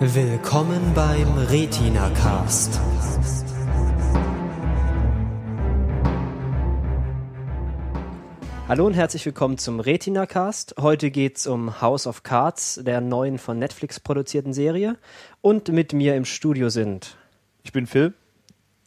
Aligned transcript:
Willkommen 0.00 0.94
beim 0.94 1.38
Retina 1.38 2.08
Cast. 2.10 2.78
Hallo 8.68 8.86
und 8.86 8.94
herzlich 8.94 9.26
willkommen 9.26 9.58
zum 9.58 9.80
Retina 9.80 10.26
Cast. 10.26 10.76
Heute 10.78 11.10
geht's 11.10 11.48
um 11.48 11.80
House 11.80 12.06
of 12.06 12.22
Cards, 12.22 12.78
der 12.84 13.00
neuen 13.00 13.38
von 13.38 13.58
Netflix 13.58 13.98
produzierten 13.98 14.52
Serie. 14.52 14.96
Und 15.40 15.66
mit 15.70 15.92
mir 15.92 16.14
im 16.14 16.24
Studio 16.24 16.68
sind. 16.68 17.16
Ich 17.64 17.72
bin 17.72 17.88
Phil. 17.88 18.14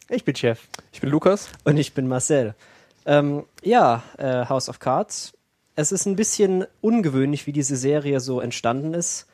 Ich 0.07 0.23
bin 0.23 0.37
Chef. 0.37 0.69
Ich 0.93 1.01
bin 1.01 1.09
Lukas. 1.09 1.49
Und 1.65 1.75
ich 1.75 1.93
bin 1.93 2.07
Marcel. 2.07 2.55
Ähm, 3.05 3.43
ja, 3.63 4.01
äh, 4.17 4.45
House 4.45 4.69
of 4.69 4.79
Cards. 4.79 5.33
Es 5.75 5.91
ist 5.91 6.05
ein 6.05 6.15
bisschen 6.15 6.65
ungewöhnlich, 6.79 7.47
wie 7.47 7.51
diese 7.51 7.75
Serie 7.75 8.21
so 8.21 8.39
entstanden 8.39 8.93
ist. 8.93 9.27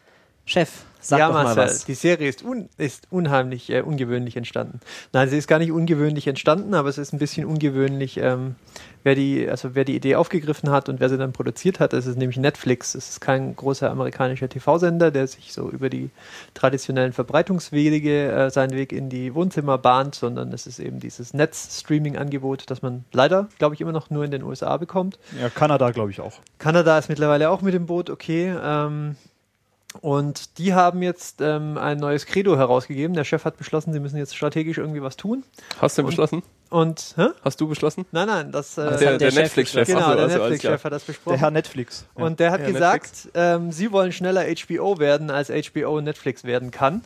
Chef, 0.47 0.69
sag 1.01 1.19
ja, 1.19 1.27
doch 1.27 1.33
mal 1.33 1.43
Marcel, 1.43 1.65
was. 1.65 1.83
die 1.83 1.93
Serie 1.93 2.29
ist, 2.29 2.41
un 2.41 2.69
ist 2.77 3.07
unheimlich 3.09 3.69
äh, 3.69 3.81
ungewöhnlich 3.81 4.37
entstanden. 4.37 4.79
Nein, 5.11 5.29
sie 5.29 5.37
ist 5.37 5.49
gar 5.49 5.59
nicht 5.59 5.73
ungewöhnlich 5.73 6.25
entstanden, 6.25 6.73
aber 6.73 6.87
es 6.87 6.97
ist 6.97 7.11
ein 7.11 7.19
bisschen 7.19 7.45
ungewöhnlich, 7.45 8.15
ähm, 8.15 8.55
wer 9.03 9.13
die, 9.13 9.49
also 9.49 9.75
wer 9.75 9.83
die 9.83 9.93
Idee 9.93 10.15
aufgegriffen 10.15 10.69
hat 10.69 10.87
und 10.87 11.01
wer 11.01 11.09
sie 11.09 11.17
dann 11.17 11.33
produziert 11.33 11.81
hat. 11.81 11.91
Das 11.91 12.05
ist 12.05 12.17
nämlich 12.17 12.37
Netflix. 12.37 12.95
Es 12.95 13.09
ist 13.09 13.19
kein 13.19 13.57
großer 13.57 13.91
amerikanischer 13.91 14.47
TV-Sender, 14.47 15.11
der 15.11 15.27
sich 15.27 15.51
so 15.51 15.69
über 15.69 15.89
die 15.89 16.11
traditionellen 16.53 17.11
Verbreitungswege 17.11 18.31
äh, 18.31 18.49
seinen 18.49 18.71
Weg 18.71 18.93
in 18.93 19.09
die 19.09 19.35
Wohnzimmer 19.35 19.77
bahnt, 19.77 20.15
sondern 20.15 20.53
es 20.53 20.65
ist 20.65 20.79
eben 20.79 21.01
dieses 21.01 21.33
Netz-Streaming-Angebot, 21.33 22.69
das 22.71 22.81
man 22.81 23.03
leider, 23.11 23.49
glaube 23.59 23.75
ich, 23.75 23.81
immer 23.81 23.91
noch 23.91 24.09
nur 24.09 24.23
in 24.23 24.31
den 24.31 24.43
USA 24.43 24.77
bekommt. 24.77 25.19
Ja, 25.41 25.49
Kanada 25.49 25.91
glaube 25.91 26.11
ich 26.11 26.21
auch. 26.21 26.39
Kanada 26.57 26.97
ist 26.97 27.09
mittlerweile 27.09 27.49
auch 27.49 27.61
mit 27.61 27.73
dem 27.73 27.85
Boot, 27.85 28.09
okay. 28.09 28.55
Ähm, 28.63 29.17
und 30.01 30.57
die 30.57 30.73
haben 30.73 31.01
jetzt 31.01 31.41
ähm, 31.41 31.77
ein 31.77 31.97
neues 31.97 32.25
Credo 32.25 32.57
herausgegeben. 32.57 33.15
Der 33.15 33.23
Chef 33.23 33.45
hat 33.45 33.57
beschlossen, 33.57 33.93
sie 33.93 33.99
müssen 33.99 34.17
jetzt 34.17 34.35
strategisch 34.35 34.77
irgendwie 34.77 35.01
was 35.01 35.17
tun. 35.17 35.43
Hast 35.79 35.97
du 35.97 36.03
beschlossen? 36.03 36.43
Und, 36.69 37.13
hä? 37.17 37.27
Hast 37.43 37.61
du 37.61 37.67
beschlossen? 37.67 38.05
Nein, 38.11 38.27
nein, 38.27 38.51
das, 38.51 38.77
äh, 38.77 38.83
Das 38.85 38.99
der 38.99 39.13
hat 39.13 39.21
der 39.21 39.29
der 39.29 39.31
Chef 39.31 39.43
Netflix-Chef. 39.43 39.87
genau, 39.87 40.13
der 40.15 40.23
also, 40.25 40.37
Netflix-Chef 40.37 40.83
hat 40.83 40.91
das 40.91 41.05
Der 41.05 41.13
besprochen. 41.13 41.39
Herr 41.39 41.51
Netflix. 41.51 42.05
Ja. 42.17 42.25
Und 42.25 42.39
der 42.39 42.51
hat 42.51 42.61
Ja, 42.61 42.67
gesagt, 42.67 43.29
ähm, 43.33 43.71
sie 43.71 43.91
wollen 43.91 44.11
schneller 44.11 44.43
HBO 44.43 44.99
werden, 44.99 45.29
als 45.31 45.49
HBO 45.49 46.01
Netflix 46.01 46.43
werden 46.43 46.71
kann. 46.71 47.03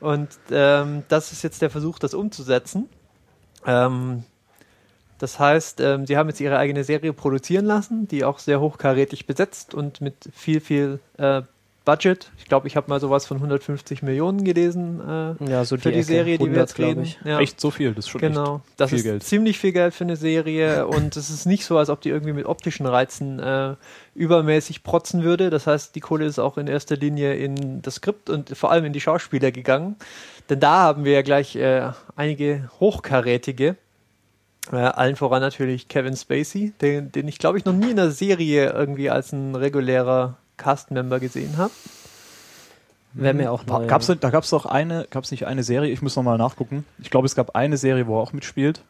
Und 0.00 0.28
ähm, 0.50 1.04
das 1.08 1.32
ist 1.32 1.42
jetzt 1.42 1.62
der 1.62 1.70
Versuch, 1.70 1.98
das 1.98 2.14
umzusetzen. 2.14 2.88
Ähm, 3.64 4.24
das 5.18 5.38
heißt, 5.38 5.80
ähm, 5.80 6.06
sie 6.06 6.16
haben 6.16 6.28
jetzt 6.28 6.40
ihre 6.40 6.58
eigene 6.58 6.82
Serie 6.84 7.12
produzieren 7.12 7.64
lassen, 7.64 8.08
die 8.08 8.24
auch 8.24 8.38
sehr 8.40 8.60
hochkarätig 8.60 9.26
besetzt 9.26 9.72
und 9.72 10.00
mit 10.00 10.16
viel, 10.34 10.60
viel 10.60 10.98
äh, 11.16 11.42
Budget. 11.84 12.30
Ich 12.38 12.46
glaube, 12.46 12.66
ich 12.66 12.76
habe 12.76 12.88
mal 12.88 12.98
sowas 12.98 13.26
von 13.26 13.36
150 13.36 14.02
Millionen 14.02 14.42
gelesen 14.44 15.00
äh, 15.00 15.50
ja, 15.50 15.64
so 15.64 15.76
für 15.76 15.90
die 15.90 15.98
Ecke. 15.98 16.04
Serie, 16.04 16.38
die 16.38 16.44
wir 16.46 16.62
100, 16.62 16.68
jetzt 16.70 16.78
reden. 16.78 17.14
Ja. 17.24 17.40
Echt 17.40 17.60
so 17.60 17.70
viel, 17.70 17.92
das 17.92 18.06
ist 18.06 18.10
schon 18.10 18.20
Genau, 18.22 18.62
das 18.76 18.90
viel 18.90 18.98
ist 19.00 19.04
Geld. 19.04 19.22
ziemlich 19.22 19.58
viel 19.58 19.72
Geld 19.72 19.92
für 19.92 20.04
eine 20.04 20.16
Serie 20.16 20.86
und 20.88 21.16
es 21.16 21.28
ist 21.28 21.44
nicht 21.44 21.66
so, 21.66 21.76
als 21.76 21.90
ob 21.90 22.00
die 22.00 22.08
irgendwie 22.08 22.32
mit 22.32 22.46
optischen 22.46 22.86
Reizen 22.86 23.38
äh, 23.38 23.74
übermäßig 24.14 24.82
protzen 24.82 25.22
würde. 25.24 25.50
Das 25.50 25.66
heißt, 25.66 25.94
die 25.94 26.00
Kohle 26.00 26.24
ist 26.24 26.38
auch 26.38 26.56
in 26.56 26.68
erster 26.68 26.96
Linie 26.96 27.34
in 27.34 27.82
das 27.82 27.96
Skript 27.96 28.30
und 28.30 28.56
vor 28.56 28.70
allem 28.70 28.86
in 28.86 28.92
die 28.94 29.00
Schauspieler 29.00 29.52
gegangen. 29.52 29.96
Denn 30.48 30.60
da 30.60 30.80
haben 30.80 31.04
wir 31.04 31.12
ja 31.12 31.22
gleich 31.22 31.54
äh, 31.56 31.90
einige 32.16 32.70
hochkarätige. 32.80 33.76
Äh, 34.72 34.76
allen 34.76 35.16
voran 35.16 35.42
natürlich 35.42 35.88
Kevin 35.88 36.16
Spacey, 36.16 36.72
den, 36.80 37.12
den 37.12 37.28
ich 37.28 37.38
glaube 37.38 37.58
ich 37.58 37.66
noch 37.66 37.74
nie 37.74 37.90
in 37.90 38.00
einer 38.00 38.10
Serie 38.10 38.70
irgendwie 38.72 39.10
als 39.10 39.32
ein 39.32 39.54
regulärer 39.54 40.38
Cast-Member 40.56 41.20
gesehen 41.20 41.56
habe. 41.56 41.72
Wäre 43.12 43.34
mir 43.34 43.52
auch 43.52 43.64
neu. 43.64 43.86
Gab's, 43.86 44.06
da 44.06 44.30
gab 44.30 44.42
es 44.42 44.50
doch 44.50 44.66
eine, 44.66 45.06
gab 45.10 45.22
es 45.24 45.30
nicht 45.30 45.46
eine 45.46 45.62
Serie, 45.62 45.92
ich 45.92 46.02
muss 46.02 46.16
nochmal 46.16 46.36
nachgucken. 46.36 46.84
Ich 46.98 47.10
glaube, 47.10 47.26
es 47.26 47.36
gab 47.36 47.54
eine 47.54 47.76
Serie, 47.76 48.06
wo 48.08 48.18
er 48.18 48.22
auch 48.22 48.32
mitspielt. 48.32 48.82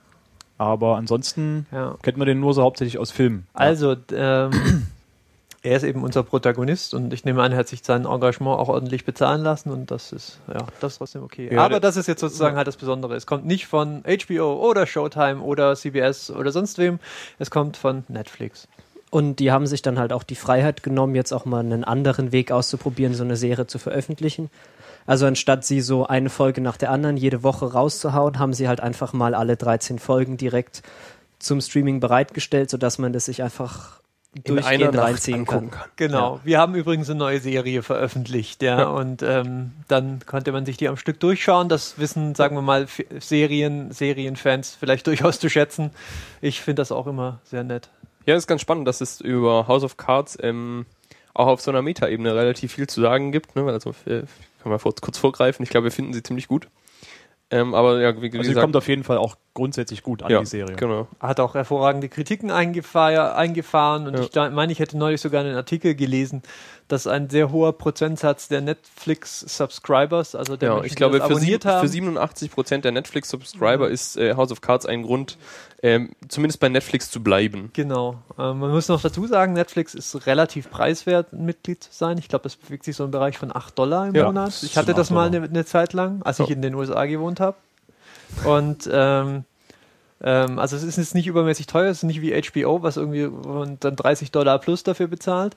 Aber 0.57 0.97
ansonsten 0.97 1.67
Ja. 1.73 1.97
kennt 2.03 2.17
man 2.17 2.27
den 2.27 2.41
nur 2.41 2.55
so 2.55 2.63
hauptsächlich 2.63 2.99
aus 2.99 3.11
Filmen. 3.11 3.47
Also, 3.53 3.97
ähm, 4.13 4.51
er 5.63 5.77
ist 5.77 5.83
eben 5.83 6.03
unser 6.05 6.23
Protagonist 6.23 6.95
und 6.95 7.13
ich 7.13 7.25
nehme 7.25 7.43
an, 7.43 7.53
er 7.53 7.59
hat 7.59 7.69
sich 7.69 7.83
sein 7.85 8.07
Engagement 8.07 8.59
auch 8.59 8.69
ordentlich 8.69 9.05
bezahlen 9.05 9.43
lassen 9.43 9.71
und 9.71 9.91
das 9.91 10.13
ist, 10.13 10.39
ja, 10.49 10.59
das 10.81 10.93
ist 10.93 10.99
trotzdem 10.99 11.23
okay. 11.23 11.53
Ja, 11.53 11.65
Aber 11.65 11.81
das 11.81 11.97
ist 11.97 12.07
jetzt 12.07 12.21
sozusagen 12.21 12.57
halt 12.57 12.67
das 12.69 12.77
Besondere. 12.77 13.17
Es 13.17 13.27
kommt 13.27 13.45
nicht 13.45 13.67
von 13.67 14.05
HBO 14.07 14.55
oder 14.55 14.87
Showtime 14.87 15.41
oder 15.41 15.75
CBS 15.75 16.31
oder 16.31 16.53
sonst 16.53 16.79
wem. 16.79 16.99
Es 17.39 17.51
kommt 17.51 17.77
von 17.77 18.05
Netflix. 18.09 18.69
Und 19.15 19.37
die 19.37 19.53
haben 19.53 19.69
sich 19.69 19.81
dann 19.81 20.01
halt 20.01 20.13
auch 20.13 20.25
die 20.25 20.35
Freiheit 20.35 20.83
genommen, 20.83 21.15
jetzt 21.15 21.31
auch 21.31 21.45
mal 21.45 21.61
einen 21.61 21.85
anderen 21.85 22.33
Weg 22.33 22.51
auszuprobieren, 22.51 23.15
so 23.15 23.23
eine 23.23 23.37
Serie 23.37 23.69
zu 23.69 23.79
veröffentlichen. 23.79 24.51
Also 25.07 25.27
anstatt 25.27 25.65
sie 25.65 25.83
so 25.83 26.05
eine 26.05 26.31
Folge 26.31 26.61
nach 26.61 26.77
der 26.77 26.91
anderen 26.91 27.17
jede 27.17 27.45
Woche 27.45 27.73
rauszuhauen, 27.73 28.41
haben 28.41 28.53
sie 28.53 28.67
halt 28.67 28.81
einfach 28.81 29.13
mal 29.13 29.37
alle 29.37 29.57
13 29.57 30.01
Folgen 30.01 30.37
direkt 30.37 30.83
zum 31.39 31.61
Streaming 31.61 32.01
bereitgestellt, 32.01 32.71
sodass 32.71 32.99
man 32.99 33.13
das 33.13 33.27
sich 33.27 33.41
einfach 33.45 34.01
In 34.33 34.43
einer 34.47 34.63
durchgehend 34.63 34.95
Nacht 34.95 35.07
reinziehen 35.07 35.47
kann. 35.47 35.71
kann. 35.71 35.89
Genau. 35.95 36.41
Wir 36.43 36.59
haben 36.59 36.75
übrigens 36.75 37.09
eine 37.09 37.21
neue 37.21 37.39
Serie 37.39 37.85
veröffentlicht, 37.85 38.65
ja, 38.65 38.89
und 38.89 39.23
ähm, 39.23 39.75
dann 39.87 40.27
konnte 40.27 40.51
man 40.51 40.67
sich 40.67 40.77
die 40.77 40.89
am 40.89 40.97
Stück 40.97 41.21
durchschauen. 41.21 41.69
Das 41.69 42.01
wissen, 42.01 42.35
sagen 42.35 42.57
wir 42.57 42.63
mal, 42.63 42.83
F 42.83 43.01
Serien, 43.21 43.93
Serienfans 43.93 44.75
vielleicht 44.75 45.07
durchaus 45.07 45.39
zu 45.39 45.49
schätzen. 45.49 45.93
Ich 46.41 46.63
finde 46.63 46.81
das 46.81 46.91
auch 46.91 47.07
immer 47.07 47.39
sehr 47.45 47.63
nett. 47.63 47.91
Ja, 48.27 48.37
ist 48.37 48.47
ganz 48.47 48.61
spannend, 48.61 48.89
dass 48.89 49.01
es 49.01 49.21
über 49.21 49.69
House 49.69 49.85
of 49.85 49.97
Cards 49.97 50.39
ähm, 50.41 50.87
auch 51.35 51.47
auf 51.47 51.61
so 51.61 51.71
einer 51.71 51.83
Meta-Ebene 51.83 52.35
relativ 52.35 52.73
viel 52.73 52.87
zu 52.87 53.01
sagen 53.01 53.33
gibt. 53.33 53.57
Ne? 53.57 53.65
Also, 53.65 53.91
äh, 54.07 54.23
kann 54.63 54.71
man 54.71 54.79
kurz 54.79 55.19
vorgreifen. 55.19 55.63
Ich 55.63 55.71
glaube, 55.71 55.85
wir 55.85 55.93
finden 55.93 56.13
sie 56.15 56.23
ziemlich 56.23 56.49
gut. 56.49 56.69
Ähm, 57.51 57.75
aber 57.75 58.01
ja, 58.01 58.21
wie, 58.21 58.33
wie 58.33 58.39
Also 58.39 58.51
sie 58.51 58.59
kommt 58.59 58.75
auf 58.75 58.89
jeden 58.89 59.05
Fall 59.05 59.19
auch 59.19 59.37
grundsätzlich 59.53 60.03
gut 60.03 60.23
an 60.23 60.31
ja, 60.31 60.41
die 60.41 60.47
Serie. 60.47 60.75
Genau. 60.77 61.07
hat 61.21 61.39
auch 61.41 61.55
hervorragende 61.55 62.09
Kritiken 62.09 62.51
eingefahr, 62.51 63.37
eingefahren 63.37 64.09
und 64.09 64.35
Ja. 64.35 64.47
ich 64.49 64.53
meine, 64.53 64.73
ich 64.73 64.79
hätte 64.79 64.97
neulich 64.97 65.21
sogar 65.21 65.45
einen 65.45 65.55
Artikel 65.55 65.95
gelesen, 65.95 66.43
dass 66.89 67.07
ein 67.07 67.31
sehr 67.31 67.51
hoher 67.51 67.73
Prozentsatz 67.73 68.49
der 68.49 68.61
Netflix-Subscribers, 68.61 70.35
also 70.35 70.57
der 70.57 70.69
Ja, 70.69 70.75
Menschen, 70.75 70.87
ich 70.91 70.97
glaube, 70.97 71.15
die 71.19 71.27
für, 71.27 71.69
haben, 71.69 71.81
für 71.81 71.89
87 71.89 72.51
Prozent 72.51 72.85
der 72.85 72.93
Netflix-Subscriber 72.93 73.89
ist 73.89 74.17
äh, 74.17 74.35
House 74.35 74.53
of 74.53 74.61
Cards 74.61 74.85
ein 74.87 75.03
Grund, 75.03 75.39
ähm, 75.83 76.13
zumindest 76.29 76.61
bei 76.61 76.69
Netflix 76.69 77.11
zu 77.11 77.23
bleiben. 77.23 77.71
Genau. 77.73 78.23
Ähm, 78.39 78.59
man 78.59 78.71
muss 78.71 78.89
noch 78.89 79.01
dazu 79.01 79.27
sagen, 79.27 79.55
Netflix 79.55 79.95
ist 79.95 80.27
relativ 80.27 80.71
preiswert, 80.71 81.33
ein 81.33 81.45
Mitglied 81.45 81.83
zu 81.83 81.91
sein. 81.93 82.19
Ich 82.19 82.29
glaube, 82.29 82.43
das 82.43 82.57
bewegt 82.57 82.85
sich 82.85 82.97
so 82.97 83.05
im 83.05 83.11
Bereich 83.11 83.39
von 83.39 83.55
8 83.55 83.79
Dollar 83.79 84.09
im 84.09 84.15
Ja, 84.15 84.27
Monat. 84.27 84.63
Ich 84.63 84.77
hatte 84.77 84.95
das 84.95 85.09
8 85.09 85.15
mal 85.15 85.27
eine, 85.27 85.43
eine 85.43 85.65
Zeit 85.65 85.93
lang, 85.95 86.23
als 86.23 86.39
ich 86.39 86.49
Ja. 86.49 86.55
in 86.55 86.63
den 86.63 86.75
USA 86.75 87.07
gewohnt 87.07 87.41
habe. 87.41 87.57
Und 88.45 88.89
ähm, 88.93 89.45
ähm, 90.23 90.59
also 90.59 90.77
es 90.77 90.83
ist 90.83 90.97
jetzt 90.97 91.15
nicht 91.15 91.27
übermäßig 91.27 91.67
teuer, 91.67 91.91
es 91.91 91.99
ist 91.99 92.03
nicht 92.05 92.21
wie 92.21 92.33
HBO, 92.41 92.83
was 92.83 92.97
irgendwie 92.97 93.29
dann 93.81 93.97
30 93.97 94.33
Dollar 94.33 94.59
plus 94.59 94.83
dafür 94.83 95.07
bezahlt. 95.07 95.57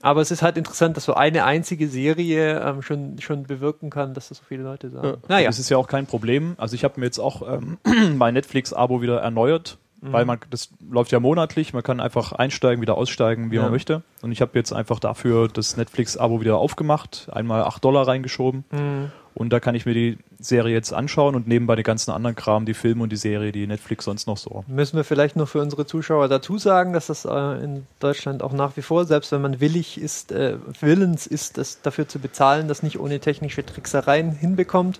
Aber 0.00 0.20
es 0.20 0.30
ist 0.30 0.42
halt 0.42 0.56
interessant, 0.56 0.96
dass 0.96 1.04
so 1.04 1.14
eine 1.14 1.44
einzige 1.44 1.88
Serie 1.88 2.60
ähm, 2.60 2.82
schon, 2.82 3.20
schon 3.20 3.42
bewirken 3.44 3.90
kann, 3.90 4.14
dass 4.14 4.28
das 4.28 4.38
so 4.38 4.44
viele 4.46 4.62
Leute 4.62 4.90
sagen. 4.90 5.06
Ja. 5.08 5.16
Naja, 5.28 5.46
Das 5.48 5.58
ist 5.58 5.68
ja 5.70 5.76
auch 5.76 5.88
kein 5.88 6.06
Problem. 6.06 6.54
Also 6.56 6.74
ich 6.76 6.84
habe 6.84 7.00
mir 7.00 7.06
jetzt 7.06 7.18
auch 7.18 7.42
ähm, 7.46 7.78
mein 8.16 8.34
Netflix-Abo 8.34 9.02
wieder 9.02 9.20
erneuert, 9.20 9.78
Mhm. 10.00 10.12
weil 10.12 10.24
man 10.26 10.38
das 10.50 10.68
läuft 10.88 11.10
ja 11.10 11.18
monatlich. 11.18 11.72
Man 11.72 11.82
kann 11.82 11.98
einfach 11.98 12.30
einsteigen, 12.30 12.80
wieder 12.80 12.96
aussteigen, 12.96 13.50
wie 13.50 13.56
Ja. 13.56 13.62
man 13.62 13.72
möchte. 13.72 14.04
Und 14.22 14.30
ich 14.30 14.40
habe 14.40 14.52
jetzt 14.54 14.72
einfach 14.72 15.00
dafür 15.00 15.48
das 15.48 15.76
Netflix-Abo 15.76 16.40
wieder 16.40 16.56
aufgemacht, 16.58 17.28
einmal 17.32 17.62
8 17.64 17.84
Dollar 17.84 18.06
reingeschoben. 18.06 18.64
Mhm. 18.70 19.10
Und 19.38 19.50
da 19.50 19.60
kann 19.60 19.76
ich 19.76 19.86
mir 19.86 19.94
die 19.94 20.18
Serie 20.40 20.74
jetzt 20.74 20.92
anschauen 20.92 21.36
und 21.36 21.46
nebenbei 21.46 21.76
den 21.76 21.84
ganzen 21.84 22.10
anderen 22.10 22.34
Kram, 22.34 22.66
die 22.66 22.74
Filme 22.74 23.04
und 23.04 23.12
die 23.12 23.16
Serie, 23.16 23.52
die 23.52 23.68
Netflix 23.68 24.04
sonst 24.04 24.26
noch 24.26 24.36
so. 24.36 24.64
Müssen 24.66 24.96
wir 24.96 25.04
vielleicht 25.04 25.36
noch 25.36 25.48
für 25.48 25.62
unsere 25.62 25.86
Zuschauer 25.86 26.26
dazu 26.26 26.58
sagen, 26.58 26.92
dass 26.92 27.06
das 27.06 27.24
äh, 27.24 27.62
in 27.62 27.86
Deutschland 28.00 28.42
auch 28.42 28.52
nach 28.52 28.76
wie 28.76 28.82
vor, 28.82 29.04
selbst 29.04 29.30
wenn 29.30 29.40
man 29.40 29.60
willig 29.60 30.00
ist, 30.00 30.32
äh, 30.32 30.56
willens 30.80 31.28
ist, 31.28 31.56
das 31.56 31.80
dafür 31.82 32.08
zu 32.08 32.18
bezahlen, 32.18 32.66
das 32.66 32.82
nicht 32.82 32.98
ohne 32.98 33.20
technische 33.20 33.64
Tricksereien 33.64 34.32
hinbekommt, 34.32 34.98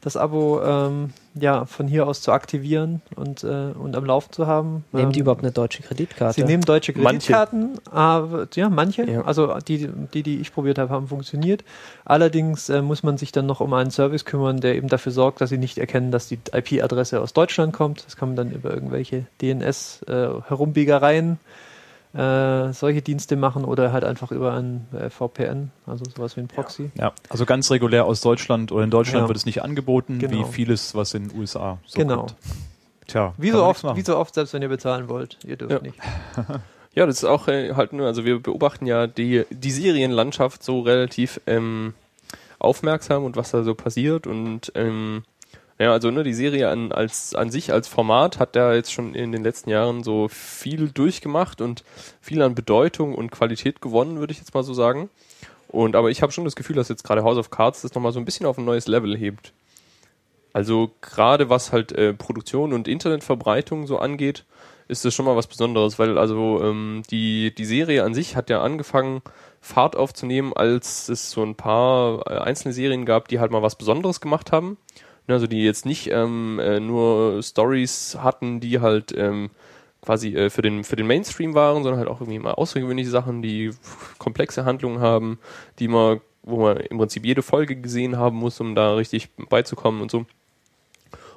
das 0.00 0.16
Abo 0.16 0.60
ähm, 0.60 1.10
ja 1.34 1.64
von 1.64 1.88
hier 1.88 2.06
aus 2.06 2.20
zu 2.20 2.32
aktivieren 2.32 3.02
und, 3.16 3.44
äh, 3.44 3.72
und 3.72 3.96
am 3.96 4.04
Laufen 4.04 4.32
zu 4.32 4.46
haben. 4.46 4.84
Nehmen 4.92 5.06
Ähm, 5.06 5.12
die 5.12 5.20
überhaupt 5.20 5.42
eine 5.42 5.52
deutsche 5.52 5.82
Kreditkarte? 5.82 6.40
Sie 6.40 6.44
nehmen 6.46 6.62
deutsche 6.62 6.92
Manche. 6.92 7.32
Kreditkarten, 7.32 7.78
aber 7.90 8.48
ja, 8.54 8.68
manche. 8.68 9.04
Ja. 9.04 9.22
Also 9.22 9.54
die, 9.66 9.88
die, 10.14 10.22
die 10.22 10.40
ich 10.40 10.52
probiert 10.52 10.78
habe, 10.78 10.90
haben 10.90 11.08
funktioniert. 11.08 11.64
Allerdings 12.04 12.68
äh, 12.68 12.82
muss 12.82 13.02
man 13.02 13.16
sich 13.18 13.32
dann 13.32 13.46
noch 13.46 13.60
um 13.60 13.72
einen 13.72 13.90
Service 13.90 14.24
kümmern, 14.24 14.60
der 14.60 14.76
eben 14.76 14.88
dafür 14.88 15.12
sorgt, 15.12 15.40
dass 15.40 15.50
sie 15.50 15.58
nicht 15.58 15.78
erkennen, 15.78 16.10
dass 16.10 16.28
die 16.28 16.38
IP-Adresse 16.52 17.20
aus 17.20 17.32
Deutschland 17.32 17.72
kommt. 17.72 18.04
Das 18.06 18.16
kann 18.16 18.30
man 18.30 18.36
dann 18.36 18.50
über 18.50 18.72
irgendwelche 18.72 19.26
DNS-Herumbiegereien 19.40 21.32
äh, 21.32 21.36
solche 22.14 23.00
Dienste 23.00 23.36
machen 23.36 23.64
oder 23.64 23.90
halt 23.92 24.04
einfach 24.04 24.32
über 24.32 24.52
ein 24.52 24.86
äh, 24.92 25.08
VPN, 25.08 25.70
also 25.86 26.04
sowas 26.04 26.36
wie 26.36 26.40
ein 26.40 26.48
Proxy. 26.48 26.90
Ja, 26.94 27.12
also 27.30 27.46
ganz 27.46 27.70
regulär 27.70 28.04
aus 28.04 28.20
Deutschland 28.20 28.70
oder 28.70 28.84
in 28.84 28.90
Deutschland 28.90 29.22
Ja. 29.24 29.28
wird 29.28 29.38
es 29.38 29.46
nicht 29.46 29.62
angeboten, 29.62 30.18
Genau. 30.18 30.32
wie 30.40 30.44
vieles, 30.52 30.94
was 30.94 31.14
in 31.14 31.28
den 31.28 31.38
USA 31.38 31.78
so 31.86 31.98
Genau. 31.98 32.16
kommt. 32.16 32.34
Tja, 33.06 33.34
Wie 33.38 33.50
so, 33.50 33.64
oft, 33.64 33.82
wie 33.96 34.02
so 34.02 34.16
oft, 34.16 34.34
selbst 34.34 34.52
wenn 34.52 34.62
ihr 34.62 34.68
bezahlen 34.68 35.08
wollt. 35.08 35.38
Ihr 35.46 35.56
dürft 35.56 35.72
Ja. 35.72 35.80
nicht. 35.80 35.98
Ja, 36.94 37.06
das 37.06 37.16
ist 37.22 37.24
auch 37.24 37.48
äh, 37.48 37.72
halt 37.72 37.94
nur, 37.94 38.06
also 38.06 38.26
wir 38.26 38.38
beobachten 38.42 38.84
ja 38.84 39.06
die, 39.06 39.46
die 39.48 39.70
Serienlandschaft 39.70 40.62
so 40.62 40.80
relativ 40.80 41.40
ähm, 41.46 41.94
aufmerksam 42.58 43.24
und 43.24 43.34
was 43.34 43.50
da 43.50 43.62
so 43.62 43.74
passiert 43.74 44.26
und 44.26 44.70
ähm, 44.74 45.24
ja, 45.82 45.92
also 45.92 46.12
ne, 46.12 46.22
die 46.22 46.32
Serie 46.32 46.68
an, 46.68 46.92
als, 46.92 47.34
an 47.34 47.50
sich 47.50 47.72
als 47.72 47.88
Format 47.88 48.38
hat 48.38 48.54
da 48.54 48.72
jetzt 48.72 48.92
schon 48.92 49.16
in 49.16 49.32
den 49.32 49.42
letzten 49.42 49.68
Jahren 49.68 50.04
so 50.04 50.28
viel 50.28 50.88
durchgemacht 50.90 51.60
und 51.60 51.82
viel 52.20 52.40
an 52.40 52.54
Bedeutung 52.54 53.16
und 53.16 53.32
Qualität 53.32 53.80
gewonnen, 53.80 54.20
würde 54.20 54.32
ich 54.32 54.38
jetzt 54.38 54.54
mal 54.54 54.62
so 54.62 54.74
sagen. 54.74 55.10
Und 55.66 55.96
aber 55.96 56.10
ich 56.10 56.22
habe 56.22 56.30
schon 56.30 56.44
das 56.44 56.54
Gefühl, 56.54 56.76
dass 56.76 56.88
jetzt 56.88 57.02
gerade 57.02 57.24
House 57.24 57.36
of 57.36 57.50
Cards 57.50 57.82
das 57.82 57.94
nochmal 57.94 58.12
so 58.12 58.20
ein 58.20 58.24
bisschen 58.24 58.46
auf 58.46 58.58
ein 58.58 58.64
neues 58.64 58.86
Level 58.86 59.16
hebt. 59.16 59.52
Also 60.52 60.92
gerade 61.00 61.48
was 61.50 61.72
halt 61.72 61.90
äh, 61.90 62.14
Produktion 62.14 62.72
und 62.72 62.86
Internetverbreitung 62.86 63.88
so 63.88 63.98
angeht, 63.98 64.44
ist 64.86 65.04
das 65.04 65.14
schon 65.14 65.24
mal 65.24 65.34
was 65.34 65.48
Besonderes, 65.48 65.98
weil 65.98 66.16
also 66.16 66.62
ähm, 66.62 67.02
die, 67.10 67.52
die 67.54 67.64
Serie 67.64 68.04
an 68.04 68.14
sich 68.14 68.36
hat 68.36 68.50
ja 68.50 68.62
angefangen, 68.62 69.22
Fahrt 69.60 69.96
aufzunehmen, 69.96 70.52
als 70.52 71.08
es 71.08 71.30
so 71.30 71.42
ein 71.42 71.56
paar 71.56 72.26
äh, 72.30 72.38
einzelne 72.38 72.72
Serien 72.72 73.04
gab, 73.04 73.26
die 73.28 73.40
halt 73.40 73.50
mal 73.50 73.62
was 73.62 73.76
Besonderes 73.76 74.20
gemacht 74.20 74.52
haben. 74.52 74.76
Ne, 75.28 75.34
Also 75.34 75.46
die 75.46 75.62
jetzt 75.64 75.86
nicht 75.86 76.08
ähm, 76.10 76.58
äh, 76.58 76.80
nur 76.80 77.42
Stories 77.42 78.16
hatten, 78.20 78.58
die 78.60 78.80
halt 78.80 79.12
ähm, 79.16 79.50
quasi 80.00 80.34
äh, 80.34 80.50
für, 80.50 80.62
den, 80.62 80.82
für 80.84 80.96
den 80.96 81.06
Mainstream 81.06 81.54
waren, 81.54 81.82
sondern 81.84 81.98
halt 82.00 82.08
auch 82.08 82.20
irgendwie 82.20 82.40
mal 82.40 82.52
außergewöhnliche 82.54 83.10
Sachen, 83.10 83.40
die 83.40 83.70
komplexe 84.18 84.64
Handlungen 84.64 85.00
haben, 85.00 85.38
die 85.78 85.86
man, 85.88 86.20
wo 86.42 86.60
man 86.62 86.78
im 86.78 86.98
Prinzip 86.98 87.24
jede 87.24 87.42
Folge 87.42 87.76
gesehen 87.76 88.16
haben 88.16 88.36
muss, 88.36 88.58
um 88.60 88.74
da 88.74 88.94
richtig 88.94 89.28
beizukommen 89.48 90.02
und 90.02 90.10
so. 90.10 90.26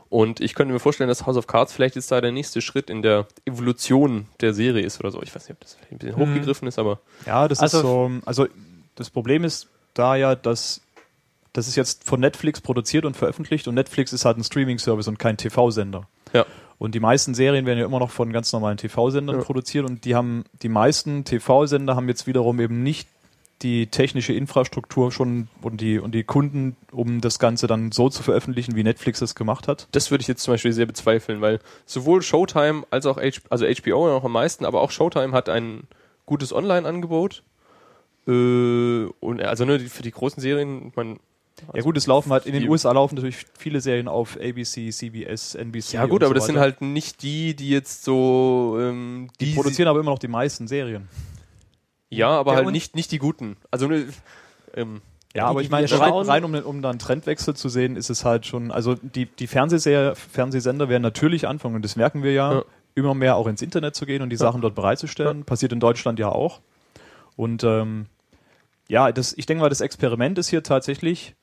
Und 0.10 0.40
ich 0.40 0.54
könnte 0.56 0.72
mir 0.74 0.80
vorstellen, 0.80 1.08
dass 1.08 1.26
House 1.26 1.36
of 1.38 1.48
Cards 1.48 1.74
vielleicht 1.74 1.96
jetzt 1.96 2.12
da 2.12 2.22
der 2.22 2.32
nächste 2.32 2.62
Schritt 2.62 2.90
in 2.90 3.02
der 3.02 3.28
Evolution 3.46 4.28
der 4.40 4.54
Serie 4.54 4.84
ist 4.86 5.00
oder 5.00 5.12
so. 5.12 5.22
Ich 5.24 5.34
weiß 5.36 5.44
nicht, 5.48 5.56
ob 5.58 5.62
das 5.62 5.74
vielleicht 5.76 5.92
ein 5.92 5.98
bisschen 5.98 6.16
Mhm. 6.20 6.22
hochgegriffen 6.32 6.68
ist, 6.68 6.80
aber 6.80 7.00
Ja, 7.26 7.48
das 7.48 7.60
Also- 7.60 7.78
ist 7.78 7.84
so. 7.84 8.12
Also 8.26 8.48
das 8.96 9.10
Problem 9.10 9.44
ist 9.44 9.68
da 9.94 10.16
ja, 10.16 10.36
dass 10.36 10.82
das 11.56 11.68
ist 11.68 11.75
jetzt 11.75 12.04
von 12.04 12.19
Netflix 12.19 12.62
produziert 12.62 13.06
und 13.06 13.16
veröffentlicht 13.16 13.68
und 13.68 13.75
Netflix 13.75 14.13
ist 14.13 14.25
halt 14.25 14.38
ein 14.38 14.44
Streaming-Service 14.44 15.07
und 15.07 15.19
kein 15.19 15.38
TV-Sender. 15.38 16.07
ja. 16.34 16.46
Und 16.78 16.94
die 16.94 17.00
meisten 17.00 17.34
Serien 17.34 17.66
werden 17.66 17.80
ja 17.80 17.86
immer 17.86 18.00
noch 18.00 18.12
von 18.12 18.34
ganz 18.34 18.52
normalen 18.52 18.75
TV-Sendern 18.75 19.38
Ja. 19.38 19.42
produziert 19.44 19.86
und 19.90 20.04
die 20.04 20.13
haben, 20.13 20.44
die 20.62 20.68
meisten 20.68 21.24
TV-Sender 21.24 21.96
haben 21.96 22.10
jetzt 22.10 22.28
wiederum 22.28 22.60
eben 22.60 22.84
nicht 22.84 23.07
die 23.62 23.88
technische 23.88 24.34
Infrastruktur 24.34 25.13
schon 25.13 25.48
und 25.62 25.80
die, 25.80 26.00
und 26.00 26.13
die 26.13 26.25
Kunden, 26.25 26.75
um 26.92 27.22
das 27.22 27.40
Ganze 27.40 27.68
dann 27.68 27.94
so 27.94 28.10
zu 28.10 28.22
veröffentlichen, 28.24 28.75
wie 28.75 28.84
Netflix 28.84 29.22
es 29.22 29.36
gemacht 29.36 29.69
hat. 29.69 29.88
Das 29.94 30.12
würde 30.12 30.24
ich 30.24 30.28
jetzt 30.28 30.44
zum 30.44 30.54
Beispiel 30.54 30.74
sehr 30.74 30.86
bezweifeln, 30.86 31.40
weil 31.40 31.62
sowohl 31.86 32.22
Showtime 32.22 32.84
als 32.92 33.06
auch 33.06 33.16
H 33.16 33.40
also 33.50 33.66
HBO 33.66 34.08
noch 34.10 34.25
am 34.25 34.34
meisten, 34.34 34.66
aber 34.66 34.81
auch 34.81 34.92
Showtime 34.92 35.31
hat 35.31 35.48
ein 35.48 35.88
gutes 36.25 36.51
Online-Angebot. 36.51 37.42
Äh, 38.28 39.06
und 39.22 39.42
also 39.42 39.63
ne, 39.63 39.80
für 39.80 40.04
die 40.04 40.12
großen 40.12 40.42
Serien, 40.42 40.92
man 40.98 41.19
Ja 41.74 41.81
gut, 41.81 41.96
es 41.98 42.06
laufen 42.06 42.31
halt, 42.31 42.46
in 42.46 42.54
den 42.54 42.63
die- 42.63 42.69
USA 42.69 42.92
laufen 42.92 43.16
natürlich 43.16 43.46
viele 43.57 43.80
Serien 43.81 44.07
auf 44.07 44.38
ABC, 44.38 44.92
CBS, 44.92 45.56
NBC. 45.56 45.94
ja 45.94 46.06
gut, 46.06 46.22
und 46.22 46.24
aber 46.24 46.28
so 46.30 46.34
das 46.34 46.46
sind 46.48 46.60
halt 46.60 46.81
nicht 46.81 47.22
die, 47.24 47.56
die 47.56 47.69
jetzt 47.69 48.04
so 48.04 48.78
ähm, 48.80 49.30
die 49.40 49.54
produzieren 49.54 49.88
aber 49.88 50.00
immer 50.02 50.12
noch 50.12 50.19
die 50.19 50.28
meisten 50.28 50.68
Serien. 50.68 51.07
ja, 52.10 52.30
aber 52.30 52.52
Ja, 52.54 52.57
halt 52.57 52.72
nicht 52.72 52.96
nicht 52.96 53.12
die 53.12 53.19
guten. 53.19 53.56
Also 53.72 53.88
ne, 53.88 54.06
ähm, 54.75 55.02
Ja, 55.34 55.44
die, 55.46 55.50
aber 55.50 55.60
die 55.62 55.66
ich 55.66 55.72
meine, 55.72 55.90
rein, 55.92 56.12
rein 56.13 56.44
um, 56.44 56.54
um 56.56 56.81
da 56.81 56.90
einen 56.90 57.00
Trendwechsel 57.00 57.56
zu 57.56 57.69
sehen, 57.69 57.96
ist 57.96 58.10
es 58.10 58.25
halt 58.25 58.46
schon, 58.46 58.72
also 58.72 58.96
die, 58.96 59.25
die 59.25 59.48
Fernsehserie, 59.48 60.16
Fernsehsender 60.16 60.90
werden 60.90 61.04
natürlich 61.04 61.48
anfangen, 61.48 61.75
und 61.75 61.86
das 61.86 61.96
merken 61.96 62.22
wir 62.22 62.34
ja, 62.34 62.54
Ja. 62.56 62.63
immer 62.96 63.13
mehr 63.13 63.38
auch 63.38 63.48
ins 63.48 63.62
Internet 63.62 63.96
zu 63.96 64.06
gehen 64.06 64.22
und 64.22 64.30
die 64.30 64.36
Sachen 64.38 64.62
dort 64.62 64.75
bereitzustellen. 64.75 65.46
Passiert 65.46 65.72
in 65.74 65.80
Deutschland 65.80 66.19
ja 66.19 66.30
auch. 66.30 66.60
Und 67.38 67.63
ähm, 67.63 68.06
ja, 68.88 69.12
das, 69.12 69.34
ich 69.38 69.46
denke 69.46 69.62
mal, 69.62 69.69
das 69.69 69.81
Experiment 69.81 70.38
ist 70.38 70.50
hier 70.50 70.63
tatsächlich, 70.63 71.34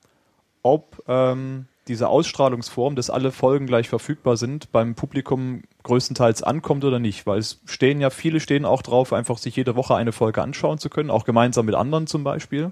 ob 0.63 1.03
ähm, 1.07 1.67
diese 1.87 2.07
Ausstrahlungsform, 2.07 2.95
dass 2.95 3.09
alle 3.09 3.31
Folgen 3.31 3.67
gleich 3.67 3.89
verfügbar 3.89 4.37
sind, 4.37 4.71
beim 4.71 4.95
Publikum 4.95 5.63
größtenteils 5.83 6.41
ankommt 6.41 6.85
oder 6.85 6.99
nicht. 6.99 7.27
Weil 7.27 7.39
es 7.39 7.61
stehen 7.65 7.99
ja, 7.99 8.09
viele 8.09 8.39
stehen 8.39 8.65
auch 8.65 8.81
drauf, 8.81 9.13
einfach 9.13 9.37
sich 9.37 9.55
jede 9.55 9.75
Woche 9.75 9.95
eine 9.95 10.13
Folge 10.13 10.41
anschauen 10.41 10.77
zu 10.77 10.89
können, 10.89 11.09
auch 11.09 11.25
gemeinsam 11.25 11.65
mit 11.65 11.75
anderen 11.75 12.07
zum 12.07 12.23
Beispiel. 12.23 12.71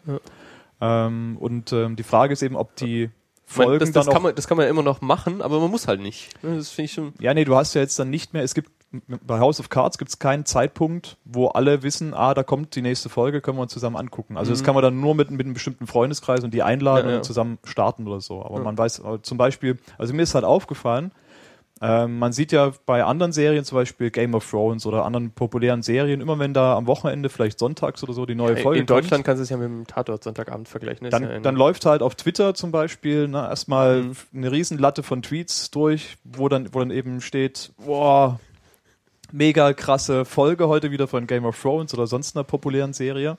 Ähm, 0.80 1.38
und 1.40 1.74
ähm, 1.74 1.96
die 1.96 2.04
Frage 2.04 2.34
ist 2.34 2.42
eben, 2.42 2.56
ob 2.56 2.76
die 2.78 3.04
ich 3.04 3.58
meine, 3.58 3.68
Folgen 3.68 3.80
das, 3.80 4.06
das, 4.06 4.14
kann 4.14 4.24
man, 4.24 4.34
das 4.34 4.48
kann 4.48 4.56
man 4.56 4.66
ja 4.66 4.70
immer 4.70 4.84
noch 4.84 5.02
machen, 5.02 5.42
aber 5.42 5.60
man 5.60 5.70
muss 5.70 5.88
halt 5.88 6.00
nicht. 6.00 6.30
Das 6.42 6.70
finde 6.70 6.86
ich 6.86 6.94
schon. 6.94 7.14
ja, 7.20 7.34
nee, 7.34 7.44
du 7.44 7.56
hast 7.56 7.74
ja 7.74 7.82
jetzt 7.82 8.00
dann 8.00 8.10
nicht 8.10 8.34
mehr, 8.34 8.44
es 8.44 8.54
gibt 8.54 8.72
bei 9.26 9.40
House 9.40 9.60
of 9.60 9.70
Cards 9.70 9.98
gibt 9.98 10.10
es 10.10 10.20
keinen 10.20 10.46
Zeitpunkt, 10.46 11.18
wo 11.24 11.48
alle 11.48 11.82
wissen, 11.84 12.14
ah, 12.14 12.34
da 12.34 12.44
kommt 12.44 12.76
die 12.76 12.82
nächste 12.82 13.08
Folge, 13.10 13.40
können 13.40 13.58
wir 13.58 13.62
uns 13.62 13.72
zusammen 13.72 13.96
angucken. 13.96 14.38
Also 14.38 14.52
das 14.52 14.64
kann 14.64 14.76
man 14.76 14.84
dann 14.84 15.00
nur 15.00 15.16
mit, 15.16 15.32
mit 15.32 15.42
einem 15.46 15.54
bestimmten 15.54 15.88
Freundeskreis 15.88 16.44
und 16.44 16.54
die 16.54 16.62
einladen 16.64 17.06
Ja, 17.06 17.12
ja. 17.12 17.18
und 17.20 17.24
zusammen 17.24 17.58
starten 17.64 18.06
oder 18.08 18.20
so. 18.20 18.44
Aber 18.44 18.58
Ja. 18.58 18.64
man 18.64 18.78
weiß 18.78 19.02
zum 19.22 19.38
Beispiel, 19.38 19.78
also 19.98 20.14
mir 20.14 20.24
ist 20.24 20.36
halt 20.36 20.44
aufgefallen, 20.46 21.12
ähm, 21.84 22.20
man 22.20 22.32
sieht 22.32 22.52
ja 22.52 22.74
bei 22.86 23.04
anderen 23.04 23.32
Serien, 23.32 23.64
zum 23.66 23.76
Beispiel 23.78 24.12
Game 24.12 24.36
of 24.36 24.48
Thrones 24.48 24.86
oder 24.86 25.04
anderen 25.04 25.32
populären 25.32 25.82
Serien, 25.82 26.22
immer 26.22 26.38
wenn 26.38 26.54
da 26.54 26.76
am 26.76 26.86
Wochenende, 26.86 27.30
vielleicht 27.30 27.58
sonntags 27.58 28.04
oder 28.04 28.14
so, 28.14 28.28
die 28.28 28.36
neue 28.36 28.56
Folge 28.58 28.82
in 28.82 28.86
Deutschland 28.86 29.24
kannst 29.24 29.40
du 29.40 29.44
es 29.44 29.50
ja 29.50 29.58
mit 29.58 29.66
dem 29.68 29.88
Tatort 29.88 30.24
Sonntagabend 30.24 30.68
vergleichen. 30.70 31.10
dann, 31.10 31.42
dann 31.42 31.56
läuft 31.56 31.86
halt 31.88 32.04
auf 32.04 32.14
Twitter 32.14 32.54
zum 32.54 32.72
Beispiel 32.72 33.28
ne, 33.28 33.40
erstmal 33.50 34.02
Mhm. 34.04 34.16
eine 34.36 34.52
Riesenlatte 34.52 35.02
von 35.02 35.24
Tweets 35.24 35.72
durch, 35.72 36.18
wo 36.24 36.50
dann, 36.50 36.72
wo 36.72 36.80
dann 36.80 36.92
eben 36.92 37.20
steht, 37.22 37.72
boah, 37.84 38.40
mega 39.32 39.74
krasse 39.74 40.26
Folge 40.26 40.68
heute 40.68 40.92
wieder 40.92 41.08
von 41.08 41.28
Game 41.28 41.46
of 41.46 41.60
Thrones 41.60 41.94
oder 41.94 42.08
sonst 42.08 42.36
einer 42.36 42.44
populären 42.44 42.94
Serie. 42.94 43.38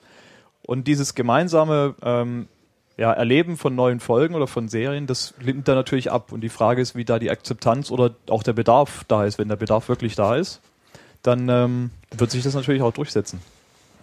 Und 0.67 0.87
dieses 0.87 1.15
gemeinsame 1.15 1.95
ähm, 2.03 2.49
ja, 2.97 3.13
Erleben 3.13 3.57
von 3.57 3.75
neuen 3.75 4.01
Folgen 4.01 4.35
oder 4.35 4.47
von 4.47 4.69
Serien, 4.69 5.07
das 5.07 5.35
nimmt 5.43 5.67
da 5.67 5.75
natürlich 5.75 6.11
ab. 6.11 6.33
Und 6.33 6.43
die 6.43 6.49
Frage 6.49 6.81
ist, 6.81 6.95
wie 6.95 7.05
da 7.05 7.19
die 7.19 7.31
Akzeptanz 7.31 7.91
oder 7.91 8.15
auch 8.29 8.43
der 8.43 8.53
Bedarf 8.53 9.05
da 9.09 9.25
ist. 9.25 9.39
Wenn 9.39 9.49
der 9.49 9.57
Bedarf 9.57 9.89
wirklich 9.89 10.15
da 10.15 10.37
ist, 10.37 10.61
dann 11.23 11.49
ähm, 11.49 11.91
wird 12.11 12.31
sich 12.31 12.43
das 12.43 12.55
natürlich 12.55 12.83
auch 12.83 12.93
durchsetzen. 12.93 13.41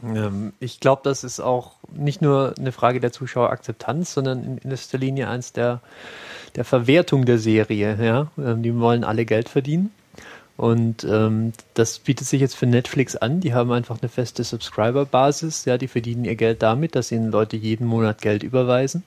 Ähm, 0.03 0.53
ich 0.59 0.79
glaube, 0.79 1.01
das 1.03 1.23
ist 1.23 1.39
auch 1.39 1.73
nicht 1.91 2.21
nur 2.21 2.53
eine 2.57 2.71
Frage 2.71 2.99
der 2.99 3.11
Zuschauerakzeptanz, 3.11 4.13
sondern 4.13 4.59
in, 4.63 4.71
erster 4.71 4.97
Linie 4.97 5.29
eins 5.29 5.53
der, 5.53 5.81
der 6.55 6.65
Verwertung 6.65 7.25
der 7.25 7.37
Serie. 7.37 7.97
Ja? 8.01 8.27
Ähm, 8.37 8.63
die 8.63 8.77
wollen 8.77 9.03
alle 9.03 9.25
Geld 9.25 9.49
verdienen. 9.49 9.91
Und 10.59 11.05
ähm, 11.05 11.53
das 11.73 11.99
bietet 11.99 12.27
sich 12.27 12.41
jetzt 12.41 12.57
für 12.57 12.65
Netflix 12.65 13.15
an. 13.15 13.39
Die 13.39 13.53
haben 13.53 13.71
einfach 13.71 14.01
eine 14.01 14.09
feste 14.09 14.43
Subscriber-Basis. 14.43 15.63
Ja, 15.63 15.77
die 15.77 15.87
verdienen 15.87 16.25
ihr 16.25 16.35
Geld 16.35 16.61
damit, 16.61 16.95
dass 16.95 17.13
ihnen 17.13 17.31
Leute 17.31 17.55
jeden 17.55 17.87
Monat 17.87 18.19
Geld 18.21 18.43
überweisen. 18.43 19.05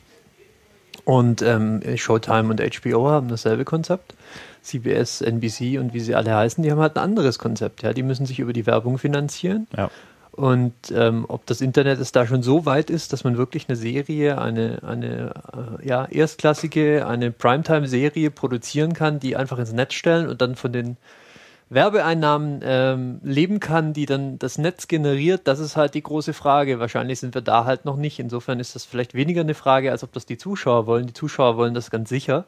Und 1.04 1.42
ähm, 1.42 1.82
Showtime 1.96 2.48
und 2.48 2.62
HBO 2.62 3.10
haben 3.10 3.28
dasselbe 3.28 3.66
Konzept. 3.66 4.14
CBS, 4.62 5.20
NBC 5.20 5.78
und 5.78 5.92
wie 5.92 6.00
sie 6.00 6.14
alle 6.14 6.34
heißen, 6.34 6.64
die 6.64 6.70
haben 6.70 6.80
halt 6.80 6.96
ein 6.96 7.02
anderes 7.02 7.38
Konzept. 7.38 7.82
Ja, 7.82 7.92
die 7.92 8.02
müssen 8.02 8.24
sich 8.24 8.38
über 8.38 8.54
die 8.54 8.64
Werbung 8.64 8.96
finanzieren. 8.96 9.66
Ja. 9.76 9.90
Und 10.30 10.72
ähm, 10.90 11.26
ob 11.28 11.44
das 11.44 11.60
Internet 11.60 12.00
es 12.00 12.12
da 12.12 12.26
schon 12.26 12.42
so 12.42 12.64
weit 12.64 12.88
ist, 12.88 13.12
dass 13.12 13.24
man 13.24 13.36
wirklich 13.36 13.68
eine 13.68 13.76
Serie, 13.76 14.40
eine, 14.40 14.78
eine 14.82 15.34
äh, 15.52 15.86
ja, 15.86 16.06
erstklassige, 16.06 17.06
eine 17.06 17.30
Primetime-Serie 17.30 18.30
produzieren 18.30 18.94
kann, 18.94 19.20
die 19.20 19.36
einfach 19.36 19.58
ins 19.58 19.74
Netz 19.74 19.92
stellen 19.92 20.30
und 20.30 20.40
dann 20.40 20.56
von 20.56 20.72
den 20.72 20.96
Werbeeinnahmen 21.74 22.60
ähm, 22.62 23.20
leben 23.22 23.60
kann, 23.60 23.92
die 23.92 24.06
dann 24.06 24.38
das 24.38 24.58
Netz 24.58 24.88
generiert, 24.88 25.42
das 25.44 25.58
ist 25.58 25.76
halt 25.76 25.94
die 25.94 26.02
große 26.02 26.34
Frage. 26.34 26.80
Wahrscheinlich 26.80 27.20
sind 27.20 27.34
wir 27.34 27.42
da 27.42 27.64
halt 27.64 27.84
noch 27.84 27.96
nicht. 27.96 28.18
Insofern 28.18 28.60
ist 28.60 28.74
das 28.74 28.84
vielleicht 28.84 29.14
weniger 29.14 29.40
eine 29.40 29.54
Frage, 29.54 29.90
als 29.90 30.04
ob 30.04 30.12
das 30.12 30.26
die 30.26 30.38
Zuschauer 30.38 30.86
wollen. 30.86 31.06
Die 31.06 31.12
Zuschauer 31.12 31.56
wollen 31.56 31.74
das 31.74 31.90
ganz 31.90 32.08
sicher. 32.08 32.46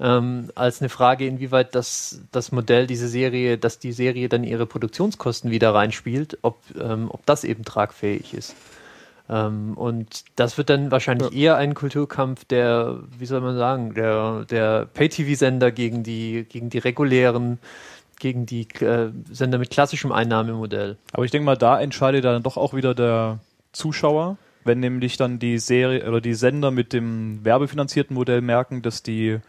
Ähm, 0.00 0.50
als 0.54 0.80
eine 0.80 0.88
Frage, 0.88 1.26
inwieweit 1.26 1.74
das, 1.74 2.20
das 2.32 2.50
Modell, 2.52 2.86
diese 2.86 3.08
Serie, 3.08 3.58
dass 3.58 3.78
die 3.78 3.92
Serie 3.92 4.28
dann 4.28 4.44
ihre 4.44 4.66
Produktionskosten 4.66 5.50
wieder 5.50 5.72
reinspielt, 5.72 6.38
ob, 6.42 6.58
ähm, 6.80 7.06
ob 7.10 7.24
das 7.26 7.44
eben 7.44 7.64
tragfähig 7.64 8.34
ist. 8.34 8.56
Ähm, 9.28 9.74
und 9.74 10.24
das 10.36 10.58
wird 10.58 10.68
dann 10.68 10.90
wahrscheinlich 10.90 11.32
eher 11.32 11.56
ein 11.56 11.74
Kulturkampf 11.74 12.44
der, 12.44 12.98
wie 13.18 13.26
soll 13.26 13.40
man 13.40 13.56
sagen, 13.56 13.94
der, 13.94 14.44
der 14.50 14.86
Pay-TV-Sender 14.92 15.72
gegen 15.72 16.02
die, 16.02 16.44
gegen 16.48 16.68
die 16.68 16.78
regulären, 16.78 17.58
gegen 18.24 18.46
die 18.46 18.66
äh, 18.80 19.12
Sender 19.30 19.58
mit 19.58 19.68
klassischem 19.68 20.10
Einnahmemodell. 20.10 20.96
Aber 21.12 21.26
ich 21.26 21.30
denke 21.30 21.44
mal, 21.44 21.58
da 21.58 21.78
entscheidet 21.78 22.24
dann 22.24 22.42
doch 22.42 22.56
auch 22.56 22.72
wieder 22.72 22.94
der 22.94 23.40
Zuschauer, 23.72 24.38
wenn 24.64 24.80
nämlich 24.80 25.18
dann 25.18 25.38
die 25.38 25.58
Serie 25.58 26.08
oder 26.08 26.22
die 26.22 26.32
Sender 26.32 26.70
mit 26.70 26.94
dem 26.94 27.44
werbefinanzierten 27.44 28.14
Modell 28.14 28.40
merken, 28.40 28.80
dass 28.80 29.02
die 29.02 29.40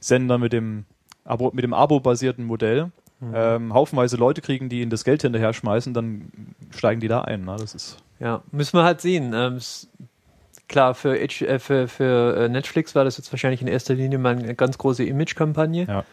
Sender 0.00 0.38
mit 0.38 0.52
dem 0.52 0.84
Abo, 1.24 1.52
mit 1.54 1.62
dem 1.62 1.72
Abo-basierten 1.72 2.44
Modell 2.44 2.90
ähm, 3.32 3.72
haufenweise 3.72 4.16
Leute 4.16 4.40
kriegen, 4.40 4.68
die 4.68 4.80
ihnen 4.80 4.90
das 4.90 5.04
Geld 5.04 5.22
hinterher 5.22 5.52
schmeißen, 5.52 5.94
dann 5.94 6.32
steigen 6.70 7.00
die 7.00 7.06
da 7.06 7.20
ein. 7.20 7.44
Ne? 7.44 7.54
Das 7.56 7.72
ist 7.72 7.98
Ja, 8.18 8.42
müssen 8.50 8.76
wir 8.76 8.82
halt 8.82 9.00
sehen. 9.00 9.32
Ähm, 9.32 9.60
klar, 10.66 10.96
für, 10.96 11.14
H 11.14 11.44
äh, 11.44 11.60
für, 11.60 11.86
für 11.86 12.36
äh, 12.36 12.48
Netflix 12.48 12.96
war 12.96 13.04
das 13.04 13.16
jetzt 13.16 13.32
wahrscheinlich 13.32 13.62
in 13.62 13.68
erster 13.68 13.94
Linie 13.94 14.18
mal 14.18 14.36
eine 14.36 14.56
ganz 14.56 14.76
große 14.76 15.04
Image-Kampagne. 15.04 15.86
Ja. 15.86 16.04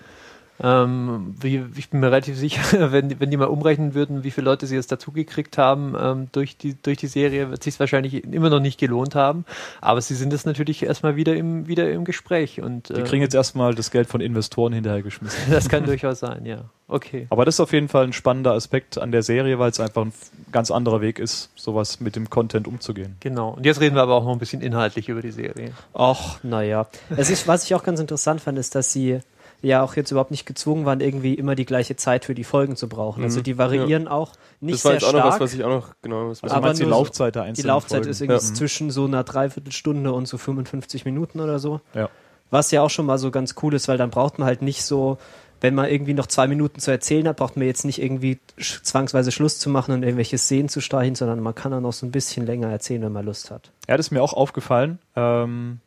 Ähm, 0.63 1.35
wie, 1.39 1.63
ich 1.75 1.89
bin 1.89 2.01
mir 2.01 2.07
relativ 2.07 2.37
sicher, 2.37 2.61
wenn, 2.91 3.19
wenn 3.19 3.31
die 3.31 3.37
mal 3.37 3.45
umrechnen 3.45 3.93
würden, 3.93 4.23
wie 4.23 4.31
viele 4.31 4.45
Leute 4.45 4.67
sie 4.67 4.75
jetzt 4.75 4.91
dazugekriegt 4.91 5.57
haben 5.57 5.95
ähm, 5.99 6.27
durch, 6.31 6.57
die, 6.57 6.75
durch 6.81 6.97
die 6.97 7.07
Serie, 7.07 7.49
wird 7.49 7.63
sich 7.63 7.79
wahrscheinlich 7.79 8.23
immer 8.23 8.49
noch 8.49 8.59
nicht 8.59 8.79
gelohnt 8.79 9.15
haben. 9.15 9.45
Aber 9.79 10.01
sie 10.01 10.15
sind 10.15 10.33
jetzt 10.33 10.45
natürlich 10.45 10.83
erstmal 10.83 11.15
wieder 11.15 11.35
im, 11.35 11.67
wieder 11.67 11.89
im 11.91 12.05
Gespräch. 12.05 12.61
Und, 12.61 12.89
Die 12.89 12.93
äh, 12.93 13.03
kriegen 13.03 13.23
jetzt 13.23 13.33
erstmal 13.33 13.73
das 13.73 13.91
Geld 13.91 14.07
von 14.07 14.21
Investoren 14.21 14.73
hinterhergeschmissen. 14.73 15.39
das 15.51 15.67
kann 15.67 15.85
durchaus 15.85 16.19
sein, 16.19 16.45
ja. 16.45 16.65
Okay. 16.87 17.25
Aber 17.29 17.45
das 17.45 17.55
ist 17.55 17.59
auf 17.61 17.71
jeden 17.71 17.87
Fall 17.87 18.03
ein 18.03 18.13
spannender 18.13 18.51
Aspekt 18.51 18.97
an 18.97 19.13
der 19.13 19.23
Serie, 19.23 19.57
weil 19.57 19.71
es 19.71 19.79
einfach 19.79 20.03
ein 20.03 20.13
ganz 20.51 20.71
anderer 20.71 20.99
Weg 20.99 21.19
ist, 21.19 21.49
sowas 21.55 22.01
mit 22.01 22.17
dem 22.17 22.29
Content 22.29 22.67
umzugehen. 22.67 23.15
Genau. 23.21 23.51
Und 23.51 23.65
jetzt 23.65 23.79
reden 23.79 23.95
wir 23.95 24.01
aber 24.01 24.15
auch 24.15 24.25
noch 24.25 24.33
ein 24.33 24.39
bisschen 24.39 24.61
inhaltlich 24.61 25.07
über 25.07 25.21
die 25.21 25.31
Serie. 25.31 25.71
Ach, 25.93 26.43
naja. 26.43 26.87
Es 27.15 27.29
ist, 27.29 27.47
was 27.47 27.63
ich 27.63 27.73
auch 27.75 27.83
ganz 27.83 28.01
interessant 28.01 28.41
fand, 28.41 28.57
ist, 28.57 28.75
dass 28.75 28.91
sie 28.91 29.21
ja 29.61 29.83
auch 29.83 29.95
jetzt 29.95 30.11
überhaupt 30.11 30.31
nicht 30.31 30.45
gezwungen 30.45 30.85
waren, 30.85 30.99
irgendwie 31.01 31.33
immer 31.35 31.55
die 31.55 31.65
gleiche 31.65 31.95
Zeit 31.95 32.25
für 32.25 32.33
die 32.35 32.43
Folgen 32.43 32.75
zu 32.75 32.89
brauchen. 32.89 33.23
Also 33.23 33.39
Mhm. 33.39 33.43
die 33.43 33.57
variieren 33.57 34.07
auch 34.07 34.33
nicht 34.59 34.75
das 34.75 34.85
war 34.85 34.91
sehr 34.91 34.93
jetzt 34.99 35.03
auch 35.05 35.09
stark. 35.09 35.25
noch 35.25 35.31
was, 35.33 35.39
was 35.41 35.53
ich 35.53 35.63
auch 35.63 35.69
noch, 35.69 35.89
genau, 36.01 36.29
was 36.29 36.43
Also 36.43 36.55
Aber 36.55 36.73
die 36.73 36.83
Laufzeit 36.83 37.35
der 37.35 37.43
die 37.43 37.47
einzelnen 37.49 37.67
Laufzeit 37.67 37.97
Folgen? 37.99 38.09
ist 38.09 38.21
irgendwie 38.21 38.43
Ja. 38.47 38.53
zwischen 38.53 38.89
so 38.91 39.05
einer 39.05 39.23
Dreiviertelstunde 39.23 40.11
und 40.11 40.27
so 40.27 40.37
55 40.37 41.05
Minuten 41.05 41.39
oder 41.39 41.59
so. 41.59 41.81
Ja. 41.93 42.09
Was 42.49 42.71
ja 42.71 42.81
auch 42.81 42.89
schon 42.89 43.05
mal 43.05 43.17
so 43.17 43.31
ganz 43.31 43.55
cool 43.61 43.73
ist, 43.73 43.87
weil 43.87 43.97
dann 43.97 44.09
braucht 44.09 44.39
man 44.39 44.45
halt 44.47 44.61
nicht 44.61 44.83
so, 44.83 45.17
wenn 45.61 45.75
man 45.75 45.85
irgendwie 45.89 46.15
noch 46.15 46.25
zwei 46.25 46.47
Minuten 46.47 46.79
zu 46.79 46.89
erzählen 46.89 47.27
hat, 47.27 47.37
braucht 47.37 47.55
man 47.55 47.65
jetzt 47.67 47.85
nicht 47.85 48.01
irgendwie 48.01 48.39
sch- 48.57 48.81
zwangsweise 48.83 49.31
Schluss 49.31 49.59
zu 49.59 49.69
machen 49.69 49.93
und 49.93 50.01
irgendwelche 50.03 50.37
Szenen 50.39 50.69
zu 50.69 50.81
streichen, 50.81 51.13
sondern 51.15 51.39
man 51.39 51.53
kann 51.53 51.71
dann 51.71 51.83
noch 51.83 51.93
so 51.93 52.03
ein 52.05 52.11
bisschen 52.11 52.47
länger 52.47 52.67
erzählen, 52.69 53.03
wenn 53.03 53.11
man 53.11 53.25
Lust 53.25 53.51
hat. 53.51 53.69
Ja, 53.87 53.95
das 53.95 54.07
ist 54.07 54.11
mir 54.11 54.23
auch 54.23 54.33
aufgefallen, 54.33 54.97
ähm, 55.15 55.79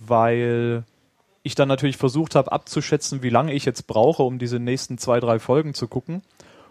weil 0.00 0.82
ich 1.42 1.54
dann 1.54 1.68
natürlich 1.68 1.96
versucht 1.96 2.34
habe 2.34 2.52
abzuschätzen, 2.52 3.22
wie 3.22 3.30
lange 3.30 3.52
ich 3.52 3.64
jetzt 3.64 3.86
brauche, 3.86 4.22
um 4.22 4.38
diese 4.38 4.58
nächsten 4.58 4.98
zwei, 4.98 5.18
drei 5.20 5.38
Folgen 5.38 5.74
zu 5.74 5.88
gucken. 5.88 6.22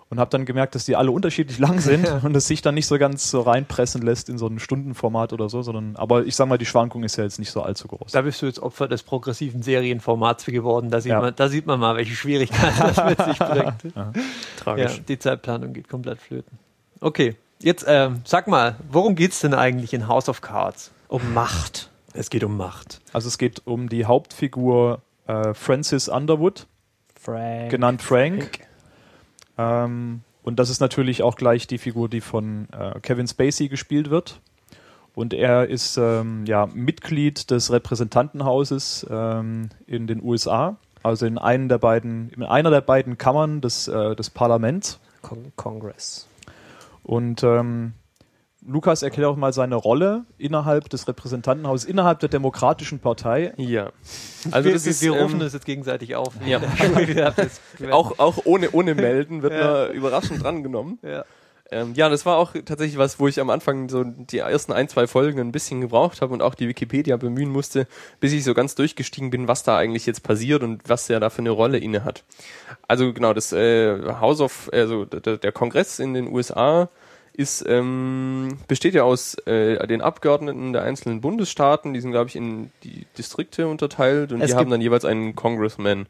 Und 0.10 0.20
habe 0.20 0.30
dann 0.30 0.44
gemerkt, 0.44 0.76
dass 0.76 0.84
die 0.84 0.98
alle 0.98 1.10
unterschiedlich 1.10 1.58
lang 1.58 1.80
sind 1.82 2.06
und 2.26 2.36
es 2.36 2.46
sich 2.46 2.62
dann 2.62 2.76
nicht 2.76 2.86
so 2.88 2.98
ganz 2.98 3.32
so 3.32 3.40
reinpressen 3.42 4.02
lässt 4.02 4.28
in 4.28 4.38
so 4.38 4.46
ein 4.48 4.60
Stundenformat 4.60 5.32
oder 5.32 5.48
so, 5.48 5.62
sondern, 5.62 5.96
aber 5.96 6.26
ich 6.26 6.36
sag 6.36 6.50
mal, 6.50 6.58
die 6.58 6.66
Schwankung 6.66 7.06
ist 7.06 7.16
ja 7.16 7.24
jetzt 7.24 7.40
nicht 7.40 7.50
so 7.52 7.62
allzu 7.62 7.88
groß. 7.88 8.12
Da 8.12 8.22
bist 8.22 8.42
du 8.42 8.46
jetzt 8.46 8.60
Opfer 8.60 8.90
des 8.90 9.04
progressiven 9.04 9.62
Serienformats 9.62 10.44
geworden. 10.48 10.90
Da 10.90 11.00
sieht, 11.00 11.12
Ja. 11.14 11.22
man, 11.22 11.34
da 11.34 11.48
sieht 11.48 11.66
man 11.66 11.80
mal, 11.80 11.96
welche 11.96 12.14
Schwierigkeiten 12.14 12.78
das 12.94 13.06
mit 13.06 13.22
sich 13.24 13.40
bringt. 13.40 13.96
Ja, 13.96 14.12
tragisch. 14.58 15.02
die 15.08 15.18
Zeitplanung 15.18 15.72
geht 15.72 15.88
komplett 15.88 16.20
flöten. 16.20 16.60
Okay, 17.00 17.38
jetzt 17.62 17.86
ähm, 17.88 18.20
sag 18.26 18.48
mal, 18.50 18.76
worum 18.92 19.16
geht's 19.16 19.40
denn 19.40 19.54
eigentlich 19.54 19.94
in 19.94 20.10
House 20.10 20.28
of 20.28 20.42
Cards? 20.42 20.92
Um 21.08 21.34
Macht. 21.34 21.90
Es 22.14 22.30
geht 22.30 22.44
um 22.44 22.58
Macht. 22.58 23.02
Also 23.14 23.28
es 23.28 23.38
geht 23.38 23.66
um 23.66 23.90
die 23.90 24.06
Hauptfigur 24.06 25.02
äh, 25.28 25.54
Francis 25.54 26.10
Underwood, 26.10 26.68
Frank. 27.16 27.70
genannt 27.72 28.02
Frank. 28.02 28.68
Ähm, 29.58 30.22
und 30.44 30.60
das 30.60 30.70
ist 30.70 30.80
natürlich 30.80 31.24
auch 31.24 31.36
gleich 31.36 31.68
die 31.68 31.78
Figur, 31.78 32.10
die 32.10 32.22
von 32.22 32.68
äh, 32.72 33.00
Kevin 33.00 33.28
Spacey 33.28 33.68
gespielt 33.70 34.10
wird. 34.10 34.42
Und 35.14 35.34
er 35.34 35.68
ist 35.68 35.98
ähm, 35.98 36.46
ja, 36.46 36.68
Mitglied 36.74 37.52
des 37.52 37.72
Repräsentantenhauses 37.72 39.06
ähm, 39.10 39.70
in 39.86 40.08
den 40.08 40.24
USA, 40.24 40.78
also 41.04 41.26
in, 41.26 41.38
einen 41.38 41.68
der 41.68 41.80
beiden, 41.80 42.30
in 42.30 42.44
einer 42.44 42.70
der 42.70 42.82
beiden 42.82 43.18
Kammern 43.18 43.62
des, 43.62 43.88
äh, 43.88 44.16
des 44.16 44.30
Parlaments. 44.30 45.00
Con 45.22 45.52
Congress. 45.58 46.28
Und 47.04 47.44
ähm, 47.44 47.94
Lukas 48.66 49.02
erklärt 49.02 49.28
auch 49.28 49.36
mal 49.36 49.54
seine 49.54 49.76
Rolle 49.76 50.26
innerhalb 50.38 50.90
des 50.90 51.08
Repräsentantenhauses, 51.08 51.90
innerhalb 51.90 52.20
der 52.20 52.30
Demokratischen 52.30 53.00
Partei. 53.00 53.54
Ja. 53.58 53.92
Also 54.52 54.66
wir, 54.66 54.74
das 54.74 54.86
wir, 54.86 54.92
ist, 54.92 55.02
wir 55.02 55.12
rufen 55.14 55.34
ähm, 55.36 55.40
das 55.40 55.54
jetzt 55.54 55.66
gegenseitig 55.66 56.16
auf. 56.16 56.34
Ja. 56.46 56.62
Auch, 57.92 58.20
auch 58.20 58.40
ohne, 58.46 58.72
ohne 58.72 58.94
Melden 58.96 59.42
wird 59.42 59.54
Ja. 59.54 59.72
man 59.88 59.92
überraschend 59.94 60.44
drangenommen. 60.44 61.00
ja. 61.02 61.26
Ähm, 61.74 61.94
ja, 61.96 62.10
das 62.10 62.26
war 62.26 62.36
auch 62.38 62.52
tatsächlich 62.66 62.98
was, 62.98 63.18
wo 63.18 63.30
ich 63.30 63.40
am 63.40 63.50
Anfang 63.50 63.88
so 63.88 64.04
die 64.04 64.40
ersten 64.40 64.74
ein, 64.74 64.90
zwei 64.90 65.08
Folgen 65.08 65.40
ein 65.40 65.54
bisschen 65.54 65.80
gebraucht 65.80 66.22
habe 66.22 66.34
und 66.34 66.42
auch 66.42 66.54
die 66.54 66.68
Wikipedia 66.68 67.16
bemühen 67.16 67.50
musste, 67.50 67.88
bis 68.20 68.34
ich 68.34 68.44
so 68.44 68.54
ganz 68.54 68.76
durchgestiegen 68.76 69.30
bin, 69.30 69.48
was 69.48 69.64
da 69.64 69.78
eigentlich 69.78 70.06
jetzt 70.06 70.22
passiert 70.22 70.64
und 70.64 70.82
was 70.90 71.10
er 71.10 71.22
da 71.22 71.30
für 71.30 71.40
eine 71.40 71.52
Rolle 71.52 71.78
inne 71.78 72.04
hat. 72.04 72.26
Also 72.90 73.14
genau, 73.14 73.34
das 73.34 73.54
äh, 73.54 73.98
House 74.20 74.42
of, 74.42 74.70
also 74.74 75.06
der, 75.06 75.38
der 75.38 75.52
Kongress 75.54 76.00
in 76.00 76.14
den 76.14 76.28
USA 76.28 76.90
ist, 77.34 77.64
ähm, 77.68 78.58
besteht 78.68 78.94
ja 78.94 79.04
aus 79.04 79.36
äh, 79.46 79.86
den 79.88 80.02
Abgeordneten 80.02 80.74
der 80.74 80.84
einzelnen 80.84 81.22
Bundesstaaten, 81.22 81.94
die 81.94 82.02
sind, 82.02 82.12
glaube 82.12 82.30
ich, 82.30 82.36
in 82.36 82.72
die 82.84 83.06
Distrikte 83.18 83.68
unterteilt 83.68 84.32
und 84.32 84.42
Es 84.42 84.48
die 84.50 84.54
haben 84.56 84.66
gibt- 84.66 84.74
dann 84.74 84.82
jeweils 84.82 85.06
einen 85.06 85.36
Congressman. 85.36 86.08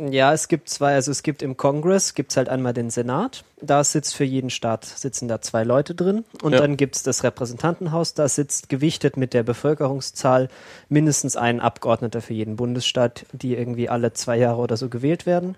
Ja, 0.00 0.32
es 0.32 0.48
gibt 0.48 0.68
zwei, 0.68 0.94
also 0.94 1.12
es 1.12 1.22
gibt 1.22 1.40
im 1.40 1.56
Kongress, 1.56 2.14
gibt's 2.14 2.36
halt 2.36 2.48
einmal 2.48 2.72
den 2.72 2.90
Senat, 2.90 3.44
da 3.60 3.84
sitzt 3.84 4.16
für 4.16 4.24
jeden 4.24 4.50
Staat, 4.50 4.84
sitzen 4.84 5.28
da 5.28 5.40
zwei 5.40 5.62
Leute 5.62 5.94
drin 5.94 6.24
und 6.42 6.52
Ja. 6.52 6.58
dann 6.58 6.76
gibt's 6.76 7.04
das 7.04 7.22
Repräsentantenhaus, 7.22 8.12
da 8.12 8.26
sitzt 8.28 8.68
gewichtet 8.68 9.16
mit 9.16 9.34
der 9.34 9.44
Bevölkerungszahl 9.44 10.48
mindestens 10.88 11.36
ein 11.36 11.60
Abgeordneter 11.60 12.20
für 12.22 12.34
jeden 12.34 12.56
Bundesstaat, 12.56 13.24
die 13.32 13.54
irgendwie 13.54 13.88
alle 13.88 14.12
zwei 14.12 14.36
Jahre 14.36 14.60
oder 14.60 14.76
so 14.76 14.88
gewählt 14.88 15.26
werden. 15.26 15.54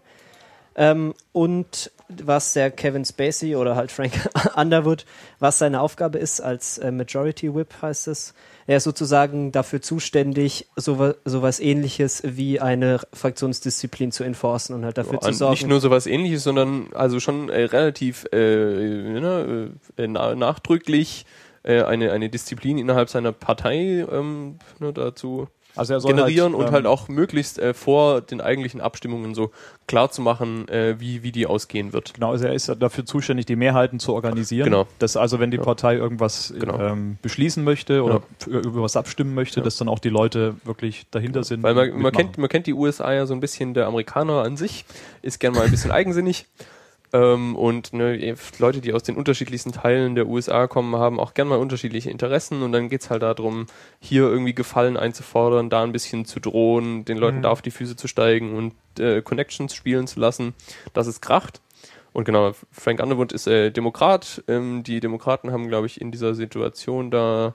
Ähm, 0.77 1.15
und 1.33 1.91
was 2.09 2.53
der 2.53 2.71
Kevin 2.71 3.05
Spacey 3.05 3.57
oder 3.57 3.75
halt 3.75 3.91
Frank 3.91 4.13
Underwood, 4.57 5.07
was 5.41 5.59
seine 5.59 5.81
Aufgabe 5.81 6.19
ist 6.19 6.41
als 6.41 6.79
äh, 6.79 6.93
Majority 6.93 7.55
Whip 7.55 7.75
heißt 7.83 8.09
es, 8.09 8.35
er 8.67 8.77
ist 8.77 8.85
sozusagen 8.85 9.53
dafür 9.53 9.81
zuständig, 9.81 10.69
sowas, 10.77 11.17
sowas 11.25 11.61
ähnliches 11.61 12.23
wie 12.25 12.61
eine 12.61 13.01
Fraktionsdisziplin 13.13 14.13
zu 14.13 14.23
enforcen 14.23 14.75
und 14.75 14.85
halt 14.85 14.99
dafür 14.99 15.21
zu 15.21 15.29
Und 15.29 15.35
sorgen. 15.35 15.53
Nicht 15.53 15.67
nur 15.67 15.81
sowas 15.81 16.07
ähnliches, 16.07 16.45
sondern 16.45 16.89
also 16.93 17.21
schon 17.21 17.49
äh, 17.49 17.63
relativ 17.63 18.27
äh, 18.33 18.37
ne, 18.39 19.71
äh, 19.97 20.07
na, 20.07 20.35
nachdrücklich 20.35 21.27
äh, 21.63 21.83
eine, 21.83 22.13
eine 22.13 22.29
Disziplin 22.29 22.79
innerhalb 22.79 23.09
seiner 23.09 23.33
Partei 23.33 24.07
ähm, 24.11 24.59
ne, 24.79 24.93
dazu 24.93 25.49
Also 25.77 25.95
er 25.95 26.01
soll 26.01 26.13
generieren 26.13 26.53
halt, 26.53 26.61
und 26.63 26.67
ähm, 26.69 26.73
halt 26.73 26.87
auch 26.87 27.09
möglichst 27.09 27.59
äh, 27.59 27.75
vor 27.75 28.21
den 28.21 28.41
eigentlichen 28.41 28.81
Abstimmungen 28.81 29.35
so 29.35 29.51
klar 29.87 30.11
zu 30.11 30.23
machen, 30.23 30.69
äh, 30.69 30.97
wie, 30.99 31.23
wie 31.23 31.33
die 31.33 31.47
ausgehen 31.47 31.93
wird. 31.93 32.15
Genau, 32.15 32.31
also 32.31 32.47
er 32.47 32.55
ist 32.55 32.75
dafür 32.81 33.05
zuständig, 33.07 33.47
die 33.47 33.57
Mehrheiten 33.57 34.01
zu 34.01 34.15
organisieren. 34.15 34.65
Genau. 34.65 34.87
Dass 34.99 35.17
also, 35.17 35.39
wenn 35.39 35.51
die 35.51 35.59
Ja. 35.59 35.63
Partei 35.63 35.95
irgendwas 35.97 36.53
Genau. 36.59 36.79
ähm, 36.81 37.19
beschließen 37.23 37.63
möchte 37.63 38.03
oder 38.03 38.23
Ja. 38.51 38.59
über 38.61 38.83
was 38.83 38.97
abstimmen 38.97 39.35
möchte, 39.35 39.61
Ja. 39.61 39.65
dass 39.65 39.77
dann 39.77 39.89
auch 39.89 39.99
die 39.99 40.09
Leute 40.09 40.57
wirklich 40.65 41.07
dahinter 41.11 41.45
sind. 41.45 41.63
Weil 41.63 41.75
man, 41.75 42.01
man, 42.01 42.13
kennt, 42.13 42.39
man 42.39 42.49
kennt 42.49 42.67
die 42.67 42.75
USA 42.75 43.13
ja 43.13 43.27
so 43.27 43.35
ein 43.35 43.41
bisschen, 43.41 43.75
der 43.75 43.87
Amerikaner 43.87 44.43
an 44.43 44.57
sich 44.57 44.85
ist 45.23 45.39
gern 45.41 45.55
mal 45.55 45.63
ein 45.65 45.71
bisschen 45.71 45.91
eigensinnig. 45.91 46.47
Ähm, 47.13 47.57
und 47.57 47.93
ne, 47.93 48.35
Leute, 48.59 48.81
die 48.81 48.93
aus 48.93 49.03
den 49.03 49.17
unterschiedlichsten 49.17 49.73
Teilen 49.73 50.15
der 50.15 50.27
USA 50.27 50.67
kommen, 50.67 50.97
haben 50.97 51.21
auch 51.21 51.35
gern 51.35 51.49
mal 51.49 51.59
unterschiedliche 51.59 52.11
Interessen 52.11 52.63
und 52.63 52.73
dann 52.73 52.89
geht's 52.89 53.11
halt 53.11 53.23
darum, 53.23 53.67
hier 54.01 54.23
irgendwie 54.25 54.55
Gefallen 54.55 54.97
einzufordern, 54.97 55.71
da 55.71 55.83
ein 55.83 55.93
bisschen 55.93 56.25
zu 56.25 56.41
drohen, 56.41 57.05
den 57.05 57.19
Leuten 57.19 57.39
Mhm. 57.39 57.43
da 57.43 57.51
auf 57.51 57.63
die 57.63 57.71
Füße 57.71 57.97
zu 57.97 58.09
steigen 58.09 58.55
und 58.55 58.75
äh, 59.01 59.23
Connections 59.23 59.75
spielen 59.75 60.07
zu 60.07 60.21
lassen, 60.21 60.55
dass 60.93 61.07
es 61.07 61.21
kracht. 61.21 61.61
Und 62.13 62.25
genau, 62.25 62.53
Frank 62.73 63.03
Underwood 63.03 63.33
ist 63.33 63.47
äh, 63.47 63.71
Demokrat. 63.71 64.43
Ähm, 64.49 64.83
die 64.83 65.01
Demokraten 65.01 65.53
haben, 65.53 65.69
glaube 65.69 65.87
ich, 65.87 66.01
in 66.01 66.11
dieser 66.11 66.35
Situation 66.35 67.11
da 67.11 67.55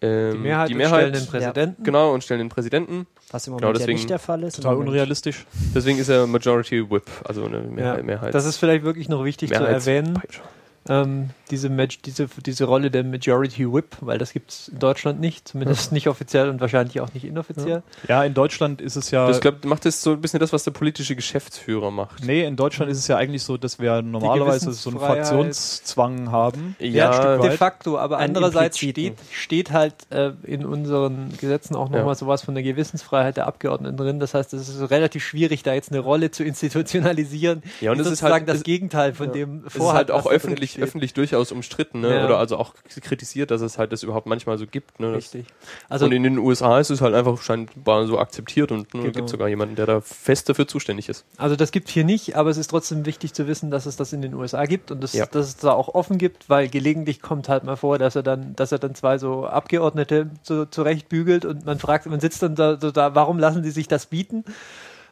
ähm, 0.00 0.32
Die 0.32 0.38
Mehrheit, 0.38 0.68
die 0.70 0.74
Mehrheit 0.74 1.00
stellen 1.08 1.12
den 1.12 1.26
Präsidenten. 1.26 1.82
genau 1.84 2.12
und 2.14 2.22
stellen 2.24 2.38
den 2.40 2.48
Präsidenten. 2.48 3.06
was 3.30 3.46
im 3.46 3.54
genau, 3.54 3.66
Moment 3.66 3.78
ja 3.78 3.84
deswegen 3.86 3.96
nicht 3.98 4.10
der 4.10 4.18
Fall 4.18 4.42
ist. 4.44 4.56
Total 4.56 4.76
unrealistisch. 4.76 5.46
Deswegen 5.74 5.98
ist 5.98 6.08
er 6.08 6.26
Majority 6.26 6.90
Whip, 6.90 7.04
also 7.24 7.44
eine 7.44 7.60
Mehrheit. 7.60 7.98
Ja, 7.98 8.02
Mehrheit 8.04 8.34
das 8.34 8.44
ist 8.44 8.56
vielleicht 8.58 8.84
wirklich 8.84 9.08
noch 9.08 9.24
wichtig 9.24 9.50
zu 9.52 9.54
Mehrheits- 9.58 9.86
erwähnen. 9.86 10.14
Peitscher. 10.14 10.42
Ähm, 10.88 11.30
diese, 11.50 11.68
Maj- 11.68 11.98
diese, 12.04 12.28
diese 12.44 12.64
Rolle 12.64 12.90
der 12.90 13.04
Majority 13.04 13.72
Whip, 13.72 13.96
weil 14.00 14.18
das 14.18 14.32
gibt 14.32 14.50
es 14.50 14.68
in 14.68 14.78
Deutschland 14.78 15.20
nicht, 15.20 15.48
zumindest 15.48 15.92
nicht 15.92 16.08
offiziell 16.08 16.48
und 16.48 16.60
wahrscheinlich 16.60 17.00
auch 17.00 17.12
nicht 17.14 17.24
inoffiziell. 17.24 17.82
Ja, 18.08 18.24
in 18.24 18.34
Deutschland 18.34 18.80
ist 18.80 18.96
es 18.96 19.10
ja. 19.10 19.26
Das 19.28 19.40
glaub, 19.40 19.64
macht 19.64 19.84
das 19.84 20.02
so 20.02 20.12
ein 20.12 20.20
bisschen 20.20 20.40
das, 20.40 20.52
was 20.52 20.64
der 20.64 20.70
politische 20.72 21.16
Geschäftsführer 21.16 21.90
macht. 21.90 22.24
nee, 22.24 22.44
in 22.44 22.56
Deutschland 22.56 22.90
ist 22.90 22.98
es 22.98 23.08
ja 23.08 23.16
eigentlich 23.16 23.42
so, 23.42 23.56
dass 23.56 23.78
wir 23.78 24.02
normalerweise 24.02 24.72
so 24.72 24.90
einen. 24.90 24.98
Fraktionszwang 24.98 26.30
haben. 26.30 26.76
Ja, 26.78 27.38
de 27.38 27.50
facto, 27.52 27.98
aber 27.98 28.18
andererseits 28.18 28.78
steht, 28.78 29.14
steht 29.30 29.70
halt 29.72 29.94
äh, 30.10 30.32
in 30.44 30.64
unseren 30.64 31.32
Gesetzen 31.38 31.74
auch 31.76 31.88
nochmal 31.90 32.08
Ja. 32.08 32.14
sowas 32.14 32.42
von 32.42 32.54
der 32.54 32.62
Gewissensfreiheit 32.62 33.36
der 33.36 33.46
Abgeordneten 33.46 33.96
drin. 33.96 34.20
Das 34.20 34.34
heißt, 34.34 34.52
es 34.54 34.68
ist 34.68 34.90
relativ 34.90 35.24
schwierig, 35.24 35.62
da 35.62 35.74
jetzt 35.74 35.90
eine 35.90 36.00
Rolle 36.00 36.30
zu 36.30 36.44
institutionalisieren. 36.44 37.62
Ja, 37.80 37.92
und 37.92 37.96
es 38.00 38.06
ist 38.06 38.18
sozusagen 38.20 38.32
halt- 38.34 38.48
das 38.48 38.56
es- 38.58 38.62
Gegenteil 38.64 39.14
von 39.14 39.32
dem 39.32 39.64
es 39.66 39.74
ist 39.74 39.82
halt 39.92 40.10
auch 40.10 40.24
drin 40.24 40.40
öffentlich, 40.82 41.10
öffentlich 41.10 41.14
durchaus 41.14 41.52
umstritten, 41.52 42.00
ne? 42.00 42.14
Ja. 42.16 42.24
oder 42.24 42.38
also 42.38 42.56
auch 42.56 42.74
kritisiert, 43.02 43.50
dass 43.50 43.60
es 43.60 43.78
halt 43.78 43.92
das 43.92 44.02
überhaupt 44.02 44.26
manchmal 44.26 44.58
so 44.58 44.66
gibt. 44.66 45.00
Ne? 45.00 45.08
Das, 45.08 45.16
Richtig. 45.34 45.46
Also 45.88 46.06
und 46.06 46.12
in 46.12 46.22
den 46.22 46.38
USA 46.38 46.78
ist 46.78 46.90
es 46.90 47.00
halt 47.00 47.14
einfach 47.14 47.40
scheinbar 47.42 48.06
so 48.06 48.18
akzeptiert 48.18 48.72
und 48.72 48.92
ne, 48.94 49.02
Genau. 49.02 49.12
gibt 49.12 49.28
sogar 49.28 49.48
jemanden, 49.48 49.74
der 49.76 49.86
da 49.86 50.00
fest 50.00 50.48
dafür 50.48 50.66
zuständig 50.68 51.08
ist. 51.08 51.24
Also 51.36 51.56
das 51.56 51.70
gibt 51.70 51.88
hier 51.88 52.04
nicht, 52.04 52.36
aber 52.36 52.50
es 52.50 52.56
ist 52.56 52.68
trotzdem 52.68 53.06
wichtig 53.06 53.34
zu 53.34 53.46
wissen, 53.46 53.70
dass 53.70 53.86
es 53.86 53.96
das 53.96 54.12
in 54.12 54.22
den 54.22 54.34
USA 54.34 54.64
gibt 54.66 54.90
und 54.90 55.02
dass, 55.02 55.12
Ja. 55.12 55.26
dass 55.26 55.48
es 55.48 55.56
da 55.56 55.72
auch 55.72 55.88
offen 55.94 56.18
gibt, 56.18 56.48
weil 56.48 56.68
gelegentlich 56.68 57.20
kommt 57.22 57.48
halt 57.48 57.64
mal 57.64 57.76
vor, 57.76 57.98
dass 57.98 58.16
er 58.16 58.22
dann, 58.22 58.54
dass 58.56 58.72
er 58.72 58.78
dann 58.78 58.94
zwei 58.94 59.18
so 59.18 59.46
Abgeordnete 59.46 60.30
so 60.42 60.64
zurechtbügelt 60.64 61.44
und 61.44 61.66
man 61.66 61.78
fragt, 61.78 62.06
man 62.06 62.20
sitzt 62.20 62.42
dann 62.42 62.54
da, 62.54 62.78
so 62.80 62.90
da 62.90 63.14
warum 63.14 63.38
lassen 63.38 63.62
sie 63.64 63.70
sich 63.70 63.88
das 63.88 64.06
bieten? 64.06 64.44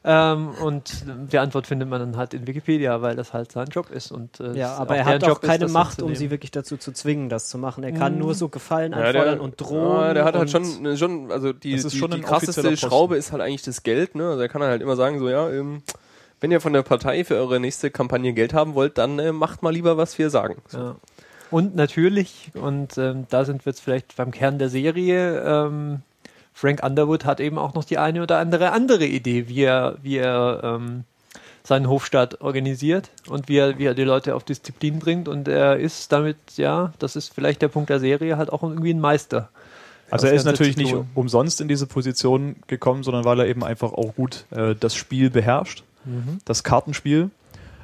Ähm, 0.08 0.50
und 0.62 1.04
die 1.32 1.38
Antwort 1.38 1.66
findet 1.66 1.88
man 1.88 1.98
dann 1.98 2.16
halt 2.16 2.32
in 2.32 2.46
Wikipedia, 2.46 3.02
weil 3.02 3.16
das 3.16 3.32
halt 3.32 3.50
sein 3.50 3.66
Job 3.66 3.90
ist. 3.90 4.12
Und, 4.12 4.38
äh, 4.38 4.52
Ja, 4.56 4.74
aber 4.76 4.96
er 4.96 5.04
hat 5.04 5.24
auch 5.24 5.28
Job 5.28 5.42
ist, 5.42 5.48
keine 5.48 5.64
das 5.64 5.72
Macht, 5.72 6.00
um 6.00 6.14
sie 6.14 6.30
wirklich 6.30 6.52
dazu 6.52 6.76
zu 6.76 6.92
zwingen, 6.92 7.28
das 7.28 7.48
zu 7.48 7.58
machen. 7.58 7.82
Er 7.82 7.90
kann 7.90 8.12
Mhm. 8.12 8.20
nur 8.20 8.34
so 8.34 8.48
Gefallen 8.48 8.92
Ja, 8.92 8.98
einfordern 8.98 9.34
der, 9.34 9.42
und 9.42 9.60
drohen. 9.60 10.00
Ja, 10.06 10.14
der 10.14 10.24
hat 10.24 10.36
halt 10.36 10.48
schon, 10.48 10.96
schon 10.96 11.32
also 11.32 11.52
die, 11.52 11.72
Das 11.72 11.84
ist 11.86 11.92
die, 11.94 11.98
schon 11.98 12.12
die 12.12 12.20
krasseste. 12.20 12.76
Schraube 12.76 13.16
ist 13.16 13.32
halt 13.32 13.42
eigentlich 13.42 13.62
das 13.62 13.82
Geld, 13.82 14.14
ne? 14.14 14.28
Also 14.28 14.40
er 14.42 14.48
kann 14.48 14.62
halt 14.62 14.80
immer 14.80 14.94
sagen, 14.94 15.18
so, 15.18 15.28
ja, 15.28 15.50
ähm, 15.50 15.82
wenn 16.40 16.52
ihr 16.52 16.60
von 16.60 16.72
der 16.72 16.82
Partei 16.82 17.24
für 17.24 17.34
eure 17.34 17.58
nächste 17.58 17.90
Kampagne 17.90 18.32
Geld 18.32 18.54
haben 18.54 18.74
wollt, 18.76 18.98
dann 18.98 19.18
äh, 19.18 19.32
macht 19.32 19.64
mal 19.64 19.72
lieber, 19.72 19.96
was 19.96 20.16
wir 20.18 20.30
sagen. 20.30 20.62
So. 20.68 20.78
Ja. 20.78 20.96
Und 21.50 21.74
natürlich, 21.74 22.50
und 22.54 22.96
ähm, 22.98 23.26
da 23.30 23.44
sind 23.44 23.64
wir 23.66 23.70
jetzt 23.70 23.80
vielleicht 23.80 24.16
beim 24.16 24.30
Kern 24.30 24.58
der 24.60 24.68
Serie, 24.68 25.40
ähm, 25.44 26.02
Frank 26.56 26.82
Underwood 26.82 27.26
hat 27.26 27.38
eben 27.38 27.58
auch 27.58 27.74
noch 27.74 27.84
die 27.84 27.98
eine 27.98 28.22
oder 28.22 28.38
andere 28.38 28.72
andere 28.72 29.04
Idee, 29.04 29.46
wie 29.46 29.60
er, 29.60 29.98
wie 30.02 30.16
er 30.16 30.62
ähm, 30.64 31.04
seinen 31.62 31.86
Hofstaat 31.86 32.40
organisiert 32.40 33.10
und 33.28 33.46
wie 33.50 33.58
er, 33.58 33.78
wie 33.78 33.84
er 33.84 33.92
die 33.92 34.04
Leute 34.04 34.34
auf 34.34 34.42
Disziplin 34.42 34.98
bringt. 34.98 35.28
Und 35.28 35.48
er 35.48 35.76
ist 35.76 36.12
damit, 36.12 36.38
ja, 36.56 36.94
das 36.98 37.14
ist 37.14 37.34
vielleicht 37.34 37.60
der 37.60 37.68
Punkt 37.68 37.90
der 37.90 38.00
Serie, 38.00 38.38
halt 38.38 38.50
auch 38.50 38.62
irgendwie 38.62 38.94
ein 38.94 39.00
Meister. 39.00 39.50
Also 40.10 40.28
er 40.28 40.32
ist 40.32 40.44
natürlich 40.44 40.78
nicht 40.78 40.94
umsonst 41.14 41.60
in 41.60 41.68
diese 41.68 41.86
Position 41.86 42.56
gekommen, 42.68 43.02
sondern 43.02 43.26
weil 43.26 43.40
er 43.40 43.46
eben 43.48 43.62
einfach 43.62 43.92
auch 43.92 44.14
gut 44.14 44.46
äh, 44.50 44.74
das 44.74 44.94
Spiel 44.94 45.28
beherrscht, 45.28 45.84
Mhm. 46.06 46.38
das 46.46 46.64
Kartenspiel. 46.64 47.28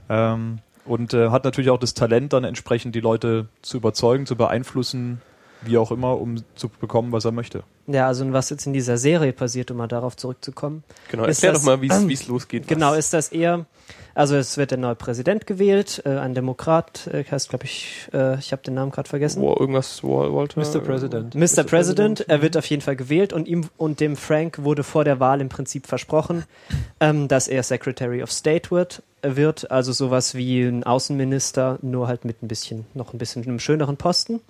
Ähm, 0.08 0.60
und 0.86 1.12
äh, 1.12 1.28
hat 1.28 1.44
natürlich 1.44 1.68
auch 1.68 1.78
das 1.78 1.92
Talent, 1.92 2.32
dann 2.32 2.44
entsprechend 2.44 2.94
die 2.94 3.00
Leute 3.00 3.48
zu 3.60 3.76
überzeugen, 3.76 4.24
zu 4.24 4.34
beeinflussen, 4.34 5.20
wie 5.64 5.78
auch 5.78 5.90
immer, 5.92 6.20
um 6.20 6.36
zu 6.54 6.68
bekommen, 6.68 7.12
was 7.12 7.24
er 7.24 7.32
möchte. 7.32 7.62
Ja, 7.86 8.06
also 8.06 8.24
und 8.24 8.32
was 8.32 8.50
jetzt 8.50 8.66
in 8.66 8.72
dieser 8.72 8.96
Serie 8.98 9.32
passiert, 9.32 9.70
um 9.70 9.76
mal 9.76 9.88
darauf 9.88 10.16
zurückzukommen. 10.16 10.84
Genau, 11.10 11.24
Ist 11.24 11.38
erklär 11.38 11.52
das- 11.52 11.62
doch 11.62 11.66
mal, 11.66 11.82
wie 11.82 12.12
es 12.14 12.26
losgeht. 12.28 12.68
Genau, 12.68 12.92
Was- 12.92 12.98
ist 12.98 13.12
das 13.12 13.28
eher, 13.30 13.66
also 14.14 14.36
es 14.36 14.56
wird 14.56 14.70
der 14.70 14.78
neue 14.78 14.94
Präsident 14.94 15.46
gewählt, 15.46 16.02
äh, 16.04 16.10
ein 16.10 16.34
Demokrat, 16.34 17.06
äh, 17.08 17.24
heißt 17.24 17.48
glaube 17.48 17.64
ich, 17.64 18.08
äh, 18.12 18.38
ich 18.38 18.52
habe 18.52 18.62
den 18.62 18.74
Namen 18.74 18.92
gerade 18.92 19.08
vergessen. 19.08 19.42
Wa- 19.42 19.56
irgendwas, 19.58 20.02
Wa- 20.04 20.32
Walter? 20.32 20.60
Mr. 20.60 20.80
President. 20.80 21.34
Mr. 21.34 21.64
President, 21.64 22.20
er 22.28 22.42
wird 22.42 22.56
auf 22.56 22.66
jeden 22.66 22.82
Fall 22.82 22.96
gewählt 22.96 23.32
und 23.32 23.48
ihm 23.48 23.68
und 23.76 23.98
dem 24.00 24.16
Frank 24.16 24.62
wurde 24.62 24.84
vor 24.84 25.04
der 25.04 25.18
Wahl 25.20 25.40
im 25.40 25.48
Prinzip 25.48 25.86
versprochen, 25.86 26.44
ähm, 27.00 27.26
dass 27.28 27.48
er 27.48 27.62
Secretary 27.62 28.22
of 28.22 28.30
State 28.30 28.70
wird, 28.70 29.02
wird, 29.22 29.70
also 29.70 29.92
sowas 29.92 30.34
wie 30.34 30.62
ein 30.62 30.84
Außenminister, 30.84 31.78
nur 31.82 32.06
halt 32.08 32.24
mit 32.24 32.42
ein 32.42 32.48
bisschen, 32.48 32.86
noch 32.94 33.12
ein 33.12 33.18
bisschen 33.18 33.42
einem 33.44 33.58
schöneren 33.58 33.96
Posten. 33.96 34.40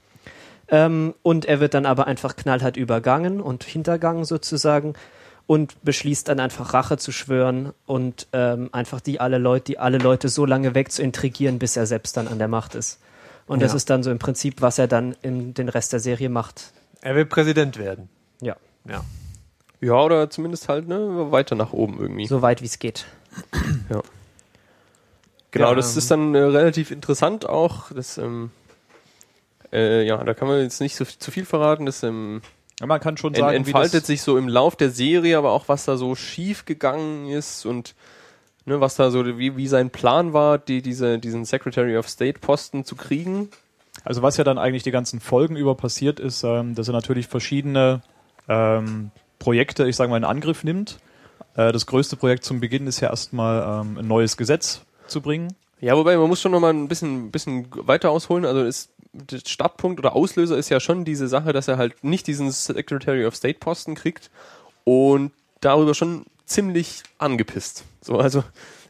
Ähm, 0.72 1.14
und 1.22 1.44
er 1.44 1.60
wird 1.60 1.74
dann 1.74 1.86
aber 1.86 2.06
einfach 2.08 2.34
knallhart 2.34 2.76
übergangen 2.76 3.40
und 3.40 3.62
hintergangen 3.62 4.24
sozusagen 4.24 4.94
und 5.46 5.76
beschließt 5.84 6.26
dann 6.28 6.40
einfach 6.40 6.72
Rache 6.72 6.96
zu 6.96 7.12
schwören 7.12 7.72
und 7.84 8.26
ähm, 8.32 8.70
einfach 8.72 9.00
die 9.00 9.20
alle 9.20 9.36
Leute, 9.38 9.64
die 9.66 9.78
alle 9.78 9.98
Leute 9.98 10.28
so 10.30 10.46
lange 10.46 10.74
wegzuintrigieren, 10.74 11.58
bis 11.58 11.76
er 11.76 11.86
selbst 11.86 12.16
dann 12.16 12.26
an 12.26 12.38
der 12.38 12.48
Macht 12.48 12.74
ist. 12.74 13.00
Und 13.46 13.60
das 13.60 13.72
Ja. 13.72 13.76
ist 13.76 13.90
dann 13.90 14.02
so 14.02 14.10
im 14.10 14.18
Prinzip, 14.18 14.62
was 14.62 14.78
er 14.78 14.86
dann 14.88 15.14
in 15.20 15.52
den 15.52 15.68
Rest 15.68 15.92
der 15.92 16.00
Serie 16.00 16.30
macht. 16.30 16.72
Er 17.02 17.14
will 17.16 17.26
Präsident 17.26 17.76
werden. 17.78 18.08
Ja. 18.40 18.56
Ja. 18.88 19.04
Ja, 19.80 19.94
oder 20.00 20.30
zumindest 20.30 20.68
halt 20.68 20.86
ne, 20.88 21.32
weiter 21.32 21.56
nach 21.56 21.72
oben 21.72 21.98
irgendwie. 22.00 22.26
So 22.28 22.40
weit 22.40 22.62
wie 22.62 22.66
es 22.66 22.78
geht. 22.78 23.04
Genau, 25.50 25.68
Ja, 25.70 25.74
das 25.74 25.92
ähm, 25.92 25.98
ist 25.98 26.10
dann 26.10 26.34
äh, 26.34 26.38
relativ 26.38 26.90
interessant 26.90 27.46
auch. 27.46 27.90
Das, 27.90 28.16
ähm, 28.16 28.50
äh, 29.72 30.04
ja, 30.06 30.22
da 30.22 30.34
kann 30.34 30.48
man 30.48 30.60
jetzt 30.60 30.80
nicht 30.80 30.96
so 30.96 31.04
zu 31.04 31.30
viel 31.30 31.44
verraten. 31.44 31.86
Das 31.86 32.02
ähm, 32.02 32.42
Ja, 32.80 32.86
man 32.86 33.00
kann 33.00 33.16
schon 33.16 33.34
en- 33.34 33.40
sagen, 33.40 33.56
entfaltet 33.56 34.06
sich 34.06 34.22
so 34.22 34.36
im 34.36 34.48
Lauf 34.48 34.76
der 34.76 34.90
Serie, 34.90 35.38
aber 35.38 35.52
auch 35.52 35.68
was 35.68 35.84
da 35.84 35.96
so 35.96 36.14
schief 36.14 36.64
gegangen 36.64 37.28
ist 37.28 37.64
und 37.66 37.94
ne, 38.64 38.80
was 38.80 38.96
da 38.96 39.10
so, 39.10 39.38
wie, 39.38 39.56
wie 39.56 39.68
sein 39.68 39.90
Plan 39.90 40.32
war, 40.32 40.58
die, 40.58 40.82
diese, 40.82 41.18
diesen 41.18 41.44
Secretary 41.44 41.96
of 41.96 42.08
State 42.08 42.38
Posten 42.40 42.84
zu 42.84 42.96
kriegen. 42.96 43.48
Also 44.04 44.22
was 44.22 44.36
ja 44.36 44.44
dann 44.44 44.58
eigentlich 44.58 44.82
die 44.82 44.90
ganzen 44.90 45.20
Folgen 45.20 45.56
über 45.56 45.74
passiert 45.74 46.18
ist, 46.20 46.44
ähm, 46.44 46.74
dass 46.74 46.88
er 46.88 46.94
natürlich 46.94 47.26
verschiedene 47.28 48.02
ähm, 48.48 49.10
Projekte, 49.38 49.86
ich 49.86 49.96
sage 49.96 50.10
mal, 50.10 50.16
in 50.16 50.24
Angriff 50.24 50.64
nimmt. 50.64 50.98
Äh, 51.56 51.72
das 51.72 51.86
größte 51.86 52.16
Projekt 52.16 52.44
zum 52.44 52.60
Beginn 52.60 52.86
ist 52.86 53.00
ja 53.00 53.10
erstmal 53.10 53.82
ähm, 53.82 53.98
ein 53.98 54.06
neues 54.08 54.36
Gesetz 54.36 54.82
zu 55.06 55.20
bringen. 55.20 55.52
Ja, 55.80 55.96
wobei 55.96 56.16
man 56.16 56.28
muss 56.28 56.40
schon 56.40 56.52
noch 56.52 56.60
mal 56.60 56.72
ein 56.72 56.88
bisschen, 56.88 57.30
bisschen 57.32 57.66
weiter 57.86 58.10
ausholen. 58.10 58.44
Also 58.46 58.62
ist, 58.62 58.91
der 59.12 59.40
Startpunkt 59.46 60.00
oder 60.00 60.16
Auslöser 60.16 60.56
ist 60.56 60.70
ja 60.70 60.80
schon 60.80 61.04
diese 61.04 61.28
Sache, 61.28 61.52
dass 61.52 61.68
er 61.68 61.76
halt 61.76 62.02
nicht 62.02 62.26
diesen 62.26 62.50
Secretary 62.50 63.26
of 63.26 63.36
State 63.36 63.58
Posten 63.58 63.94
kriegt 63.94 64.30
und 64.84 65.32
darüber 65.60 65.94
schon 65.94 66.24
ziemlich 66.46 67.02
angepisst. 67.18 67.84
So, 68.00 68.18
also 68.18 68.42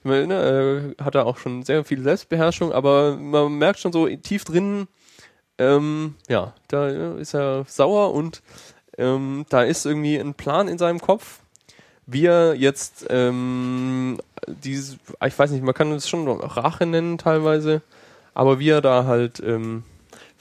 ne, 0.04 0.94
äh, 0.98 1.02
hat 1.02 1.14
er 1.14 1.26
auch 1.26 1.38
schon 1.38 1.62
sehr 1.62 1.84
viel 1.84 2.02
Selbstbeherrschung, 2.02 2.72
aber 2.72 3.16
man 3.16 3.54
merkt 3.58 3.80
schon 3.80 3.92
so 3.92 4.06
tief 4.16 4.44
drin, 4.44 4.88
ähm, 5.58 6.16
ja, 6.28 6.54
da 6.68 6.88
äh, 6.88 7.20
ist 7.20 7.34
er 7.34 7.64
sauer 7.66 8.14
und 8.14 8.42
ähm, 8.98 9.46
da 9.48 9.62
ist 9.62 9.86
irgendwie 9.86 10.16
ein 10.18 10.34
Plan 10.34 10.68
in 10.68 10.78
seinem 10.78 11.00
Kopf, 11.00 11.40
wie 12.06 12.26
er 12.26 12.54
jetzt 12.54 13.06
ähm, 13.10 14.18
dieses, 14.46 14.98
ich 15.24 15.38
weiß 15.38 15.50
nicht, 15.50 15.62
man 15.62 15.74
kann 15.74 15.92
es 15.92 16.08
schon 16.08 16.28
Rache 16.28 16.86
nennen 16.86 17.18
teilweise, 17.18 17.82
aber 18.34 18.58
wie 18.58 18.70
er 18.70 18.80
da 18.80 19.04
halt, 19.04 19.40
ähm, 19.40 19.84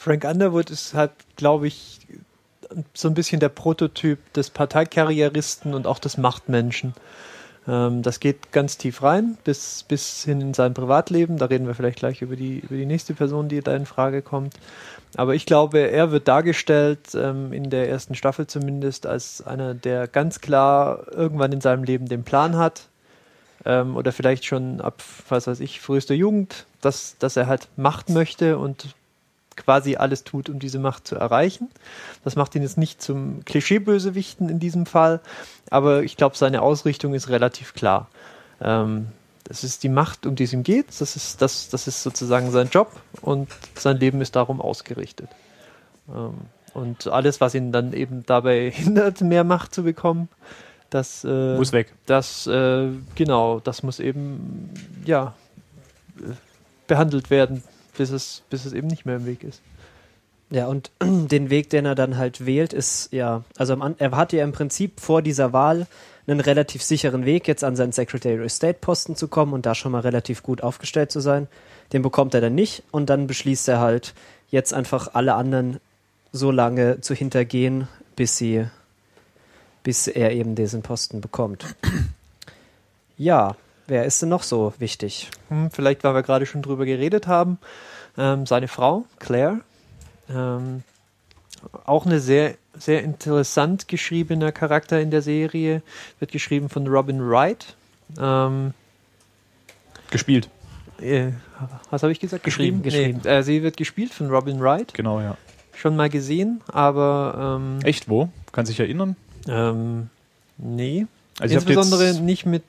Frank 0.01 0.25
Underwood 0.25 0.71
ist 0.71 0.95
halt, 0.95 1.11
glaube 1.35 1.67
ich, 1.67 1.99
so 2.91 3.07
ein 3.07 3.13
bisschen 3.13 3.39
der 3.39 3.49
Prototyp 3.49 4.33
des 4.33 4.49
Parteikarrieristen 4.49 5.75
und 5.75 5.85
auch 5.85 5.99
des 5.99 6.17
Machtmenschen. 6.17 6.95
Ähm, 7.67 8.01
das 8.01 8.19
geht 8.19 8.51
ganz 8.51 8.79
tief 8.79 9.03
rein, 9.03 9.37
bis, 9.43 9.83
bis 9.83 10.23
hin 10.23 10.41
in 10.41 10.53
sein 10.55 10.73
Privatleben. 10.73 11.37
Da 11.37 11.45
reden 11.45 11.67
wir 11.67 11.75
vielleicht 11.75 11.99
gleich 11.99 12.23
über 12.23 12.35
die, 12.35 12.61
über 12.61 12.77
die 12.77 12.87
nächste 12.87 13.13
Person, 13.13 13.47
die 13.47 13.61
da 13.61 13.75
in 13.75 13.85
Frage 13.85 14.23
kommt. 14.23 14.55
Aber 15.17 15.35
ich 15.35 15.45
glaube, 15.45 15.77
er 15.91 16.09
wird 16.09 16.27
dargestellt, 16.27 17.13
ähm, 17.13 17.53
in 17.53 17.69
der 17.69 17.87
ersten 17.87 18.15
Staffel 18.15 18.47
zumindest, 18.47 19.05
als 19.05 19.45
einer, 19.45 19.75
der 19.75 20.07
ganz 20.07 20.41
klar 20.41 21.05
irgendwann 21.11 21.51
in 21.51 21.61
seinem 21.61 21.83
Leben 21.83 22.07
den 22.07 22.23
Plan 22.23 22.57
hat, 22.57 22.87
ähm, 23.65 23.95
oder 23.95 24.11
vielleicht 24.11 24.45
schon 24.45 24.81
ab, 24.81 25.03
was 25.29 25.45
weiß 25.45 25.59
ich, 25.59 25.79
frühester 25.79 26.15
Jugend, 26.15 26.65
dass, 26.81 27.17
dass 27.19 27.37
er 27.37 27.45
halt 27.45 27.67
Macht 27.77 28.09
möchte 28.09 28.57
und 28.57 28.95
quasi 29.55 29.95
alles 29.95 30.23
tut, 30.23 30.49
um 30.49 30.59
diese 30.59 30.79
Macht 30.79 31.07
zu 31.07 31.15
erreichen. 31.15 31.69
Das 32.23 32.35
macht 32.35 32.55
ihn 32.55 32.61
jetzt 32.61 32.77
nicht 32.77 33.01
zum 33.01 33.43
Klischeebösewichten 33.45 34.49
in 34.49 34.59
diesem 34.59 34.85
Fall, 34.85 35.19
aber 35.69 36.03
ich 36.03 36.17
glaube, 36.17 36.37
seine 36.37 36.61
Ausrichtung 36.61 37.13
ist 37.13 37.29
relativ 37.29 37.73
klar. 37.73 38.09
Ähm, 38.61 39.07
das 39.43 39.63
ist 39.63 39.83
die 39.83 39.89
Macht, 39.89 40.25
um 40.25 40.35
die 40.35 40.45
es 40.45 40.53
ihm 40.53 40.63
geht, 40.63 40.87
das 40.99 41.15
ist, 41.15 41.41
das, 41.41 41.69
das 41.69 41.87
ist 41.87 42.03
sozusagen 42.03 42.51
sein 42.51 42.69
Job 42.71 42.91
und 43.21 43.49
sein 43.75 43.97
Leben 43.97 44.21
ist 44.21 44.35
darum 44.35 44.61
ausgerichtet. 44.61 45.29
Ähm, 46.09 46.35
und 46.73 47.07
alles, 47.07 47.41
was 47.41 47.53
ihn 47.53 47.71
dann 47.71 47.93
eben 47.93 48.23
dabei 48.25 48.71
hindert, 48.73 49.21
mehr 49.21 49.43
Macht 49.43 49.75
zu 49.75 49.83
bekommen, 49.83 50.29
das 50.89 51.23
äh, 51.23 51.55
Muss 51.55 51.71
weg. 51.71 51.93
das, 52.05 52.47
äh, 52.47 52.89
genau, 53.15 53.59
das 53.61 53.81
muss 53.81 53.99
eben, 53.99 54.69
ja, 55.05 55.33
äh, 56.19 56.33
behandelt 56.87 57.29
werden, 57.29 57.63
bis 58.01 58.09
es, 58.09 58.41
bis 58.49 58.65
es 58.65 58.73
eben 58.73 58.87
nicht 58.87 59.05
mehr 59.05 59.17
im 59.17 59.27
Weg 59.27 59.43
ist. 59.43 59.61
Ja, 60.49 60.65
und 60.65 60.89
den 61.03 61.51
Weg, 61.51 61.69
den 61.69 61.85
er 61.85 61.93
dann 61.93 62.17
halt 62.17 62.47
wählt, 62.47 62.73
ist 62.73 63.13
ja, 63.13 63.43
also 63.57 63.77
er 63.99 64.11
hatte 64.11 64.37
ja 64.37 64.43
im 64.43 64.53
Prinzip 64.53 64.99
vor 64.99 65.21
dieser 65.21 65.53
Wahl 65.53 65.85
einen 66.25 66.39
relativ 66.39 66.81
sicheren 66.81 67.25
Weg, 67.25 67.47
jetzt 67.47 67.63
an 67.63 67.75
seinen 67.75 67.91
Secretary 67.91 68.43
of 68.43 68.51
State 68.51 68.79
Posten 68.81 69.15
zu 69.15 69.27
kommen 69.27 69.53
und 69.53 69.67
da 69.67 69.75
schon 69.75 69.91
mal 69.91 70.01
relativ 70.01 70.41
gut 70.41 70.63
aufgestellt 70.63 71.11
zu 71.11 71.19
sein. 71.19 71.47
Den 71.93 72.01
bekommt 72.01 72.33
er 72.33 72.41
dann 72.41 72.55
nicht 72.55 72.81
und 72.89 73.11
dann 73.11 73.27
beschließt 73.27 73.67
er 73.67 73.79
halt, 73.79 74.15
jetzt 74.49 74.73
einfach 74.73 75.13
alle 75.13 75.35
anderen 75.35 75.79
so 76.31 76.49
lange 76.49 77.01
zu 77.01 77.13
hintergehen, 77.13 77.87
bis 78.15 78.35
sie, 78.35 78.65
bis 79.83 80.07
er 80.07 80.31
eben 80.31 80.55
diesen 80.55 80.81
Posten 80.81 81.21
bekommt. 81.21 81.65
Ja, 83.17 83.55
wer 83.85 84.05
ist 84.05 84.19
denn 84.23 84.29
noch 84.29 84.41
so 84.41 84.73
wichtig? 84.79 85.29
Hm, 85.49 85.69
vielleicht, 85.69 86.03
weil 86.03 86.15
wir 86.15 86.23
gerade 86.23 86.47
schon 86.47 86.63
drüber 86.63 86.85
geredet 86.85 87.27
haben, 87.27 87.59
ähm, 88.17 88.45
seine 88.45 88.67
Frau, 88.67 89.05
Claire, 89.19 89.61
ähm, 90.29 90.83
auch 91.85 92.05
eine 92.05 92.19
sehr, 92.19 92.55
sehr 92.77 93.03
interessant 93.03 93.87
geschriebener 93.87 94.51
Charakter 94.51 94.99
in 94.99 95.11
der 95.11 95.21
Serie, 95.21 95.81
wird 96.19 96.31
geschrieben 96.31 96.69
von 96.69 96.87
Robin 96.87 97.19
Wright. 97.29 97.75
Ähm, 98.19 98.73
Gespielt. 100.09 100.49
äh, 100.99 101.31
was 101.89 102.03
habe 102.03 102.11
ich 102.11 102.19
gesagt? 102.19 102.43
Geschrieben, 102.43 102.81
geschrieben. 102.81 103.21
Nee, 103.23 103.29
äh, 103.29 103.43
sie 103.43 103.63
wird 103.63 103.77
gespielt 103.77 104.13
von 104.13 104.29
Robin 104.29 104.59
Wright. 104.59 104.93
Genau, 104.93 105.21
ja. 105.21 105.37
Schon 105.73 105.95
mal 105.95 106.09
gesehen, 106.09 106.61
aber 106.67 107.57
ähm, 107.59 107.79
Echt, 107.83 108.09
wo? 108.09 108.29
Kann 108.51 108.65
sich 108.65 108.79
erinnern? 108.79 109.15
ähm, 109.47 110.09
nee. 110.57 111.07
Also 111.39 111.55
Insbesondere 111.55 112.13
nicht 112.21 112.45
mit 112.45 112.63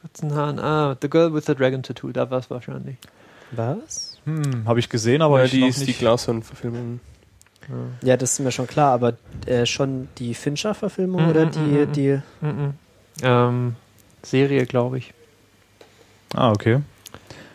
kurzen 0.00 0.34
Haaren. 0.34 0.58
Ah, 0.58 0.96
The 1.00 1.10
Girl 1.10 1.34
with 1.34 1.44
the 1.46 1.54
Dragon 1.54 1.82
Tattoo, 1.82 2.10
da 2.12 2.30
war 2.30 2.38
es 2.38 2.48
wahrscheinlich. 2.48 2.96
Was? 3.50 4.09
Hm, 4.36 4.64
habe 4.66 4.80
ich 4.80 4.88
gesehen, 4.88 5.22
aber 5.22 5.40
ja, 5.40 5.44
ich 5.46 5.50
die 5.52 5.60
noch 5.60 5.68
ist 5.68 5.80
die 5.80 5.86
nicht. 5.86 5.98
Glashorn-Verfilmung. 5.98 7.00
Ja, 8.02 8.16
das 8.16 8.32
ist 8.32 8.40
mir 8.40 8.50
schon 8.50 8.66
klar, 8.66 8.92
aber 8.92 9.16
äh, 9.46 9.64
schon 9.64 10.08
die 10.18 10.34
Fincher-Verfilmung 10.34 11.22
Mhm, 11.24 11.30
oder 11.30 11.46
mhm, 11.46 11.50
die, 11.52 11.60
mhm. 11.60 11.92
die. 11.92 12.18
Ähm, 13.22 13.76
Serie, 14.22 14.66
glaube 14.66 14.98
ich. 14.98 15.12
Ah, 16.34 16.50
okay. 16.50 16.80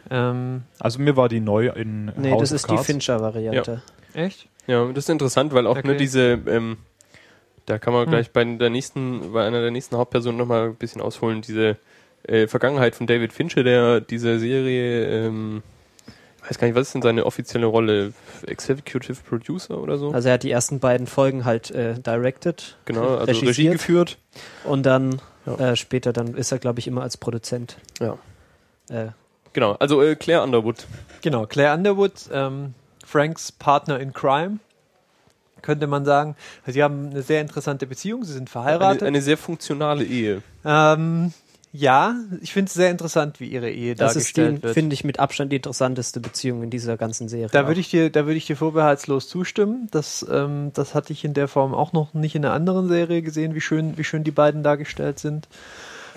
Ähm, 0.09 0.63
Also 0.79 0.99
mir 0.99 1.15
war 1.17 1.29
die 1.29 1.39
neu 1.39 1.69
in 1.69 2.11
Nee, 2.15 2.31
House 2.31 2.41
das 2.41 2.51
of 2.51 2.55
ist 2.55 2.65
die 2.69 2.75
Cards. 2.75 2.85
Fincher-Variante. 2.85 3.81
echt? 4.13 4.47
Ja, 4.67 4.85
das 4.87 5.05
ist 5.05 5.09
interessant, 5.09 5.53
weil 5.53 5.67
auch 5.67 5.77
Okay. 5.77 5.87
nur 5.87 5.95
diese, 5.95 6.39
ähm, 6.47 6.77
da 7.65 7.77
kann 7.77 7.93
man 7.93 8.03
Hm. 8.05 8.09
gleich 8.11 8.31
bei 8.31 8.43
der 8.43 8.69
nächsten, 8.69 9.33
bei 9.33 9.45
einer 9.45 9.61
der 9.61 9.71
nächsten 9.71 9.95
Hauptpersonen 9.97 10.37
nochmal 10.37 10.69
ein 10.69 10.75
bisschen 10.75 11.01
ausholen, 11.01 11.41
diese 11.41 11.77
äh, 12.23 12.47
Vergangenheit 12.47 12.95
von 12.95 13.05
David 13.05 13.33
Fincher, 13.33 13.63
der 13.63 14.01
diese 14.01 14.39
Serie, 14.39 15.27
ähm, 15.27 15.61
weiß 16.47 16.57
gar 16.57 16.67
nicht, 16.67 16.75
was 16.75 16.87
ist 16.87 16.93
denn 16.93 17.01
seine 17.01 17.25
offizielle 17.25 17.65
Rolle? 17.65 18.13
Executive 18.47 19.17
Producer 19.27 19.77
oder 19.79 19.97
so? 19.97 20.11
Also 20.11 20.27
er 20.29 20.35
hat 20.35 20.43
die 20.43 20.51
ersten 20.51 20.79
beiden 20.79 21.07
Folgen 21.07 21.45
halt 21.45 21.71
äh, 21.71 21.95
directed 21.99 22.77
genau, 22.85 23.17
also 23.17 23.45
Regie 23.45 23.69
geführt. 23.69 24.17
und 24.63 24.83
dann 24.85 25.21
Ja. 25.45 25.71
äh, 25.71 25.75
später 25.75 26.13
dann 26.13 26.35
ist 26.35 26.51
er, 26.51 26.59
glaube 26.59 26.79
ich, 26.79 26.87
immer 26.87 27.01
als 27.03 27.17
Produzent. 27.17 27.77
Ja. 27.99 28.17
Äh, 28.89 29.07
Genau, 29.53 29.71
also 29.79 30.01
äh, 30.03 30.15
Claire 30.17 30.43
Underwood. 30.43 30.85
Genau, 31.21 31.45
Claire 31.45 31.73
Underwood, 31.75 32.11
ähm, 32.29 32.73
Franks 33.05 33.53
Partner 33.53 33.97
in 34.01 34.11
Crime, 34.11 34.59
könnte 35.61 35.87
man 35.87 36.03
sagen. 36.03 36.35
Sie 36.67 36.83
haben 36.83 37.11
eine 37.11 37.21
sehr 37.21 37.39
interessante 37.39 37.87
Beziehung, 37.87 38.25
sie 38.25 38.33
sind 38.33 38.49
verheiratet. 38.49 39.03
Eine, 39.03 39.07
eine 39.07 39.21
sehr 39.21 39.37
funktionale 39.37 40.03
Ehe. 40.03 40.41
ähm, 40.65 41.31
ja, 41.75 42.15
ich 42.41 42.53
finde 42.53 42.69
es 42.69 42.73
sehr 42.73 42.89
interessant, 42.89 43.39
wie 43.39 43.47
ihre 43.47 43.69
Ehe 43.69 43.95
das 43.95 44.15
ist, 44.15 44.37
dargestellt 44.37 44.57
die, 44.59 44.63
wird. 44.63 44.73
finde 44.73 44.93
ich, 44.93 45.03
mit 45.03 45.19
Abstand 45.19 45.51
die 45.51 45.57
interessanteste 45.57 46.21
Beziehung 46.21 46.63
in 46.63 46.69
dieser 46.69 46.95
ganzen 46.95 47.27
Serie. 47.27 47.49
Da 47.51 47.67
würde 47.67 47.81
ich 47.81 47.89
dir, 47.89 48.09
da 48.09 48.25
würde 48.25 48.37
ich 48.37 48.45
dir 48.45 48.55
vorbehaltslos 48.55 49.27
zustimmen. 49.27 49.89
Das, 49.91 50.25
ähm, 50.29 50.71
das 50.73 50.95
hatte 50.95 51.11
ich 51.11 51.25
in 51.25 51.33
der 51.33 51.47
Form 51.47 51.73
auch 51.73 51.91
noch 51.91 52.13
nicht 52.13 52.35
in 52.35 52.45
einer 52.45 52.53
anderen 52.53 52.87
Serie 52.87 53.21
gesehen, 53.21 53.55
wie 53.55 53.61
schön, 53.61 53.97
wie 53.97 54.05
schön 54.05 54.23
die 54.23 54.31
beiden 54.31 54.63
dargestellt 54.63 55.19
sind. 55.19 55.49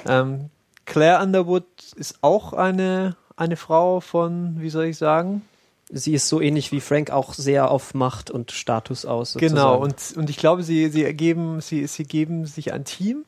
Ähm, 0.06 0.50
Claire 0.84 1.22
Underwood 1.22 1.66
ist 1.96 2.18
auch 2.20 2.52
eine, 2.52 3.16
eine 3.36 3.56
Frau 3.56 4.00
von, 4.00 4.60
wie 4.60 4.70
soll 4.70 4.86
ich 4.86 4.96
sagen? 4.96 5.42
Sie 5.90 6.14
ist 6.14 6.28
so 6.28 6.40
ähnlich 6.40 6.70
wie 6.70 6.80
Frank 6.80 7.10
auch 7.10 7.34
sehr 7.34 7.70
auf 7.70 7.94
Macht 7.94 8.30
und 8.30 8.52
Status 8.52 9.06
aus. 9.06 9.32
Sozusagen. 9.32 9.54
Genau, 9.54 9.78
und, 9.78 10.14
und 10.16 10.30
ich 10.30 10.36
glaube, 10.36 10.62
sie, 10.62 10.88
sie 10.88 11.02
ergeben, 11.02 11.60
sie, 11.60 11.86
sie 11.86 12.04
geben 12.04 12.46
sich 12.46 12.72
ein 12.72 12.84
Team. 12.84 13.24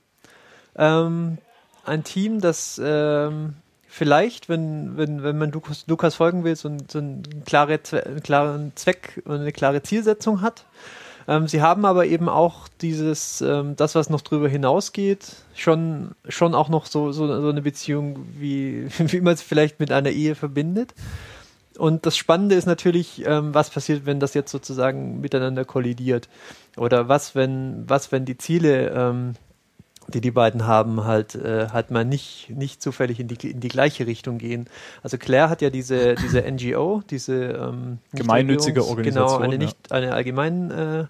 Ähm, 0.77 1.39
ein 1.85 2.05
Team, 2.05 2.41
das 2.41 2.81
ähm, 2.83 3.55
vielleicht, 3.87 4.49
wenn, 4.49 4.97
wenn, 4.97 5.23
wenn 5.23 5.37
man 5.39 5.51
Lukas, 5.51 5.85
Lukas 5.87 6.15
folgen 6.15 6.45
will, 6.45 6.57
so, 6.57 6.69
ein, 6.69 6.79
so 6.89 6.99
ein 6.99 7.23
klare, 7.45 7.81
einen 7.93 8.23
klaren 8.23 8.73
Zweck 8.77 9.23
und 9.25 9.41
eine 9.41 9.53
klare 9.53 9.83
Zielsetzung 9.83 10.41
hat. 10.41 10.65
Ähm, 11.29 11.49
sie 11.49 11.61
haben 11.61 11.85
aber 11.85 12.07
eben 12.07 12.29
auch 12.29 12.69
dieses, 12.81 13.41
ähm, 13.41 13.77
das, 13.77 13.95
was 13.95 14.11
noch 14.11 14.21
drüber 14.21 14.49
hinausgeht, 14.49 15.37
schon, 15.55 16.13
schon 16.29 16.55
auch 16.55 16.69
noch 16.69 16.87
so, 16.87 17.13
so, 17.13 17.27
so 17.41 17.49
eine 17.49 17.63
Beziehung, 17.63 18.27
wie, 18.37 18.89
wie 18.99 19.21
man 19.21 19.35
es 19.35 19.43
vielleicht 19.43 19.81
mit 19.81 19.93
einer 19.93 20.11
Ehe 20.11 20.35
verbindet. 20.35 20.95
Und 21.79 22.05
das 22.05 22.17
Spannende 22.17 22.57
ist 22.57 22.67
natürlich, 22.67 23.25
ähm, 23.27 23.55
was 23.55 23.71
passiert, 23.71 24.07
wenn 24.07 24.21
das 24.21 24.35
jetzt 24.35 24.51
sozusagen 24.51 25.21
miteinander 25.21 25.65
kollidiert. 25.65 26.29
Oder 26.77 27.09
was, 27.09 27.35
wenn, 27.35 27.89
was, 27.89 28.13
wenn 28.13 28.25
die 28.25 28.37
Ziele, 28.37 28.91
ähm, 28.91 29.35
die 30.11 30.21
die 30.21 30.31
beiden 30.31 30.67
haben, 30.67 31.05
halt, 31.05 31.35
äh, 31.35 31.69
halt 31.73 31.91
mal 31.91 32.05
nicht, 32.05 32.51
nicht 32.51 32.83
zufällig 32.83 33.21
in 33.21 33.29
die, 33.29 33.51
in 33.51 33.61
die 33.61 33.69
gleiche 33.69 34.07
Richtung 34.07 34.39
gehen. 34.39 34.69
Also 35.03 35.17
Claire 35.19 35.49
hat 35.49 35.63
ja 35.63 35.71
diese, 35.71 36.15
diese 36.17 36.43
NGO, 36.51 37.03
diese 37.09 37.35
ähm, 37.35 37.99
Gemeinnützige 38.13 38.85
Organisation, 38.85 39.29
Genau, 39.29 39.39
eine 39.45 39.55
ja. 39.55 39.59
nicht, 39.59 39.93
eine 39.93 40.13
allgemein, 40.13 40.71
äh, 40.71 41.05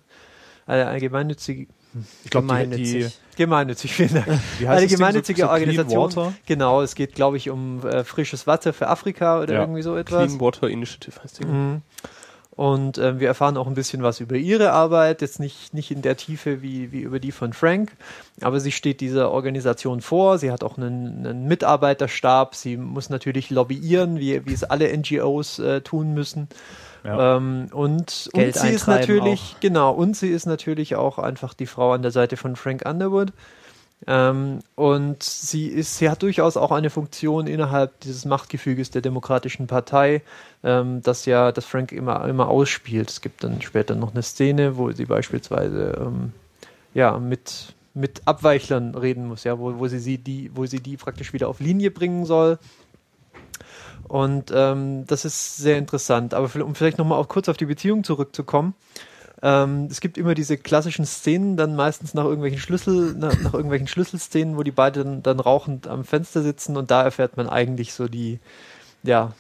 eine 0.67 0.87
allgemeinnützige, 0.87 1.67
Ich 2.25 2.31
glaube, 2.31 2.47
die, 2.47 2.53
die, 2.53 2.61
Gemeinnützig. 2.61 3.19
gemeinnützig, 3.37 3.93
vielen 3.93 4.15
Dank. 4.15 4.27
wie 4.59 4.69
heißt 4.69 4.79
Eine 4.79 4.87
gemeinnützige 4.87 5.41
so, 5.43 5.47
so 5.47 5.53
Organisation. 5.53 6.17
Water? 6.17 6.33
Genau, 6.47 6.83
es 6.83 6.95
geht, 6.95 7.15
glaube 7.15 7.37
ich, 7.37 7.51
um 7.51 7.85
äh, 7.87 8.05
frisches 8.05 8.47
Wasser 8.47 8.73
für 8.73 8.87
Afrika 8.89 9.41
oder 9.41 9.55
Ja. 9.55 9.61
irgendwie 9.63 9.83
so 9.83 9.97
etwas. 9.97 10.27
Clean 10.29 10.41
Water 10.41 10.69
Initiative 10.69 11.21
heißt 11.23 11.41
die. 11.41 11.47
Mhm. 11.47 11.83
Und 12.61 12.99
ähm, 12.99 13.21
wir 13.21 13.29
erfahren 13.29 13.57
auch 13.57 13.67
ein 13.67 13.73
bisschen 13.73 14.03
was 14.03 14.21
über 14.21 14.37
ihre 14.37 14.73
Arbeit, 14.73 15.23
jetzt 15.23 15.41
nicht, 15.41 15.73
nicht 15.73 15.91
in 15.91 16.03
der 16.03 16.19
Tiefe 16.19 16.61
wie, 16.61 16.93
wie 16.93 17.01
über 17.01 17.19
die 17.19 17.33
von 17.33 17.55
Frank, 17.55 17.93
aber 18.43 18.61
sie 18.61 18.71
steht 18.71 19.01
dieser 19.01 19.31
Organisation 19.31 20.03
vor, 20.03 20.37
sie 20.37 20.53
hat 20.53 20.63
auch 20.63 20.77
einen, 20.77 21.27
einen 21.27 21.49
Mitarbeiterstab, 21.49 22.55
sie 22.55 22.77
muss 22.77 23.09
natürlich 23.09 23.49
lobbyieren, 23.49 24.19
wie, 24.19 24.45
wie 24.45 24.53
es 24.53 24.63
alle 24.63 24.95
NGOs 24.95 25.59
äh, 25.59 25.81
tun 25.81 26.13
müssen. 26.13 26.49
Ja. 27.03 27.39
Ähm, 27.39 27.69
und, 27.73 28.29
und 28.35 28.55
sie 28.55 28.69
ist 28.69 28.87
natürlich, 28.87 29.57
genau, 29.61 29.93
und 29.93 30.15
sie 30.15 30.29
ist 30.29 30.45
natürlich 30.45 30.97
auch 30.97 31.19
einfach 31.19 31.55
die 31.55 31.65
Frau 31.65 31.93
an 31.93 32.03
der 32.03 32.11
Seite 32.11 32.37
von 32.37 32.57
Frank 32.57 32.87
Underwood. 32.87 33.33
Ähm, 34.07 34.61
und 34.77 35.23
sie 35.23 35.67
ist, 35.67 35.99
sie 35.99 36.09
hat 36.09 36.23
durchaus 36.23 36.57
auch 36.57 36.73
eine 36.73 36.89
Funktion 36.89 37.47
innerhalb 37.47 38.01
dieses 38.01 38.25
Machtgefüges 38.25 38.91
der 38.91 39.03
Demokratischen 39.03 39.67
Partei, 39.67 40.23
ähm, 40.65 41.03
das 41.03 41.27
ja, 41.27 41.53
das 41.53 41.67
Frank 41.67 41.93
immer, 41.93 42.27
immer 42.27 42.49
ausspielt. 42.49 43.11
Es 43.11 43.21
gibt 43.21 43.45
dann 43.45 43.61
später 43.61 43.95
noch 43.95 44.13
eine 44.13 44.23
Szene, 44.23 44.79
wo 44.79 44.91
sie 44.93 45.05
beispielsweise 45.05 45.99
ähm, 46.01 46.33
ja, 46.95 47.19
mit, 47.19 47.75
mit 47.93 48.23
Abweichlern 48.25 48.95
reden 48.95 49.27
muss, 49.27 49.45
ja, 49.45 49.59
wo, 49.59 49.79
wo 49.79 49.87
sie, 49.87 49.99
sie 49.99 50.19
die, 50.19 50.51
wo 50.55 50.65
sie 50.65 50.81
die 50.81 50.97
praktisch 50.97 51.33
wieder 51.33 51.49
auf 51.49 51.61
Linie 51.61 51.91
bringen 51.91 52.25
soll. 52.25 52.59
Und 54.09 54.51
ähm, 54.53 55.07
das 55.07 55.25
ist 55.25 55.59
sehr 55.59 55.79
interessant. 55.79 56.35
Aber 56.35 56.51
um 56.65 56.75
vielleicht 56.75 56.99
nochmal 56.99 57.19
auch 57.19 57.29
kurz 57.29 57.49
auf 57.49 57.57
die 57.57 57.67
Beziehung 57.67 58.03
zurückzukommen. 58.03 58.75
Ähm, 59.43 59.89
es 59.91 60.01
gibt 60.01 60.19
immer 60.19 60.35
diese 60.35 60.59
klassischen 60.59 61.07
Szenen, 61.07 61.57
dann 61.57 61.75
meistens 61.75 62.13
nach 62.15 62.25
irgendwelchen 62.25 62.59
Schlüssel, 62.59 63.15
nach, 63.15 63.39
nach 63.41 63.55
irgendwelchen 63.55 63.87
Schlüsselszenen, 63.89 64.57
wo 64.57 64.63
die 64.63 64.71
beiden 64.71 65.23
dann 65.23 65.41
rauchend 65.41 65.89
am 65.89 66.05
Fenster 66.05 66.43
sitzen 66.43 66.77
und 66.77 66.91
da 66.91 67.03
erfährt 67.03 67.37
man 67.37 67.49
eigentlich 67.49 67.95
so 67.95 68.07
die, 68.09 68.39
ja, 69.03 69.33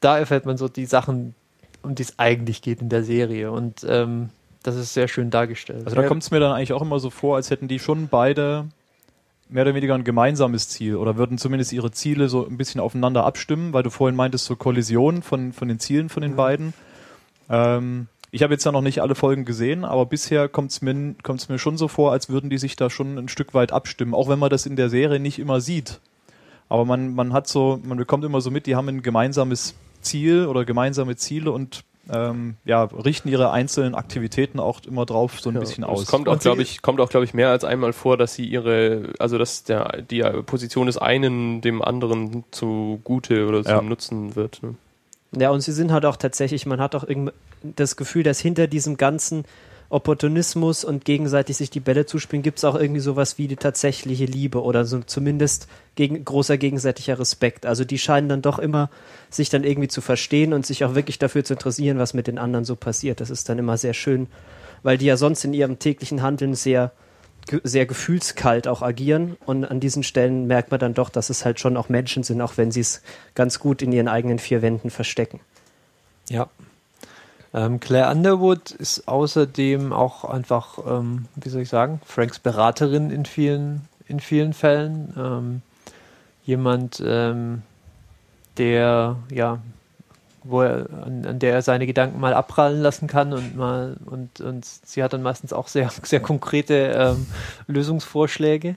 da 0.00 0.18
erfährt 0.18 0.46
man 0.46 0.56
so 0.56 0.68
die 0.68 0.86
Sachen, 0.86 1.34
um 1.82 1.94
die 1.94 2.02
es 2.02 2.18
eigentlich 2.18 2.62
geht 2.62 2.80
in 2.80 2.88
der 2.88 3.02
Serie. 3.02 3.50
Und 3.50 3.84
ähm, 3.88 4.30
das 4.62 4.76
ist 4.76 4.94
sehr 4.94 5.08
schön 5.08 5.30
dargestellt. 5.30 5.84
Also 5.86 5.96
da 5.96 6.06
kommt 6.06 6.22
es 6.22 6.30
mir 6.30 6.38
dann 6.40 6.52
eigentlich 6.52 6.72
auch 6.72 6.82
immer 6.82 7.00
so 7.00 7.10
vor, 7.10 7.36
als 7.36 7.50
hätten 7.50 7.66
die 7.68 7.78
schon 7.80 8.08
beide 8.08 8.66
mehr 9.48 9.62
oder 9.62 9.74
weniger 9.74 9.94
ein 9.94 10.04
gemeinsames 10.04 10.68
Ziel 10.68 10.96
oder 10.96 11.16
würden 11.16 11.38
zumindest 11.38 11.72
ihre 11.72 11.90
Ziele 11.90 12.28
so 12.28 12.46
ein 12.46 12.58
bisschen 12.58 12.80
aufeinander 12.80 13.24
abstimmen, 13.24 13.72
weil 13.72 13.82
du 13.82 13.90
vorhin 13.90 14.14
meintest, 14.14 14.44
so 14.44 14.56
Kollision 14.56 15.22
von, 15.22 15.52
von 15.52 15.68
den 15.68 15.80
Zielen 15.80 16.10
von 16.10 16.20
den 16.22 16.32
Mhm. 16.32 16.36
beiden. 16.36 16.74
Ähm, 17.48 18.08
ich 18.30 18.42
habe 18.42 18.52
jetzt 18.54 18.64
ja 18.64 18.72
noch 18.72 18.82
nicht 18.82 19.00
alle 19.00 19.14
Folgen 19.14 19.44
gesehen, 19.44 19.84
aber 19.84 20.06
bisher 20.06 20.48
kommt 20.48 20.70
es 20.70 20.82
mir, 20.82 21.14
kommt's 21.22 21.48
mir 21.48 21.58
schon 21.58 21.78
so 21.78 21.88
vor, 21.88 22.12
als 22.12 22.28
würden 22.28 22.50
die 22.50 22.58
sich 22.58 22.76
da 22.76 22.90
schon 22.90 23.16
ein 23.18 23.28
Stück 23.28 23.54
weit 23.54 23.72
abstimmen, 23.72 24.14
auch 24.14 24.28
wenn 24.28 24.38
man 24.38 24.50
das 24.50 24.66
in 24.66 24.76
der 24.76 24.90
Serie 24.90 25.20
nicht 25.20 25.38
immer 25.38 25.60
sieht. 25.60 26.00
Aber 26.68 26.84
man, 26.84 27.14
man 27.14 27.32
hat 27.32 27.48
so, 27.48 27.80
man 27.82 27.96
bekommt 27.96 28.24
immer 28.24 28.40
so 28.40 28.50
mit, 28.50 28.66
die 28.66 28.76
haben 28.76 28.88
ein 28.88 29.02
gemeinsames 29.02 29.74
Ziel 30.02 30.46
oder 30.46 30.64
gemeinsame 30.64 31.16
Ziele 31.16 31.50
und 31.50 31.82
ähm, 32.10 32.56
ja, 32.64 32.84
richten 32.84 33.28
ihre 33.28 33.50
einzelnen 33.50 33.94
Aktivitäten 33.94 34.60
auch 34.60 34.80
immer 34.86 35.04
drauf 35.04 35.40
so 35.40 35.50
ein 35.50 35.54
Ja, 35.54 35.60
bisschen 35.60 35.84
aus. 35.84 36.02
Es 36.02 36.08
kommt 36.08 36.28
auch, 36.28 36.38
glaube 36.38 36.62
ich, 36.62 36.80
kommt 36.80 37.00
auch, 37.00 37.10
glaube 37.10 37.24
ich, 37.24 37.34
mehr 37.34 37.50
als 37.50 37.64
einmal 37.64 37.92
vor, 37.92 38.16
dass 38.16 38.34
sie 38.34 38.46
ihre, 38.46 39.12
also 39.18 39.36
dass 39.36 39.64
der 39.64 40.00
die 40.02 40.22
Position 40.46 40.86
des 40.86 40.96
einen 40.96 41.60
dem 41.60 41.82
anderen 41.82 42.44
zugute 42.50 43.46
oder 43.46 43.62
zum 43.62 43.72
Ja. 43.72 43.82
Nutzen 43.82 44.36
wird. 44.36 44.62
Ne? 44.62 44.74
Ja, 45.36 45.50
und 45.50 45.60
sie 45.60 45.72
sind 45.72 45.92
halt 45.92 46.06
auch 46.06 46.16
tatsächlich, 46.16 46.64
man 46.64 46.80
hat 46.80 46.94
auch 46.94 47.04
irgendwie 47.06 47.32
das 47.62 47.96
Gefühl, 47.96 48.22
dass 48.22 48.40
hinter 48.40 48.66
diesem 48.66 48.96
ganzen 48.96 49.44
Opportunismus 49.90 50.84
und 50.84 51.06
gegenseitig 51.06 51.56
sich 51.56 51.70
die 51.70 51.80
Bälle 51.80 52.04
zuspielen, 52.04 52.42
gibt 52.42 52.58
es 52.58 52.64
auch 52.64 52.74
irgendwie 52.74 53.00
sowas 53.00 53.38
wie 53.38 53.48
die 53.48 53.56
tatsächliche 53.56 54.26
Liebe 54.26 54.62
oder 54.62 54.84
so 54.84 55.00
zumindest 55.00 55.66
gegen, 55.94 56.22
großer 56.24 56.58
gegenseitiger 56.58 57.18
Respekt. 57.18 57.64
Also 57.64 57.84
die 57.84 57.98
scheinen 57.98 58.28
dann 58.28 58.42
doch 58.42 58.58
immer 58.58 58.90
sich 59.30 59.48
dann 59.48 59.64
irgendwie 59.64 59.88
zu 59.88 60.02
verstehen 60.02 60.52
und 60.52 60.66
sich 60.66 60.84
auch 60.84 60.94
wirklich 60.94 61.18
dafür 61.18 61.42
zu 61.42 61.54
interessieren, 61.54 61.98
was 61.98 62.12
mit 62.12 62.26
den 62.26 62.38
anderen 62.38 62.66
so 62.66 62.76
passiert. 62.76 63.20
Das 63.20 63.30
ist 63.30 63.48
dann 63.48 63.58
immer 63.58 63.78
sehr 63.78 63.94
schön, 63.94 64.26
weil 64.82 64.98
die 64.98 65.06
ja 65.06 65.16
sonst 65.16 65.44
in 65.44 65.54
ihrem 65.54 65.78
täglichen 65.78 66.22
Handeln 66.22 66.54
sehr 66.54 66.92
sehr 67.64 67.86
gefühlskalt 67.86 68.68
auch 68.68 68.82
agieren 68.82 69.38
und 69.46 69.64
an 69.64 69.80
diesen 69.80 70.02
Stellen 70.02 70.46
merkt 70.46 70.70
man 70.70 70.80
dann 70.80 70.92
doch, 70.92 71.08
dass 71.08 71.30
es 71.30 71.46
halt 71.46 71.58
schon 71.58 71.78
auch 71.78 71.88
Menschen 71.88 72.22
sind, 72.22 72.42
auch 72.42 72.58
wenn 72.58 72.70
sie 72.70 72.80
es 72.80 73.00
ganz 73.34 73.58
gut 73.58 73.80
in 73.80 73.90
ihren 73.90 74.08
eigenen 74.08 74.38
vier 74.38 74.60
Wänden 74.60 74.90
verstecken. 74.90 75.40
Ja. 76.28 76.50
Ähm, 77.54 77.80
Claire 77.80 78.10
Underwood 78.10 78.70
ist 78.72 79.08
außerdem 79.08 79.92
auch 79.92 80.24
einfach, 80.24 80.78
ähm, 80.86 81.26
wie 81.36 81.48
soll 81.48 81.62
ich 81.62 81.68
sagen, 81.68 82.00
Franks 82.04 82.38
Beraterin 82.38 83.10
in 83.10 83.24
vielen, 83.24 83.88
in 84.06 84.20
vielen 84.20 84.52
Fällen. 84.52 85.14
Ähm, 85.16 85.62
jemand, 86.44 87.02
ähm, 87.04 87.62
der, 88.58 89.16
ja, 89.30 89.58
wo 90.44 90.62
er, 90.62 90.86
an, 91.04 91.24
an 91.26 91.38
der 91.38 91.54
er 91.54 91.62
seine 91.62 91.86
Gedanken 91.86 92.20
mal 92.20 92.34
abprallen 92.34 92.80
lassen 92.80 93.06
kann 93.06 93.32
und 93.32 93.56
mal, 93.56 93.96
und, 94.06 94.40
und 94.40 94.64
sie 94.64 95.02
hat 95.02 95.12
dann 95.12 95.22
meistens 95.22 95.52
auch 95.52 95.68
sehr, 95.68 95.90
sehr 96.02 96.20
konkrete 96.20 96.74
ähm, 96.74 97.26
Lösungsvorschläge. 97.66 98.76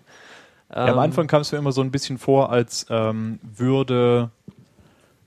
Ja, 0.74 0.86
am 0.86 1.00
Anfang 1.00 1.28
kam 1.28 1.42
es 1.42 1.52
mir 1.52 1.58
immer 1.58 1.74
so 1.74 1.82
ein 1.82 1.92
bisschen 1.92 2.18
vor, 2.18 2.50
als 2.50 2.86
ähm, 2.90 3.40
würde, 3.44 4.30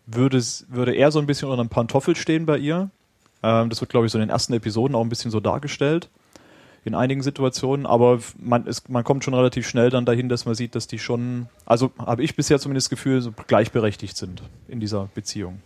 würde, 0.07 0.42
würde 0.68 0.94
er 0.94 1.12
so 1.12 1.18
ein 1.18 1.26
bisschen 1.26 1.48
unter 1.48 1.61
einem 1.61 1.68
Pantoffel 1.68 2.16
stehen 2.16 2.46
bei 2.46 2.57
ihr. 2.57 2.88
Ähm, 3.44 3.68
das 3.68 3.80
wird, 3.83 3.90
glaube 3.90 4.07
ich, 4.07 4.12
so 4.12 4.16
in 4.18 4.22
den 4.22 4.30
ersten 4.30 4.54
Episoden 4.54 4.94
auch 4.96 5.02
ein 5.02 5.09
bisschen 5.11 5.30
so 5.30 5.38
dargestellt. 5.40 6.09
in 6.87 6.94
einigen 6.94 7.22
Situationen, 7.22 7.87
aber 7.87 8.18
man, 8.38 8.66
ist, 8.66 8.88
man 8.90 9.04
kommt 9.04 9.24
schon 9.24 9.33
relativ 9.35 9.66
schnell 9.66 9.88
dann 9.88 10.04
dahin, 10.04 10.28
dass 10.28 10.44
man 10.44 10.54
sieht, 10.54 10.74
dass 10.74 10.87
die 10.87 10.98
schon, 10.98 11.48
also 11.64 11.90
habe 11.98 12.22
ich 12.22 12.37
bisher 12.37 12.59
zumindest 12.59 12.87
das 12.87 12.90
Gefühl, 12.90 13.22
so 13.22 13.33
gleichberechtigt 13.46 14.16
sind 14.18 14.42
in 14.68 14.80
dieser 14.80 15.09
Beziehung. 15.14 15.62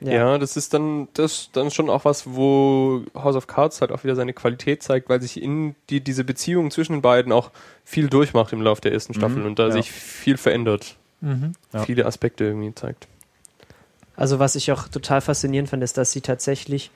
Ja. 0.00 0.36
das 0.38 0.56
ist 0.56 0.72
dann 0.74 1.06
das 1.14 1.50
dann 1.52 1.70
schon 1.70 1.88
auch 1.90 2.04
was, 2.06 2.24
wo 2.26 3.02
House 3.14 3.36
of 3.36 3.46
Cards 3.46 3.80
halt 3.82 3.92
auch 3.92 4.02
wieder 4.02 4.16
seine 4.16 4.32
Qualität 4.32 4.82
zeigt, 4.82 5.08
weil 5.10 5.20
sich 5.22 5.40
in 5.40 5.74
die, 5.90 6.00
diese 6.00 6.24
Beziehung 6.24 6.70
zwischen 6.72 6.94
den 6.94 7.02
beiden 7.02 7.32
auch 7.32 7.50
viel 7.84 8.08
durchmacht 8.08 8.52
im 8.54 8.62
Laufe 8.62 8.80
der 8.80 8.92
ersten 8.92 9.12
Staffel 9.14 9.40
Mhm, 9.40 9.46
und 9.46 9.58
da 9.58 9.66
ja. 9.66 9.72
sich 9.72 9.92
viel 9.92 10.36
verändert, 10.38 10.96
Mhm. 11.20 11.52
Ja. 11.74 11.84
viele 11.84 12.06
Aspekte 12.06 12.44
irgendwie 12.44 12.74
zeigt. 12.74 13.06
Also 14.16 14.38
was 14.38 14.56
ich 14.56 14.72
auch 14.72 14.88
total 14.88 15.20
faszinierend 15.20 15.68
fand, 15.70 15.84
ist, 15.84 15.96
dass 15.98 16.12
sie 16.12 16.20
tatsächlich 16.22 16.90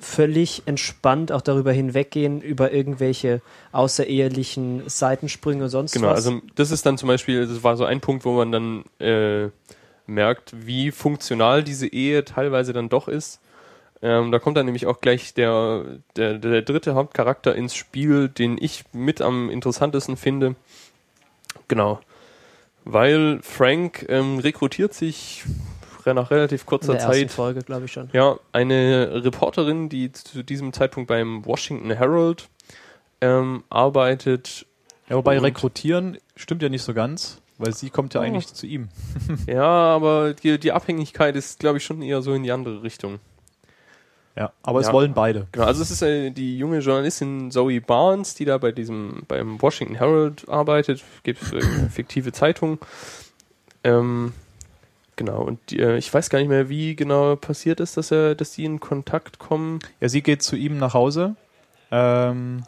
völlig 0.00 0.62
entspannt 0.66 1.32
auch 1.32 1.40
darüber 1.40 1.72
hinweggehen, 1.72 2.40
über 2.40 2.72
irgendwelche 2.72 3.40
außerehelichen 3.72 4.82
Seitensprünge 4.86 5.64
und 5.64 5.70
sonst 5.70 5.92
Genau, 5.92 6.08
was. 6.08 6.26
also 6.26 6.40
das 6.54 6.70
ist 6.70 6.84
dann 6.86 6.98
zum 6.98 7.08
Beispiel, 7.08 7.46
das 7.46 7.62
war 7.62 7.76
so 7.76 7.84
ein 7.84 8.00
Punkt, 8.00 8.24
wo 8.24 8.32
man 8.32 8.52
dann 8.52 8.84
äh, 8.98 9.48
merkt, 10.06 10.52
wie 10.66 10.90
funktional 10.90 11.64
diese 11.64 11.86
Ehe 11.86 12.24
teilweise 12.24 12.72
dann 12.72 12.88
doch 12.88 13.08
ist. 13.08 13.40
Ähm, 14.02 14.32
da 14.32 14.38
kommt 14.38 14.56
dann 14.58 14.66
nämlich 14.66 14.86
auch 14.86 15.00
gleich 15.00 15.32
der, 15.32 15.84
der, 16.16 16.34
der 16.38 16.62
dritte 16.62 16.94
Hauptcharakter 16.94 17.54
ins 17.54 17.74
Spiel, 17.74 18.28
den 18.28 18.58
ich 18.60 18.84
mit 18.92 19.22
am 19.22 19.48
interessantesten 19.48 20.16
finde. 20.16 20.56
Genau. 21.68 22.00
Weil 22.84 23.40
Frank 23.42 24.04
ähm, 24.10 24.40
rekrutiert 24.40 24.92
sich 24.92 25.44
nach 26.12 26.30
relativ 26.30 26.62
in 26.62 26.66
kurzer 26.66 26.98
Zeit 26.98 27.30
Folge, 27.30 27.60
glaube 27.62 27.86
ich 27.86 27.92
schon. 27.92 28.10
ja, 28.12 28.36
eine 28.52 29.24
Reporterin, 29.24 29.88
die 29.88 30.12
zu 30.12 30.42
diesem 30.42 30.74
Zeitpunkt 30.74 31.08
beim 31.08 31.46
Washington 31.46 31.90
Herald 31.92 32.48
ähm, 33.22 33.64
arbeitet. 33.70 34.66
Ja, 35.08 35.16
wobei 35.16 35.38
rekrutieren 35.38 36.18
stimmt 36.36 36.62
ja 36.62 36.68
nicht 36.68 36.82
so 36.82 36.92
ganz, 36.92 37.40
weil 37.58 37.72
sie 37.72 37.88
kommt 37.88 38.12
ja 38.12 38.20
Oh. 38.20 38.24
eigentlich 38.24 38.48
zu 38.52 38.66
ihm. 38.66 38.88
Ja, 39.46 39.62
aber 39.64 40.34
die, 40.34 40.58
die 40.58 40.72
Abhängigkeit 40.72 41.36
ist, 41.36 41.60
glaube 41.60 41.78
ich, 41.78 41.84
schon 41.84 42.02
eher 42.02 42.20
so 42.20 42.34
in 42.34 42.42
die 42.42 42.52
andere 42.52 42.82
Richtung. 42.82 43.20
Ja, 44.36 44.52
aber 44.64 44.80
Ja. 44.80 44.88
es 44.88 44.92
wollen 44.92 45.14
beide. 45.14 45.46
Genau, 45.52 45.64
also 45.66 45.80
es 45.80 45.92
ist 45.92 46.02
äh, 46.02 46.30
die 46.30 46.58
junge 46.58 46.80
Journalistin 46.80 47.52
Zoe 47.52 47.80
Barnes, 47.80 48.34
die 48.34 48.44
da 48.44 48.58
bei 48.58 48.72
diesem, 48.72 49.22
beim 49.28 49.62
Washington 49.62 49.94
Herald 49.94 50.48
arbeitet, 50.48 51.04
gibt 51.22 51.40
es 51.40 51.52
äh, 51.52 51.60
fiktive 51.88 52.32
Zeitung. 52.32 52.78
Ähm, 53.84 54.32
genau, 55.16 55.42
und 55.42 55.72
äh, 55.72 55.96
ich 55.96 56.12
weiß 56.12 56.30
gar 56.30 56.38
nicht 56.38 56.48
mehr, 56.48 56.68
wie 56.68 56.96
genau 56.96 57.36
passiert 57.36 57.80
ist, 57.80 57.96
dass 57.96 58.10
er, 58.10 58.34
dass 58.34 58.52
die 58.52 58.64
in 58.64 58.80
Kontakt 58.80 59.38
kommen, 59.38 59.78
Ja, 60.00 60.08
sie 60.08 60.22
geht 60.22 60.42
zu 60.42 60.56
ihm 60.56 60.78
nach 60.78 60.94
Hause. 60.94 61.36
Ähm, 61.90 62.64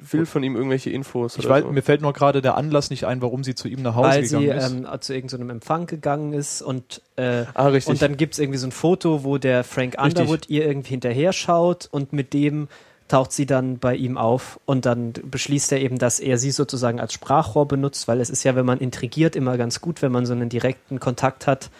will 0.00 0.26
von 0.26 0.42
ihm 0.42 0.56
irgendwelche 0.56 0.90
Infos 0.90 1.36
ich 1.36 1.44
oder 1.44 1.54
weiß, 1.56 1.64
so. 1.64 1.72
mir 1.72 1.82
fällt 1.82 2.00
nur 2.00 2.12
gerade 2.12 2.40
der 2.40 2.56
Anlass 2.56 2.90
nicht 2.90 3.04
ein, 3.04 3.20
warum 3.22 3.44
sie 3.44 3.54
zu 3.54 3.68
ihm 3.68 3.82
nach 3.82 3.94
Hause 3.94 4.08
Weil 4.08 4.22
gegangen 4.22 4.44
sie 4.44 4.48
ist. 4.56 4.72
ähm, 4.72 5.00
zu 5.00 5.14
irgendeinem 5.14 5.50
Empfang 5.50 5.86
gegangen 5.86 6.32
ist 6.32 6.62
und 6.62 7.02
äh, 7.16 7.44
Ah, 7.54 7.66
richtig. 7.68 7.92
Und 7.92 8.02
dann 8.02 8.16
gibt 8.16 8.34
es 8.34 8.38
irgendwie 8.38 8.58
so 8.58 8.66
ein 8.66 8.72
Foto, 8.72 9.24
wo 9.24 9.38
der 9.38 9.64
Frank 9.64 9.98
Richtig. 9.98 10.20
Underwood 10.20 10.48
ihr 10.48 10.66
irgendwie 10.66 10.90
hinterher 10.90 11.32
schaut 11.32 11.88
und 11.90 12.12
mit 12.12 12.32
dem 12.32 12.68
taucht 13.10 13.32
sie 13.32 13.44
dann 13.44 13.78
bei 13.78 13.96
ihm 13.96 14.16
auf 14.16 14.60
und 14.66 14.86
dann 14.86 15.12
beschließt 15.12 15.72
er 15.72 15.80
eben, 15.80 15.98
dass 15.98 16.20
er 16.20 16.38
sie 16.38 16.52
sozusagen 16.52 17.00
als 17.00 17.12
Sprachrohr 17.12 17.66
benutzt, 17.66 18.06
weil 18.06 18.20
es 18.20 18.30
ist 18.30 18.44
ja, 18.44 18.54
wenn 18.54 18.64
man 18.64 18.78
intrigiert, 18.78 19.34
immer 19.34 19.58
ganz 19.58 19.80
gut, 19.80 20.00
wenn 20.00 20.12
man 20.12 20.26
so 20.26 20.32
einen 20.32 20.48
direkten 20.48 21.00
Kontakt 21.00 21.48
hat, 21.48 21.70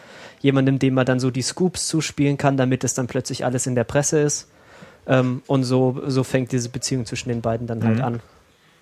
jemandem, 0.41 0.77
dem 0.77 0.93
man 0.93 1.05
dann 1.05 1.21
so 1.21 1.31
die 1.31 1.41
Scoops 1.41 1.87
zuspielen 1.87 2.37
kann, 2.37 2.57
damit 2.57 2.83
es 2.83 2.95
dann 2.95 3.07
plötzlich 3.07 3.45
alles 3.45 3.65
in 3.65 3.75
der 3.75 3.85
Presse 3.85 4.19
ist. 4.19 4.49
Ähm, 5.07 5.41
und 5.47 5.63
so, 5.63 6.01
so 6.05 6.23
fängt 6.25 6.51
diese 6.51 6.67
Beziehung 6.67 7.05
zwischen 7.05 7.29
den 7.29 7.39
beiden 7.39 7.65
dann 7.65 7.83
halt 7.83 7.97
Mhm. 7.99 8.03
an. 8.03 8.19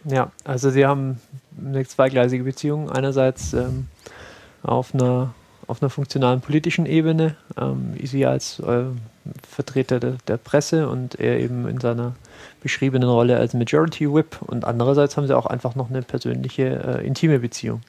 Ja, 0.05 0.31
also 0.43 0.71
sie 0.71 0.87
haben 0.87 1.19
eine 1.63 1.85
zweigleisige 1.85 2.43
Beziehung. 2.43 2.89
Einerseits 2.89 3.53
ähm, 3.53 3.87
auf 4.63 4.93
einer 4.95 5.33
auf 5.67 5.83
einer 5.83 5.91
funktionalen 5.91 6.41
politischen 6.41 6.87
Ebene, 6.87 7.35
ähm, 7.55 7.93
sie 8.03 8.25
als 8.25 8.59
äh, 8.59 8.85
Vertreter 9.47 9.99
der, 9.99 10.15
der 10.27 10.37
Presse 10.37 10.89
und 10.89 11.19
er 11.19 11.39
eben 11.39 11.67
in 11.67 11.79
seiner 11.79 12.15
beschriebenen 12.61 13.09
Rolle 13.09 13.37
als 13.37 13.53
Majority 13.53 14.11
Whip 14.13 14.37
und 14.41 14.65
andererseits 14.65 15.17
haben 15.17 15.27
sie 15.27 15.37
auch 15.37 15.45
einfach 15.45 15.75
noch 15.75 15.89
eine 15.89 16.01
persönliche, 16.01 16.99
äh, 17.01 17.05
intime 17.05 17.39
Beziehung. 17.39 17.81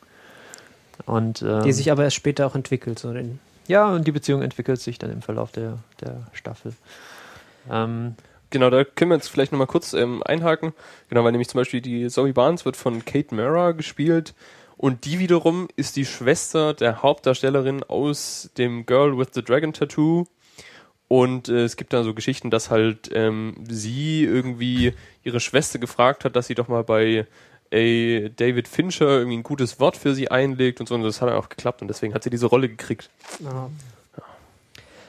Und, 1.07 1.43
ähm, 1.43 1.63
Die 1.63 1.73
sich 1.73 1.91
aber 1.91 2.05
erst 2.05 2.17
später 2.17 2.47
auch 2.47 2.55
entwickelt. 2.55 2.99
So 2.99 3.11
in, 3.13 3.39
ja, 3.67 3.89
und 3.89 4.07
die 4.07 4.13
Beziehung 4.13 4.43
entwickelt 4.43 4.81
sich 4.81 4.99
dann 4.99 5.11
im 5.11 5.23
Verlauf 5.23 5.53
der, 5.53 5.79
der 6.01 6.27
Staffel. 6.33 6.73
Ähm, 7.71 8.15
Genau, 8.51 8.69
da 8.69 8.83
können 8.83 9.13
wir 9.13 9.17
jetzt 9.17 9.29
vielleicht 9.29 9.53
nochmal 9.53 9.69
kurz 9.69 9.93
ähm, 9.93 10.25
einhaken. 10.25 10.73
Genau, 11.09 11.23
weil 11.23 11.31
nämlich 11.31 11.49
zum 11.49 11.59
Beispiel 11.59 11.81
die 11.81 12.09
Zoe 12.09 12.33
Barnes 12.33 12.65
wird 12.65 12.77
von 12.77 13.05
Kate 13.05 13.33
Mara 13.33 13.71
gespielt 13.73 14.35
und 14.77 15.05
die 15.05 15.19
wiederum 15.19 15.69
ist 15.77 15.97
die 15.97 16.05
Schwester 16.05 16.75
der 16.75 17.03
Hauptdarstellerin 17.03 17.85
aus 17.85 18.51
dem 18.59 18.87
Girl 18.87 19.17
with 19.17 19.29
the 19.35 19.45
Dragon 19.45 19.73
Tattoo. 19.73 20.25
Und 21.13 21.49
äh, 21.49 21.65
es 21.65 21.77
gibt 21.77 21.93
da 21.93 22.05
so 22.05 22.15
Geschichten, 22.15 22.51
dass 22.51 22.71
halt 22.71 23.11
ähm, 23.13 23.57
sie 23.69 24.23
irgendwie 24.23 24.95
ihre 25.25 25.41
Schwester 25.41 25.81
gefragt 25.81 26.25
hat, 26.25 26.37
dass 26.37 26.47
sie 26.47 26.55
doch 26.55 26.69
mal 26.69 26.85
bei 26.85 27.27
äh, 27.73 28.31
David 28.31 28.69
Fincher 28.69 29.19
irgendwie 29.19 29.39
ein 29.39 29.43
gutes 29.43 29.81
Wort 29.81 29.97
für 29.97 30.15
sie 30.15 30.31
einlegt 30.31 30.79
und 30.79 30.89
so. 30.89 30.95
Und 30.95 31.03
das 31.03 31.21
hat 31.21 31.29
dann 31.29 31.37
auch 31.37 31.49
geklappt 31.49 31.83
und 31.83 31.89
deswegen 31.89 32.15
hat 32.15 32.23
sie 32.23 32.31
diese 32.31 32.47
Rolle 32.47 32.69
gekriegt. 32.69 33.11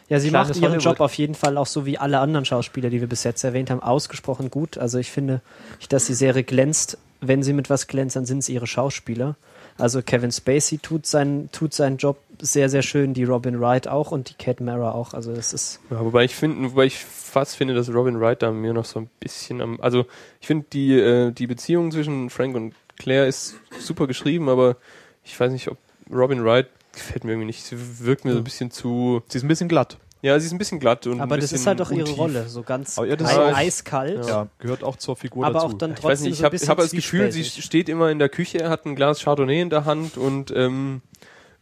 Ja, 0.10 0.20
sie 0.20 0.30
Kleines 0.30 0.50
macht 0.50 0.56
ihren 0.58 0.72
Hollywood. 0.72 0.84
Job 0.84 1.00
auf 1.02 1.14
jeden 1.14 1.36
Fall 1.36 1.56
auch 1.56 1.68
so 1.68 1.86
wie 1.86 2.00
alle 2.00 2.18
anderen 2.18 2.46
Schauspieler, 2.46 2.90
die 2.90 3.00
wir 3.00 3.08
bis 3.08 3.24
jetzt 3.24 3.44
erwähnt 3.44 3.70
haben, 3.70 3.84
ausgesprochen 3.84 4.50
gut. 4.50 4.80
Also 4.80 4.98
ich 4.98 5.12
finde, 5.12 5.42
dass 5.90 6.08
die 6.08 6.16
Serie 6.16 6.44
glänzt. 6.44 6.98
Wenn 7.20 7.44
sie 7.44 7.54
mit 7.54 7.70
was 7.70 7.86
glänzt, 7.86 8.16
dann 8.16 8.26
sind 8.26 8.40
es 8.40 8.50
ihre 8.50 8.66
Schauspieler. 8.66 9.36
Also 9.78 10.02
Kevin 10.02 10.32
Spacey 10.32 10.78
tut 10.78 11.06
seinen, 11.06 11.52
tut 11.52 11.74
seinen 11.74 11.98
Job 11.98 12.18
sehr, 12.40 12.70
sehr 12.70 12.82
schön, 12.82 13.14
die 13.14 13.24
Robin 13.24 13.60
Wright 13.60 13.88
auch 13.88 14.12
und 14.12 14.30
die 14.30 14.34
Kate 14.34 14.64
Mara 14.64 14.92
auch. 14.92 15.14
Also 15.14 15.34
das 15.34 15.54
ist 15.54 15.80
Ja, 15.90 16.04
wobei 16.04 16.24
ich 16.24 16.36
finde, 16.36 16.72
wobei 16.72 16.86
ich 16.86 16.98
fast 16.98 17.56
finde, 17.56 17.74
dass 17.74 17.94
Robin 17.94 18.20
Wright 18.20 18.42
da 18.42 18.52
mir 18.52 18.74
noch 18.74 18.86
so 18.86 19.00
ein 19.00 19.10
bisschen 19.20 19.62
am, 19.62 19.80
also 19.82 20.06
ich 20.40 20.48
finde 20.48 20.66
die 20.74 20.94
äh, 21.00 21.32
die 21.32 21.48
Beziehung 21.48 21.92
zwischen 21.92 22.30
Frank 22.30 22.56
und 22.56 22.74
Claire 22.98 23.28
ist 23.28 23.56
super 23.80 24.08
geschrieben, 24.08 24.50
aber 24.50 24.78
ich 25.24 25.40
weiß 25.40 25.52
nicht, 25.52 25.70
ob 25.70 25.78
Robin 26.12 26.44
Wright 26.44 26.68
gefällt 26.94 27.24
mir 27.24 27.32
irgendwie 27.32 27.48
nicht. 27.48 27.64
Sie 27.64 27.78
wirkt 28.00 28.26
mir 28.26 28.34
so 28.34 28.40
ein 28.40 28.44
bisschen 28.44 28.72
zu, 28.72 29.24
Sie 29.28 29.38
ist 29.38 29.44
ein 29.44 29.48
bisschen 29.48 29.70
glatt. 29.70 29.98
Ja, 30.22 30.40
sie 30.40 30.46
ist 30.46 30.52
ein 30.52 30.58
bisschen 30.58 30.80
glatt 30.80 31.08
und 31.08 31.20
aber 31.22 31.36
ein 31.36 31.42
das 31.42 31.52
ist 31.52 31.66
halt 31.68 31.82
auch 31.82 31.92
ihre 31.92 32.02
untief. 32.02 32.18
Rolle, 32.18 32.48
so 32.48 32.64
ganz 32.64 32.98
Aber 32.98 33.08
ja, 33.08 33.16
das 33.16 33.30
ei- 33.30 33.32
ist 33.32 33.38
auch- 33.40 33.58
eiskalt. 33.58 34.26
Ja, 34.28 34.48
gehört 34.60 34.84
auch 34.84 34.96
zur 34.98 35.16
Figur 35.16 35.46
Aber 35.46 35.54
dazu. 35.56 35.66
auch 35.68 35.74
dann 35.74 35.94
Ich 35.94 36.00
trotzdem 36.00 36.32
ich 36.32 36.38
so 36.38 36.44
ein 36.44 36.46
habe 36.52 36.58
hab 36.58 36.78
das 36.78 36.92
Gefühl, 36.92 37.32
sie 37.32 37.44
steht 37.44 37.90
immer 37.90 38.10
in 38.12 38.20
der 38.20 38.30
Küche, 38.30 38.70
hat 38.70 38.86
ein 38.86 38.96
Glas 38.96 39.22
Chardonnay 39.24 39.62
in 39.62 39.70
der 39.70 39.86
Hand 39.86 40.18
und 40.18 40.52
ähm, 40.56 41.02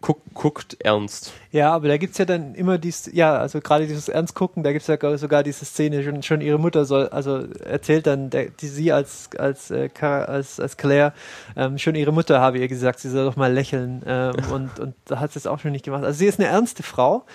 guckt, 0.01 0.21
guckt 0.33 0.77
ernst. 0.81 1.33
Ja, 1.51 1.71
aber 1.73 1.89
da 1.89 1.97
gibt's 1.97 2.17
ja 2.17 2.23
dann 2.25 2.55
immer 2.55 2.77
dies, 2.77 3.09
ja, 3.11 3.37
also 3.37 3.59
gerade 3.59 3.85
dieses 3.85 4.07
Ernstgucken, 4.07 4.63
da 4.63 4.71
gibt's 4.71 4.87
ja 4.87 4.95
gar- 4.95 5.17
sogar 5.17 5.43
diese 5.43 5.65
Szene, 5.65 6.03
schon, 6.03 6.23
schon 6.23 6.39
ihre 6.41 6.57
Mutter 6.57 6.85
soll, 6.85 7.09
also 7.09 7.45
erzählt 7.65 8.07
dann, 8.07 8.29
der, 8.29 8.45
die 8.49 8.67
sie 8.67 8.93
als, 8.93 9.29
als, 9.37 9.71
äh, 9.71 9.89
als, 10.01 10.59
als 10.59 10.77
Claire, 10.77 11.13
ähm, 11.57 11.77
schon 11.77 11.95
ihre 11.95 12.13
Mutter 12.13 12.39
habe 12.39 12.59
ihr 12.59 12.67
gesagt, 12.69 12.99
sie 12.99 13.09
soll 13.09 13.25
doch 13.25 13.35
mal 13.35 13.51
lächeln, 13.51 14.01
ähm, 14.05 14.35
und, 14.53 14.79
und 14.79 14.95
da 15.05 15.19
hat 15.19 15.33
sie 15.33 15.39
es 15.39 15.47
auch 15.47 15.59
schon 15.59 15.71
nicht 15.71 15.83
gemacht. 15.85 16.03
Also 16.05 16.17
sie 16.19 16.27
ist 16.27 16.39
eine 16.39 16.47
ernste 16.47 16.83
Frau, 16.83 17.25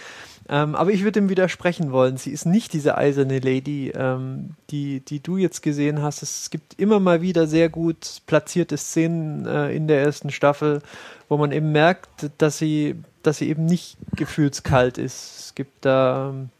ähm, 0.48 0.74
aber 0.74 0.90
ich 0.90 1.04
würde 1.04 1.20
ihm 1.20 1.30
widersprechen 1.30 1.90
wollen. 1.90 2.18
Sie 2.18 2.30
ist 2.30 2.44
nicht 2.44 2.72
diese 2.74 2.98
eiserne 2.98 3.38
Lady, 3.38 3.92
ähm, 3.94 4.50
die, 4.70 5.00
die 5.00 5.20
du 5.20 5.38
jetzt 5.38 5.62
gesehen 5.62 6.02
hast. 6.02 6.22
Es 6.22 6.50
gibt 6.50 6.78
immer 6.78 7.00
mal 7.00 7.22
wieder 7.22 7.46
sehr 7.46 7.70
gut 7.70 8.20
platzierte 8.26 8.76
Szenen 8.76 9.46
äh, 9.46 9.74
in 9.74 9.88
der 9.88 10.02
ersten 10.02 10.30
Staffel, 10.30 10.82
wo 11.28 11.38
man 11.38 11.50
eben 11.50 11.72
merkt, 11.72 12.30
dass 12.38 12.58
sie, 12.58 12.96
dass 13.22 13.38
sie 13.38 13.48
eben 13.48 13.64
nicht 13.64 13.96
gefühlskalt 14.16 14.98
ist. 14.98 15.38
Es 15.38 15.54
gibt 15.54 15.86
da, 15.86 16.30
ähm, 16.30 16.50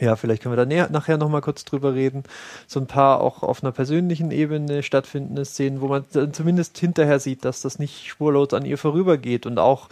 ja, 0.00 0.16
vielleicht 0.16 0.42
können 0.42 0.54
wir 0.54 0.56
da 0.56 0.66
näher, 0.66 0.88
nachher 0.90 1.16
nochmal 1.16 1.40
kurz 1.40 1.64
drüber 1.64 1.94
reden, 1.94 2.24
so 2.66 2.80
ein 2.80 2.88
paar 2.88 3.20
auch 3.20 3.44
auf 3.44 3.62
einer 3.62 3.70
persönlichen 3.70 4.32
Ebene 4.32 4.82
stattfindende 4.82 5.44
Szenen, 5.44 5.80
wo 5.80 5.86
man 5.86 6.04
zumindest 6.32 6.78
hinterher 6.78 7.20
sieht, 7.20 7.44
dass 7.44 7.60
das 7.60 7.78
nicht 7.78 8.08
spurlos 8.08 8.52
an 8.54 8.64
ihr 8.64 8.76
vorübergeht 8.76 9.46
und 9.46 9.60
auch 9.60 9.88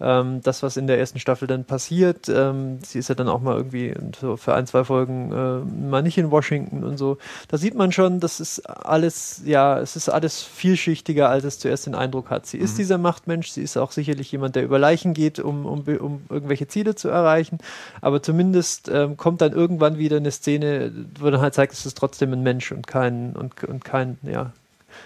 ähm, 0.00 0.40
das, 0.42 0.62
was 0.62 0.76
in 0.76 0.86
der 0.86 0.98
ersten 0.98 1.18
Staffel 1.18 1.48
dann 1.48 1.64
passiert. 1.64 2.28
Ähm, 2.28 2.78
sie 2.82 2.98
ist 2.98 3.08
ja 3.08 3.14
dann 3.14 3.28
auch 3.28 3.40
mal 3.40 3.56
irgendwie 3.56 3.94
so 4.20 4.36
für 4.36 4.54
ein, 4.54 4.66
zwei 4.66 4.84
Folgen 4.84 5.32
äh, 5.32 5.88
mal 5.88 6.02
nicht 6.02 6.18
in 6.18 6.30
Washington 6.30 6.84
und 6.84 6.98
so. 6.98 7.18
Da 7.48 7.56
sieht 7.56 7.74
man 7.74 7.92
schon, 7.92 8.20
das 8.20 8.40
ist 8.40 8.60
alles, 8.68 9.42
ja, 9.44 9.78
es 9.80 9.96
ist 9.96 10.08
alles 10.08 10.42
vielschichtiger, 10.42 11.30
als 11.30 11.44
es 11.44 11.58
zuerst 11.58 11.86
den 11.86 11.94
Eindruck 11.94 12.30
hat. 12.30 12.46
Sie 12.46 12.58
ist 12.58 12.78
dieser 12.78 12.98
Machtmensch, 12.98 13.50
sie 13.50 13.62
ist 13.62 13.76
auch 13.76 13.92
sicherlich 13.92 14.30
jemand, 14.32 14.54
der 14.56 14.64
über 14.64 14.78
Leichen 14.78 15.14
geht, 15.14 15.38
um, 15.38 15.64
um, 15.64 15.80
um 15.80 16.22
irgendwelche 16.28 16.68
Ziele 16.68 16.94
zu 16.94 17.08
erreichen. 17.08 17.58
Aber 18.02 18.22
zumindest 18.22 18.90
ähm, 18.92 19.16
kommt 19.16 19.40
dann 19.40 19.52
irgendwann 19.52 19.98
wieder 19.98 20.18
eine 20.18 20.30
Szene, 20.30 20.92
wo 21.18 21.30
dann 21.30 21.40
halt 21.40 21.54
zeigt, 21.54 21.72
es 21.72 21.86
ist 21.86 21.96
trotzdem 21.96 22.32
ein 22.32 22.42
Mensch 22.42 22.70
und 22.72 22.86
kein, 22.86 23.34
und, 23.34 23.64
und 23.64 23.84
kein, 23.84 24.18
ja, 24.22 24.52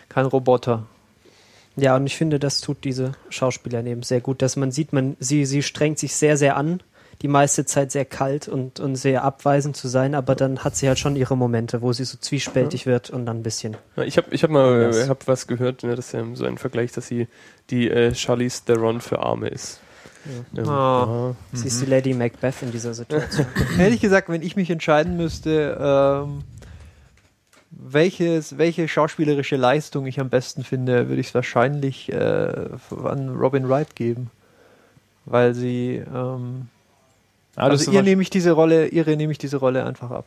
kein 0.09 0.27
Roboter. 0.27 0.87
Ja, 1.81 1.97
und 1.97 2.07
ich 2.07 2.17
finde, 2.17 2.39
das 2.39 2.61
tut 2.61 2.85
diese 2.85 3.13
Schauspielerin 3.29 3.87
eben 3.87 4.03
sehr 4.03 4.21
gut, 4.21 4.43
dass 4.43 4.57
man 4.57 4.71
sieht, 4.71 4.93
man, 4.93 5.17
sie, 5.19 5.47
sie 5.47 5.63
strengt 5.63 5.99
sich 5.99 6.15
sehr, 6.15 6.37
sehr 6.37 6.57
an, 6.57 6.83
die 7.23 7.29
meiste 7.29 7.67
Zeit 7.67 7.93
sehr 7.93 8.05
kalt 8.05 8.49
und, 8.49 8.81
und 8.81 8.97
sehr 8.97 9.25
abweisend 9.25 9.77
zu 9.77 9.89
sein, 9.89 10.15
aber 10.15 10.35
dann 10.35 10.65
hat 10.65 10.77
sie 10.77 10.89
halt 10.89 10.99
schon 10.99 11.17
ihre 11.17 11.37
Momente, 11.37 11.83
wo 11.83 11.93
sie 11.93 12.05
so 12.05 12.17
zwiespältig 12.19 12.87
wird 12.87 13.11
und 13.11 13.27
dann 13.27 13.39
ein 13.39 13.43
bisschen. 13.43 13.77
Ja, 13.97 14.05
ich 14.05 14.17
habe 14.17 14.29
ich 14.31 14.43
hab 14.43 14.51
mal 14.51 14.91
äh, 14.95 15.09
hab 15.09 15.29
was 15.29 15.47
gehört, 15.47 15.83
ne, 15.83 15.95
das 15.95 16.07
ist 16.07 16.13
ja 16.13 16.25
so 16.35 16.45
ein 16.45 16.59
Vergleich, 16.59 16.93
dass 16.93 17.07
sie 17.07 17.29
die 17.69 17.91
äh, 17.91 18.15
Charlize 18.15 18.65
Theron 18.65 19.01
für 19.01 19.21
Arme 19.21 19.49
ist. 19.49 19.81
Ähm, 20.57 20.69
Ah. 20.69 21.35
Sie 21.53 21.69
ist 21.69 21.81
die 21.81 21.87
Lady 21.87 22.13
Macbeth 22.15 22.63
in 22.63 22.73
dieser 22.73 22.95
Situation. 22.95 23.47
Ehrlich 23.79 24.01
gesagt, 24.01 24.29
wenn 24.29 24.43
ich 24.43 24.57
mich 24.57 24.71
entscheiden 24.71 25.17
müsste, 25.17 25.79
ähm, 25.81 26.43
welches, 27.83 28.59
welche 28.59 28.89
schauspielerische 28.89 29.57
Leistung 29.57 30.07
ich 30.07 30.21
am 30.21 30.29
besten 30.29 30.65
finde, 30.65 31.09
würde 31.09 31.21
ich 31.21 31.29
es 31.29 31.35
wahrscheinlich 31.35 32.11
äh, 32.13 32.69
an 33.05 33.37
Robin 33.37 33.69
Wright 33.69 33.95
geben. 33.97 34.31
Weil 35.27 35.55
sie, 35.55 36.03
ähm, 36.15 36.69
Ja, 37.57 37.63
also 37.65 37.91
ihr 37.91 38.03
nehme 38.03 38.23
ich 38.23 38.31
diese 38.31 38.53
Rolle, 38.53 38.89
ihre 38.89 39.17
nehme 39.17 39.33
ich 39.33 39.39
diese 39.39 39.59
Rolle 39.59 39.85
einfach 39.85 40.11
ab. 40.11 40.25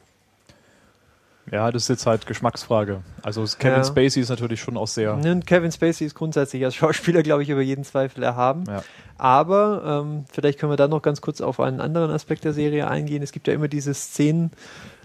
ja, 1.52 1.72
das 1.72 1.84
ist 1.84 1.89
jetzt 1.89 2.06
halt 2.06 2.26
Geschmacksfrage. 2.26 3.02
Also 3.22 3.44
Kevin 3.60 3.80
Ja. 3.80 3.84
Spacey 3.84 4.22
ist 4.22 4.30
natürlich 4.30 4.62
schon 4.62 4.78
auch 4.78 4.88
sehr. 4.88 5.13
Und 5.13 5.46
Kevin 5.46 5.72
Spacey 5.72 6.06
ist 6.06 6.16
grundsätzlich 6.16 6.63
als 6.63 6.76
Schauspieler, 6.76 7.22
glaube 7.24 7.44
ich, 7.44 7.50
über 7.50 7.62
jeden 7.62 7.84
Zweifel 7.84 8.24
erhaben. 8.24 8.63
Ja. 8.68 8.84
Aber 9.18 10.04
ähm, 10.06 10.26
vielleicht 10.32 10.60
können 10.60 10.72
wir 10.72 10.78
dann 10.78 10.89
noch 10.92 11.02
ganz 11.02 11.22
kurz 11.22 11.42
auf 11.42 11.60
einen 11.60 11.82
anderen 11.82 12.12
Aspekt 12.12 12.46
der 12.46 12.54
Serie 12.54 12.88
eingehen. 12.88 13.22
Es 13.22 13.32
gibt 13.32 13.48
ja 13.48 13.54
immer 13.54 13.68
diese 13.68 13.94
Szenen, 13.94 14.52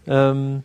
ähm, 0.07 0.63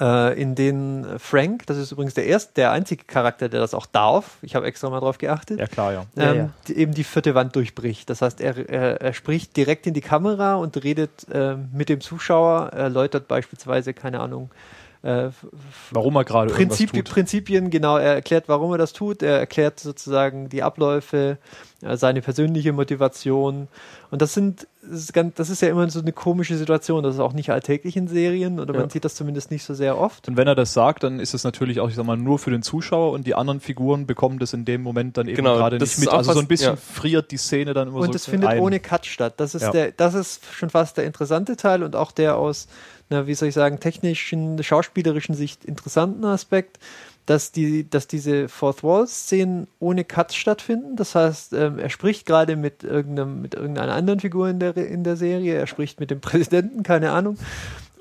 äh, 0.00 0.40
in 0.40 0.54
denen 0.54 1.18
Frank, 1.18 1.66
das 1.66 1.76
ist 1.76 1.92
übrigens 1.92 2.14
der 2.14 2.26
erste, 2.26 2.54
der 2.54 2.72
einzige 2.72 3.04
Charakter, 3.04 3.48
der 3.48 3.60
das 3.60 3.74
auch 3.74 3.86
darf, 3.86 4.38
ich 4.42 4.54
habe 4.54 4.66
extra 4.66 4.90
mal 4.90 5.00
drauf 5.00 5.18
geachtet, 5.18 5.58
Ja, 5.58 5.66
klar, 5.66 5.92
ja. 5.92 6.06
Ähm, 6.16 6.36
ja. 6.36 6.48
Die, 6.68 6.76
eben 6.76 6.94
die 6.94 7.04
vierte 7.04 7.34
Wand 7.34 7.54
durchbricht. 7.56 8.08
Das 8.10 8.22
heißt, 8.22 8.40
er, 8.40 8.68
er, 8.68 9.00
er 9.00 9.12
spricht 9.12 9.56
direkt 9.56 9.86
in 9.86 9.94
die 9.94 10.00
Kamera 10.00 10.54
und 10.54 10.82
redet 10.82 11.26
ähm, 11.32 11.68
mit 11.72 11.88
dem 11.88 12.00
Zuschauer, 12.00 12.68
erläutert 12.72 13.28
beispielsweise, 13.28 13.94
keine 13.94 14.20
Ahnung, 14.20 14.50
äh, 15.02 15.30
Warum 15.90 16.14
er 16.16 16.24
gerade 16.24 16.52
Prinzip. 16.52 16.92
Prinzipien, 17.04 17.70
genau, 17.70 17.96
er 17.96 18.14
erklärt, 18.14 18.44
warum 18.46 18.70
er 18.72 18.78
das 18.78 18.92
tut, 18.92 19.22
er 19.22 19.38
erklärt 19.38 19.80
sozusagen 19.80 20.48
die 20.48 20.62
Abläufe, 20.62 21.38
äh, 21.38 21.71
seine 21.94 22.22
persönliche 22.22 22.72
Motivation. 22.72 23.68
Und 24.10 24.22
das 24.22 24.34
sind, 24.34 24.68
das 24.82 25.00
ist, 25.00 25.12
ganz, 25.12 25.34
das 25.34 25.50
ist 25.50 25.62
ja 25.62 25.68
immer 25.68 25.88
so 25.90 26.00
eine 26.00 26.12
komische 26.12 26.56
Situation, 26.56 27.02
das 27.02 27.14
ist 27.16 27.20
auch 27.20 27.32
nicht 27.32 27.50
alltäglich 27.50 27.96
in 27.96 28.06
Serien 28.08 28.60
oder 28.60 28.72
man 28.72 28.82
Ja. 28.84 28.90
sieht 28.90 29.04
das 29.04 29.14
zumindest 29.14 29.50
nicht 29.50 29.64
so 29.64 29.74
sehr 29.74 29.98
oft. 29.98 30.28
Und 30.28 30.36
wenn 30.36 30.46
er 30.46 30.54
das 30.54 30.72
sagt, 30.72 31.02
dann 31.02 31.18
ist 31.18 31.34
es 31.34 31.42
natürlich 31.44 31.80
auch, 31.80 31.88
ich 31.88 31.94
sag 31.96 32.04
mal, 32.06 32.16
nur 32.16 32.38
für 32.38 32.50
den 32.50 32.62
Zuschauer 32.62 33.12
und 33.12 33.26
die 33.26 33.34
anderen 33.34 33.60
Figuren 33.60 34.06
bekommen 34.06 34.38
das 34.38 34.52
in 34.52 34.64
dem 34.64 34.82
Moment 34.82 35.16
dann 35.16 35.26
eben 35.26 35.36
Genau, 35.36 35.56
gerade 35.56 35.78
das 35.78 35.88
nicht 35.98 35.98
ist 35.98 36.04
mit. 36.04 36.12
Also 36.14 36.32
so 36.34 36.40
ein 36.40 36.46
bisschen 36.46 36.74
ja. 36.74 36.76
friert 36.76 37.30
die 37.30 37.36
Szene 37.36 37.74
dann 37.74 37.88
immer 37.88 37.98
so 37.98 38.04
Und 38.04 38.14
es 38.14 38.26
findet 38.26 38.50
ein. 38.50 38.60
ohne 38.60 38.78
Cut 38.80 39.06
statt. 39.06 39.34
Das 39.38 39.54
ist, 39.54 39.62
Ja. 39.62 39.70
der, 39.70 39.90
das 39.92 40.14
ist 40.14 40.44
schon 40.52 40.70
fast 40.70 40.96
der 40.98 41.04
interessante 41.04 41.56
Teil 41.56 41.82
und 41.82 41.96
auch 41.96 42.12
der 42.12 42.36
aus, 42.36 42.68
na, 43.10 43.26
wie 43.26 43.34
soll 43.34 43.48
ich 43.48 43.54
sagen, 43.54 43.80
technischen, 43.80 44.62
schauspielerischen 44.62 45.34
Sicht 45.34 45.64
interessanten 45.64 46.24
Aspekt, 46.24 46.78
dass, 47.26 47.52
die, 47.52 47.88
dass 47.88 48.08
diese 48.08 48.48
Fourth 48.48 48.82
Wall-Szenen 48.82 49.68
ohne 49.78 50.04
Cuts 50.04 50.34
stattfinden. 50.34 50.96
Das 50.96 51.14
heißt, 51.14 51.52
ähm, 51.52 51.78
er 51.78 51.90
spricht 51.90 52.26
gerade 52.26 52.56
mit, 52.56 52.82
irgendeinem, 52.82 53.40
mit 53.40 53.54
irgendeiner 53.54 53.94
anderen 53.94 54.20
Figur 54.20 54.48
in 54.48 54.58
der, 54.58 54.76
in 54.76 55.04
der 55.04 55.16
Serie, 55.16 55.54
er 55.54 55.66
spricht 55.66 56.00
mit 56.00 56.10
dem 56.10 56.20
Präsidenten, 56.20 56.82
keine 56.82 57.12
Ahnung. 57.12 57.38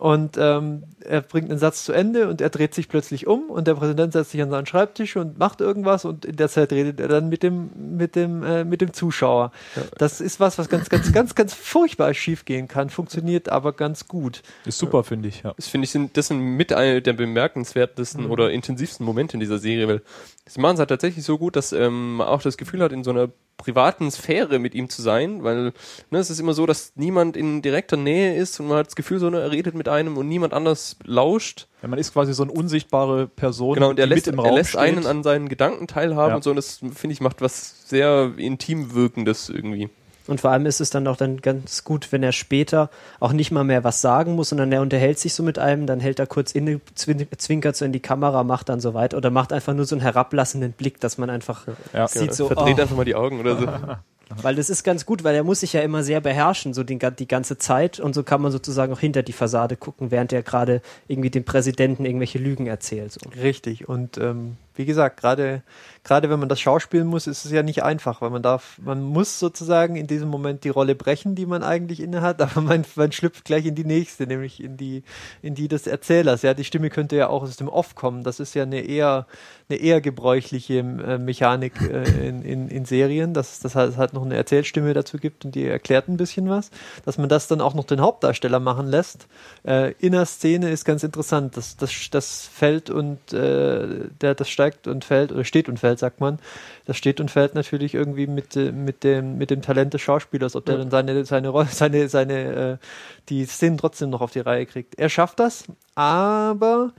Und 0.02 0.36
ähm, 0.40 0.86
er 1.06 1.22
bringt 1.22 1.52
einen 1.52 1.60
Satz 1.60 1.86
zu 1.86 1.94
Ende 1.94 2.28
und 2.28 2.42
er 2.42 2.50
dreht 2.50 2.74
sich 2.74 2.90
plötzlich 2.90 3.28
um 3.28 3.52
und 3.52 3.68
der 3.68 3.76
Präsident 3.76 4.14
setzt 4.14 4.32
sich 4.32 4.42
an 4.42 4.50
seinen 4.50 4.66
Schreibtisch 4.66 5.16
und 5.16 5.38
macht 5.38 5.62
irgendwas 5.62 6.06
und 6.06 6.26
in 6.26 6.38
der 6.38 6.50
Zeit 6.50 6.72
redet 6.72 7.00
er 7.00 7.08
dann 7.08 7.30
mit 7.30 7.44
dem, 7.44 7.70
mit 7.98 8.16
dem, 8.16 8.42
äh, 8.42 8.64
mit 8.64 8.82
dem 8.82 8.94
Zuschauer. 8.94 9.52
Das 10.00 10.20
ist 10.20 10.40
was, 10.40 10.58
was 10.58 10.70
ganz, 10.70 10.90
ganz, 10.90 11.12
ganz, 11.12 11.36
ganz 11.36 11.54
furchtbar 11.54 12.16
schief 12.16 12.46
gehen 12.46 12.68
kann, 12.68 12.90
funktioniert 12.90 13.50
aber 13.50 13.74
ganz 13.74 14.08
gut. 14.08 14.42
Ist 14.66 14.80
super, 14.80 15.04
finde 15.04 15.30
ich. 15.30 15.44
Ja. 15.44 15.54
Das 15.56 15.68
finde 15.68 15.86
ich, 15.86 15.92
sind, 15.92 16.18
das 16.18 16.30
sind 16.30 16.40
mit 16.40 16.74
einer 16.74 17.00
der 17.02 17.14
bemerkenswertesten 17.14 18.26
Mhm. 18.26 18.32
oder 18.32 18.50
intensivsten 18.50 19.06
Momente 19.06 19.36
in 19.36 19.40
dieser 19.40 19.60
Serie, 19.60 19.88
weil 19.88 20.02
sie 20.48 20.60
machen 20.60 20.74
es 20.74 20.80
halt 20.80 20.90
tatsächlich 20.90 21.24
so 21.24 21.38
gut, 21.38 21.56
dass 21.56 21.74
ähm, 21.74 22.16
man 22.16 22.28
auch 22.28 22.42
das 22.42 22.58
Gefühl 22.58 22.82
hat, 22.82 22.92
in 22.92 23.04
so 23.04 23.12
einer 23.12 23.30
privaten 23.62 24.10
Sphäre 24.12 24.60
mit 24.60 24.74
ihm 24.76 24.90
zu 24.90 25.02
sein, 25.02 25.44
weil 25.44 25.74
ne, 26.10 26.20
es 26.20 26.30
ist 26.30 26.40
immer 26.40 26.54
so, 26.54 26.66
dass 26.66 26.94
niemand 26.96 27.38
in 27.38 27.62
direkter 27.62 27.96
Nähe 27.98 28.36
ist 28.36 28.60
und 28.60 28.68
man 28.68 28.78
hat 28.80 28.88
das 28.88 28.96
Gefühl, 28.96 29.20
so 29.20 29.30
ne, 29.30 29.40
er 29.40 29.52
redet 29.52 29.76
mit 29.76 29.88
einem 29.88 30.18
und 30.18 30.28
niemand 30.28 30.54
anders 30.54 30.98
lauscht. 31.06 31.68
Ja, 31.82 31.88
man 31.88 32.00
ist 32.00 32.14
quasi 32.14 32.34
so 32.34 32.44
eine 32.44 32.52
unsichtbare 32.52 33.28
Person, 33.28 33.76
Genau, 33.76 33.90
und 33.90 34.00
er 34.00 34.08
lässt, 34.08 34.28
er 34.28 34.52
lässt 34.54 34.72
steht. 34.72 34.82
einen 34.82 35.06
an 35.06 35.24
seinen 35.24 35.48
Gedanken 35.50 35.88
teilhaben 35.88 36.32
Ja. 36.32 36.36
und 36.36 36.44
so, 36.44 36.50
und 36.50 36.56
das 36.58 36.78
finde 36.78 37.14
ich 37.14 37.22
macht 37.22 37.42
was 37.42 37.88
sehr 37.90 38.34
intim 38.38 38.94
wirkendes 38.94 39.50
irgendwie. 39.50 39.90
Und 40.32 40.40
vor 40.40 40.50
allem 40.52 40.66
ist 40.66 40.80
es 40.80 40.90
dann 40.90 41.08
auch 41.08 41.18
dann 41.18 41.42
ganz 41.42 41.84
gut, 41.84 42.14
wenn 42.14 42.24
er 42.24 42.32
später 42.32 42.90
auch 43.20 43.34
nicht 43.34 43.52
mal 43.52 43.66
mehr 43.66 43.84
was 43.84 44.00
sagen 44.00 44.34
muss, 44.36 44.48
sondern 44.48 44.72
er 44.72 44.82
unterhält 44.82 45.20
sich 45.20 45.34
so 45.34 45.44
mit 45.44 45.60
einem, 45.60 45.88
dann 45.88 46.00
hält 46.00 46.20
er 46.20 46.26
kurz 46.26 46.54
inne, 46.54 46.80
zwin- 46.96 47.28
zwinkert 47.38 47.76
so 47.76 47.84
in 47.84 47.92
die 47.92 48.00
Kamera, 48.00 48.46
macht 48.46 48.70
dann 48.70 48.80
so 48.80 48.94
weiter 48.94 49.18
oder 49.18 49.30
macht 49.30 49.52
einfach 49.52 49.74
nur 49.74 49.84
so 49.84 49.94
einen 49.94 50.02
herablassenden 50.02 50.72
Blick, 50.72 51.02
dass 51.02 51.18
man 51.18 51.30
einfach 51.30 51.68
Ja. 51.94 52.08
sieht 52.08 52.34
so, 52.34 52.48
Verdreht 52.48 52.78
oh, 52.78 52.82
einfach 52.82 52.96
mal 52.96 53.04
die 53.04 53.16
Augen 53.16 53.42
oder 53.42 53.58
so. 53.58 53.68
weil 54.42 54.56
das 54.56 54.70
ist 54.70 54.84
ganz 54.84 55.06
gut, 55.06 55.26
weil 55.26 55.36
er 55.36 55.44
muss 55.44 55.60
sich 55.60 55.74
ja 55.74 55.82
immer 55.82 56.02
sehr 56.04 56.22
beherrschen, 56.22 56.74
so 56.74 56.86
den, 56.86 57.00
die 57.20 57.28
ganze 57.28 57.58
Zeit 57.58 58.00
und 58.00 58.16
so 58.16 58.24
kann 58.24 58.42
man 58.42 58.54
sozusagen 58.54 58.94
auch 58.94 59.00
hinter 59.02 59.24
die 59.24 59.34
Fassade 59.34 59.76
gucken, 59.76 60.12
während 60.12 60.32
er 60.32 60.44
gerade 60.44 60.82
irgendwie 61.10 61.30
dem 61.30 61.44
Präsidenten 61.44 62.06
irgendwelche 62.06 62.40
Lügen 62.40 62.68
erzählt. 62.68 63.12
So. 63.12 63.20
Richtig. 63.42 63.90
Und 63.90 64.18
ähm, 64.18 64.56
wie 64.76 64.86
gesagt, 64.86 65.20
gerade 65.20 65.64
gerade 66.04 66.30
wenn 66.30 66.40
man 66.40 66.50
das 66.50 66.60
schauspielen 66.60 67.08
muss, 67.08 67.28
ist 67.28 67.46
es 67.46 67.52
ja 67.52 67.62
nicht 67.62 67.84
einfach, 67.84 68.22
weil 68.22 68.32
man 68.32 68.42
darf, 68.42 68.80
man 68.84 69.04
muss 69.04 69.40
sozusagen 69.40 69.96
in 69.96 70.08
diesem 70.08 70.30
Moment 70.30 70.64
die 70.64 70.70
Rolle 70.70 70.96
brechen, 70.96 71.36
die 71.36 71.46
man 71.46 71.62
eigentlich 71.64 72.00
innehat, 72.00 72.42
aber 72.42 72.62
man, 72.62 72.86
man 72.96 73.12
schlüpft 73.12 73.46
gleich 73.46 73.66
in 73.66 73.76
die 73.76 73.84
nächste, 73.84 74.26
nämlich 74.28 74.64
in 74.64 74.78
die 74.78 75.04
in 75.42 75.56
die 75.56 75.68
des 75.68 75.88
Erzählers. 75.88 76.42
Ja, 76.42 76.54
die 76.54 76.64
Stimme 76.64 76.90
könnte 76.90 77.16
ja 77.16 77.28
auch 77.30 77.44
aus 77.44 77.58
dem 77.58 77.70
Off 77.70 77.96
kommen. 77.96 78.24
Das 78.24 78.40
ist 78.40 78.54
ja 78.54 78.64
eine 78.64 78.82
eher 78.82 79.28
eine 79.70 79.80
eher 79.80 80.02
gebräuchliche 80.02 80.80
äh, 80.80 81.18
Mechanik 81.18 81.74
äh, 81.82 82.28
in, 82.28 82.42
in, 82.42 82.68
in 82.68 82.86
Serien, 82.86 83.34
dass 83.34 83.60
das 83.60 83.76
halt, 83.76 83.98
halt 83.98 84.14
noch 84.14 84.26
eine 84.26 84.36
Erzählstimme 84.36 84.94
dazu 84.94 85.18
gibt 85.18 85.46
und 85.46 85.56
die 85.56 85.66
erklärt 85.66 86.08
ein 86.10 86.18
bisschen 86.18 86.50
was, 86.50 86.72
dass 87.06 87.18
man 87.18 87.30
das 87.30 87.48
dann 87.48 87.62
auch 87.62 87.74
noch 87.74 87.86
den 87.86 88.02
Hauptdarsteller 88.02 88.60
machen 88.60 88.88
lässt. 88.88 89.28
Äh, 89.66 89.94
in 90.00 90.12
der 90.12 90.26
Szene 90.26 90.70
ist 90.72 90.84
ganz 90.84 91.04
interessant. 91.04 91.56
Das, 91.58 91.78
das, 91.78 92.10
das 92.12 92.50
fällt 92.54 92.90
und 92.90 93.34
äh, 93.34 94.10
der, 94.20 94.36
das 94.36 94.50
steigt 94.62 94.88
und 94.88 95.04
fällt 95.04 95.32
oder 95.32 95.44
steht 95.44 95.70
und 95.70 95.80
fällt, 95.80 96.00
sagt 96.00 96.20
man. 96.20 96.38
Das 96.86 96.98
steht 96.98 97.20
und 97.20 97.32
fällt 97.32 97.56
natürlich 97.56 97.96
irgendwie 97.96 98.28
mit, 98.28 98.56
äh, 98.56 98.72
mit, 98.72 99.04
dem, 99.04 99.38
mit 99.38 99.50
dem 99.50 99.62
Talent 99.62 99.94
des 99.94 100.02
Schauspielers, 100.02 100.56
ob 100.56 100.66
der 100.66 100.78
dann 100.78 100.92
seine, 100.92 101.26
seine 101.26 101.50
Rolle, 101.50 101.68
seine, 101.72 102.08
seine, 102.10 102.80
äh, 102.80 102.86
die 103.30 103.46
Szenen 103.46 103.78
trotzdem 103.78 104.12
noch 104.12 104.22
auf 104.22 104.32
die 104.32 104.40
Reihe 104.40 104.66
kriegt. 104.66 105.00
Er 105.00 105.10
schafft 105.10 105.40
das, 105.40 105.66
aber 105.96 106.94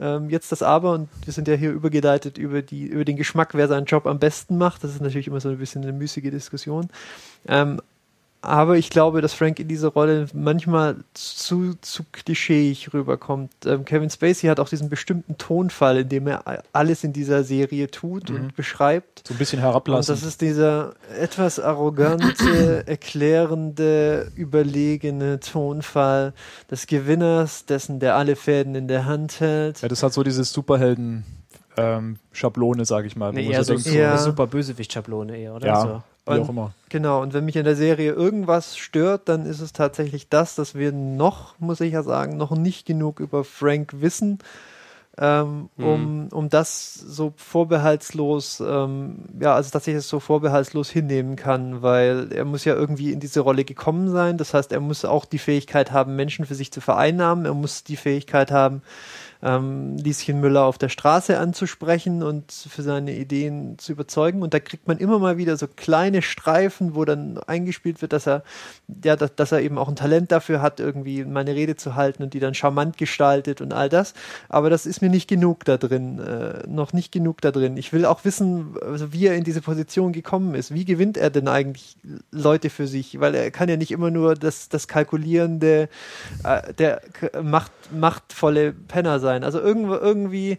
ähm, 0.00 0.30
jetzt 0.30 0.52
das 0.52 0.62
Aber, 0.62 0.92
und 0.92 1.08
wir 1.24 1.32
sind 1.32 1.48
ja 1.48 1.54
hier 1.54 1.72
übergeleitet 1.72 2.38
über, 2.38 2.62
die, 2.62 2.86
über 2.86 3.04
den 3.04 3.16
Geschmack, 3.16 3.54
wer 3.54 3.68
seinen 3.68 3.86
Job 3.86 4.06
am 4.06 4.18
besten 4.18 4.56
macht. 4.56 4.84
Das 4.84 4.92
ist 4.92 5.00
natürlich 5.00 5.26
immer 5.26 5.40
so 5.40 5.48
ein 5.48 5.58
bisschen 5.58 5.82
eine 5.82 5.92
müßige 5.92 6.30
Diskussion. 6.30 6.88
Ähm, 7.46 7.80
aber 8.40 8.76
ich 8.76 8.88
glaube, 8.90 9.20
dass 9.20 9.32
Frank 9.34 9.58
in 9.58 9.66
dieser 9.68 9.88
Rolle 9.88 10.26
manchmal 10.32 10.96
zu, 11.14 11.74
zu 11.80 12.04
klischeeig 12.12 12.92
rüberkommt. 12.94 13.50
Ähm, 13.66 13.84
Kevin 13.84 14.10
Spacey 14.10 14.48
hat 14.48 14.60
auch 14.60 14.68
diesen 14.68 14.88
bestimmten 14.88 15.36
Tonfall, 15.38 15.98
in 15.98 16.08
dem 16.08 16.26
er 16.28 16.44
alles 16.72 17.02
in 17.04 17.12
dieser 17.12 17.42
Serie 17.42 17.90
tut 17.90 18.30
und 18.30 18.54
beschreibt. 18.54 19.26
So 19.26 19.34
ein 19.34 19.38
bisschen 19.38 19.58
Und 19.58 19.64
herablassen. 19.66 20.14
das 20.14 20.22
ist 20.22 20.40
dieser 20.40 20.94
etwas 21.20 21.58
arrogante, 21.58 22.86
erklärende, 22.86 24.30
überlegene 24.36 25.40
Tonfall 25.40 26.32
des 26.70 26.86
Gewinners, 26.86 27.64
dessen 27.66 27.98
der 28.00 28.14
alle 28.16 28.36
Fäden 28.36 28.74
in 28.74 28.88
der 28.88 29.04
Hand 29.06 29.40
hält. 29.40 29.82
ja, 29.82 29.88
das 29.88 30.02
hat 30.02 30.12
so 30.12 30.22
diese 30.22 30.44
Superhelden 30.44 31.24
ähm, 31.76 32.16
Schablone, 32.32 32.84
sage 32.84 33.06
ich 33.06 33.14
mal. 33.16 33.32
Nee, 33.32 33.50
eher 33.50 33.62
so, 33.64 33.74
denkt, 33.74 33.88
so 33.88 33.94
Ja. 33.96 34.10
eine 34.12 34.18
super 34.18 34.46
Bösewicht-Schablone 34.48 35.36
eher, 35.36 35.54
oder? 35.54 35.66
ja, 35.66 35.80
So. 35.80 36.02
Wie 36.28 36.34
Und- 36.34 36.40
auch 36.42 36.48
immer. 36.48 36.72
Genau, 36.90 37.20
und 37.20 37.34
wenn 37.34 37.44
mich 37.44 37.56
in 37.56 37.64
der 37.64 37.76
Serie 37.76 38.12
irgendwas 38.12 38.76
stört, 38.76 39.28
dann 39.28 39.44
ist 39.44 39.60
es 39.60 39.72
tatsächlich 39.72 40.28
das, 40.28 40.54
dass 40.54 40.74
wir 40.74 40.90
noch, 40.92 41.54
muss 41.58 41.80
ich 41.80 41.92
ja 41.92 42.02
sagen, 42.02 42.36
noch 42.36 42.52
nicht 42.52 42.86
genug 42.86 43.20
über 43.20 43.44
Frank 43.44 44.00
wissen, 44.00 44.38
ähm, 45.20 45.68
um, 45.76 46.28
um 46.30 46.48
das 46.48 46.94
so 46.94 47.32
vorbehaltslos, 47.36 48.60
ähm, 48.64 49.16
ja, 49.40 49.52
also 49.54 49.70
dass 49.72 49.86
ich 49.88 49.96
es 49.96 50.08
so 50.08 50.20
vorbehaltslos 50.20 50.90
hinnehmen 50.90 51.34
kann, 51.34 51.82
weil 51.82 52.30
er 52.32 52.44
muss 52.44 52.64
ja 52.64 52.74
irgendwie 52.74 53.12
in 53.12 53.18
diese 53.18 53.40
Rolle 53.40 53.64
gekommen 53.64 54.10
sein. 54.10 54.38
Das 54.38 54.54
heißt, 54.54 54.70
er 54.70 54.80
muss 54.80 55.04
auch 55.04 55.24
die 55.24 55.40
Fähigkeit 55.40 55.90
haben, 55.90 56.14
Menschen 56.14 56.46
für 56.46 56.54
sich 56.54 56.70
zu 56.70 56.80
vereinnahmen. 56.80 57.46
Er 57.46 57.54
muss 57.54 57.82
die 57.82 57.96
Fähigkeit 57.96 58.52
haben, 58.52 58.82
ähm, 59.42 59.96
Lieschen 59.96 60.40
Müller 60.40 60.64
auf 60.64 60.78
der 60.78 60.88
Straße 60.88 61.38
anzusprechen 61.38 62.22
und 62.22 62.50
für 62.52 62.82
seine 62.82 63.14
Ideen 63.14 63.78
zu 63.78 63.92
überzeugen. 63.92 64.42
Und 64.42 64.54
da 64.54 64.60
kriegt 64.60 64.88
man 64.88 64.98
immer 64.98 65.18
mal 65.18 65.36
wieder 65.36 65.56
so 65.56 65.66
kleine 65.68 66.22
Streifen, 66.22 66.94
wo 66.94 67.04
dann 67.04 67.38
eingespielt 67.46 68.02
wird, 68.02 68.12
dass 68.12 68.26
er, 68.26 68.42
ja, 69.04 69.16
dass, 69.16 69.34
dass 69.36 69.52
er 69.52 69.60
eben 69.60 69.78
auch 69.78 69.88
ein 69.88 69.96
Talent 69.96 70.32
dafür 70.32 70.60
hat, 70.60 70.80
irgendwie 70.80 71.24
meine 71.24 71.54
Rede 71.54 71.76
zu 71.76 71.94
halten 71.94 72.22
und 72.22 72.34
die 72.34 72.40
dann 72.40 72.54
charmant 72.54 72.98
gestaltet 72.98 73.60
und 73.60 73.72
all 73.72 73.88
das. 73.88 74.14
Aber 74.48 74.70
das 74.70 74.86
ist 74.86 75.02
mir 75.02 75.10
nicht 75.10 75.28
genug 75.28 75.64
da 75.64 75.76
drin, 75.76 76.18
äh, 76.18 76.66
noch 76.66 76.92
nicht 76.92 77.12
genug 77.12 77.40
da 77.40 77.52
drin. 77.52 77.76
Ich 77.76 77.92
will 77.92 78.04
auch 78.04 78.24
wissen, 78.24 78.74
also 78.82 79.12
wie 79.12 79.26
er 79.26 79.36
in 79.36 79.44
diese 79.44 79.60
Position 79.60 80.12
gekommen 80.12 80.54
ist. 80.54 80.74
Wie 80.74 80.84
gewinnt 80.84 81.16
er 81.16 81.30
denn 81.30 81.46
eigentlich 81.46 81.96
Leute 82.32 82.70
für 82.70 82.86
sich? 82.86 83.20
Weil 83.20 83.34
er 83.34 83.50
kann 83.50 83.68
ja 83.68 83.76
nicht 83.76 83.92
immer 83.92 84.10
nur 84.10 84.34
das, 84.34 84.68
das 84.68 84.88
kalkulierende, 84.88 85.88
äh, 86.42 86.74
der 86.74 87.02
macht, 87.42 87.72
machtvolle 87.92 88.72
Penner 88.72 89.20
sein. 89.20 89.27
Also 89.44 89.60
irgendwo, 89.60 89.94
irgendwie 89.94 90.58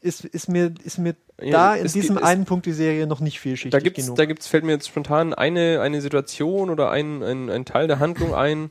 ist, 0.00 0.24
ist 0.24 0.48
mir, 0.48 0.72
ist 0.84 0.98
mir 0.98 1.14
Ja, 1.42 1.50
da 1.50 1.74
in 1.76 1.86
es 1.86 1.92
diesem 1.92 2.16
es- 2.16 2.22
einen 2.22 2.44
Punkt 2.44 2.66
die 2.66 2.72
Serie 2.72 3.06
noch 3.06 3.20
nicht 3.20 3.38
vielschichtig 3.40 3.70
Da 3.72 3.80
gibt's, 3.80 4.04
genug. 4.04 4.16
da 4.16 4.24
gibt's, 4.24 4.46
fällt 4.46 4.64
mir 4.64 4.72
jetzt 4.72 4.88
spontan 4.88 5.34
eine, 5.34 5.80
eine 5.80 6.00
Situation 6.00 6.70
oder 6.70 6.90
ein, 6.90 7.22
ein, 7.22 7.50
ein 7.50 7.64
Teil 7.64 7.86
der 7.86 7.98
Handlung 7.98 8.34
ein, 8.34 8.70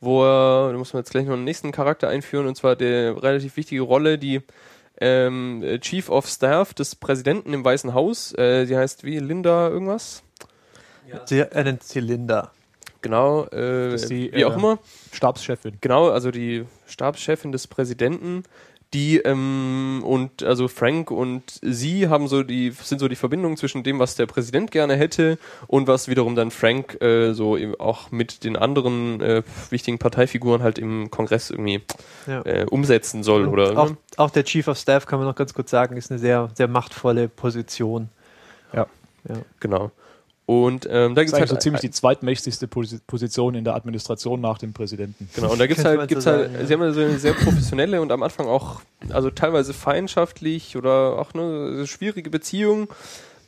wo 0.00 0.22
er, 0.24 0.72
da 0.72 0.78
muss 0.78 0.92
man 0.92 1.00
jetzt 1.00 1.10
gleich 1.10 1.24
noch 1.26 1.32
einen 1.34 1.44
nächsten 1.44 1.72
Charakter 1.72 2.08
einführen, 2.08 2.46
und 2.46 2.54
zwar 2.56 2.76
der 2.76 3.22
relativ 3.22 3.56
wichtige 3.56 3.80
Rolle, 3.82 4.18
die 4.18 4.40
ähm, 5.00 5.62
äh, 5.62 5.78
Chief 5.78 6.08
of 6.10 6.26
Staff 6.26 6.74
des 6.74 6.94
Präsidenten 6.96 7.52
im 7.54 7.64
Weißen 7.64 7.94
Haus, 7.94 8.32
äh, 8.34 8.66
die 8.66 8.76
heißt 8.76 9.04
wie 9.04 9.18
Linda 9.20 9.68
irgendwas? 9.68 10.22
Sie, 11.24 11.38
er 11.38 11.64
nennt 11.64 11.82
Zylinder. 11.82 12.52
Genau, 13.08 13.44
äh, 13.46 13.96
die, 13.96 14.30
wie 14.34 14.44
auch 14.44 14.52
äh, 14.52 14.58
immer. 14.58 14.78
Stabschefin. 15.12 15.78
Genau, 15.80 16.10
also 16.10 16.30
die 16.30 16.64
Stabschefin 16.86 17.52
des 17.52 17.66
Präsidenten, 17.66 18.42
die 18.94 19.16
ähm, 19.18 20.02
und 20.04 20.42
also 20.42 20.68
Frank 20.68 21.10
und 21.10 21.42
sie 21.62 22.08
haben 22.08 22.28
so 22.28 22.42
die 22.42 22.70
sind 22.70 22.98
so 22.98 23.08
die 23.08 23.16
Verbindung 23.16 23.56
zwischen 23.56 23.82
dem, 23.82 23.98
was 23.98 24.14
der 24.16 24.26
Präsident 24.26 24.70
gerne 24.70 24.94
hätte 24.96 25.38
und 25.66 25.86
was 25.86 26.08
wiederum 26.08 26.34
dann 26.34 26.50
Frank 26.50 27.00
äh, 27.02 27.32
so 27.32 27.56
eben 27.56 27.74
auch 27.80 28.10
mit 28.10 28.44
den 28.44 28.56
anderen 28.56 29.20
äh, 29.22 29.42
wichtigen 29.70 29.98
Parteifiguren 29.98 30.62
halt 30.62 30.78
im 30.78 31.10
Kongress 31.10 31.50
irgendwie 31.50 31.80
Ja. 32.26 32.42
äh, 32.44 32.66
umsetzen 32.70 33.22
soll 33.22 33.42
Und 33.44 33.48
oder 33.54 33.78
auch, 33.78 33.90
ne? 33.90 33.96
auch 34.18 34.30
der 34.30 34.44
Chief 34.44 34.68
of 34.68 34.78
Staff, 34.78 35.06
kann 35.06 35.18
man 35.18 35.28
noch 35.28 35.34
ganz 35.36 35.54
kurz 35.54 35.70
sagen, 35.70 35.96
ist 35.96 36.10
eine 36.10 36.18
sehr, 36.20 36.50
sehr 36.54 36.68
machtvolle 36.68 37.28
Position. 37.28 38.08
Ja. 38.74 38.86
Ja. 39.28 39.36
genau. 39.60 39.90
Und 40.50 40.86
ähm, 40.90 41.14
da 41.14 41.20
Das 41.20 41.26
ist 41.26 41.32
gibt's 41.32 41.32
eigentlich 41.34 41.40
halt 41.40 41.48
so 41.50 41.56
ziemlich 41.56 41.80
die 41.82 41.90
zweitmächtigste 41.90 42.66
Posi- 42.68 43.00
Position 43.06 43.54
in 43.54 43.64
der 43.64 43.74
Administration 43.74 44.40
nach 44.40 44.56
dem 44.56 44.72
Präsidenten. 44.72 45.28
Genau, 45.34 45.52
und 45.52 45.60
da 45.60 45.66
gibt's 45.66 45.82
Könnte 45.82 45.98
halt, 46.00 46.08
gibt's 46.08 46.24
so 46.24 46.30
halt, 46.30 46.44
sagen, 46.46 46.54
ja. 46.60 46.66
sie 46.66 46.72
haben 46.72 46.80
ja 46.84 46.92
so 46.94 47.00
eine 47.02 47.18
sehr 47.18 47.34
professionelle 47.34 48.00
und 48.00 48.10
am 48.10 48.22
Anfang 48.22 48.46
auch, 48.46 48.80
also 49.10 49.28
teilweise 49.28 49.74
feindschaftlich 49.74 50.74
oder 50.74 51.18
auch 51.18 51.34
ne, 51.34 51.86
schwierige 51.86 52.30
Beziehung. 52.30 52.88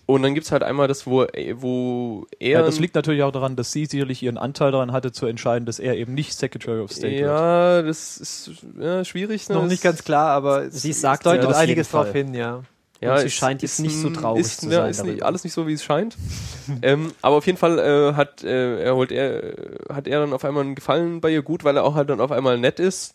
Und 0.05 0.25
dann 0.25 0.35
gibt's 0.35 0.53
halt 0.53 0.63
einmal 0.63 0.89
das, 0.89 1.07
wo, 1.07 1.25
wo 1.55 2.27
er. 2.39 2.59
Ja, 2.61 2.63
das 2.67 2.79
liegt 2.81 2.97
natürlich 2.97 3.23
auch 3.23 3.33
daran, 3.33 3.57
dass 3.57 3.73
sie 3.73 3.87
sicherlich 3.87 4.23
ihren 4.23 4.37
Anteil 4.37 4.71
daran 4.71 4.93
hatte, 4.93 5.11
zu 5.11 5.25
entscheiden, 5.25 5.65
dass 5.65 5.79
er 5.79 5.97
eben 5.97 6.13
nicht 6.13 6.35
Secretary 6.37 6.81
of 6.81 6.93
State 6.93 7.13
wird. 7.15 7.23
Ja, 7.23 7.81
das 7.81 8.19
ist 8.19 8.51
ja, 8.79 9.05
schwierig. 9.07 9.49
Ne? 9.49 9.55
Noch 9.55 9.63
Das- 9.63 9.71
nicht 9.71 9.83
ganz 9.83 10.05
klar, 10.05 10.31
aber 10.33 10.65
es- 10.65 10.83
Sie 10.83 10.91
es 10.91 11.01
sagt 11.01 11.25
deutet 11.25 11.45
ja 11.49 11.57
einiges 11.57 11.91
drauf 11.91 12.13
hin, 12.13 12.35
ja. 12.35 12.63
Ja, 13.01 13.15
Und 13.15 13.21
sie 13.21 13.31
scheint 13.31 13.63
jetzt 13.63 13.75
ist 13.75 13.81
nicht 13.81 13.97
so 13.97 14.11
traurig 14.11 14.43
ist, 14.43 14.61
zu 14.61 14.67
ja, 14.67 14.83
sein 14.83 14.91
Ist 14.91 15.05
nicht, 15.05 15.23
alles 15.23 15.43
nicht 15.43 15.55
so, 15.55 15.67
wie 15.67 15.73
es 15.73 15.83
scheint. 15.83 16.17
ähm, 16.83 17.13
aber 17.23 17.37
auf 17.37 17.47
jeden 17.47 17.57
Fall 17.57 17.79
äh, 17.79 18.15
hat, 18.15 18.45
äh, 18.45 18.83
er 18.83 18.95
holt 18.95 19.11
er, 19.11 19.55
hat 19.89 20.07
er 20.07 20.21
dann 20.21 20.35
auf 20.35 20.45
einmal 20.45 20.65
einen 20.65 20.75
Gefallen 20.75 21.21
bei 21.21 21.31
ihr 21.31 21.43
gut, 21.43 21.65
weil 21.65 21.77
er 21.77 21.85
auch 21.85 21.95
halt 21.95 22.11
dann 22.11 22.21
auf 22.21 22.31
einmal 22.31 22.59
nett 22.59 22.79
ist 22.79 23.15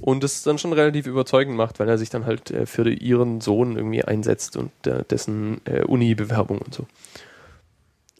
und 0.00 0.24
es 0.24 0.42
dann 0.42 0.58
schon 0.58 0.72
relativ 0.72 1.06
überzeugend 1.06 1.56
macht, 1.56 1.78
weil 1.78 1.88
er 1.88 1.98
sich 1.98 2.10
dann 2.10 2.26
halt 2.26 2.50
äh, 2.50 2.66
für 2.66 2.88
ihren 2.88 3.40
Sohn 3.40 3.76
irgendwie 3.76 4.04
einsetzt 4.04 4.56
und 4.56 4.72
äh, 4.86 5.04
dessen 5.08 5.60
äh, 5.66 5.84
Uni-Bewerbung 5.84 6.58
und 6.58 6.74
so. 6.74 6.86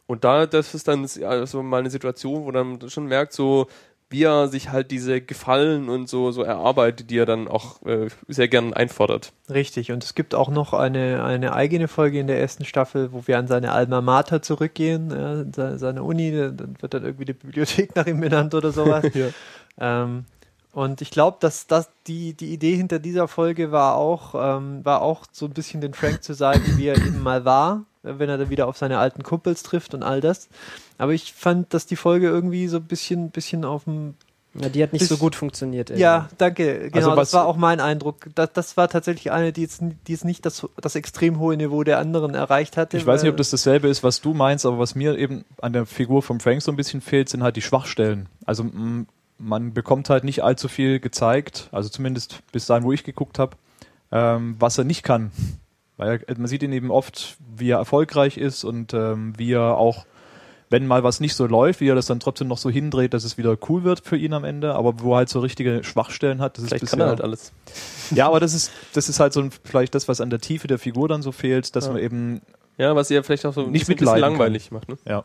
Und 0.07 0.23
da, 0.23 0.45
das 0.45 0.73
ist 0.73 0.87
dann 0.87 1.07
also 1.25 1.63
mal 1.63 1.79
eine 1.79 1.89
Situation, 1.89 2.45
wo 2.45 2.51
man 2.51 2.89
schon 2.89 3.07
merkt, 3.07 3.33
so 3.33 3.67
wie 4.13 4.23
er 4.23 4.47
sich 4.47 4.69
halt 4.69 4.91
diese 4.91 5.19
Gefallen 5.19 5.89
und 5.89 6.07
so, 6.07 6.31
so 6.31 6.43
erarbeitet, 6.43 7.09
die 7.09 7.17
er 7.17 7.25
dann 7.25 7.47
auch 7.47 7.81
äh, 7.85 8.07
sehr 8.27 8.47
gern 8.47 8.73
einfordert. 8.73 9.33
Richtig. 9.49 9.91
Und 9.91 10.03
es 10.03 10.13
gibt 10.15 10.35
auch 10.35 10.49
noch 10.49 10.73
eine, 10.73 11.23
eine 11.23 11.53
eigene 11.53 11.87
Folge 11.87 12.19
in 12.19 12.27
der 12.27 12.39
ersten 12.39 12.63
Staffel, 12.63 13.11
wo 13.11 13.27
wir 13.27 13.37
an 13.39 13.47
seine 13.47 13.71
Alma 13.71 14.01
Mater 14.01 14.41
zurückgehen, 14.41 15.09
ja, 15.11 15.43
se- 15.51 15.79
seine 15.79 16.03
Uni, 16.03 16.31
dann 16.31 16.75
wird 16.79 16.93
dann 16.93 17.03
irgendwie 17.03 17.25
die 17.25 17.33
Bibliothek 17.33 17.95
nach 17.95 18.05
ihm 18.05 18.21
benannt 18.21 18.53
oder 18.53 18.71
sowas. 18.71 19.03
ähm, 19.79 20.25
und 20.71 21.01
ich 21.01 21.11
glaube, 21.11 21.37
dass 21.39 21.67
das 21.67 21.89
die, 22.07 22.33
die 22.33 22.53
Idee 22.53 22.75
hinter 22.75 22.99
dieser 22.99 23.27
Folge 23.27 23.71
war 23.71 23.95
auch, 23.95 24.35
ähm, 24.35 24.85
war 24.85 25.01
auch 25.01 25.25
so 25.31 25.45
ein 25.45 25.53
bisschen 25.53 25.81
den 25.81 25.93
Frank 25.93 26.23
zu 26.23 26.33
sagen, 26.33 26.63
wie 26.77 26.87
er 26.87 26.97
eben 26.97 27.21
mal 27.21 27.45
war, 27.45 27.83
wenn 28.03 28.29
er 28.29 28.37
dann 28.37 28.49
wieder 28.49 28.67
auf 28.67 28.77
seine 28.77 28.99
alten 28.99 29.23
Kumpels 29.23 29.63
trifft 29.63 29.93
und 29.93 30.03
all 30.03 30.21
das. 30.21 30.49
Aber 30.97 31.13
ich 31.13 31.33
fand, 31.33 31.73
dass 31.73 31.85
die 31.85 31.95
Folge 31.95 32.27
irgendwie 32.27 32.67
so 32.67 32.77
ein 32.77 32.83
bisschen, 32.83 33.31
bisschen 33.31 33.65
auf 33.65 33.85
dem 33.85 34.13
Ja, 34.55 34.69
die 34.69 34.83
hat 34.83 34.93
nicht 34.93 35.07
so 35.07 35.17
gut 35.17 35.35
funktioniert. 35.35 35.89
ja, 35.89 36.29
danke. 36.37 36.91
Genau, 36.91 37.07
Also 37.09 37.15
das 37.15 37.33
war 37.33 37.45
auch 37.47 37.57
mein 37.57 37.79
Eindruck. 37.79 38.27
Das, 38.35 38.51
das 38.53 38.77
war 38.77 38.87
tatsächlich 38.87 39.31
eine, 39.31 39.51
die 39.51 39.61
jetzt, 39.61 39.81
die 39.81 40.11
jetzt 40.11 40.25
nicht 40.25 40.45
das, 40.45 40.67
das 40.79 40.95
extrem 40.95 41.39
hohe 41.39 41.57
Niveau 41.57 41.83
der 41.83 41.97
anderen 41.97 42.35
erreicht 42.35 42.77
hatte. 42.77 42.97
Ich 42.97 43.05
weiß 43.07 43.23
nicht, 43.23 43.31
ob 43.31 43.37
das 43.37 43.49
dasselbe 43.49 43.87
ist, 43.87 44.03
was 44.03 44.21
du 44.21 44.33
meinst, 44.33 44.65
aber 44.65 44.77
was 44.77 44.93
mir 44.95 45.17
eben 45.17 45.43
an 45.61 45.73
der 45.73 45.85
Figur 45.85 46.21
von 46.21 46.39
Frank 46.39 46.61
so 46.61 46.71
ein 46.71 46.75
bisschen 46.75 47.01
fehlt, 47.01 47.29
sind 47.29 47.41
halt 47.41 47.55
die 47.55 47.61
Schwachstellen. 47.63 48.27
Also 48.45 48.65
man 49.39 49.73
bekommt 49.73 50.09
halt 50.09 50.23
nicht 50.23 50.43
allzu 50.43 50.67
viel 50.67 50.99
gezeigt, 50.99 51.69
also 51.71 51.89
zumindest 51.89 52.43
bis 52.51 52.65
dahin, 52.67 52.83
wo 52.83 52.91
ich 52.91 53.03
geguckt 53.03 53.39
habe, 53.39 53.57
ähm, 54.11 54.55
was 54.59 54.77
er 54.77 54.83
nicht 54.83 55.03
kann. 55.03 55.31
Weil 55.97 56.21
er, 56.27 56.37
man 56.37 56.47
sieht 56.47 56.63
ihn 56.63 56.73
eben 56.73 56.91
oft, 56.91 57.37
wie 57.55 57.69
er 57.69 57.77
erfolgreich 57.77 58.37
ist 58.37 58.63
und 58.63 58.93
ähm, 58.93 59.33
wie 59.37 59.51
er 59.53 59.77
auch, 59.77 60.05
wenn 60.69 60.87
mal 60.87 61.03
was 61.03 61.19
nicht 61.19 61.35
so 61.35 61.45
läuft, 61.45 61.81
wie 61.81 61.87
er 61.89 61.93
das 61.95 62.07
dann 62.07 62.19
trotzdem 62.19 62.47
noch 62.47 62.57
so 62.57 62.69
hindreht, 62.71 63.13
dass 63.13 63.23
es 63.23 63.37
wieder 63.37 63.55
cool 63.69 63.83
wird 63.83 63.99
für 64.03 64.17
ihn 64.17 64.33
am 64.33 64.43
Ende, 64.43 64.73
aber 64.73 64.99
wo 65.01 65.13
er 65.13 65.17
halt 65.17 65.29
so 65.29 65.39
richtige 65.39 65.83
Schwachstellen 65.83 66.41
hat, 66.41 66.57
das 66.57 66.65
Vielleicht 66.65 66.83
ist 66.83 66.89
kann 66.89 66.97
bisher 66.99 67.05
er 67.05 67.09
halt 67.09 67.21
alles. 67.21 67.51
ja, 68.11 68.25
aber 68.27 68.39
das 68.39 68.53
ist, 68.55 68.71
das 68.93 69.07
ist 69.07 69.19
halt 69.19 69.33
so 69.33 69.41
ein, 69.41 69.51
vielleicht 69.63 69.93
das, 69.93 70.07
was 70.07 70.19
an 70.19 70.31
der 70.31 70.39
Tiefe 70.39 70.67
der 70.67 70.79
Figur 70.79 71.07
dann 71.07 71.21
so 71.21 71.31
fehlt, 71.31 71.75
dass 71.75 71.85
Ja. 71.85 71.93
man 71.93 72.01
eben, 72.01 72.41
Ja, 72.79 72.95
was 72.95 73.11
ihr 73.11 73.23
vielleicht 73.23 73.45
auch 73.45 73.53
so 73.53 73.61
ein 73.65 73.71
Nicht 73.71 73.81
bisschen, 73.87 73.97
bisschen 73.97 74.19
langweilig 74.19 74.71
macht. 74.71 74.89
Ne? 74.89 74.97
ja. 75.07 75.23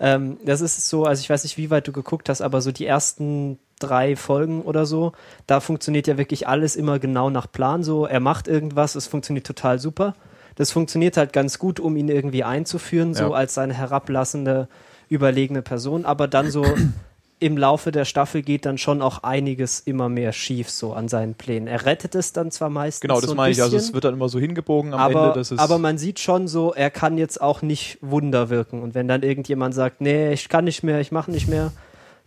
Ähm, 0.00 0.38
das 0.44 0.60
ist 0.60 0.88
so, 0.88 1.04
also 1.04 1.20
ich 1.20 1.30
weiß 1.30 1.44
nicht, 1.44 1.56
wie 1.58 1.70
weit 1.70 1.86
du 1.88 1.92
geguckt 1.92 2.28
hast, 2.28 2.40
aber 2.40 2.60
so 2.60 2.72
die 2.72 2.86
ersten 2.86 3.58
drei 3.78 4.14
Folgen 4.16 4.62
oder 4.62 4.84
so, 4.86 5.12
da 5.46 5.60
funktioniert 5.60 6.06
ja 6.06 6.18
wirklich 6.18 6.46
alles 6.46 6.76
immer 6.76 6.98
genau 6.98 7.30
nach 7.30 7.50
Plan. 7.50 7.82
So, 7.82 8.06
er 8.06 8.20
macht 8.20 8.46
irgendwas, 8.48 8.94
es 8.94 9.06
funktioniert 9.06 9.46
total 9.46 9.78
super. 9.78 10.14
Das 10.56 10.70
funktioniert 10.70 11.16
halt 11.16 11.32
ganz 11.32 11.58
gut, 11.58 11.80
um 11.80 11.96
ihn 11.96 12.08
irgendwie 12.08 12.44
einzuführen, 12.44 13.14
so 13.14 13.24
Ja. 13.24 13.30
als 13.30 13.54
seine 13.54 13.72
herablassende, 13.74 14.68
überlegene 15.08 15.62
Person. 15.62 16.04
Aber 16.04 16.28
dann 16.28 16.50
so 16.50 16.64
im 17.40 17.56
Laufe 17.56 17.90
der 17.90 18.04
Staffel 18.04 18.42
geht 18.42 18.66
dann 18.66 18.76
schon 18.76 19.00
auch 19.00 19.22
einiges 19.22 19.80
immer 19.80 20.10
mehr 20.10 20.32
schief 20.32 20.70
so 20.70 20.92
an 20.92 21.08
seinen 21.08 21.34
Plänen. 21.34 21.66
Er 21.66 21.86
rettet 21.86 22.14
es 22.14 22.34
dann 22.34 22.50
zwar 22.50 22.68
meistens 22.68 23.00
Genau, 23.00 23.14
das 23.16 23.24
so 23.24 23.32
ein 23.32 23.36
meine 23.36 23.52
ich. 23.52 23.62
Also 23.62 23.78
es 23.78 23.94
wird 23.94 24.04
dann 24.04 24.12
immer 24.12 24.28
so 24.28 24.38
hingebogen 24.38 24.92
am 24.92 25.00
aber, 25.00 25.22
Ende, 25.22 25.38
dass 25.38 25.50
es. 25.50 25.58
aber 25.58 25.78
man 25.78 25.96
sieht 25.96 26.20
schon 26.20 26.48
so, 26.48 26.74
er 26.74 26.90
kann 26.90 27.16
jetzt 27.16 27.40
auch 27.40 27.62
nicht 27.62 27.98
Wunder 28.02 28.50
wirken. 28.50 28.82
Und 28.82 28.94
wenn 28.94 29.08
dann 29.08 29.22
irgendjemand 29.22 29.74
sagt, 29.74 30.02
nee, 30.02 30.32
ich 30.32 30.50
kann 30.50 30.64
nicht 30.64 30.82
mehr, 30.82 31.00
ich 31.00 31.12
mache 31.12 31.30
nicht 31.30 31.48
mehr, 31.48 31.72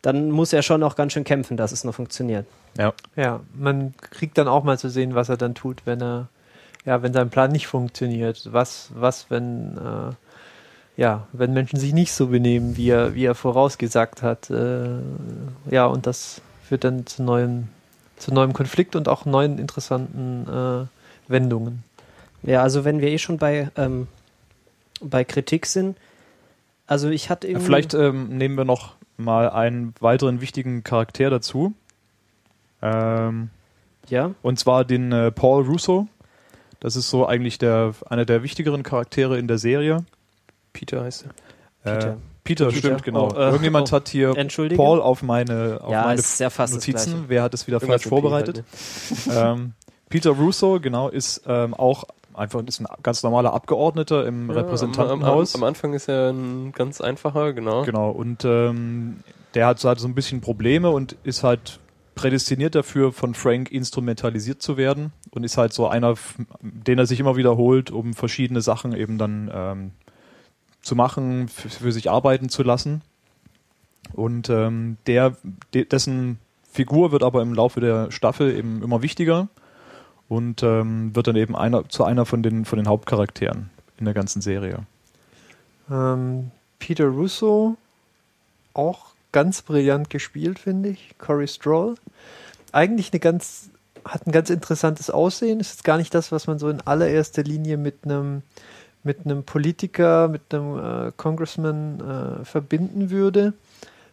dann 0.01 0.31
muss 0.31 0.51
er 0.51 0.63
schon 0.63 0.81
auch 0.81 0.95
ganz 0.95 1.13
schön 1.13 1.23
kämpfen, 1.23 1.57
dass 1.57 1.71
es 1.71 1.83
noch 1.83 1.93
funktioniert. 1.93 2.47
ja. 2.77 2.93
Ja, 3.15 3.41
man 3.53 3.93
kriegt 3.97 4.37
dann 4.39 4.47
auch 4.47 4.63
mal 4.63 4.79
zu 4.79 4.89
sehen, 4.89 5.13
was 5.13 5.29
er 5.29 5.37
dann 5.37 5.53
tut, 5.53 5.83
wenn 5.85 6.01
er, 6.01 6.27
ja, 6.85 7.03
wenn 7.03 7.13
sein 7.13 7.29
Plan 7.29 7.51
nicht 7.51 7.67
funktioniert. 7.67 8.49
Was, 8.51 8.89
was, 8.95 9.29
wenn, 9.29 9.77
äh, 9.77 10.13
ja, 10.95 11.27
wenn 11.31 11.53
Menschen 11.53 11.79
sich 11.79 11.93
nicht 11.93 12.13
so 12.13 12.27
benehmen, 12.27 12.77
wie 12.77 12.89
er, 12.89 13.15
wie 13.15 13.25
er 13.25 13.35
vorausgesagt 13.35 14.21
hat. 14.21 14.49
Äh, 14.49 14.99
ja, 15.69 15.85
und 15.85 16.05
das 16.05 16.41
führt 16.67 16.83
dann 16.83 17.05
zu 17.05 17.23
neuem, 17.23 17.69
zu 18.17 18.33
neuem 18.33 18.53
Konflikt 18.53 18.95
und 18.95 19.07
auch 19.07 19.25
neuen 19.25 19.57
interessanten 19.57 20.47
äh, 20.47 21.31
Wendungen. 21.31 21.83
Ja, 22.43 22.61
also 22.61 22.85
wenn 22.85 23.01
wir 23.01 23.07
eh 23.07 23.17
schon 23.17 23.37
bei, 23.37 23.69
ähm, 23.75 24.07
bei 25.01 25.23
Kritik 25.23 25.65
sind, 25.65 25.97
also 26.85 27.09
ich 27.09 27.29
hatte 27.29 27.47
irgendwie... 27.47 27.65
Vielleicht 27.65 27.93
ähm, 27.93 28.37
nehmen 28.37 28.55
wir 28.55 28.65
noch 28.65 28.95
mal 29.17 29.49
einen 29.49 29.93
weiteren 29.99 30.41
wichtigen 30.41 30.83
Charakter 30.83 31.29
dazu. 31.29 31.73
Ähm, 32.81 33.49
ja, 34.09 34.31
und 34.41 34.59
zwar 34.59 34.83
den 34.85 35.11
äh, 35.11 35.31
Paul 35.31 35.63
Russo. 35.63 36.07
Das 36.79 36.97
ist 36.97 37.09
so 37.09 37.25
eigentlich 37.25 37.57
der, 37.57 37.93
einer 38.09 38.25
der 38.25 38.43
wichtigeren 38.43 38.83
Charaktere 38.83 39.39
in 39.39 39.47
der 39.47 39.57
Serie. 39.57 40.03
Peter 40.73 41.03
heißt 41.03 41.25
er. 41.83 41.91
Äh, 41.91 41.95
Peter. 41.95 42.17
Peter, 42.43 42.65
Peter. 42.67 42.77
stimmt, 42.77 43.03
genau. 43.03 43.29
Oh, 43.31 43.35
äh, 43.37 43.45
Irgendjemand 43.45 43.91
oh. 43.91 43.95
hat 43.95 44.09
hier. 44.09 44.33
Paul 44.75 45.01
auf 45.01 45.23
meine, 45.23 45.79
auf 45.81 45.91
ja, 45.91 46.03
meine 46.03 46.21
Notizen. 46.71 47.25
Wer 47.27 47.43
hat 47.43 47.53
es 47.53 47.67
wieder 47.67 47.77
Irgendwas 47.77 48.01
falsch 48.01 48.09
vorbereitet? 48.09 48.63
halt, 49.27 49.27
ne? 49.27 49.33
ähm, 49.51 49.73
Peter 50.09 50.31
Russo, 50.31 50.79
genau, 50.81 51.09
ist 51.09 51.43
ähm, 51.47 51.73
auch 51.73 52.03
einfach 52.33 52.61
ist 52.65 52.79
ein 52.79 52.87
ganz 53.01 53.23
normaler 53.23 53.53
Abgeordneter 53.53 54.25
im 54.25 54.49
Ja, 54.49 54.57
Repräsentantenhaus. 54.57 55.55
Am, 55.55 55.61
am, 55.61 55.63
am 55.63 55.67
Anfang 55.69 55.93
ist 55.93 56.09
er 56.09 56.31
ein 56.31 56.71
ganz 56.71 57.01
einfacher, 57.01 57.53
genau. 57.53 57.83
Genau, 57.83 58.09
und 58.11 58.43
ähm, 58.45 59.19
der 59.53 59.67
hat, 59.67 59.79
so- 59.79 59.89
hat 59.89 59.99
so 59.99 60.07
ein 60.07 60.15
bisschen 60.15 60.41
Probleme 60.41 60.89
und 60.89 61.15
ist 61.23 61.43
halt 61.43 61.79
prädestiniert 62.15 62.75
dafür, 62.75 63.11
von 63.11 63.33
Frank 63.33 63.71
instrumentalisiert 63.71 64.61
zu 64.61 64.77
werden 64.77 65.13
und 65.31 65.43
ist 65.43 65.57
halt 65.57 65.73
so 65.73 65.87
einer, 65.87 66.13
den 66.61 66.99
er 66.99 67.05
sich 67.05 67.19
immer 67.19 67.35
wiederholt, 67.35 67.89
um 67.89 68.13
verschiedene 68.13 68.61
Sachen 68.61 68.93
eben 68.95 69.17
dann 69.17 69.49
ähm, 69.53 69.91
zu 70.83 70.95
machen, 70.95 71.47
für, 71.47 71.91
sich 71.91 72.11
arbeiten 72.11 72.49
zu 72.49 72.61
lassen. 72.61 73.01
Und 74.13 74.49
ähm, 74.49 74.97
der, 75.07 75.35
de, 75.73 75.85
dessen 75.85 76.37
Figur 76.71 77.11
wird 77.11 77.23
aber 77.23 77.41
im 77.41 77.53
Laufe 77.53 77.79
der 77.79 78.11
Staffel 78.11 78.55
eben 78.55 78.83
immer 78.83 79.01
wichtiger 79.01 79.47
und 80.27 80.61
ähm, 80.61 81.15
wird 81.15 81.27
dann 81.27 81.35
eben 81.35 81.55
einer 81.55 81.87
zu 81.89 82.03
einer 82.03 82.25
von 82.25 82.43
den 82.43 82.65
von 82.65 82.77
den 82.77 82.87
Hauptcharakteren 82.87 83.69
in 83.97 84.05
der 84.05 84.13
ganzen 84.13 84.41
Serie. 84.41 84.79
Ähm, 85.89 86.51
Peter 86.79 87.05
Russo, 87.05 87.77
auch 88.73 89.13
ganz 89.31 89.61
brillant 89.61 90.09
gespielt, 90.09 90.59
finde 90.59 90.89
ich. 90.89 91.15
Corey 91.17 91.47
Stroll. 91.47 91.95
Eigentlich 92.71 93.11
eine 93.11 93.19
ganz, 93.19 93.69
hat 94.05 94.27
ein 94.27 94.31
ganz 94.31 94.49
interessantes 94.49 95.09
Aussehen. 95.09 95.59
Ist 95.59 95.71
jetzt 95.71 95.83
gar 95.83 95.97
nicht 95.97 96.13
das, 96.13 96.31
was 96.31 96.47
man 96.47 96.59
so 96.59 96.69
in 96.69 96.81
allererster 96.81 97.43
Linie 97.43 97.77
mit 97.77 98.05
einem 98.05 98.41
mit 99.03 99.25
einem 99.25 99.43
Politiker, 99.43 100.27
mit 100.27 100.53
einem 100.53 100.79
äh, 101.07 101.11
Congressman 101.15 101.99
äh, 102.41 102.45
verbinden 102.45 103.09
würde. 103.09 103.53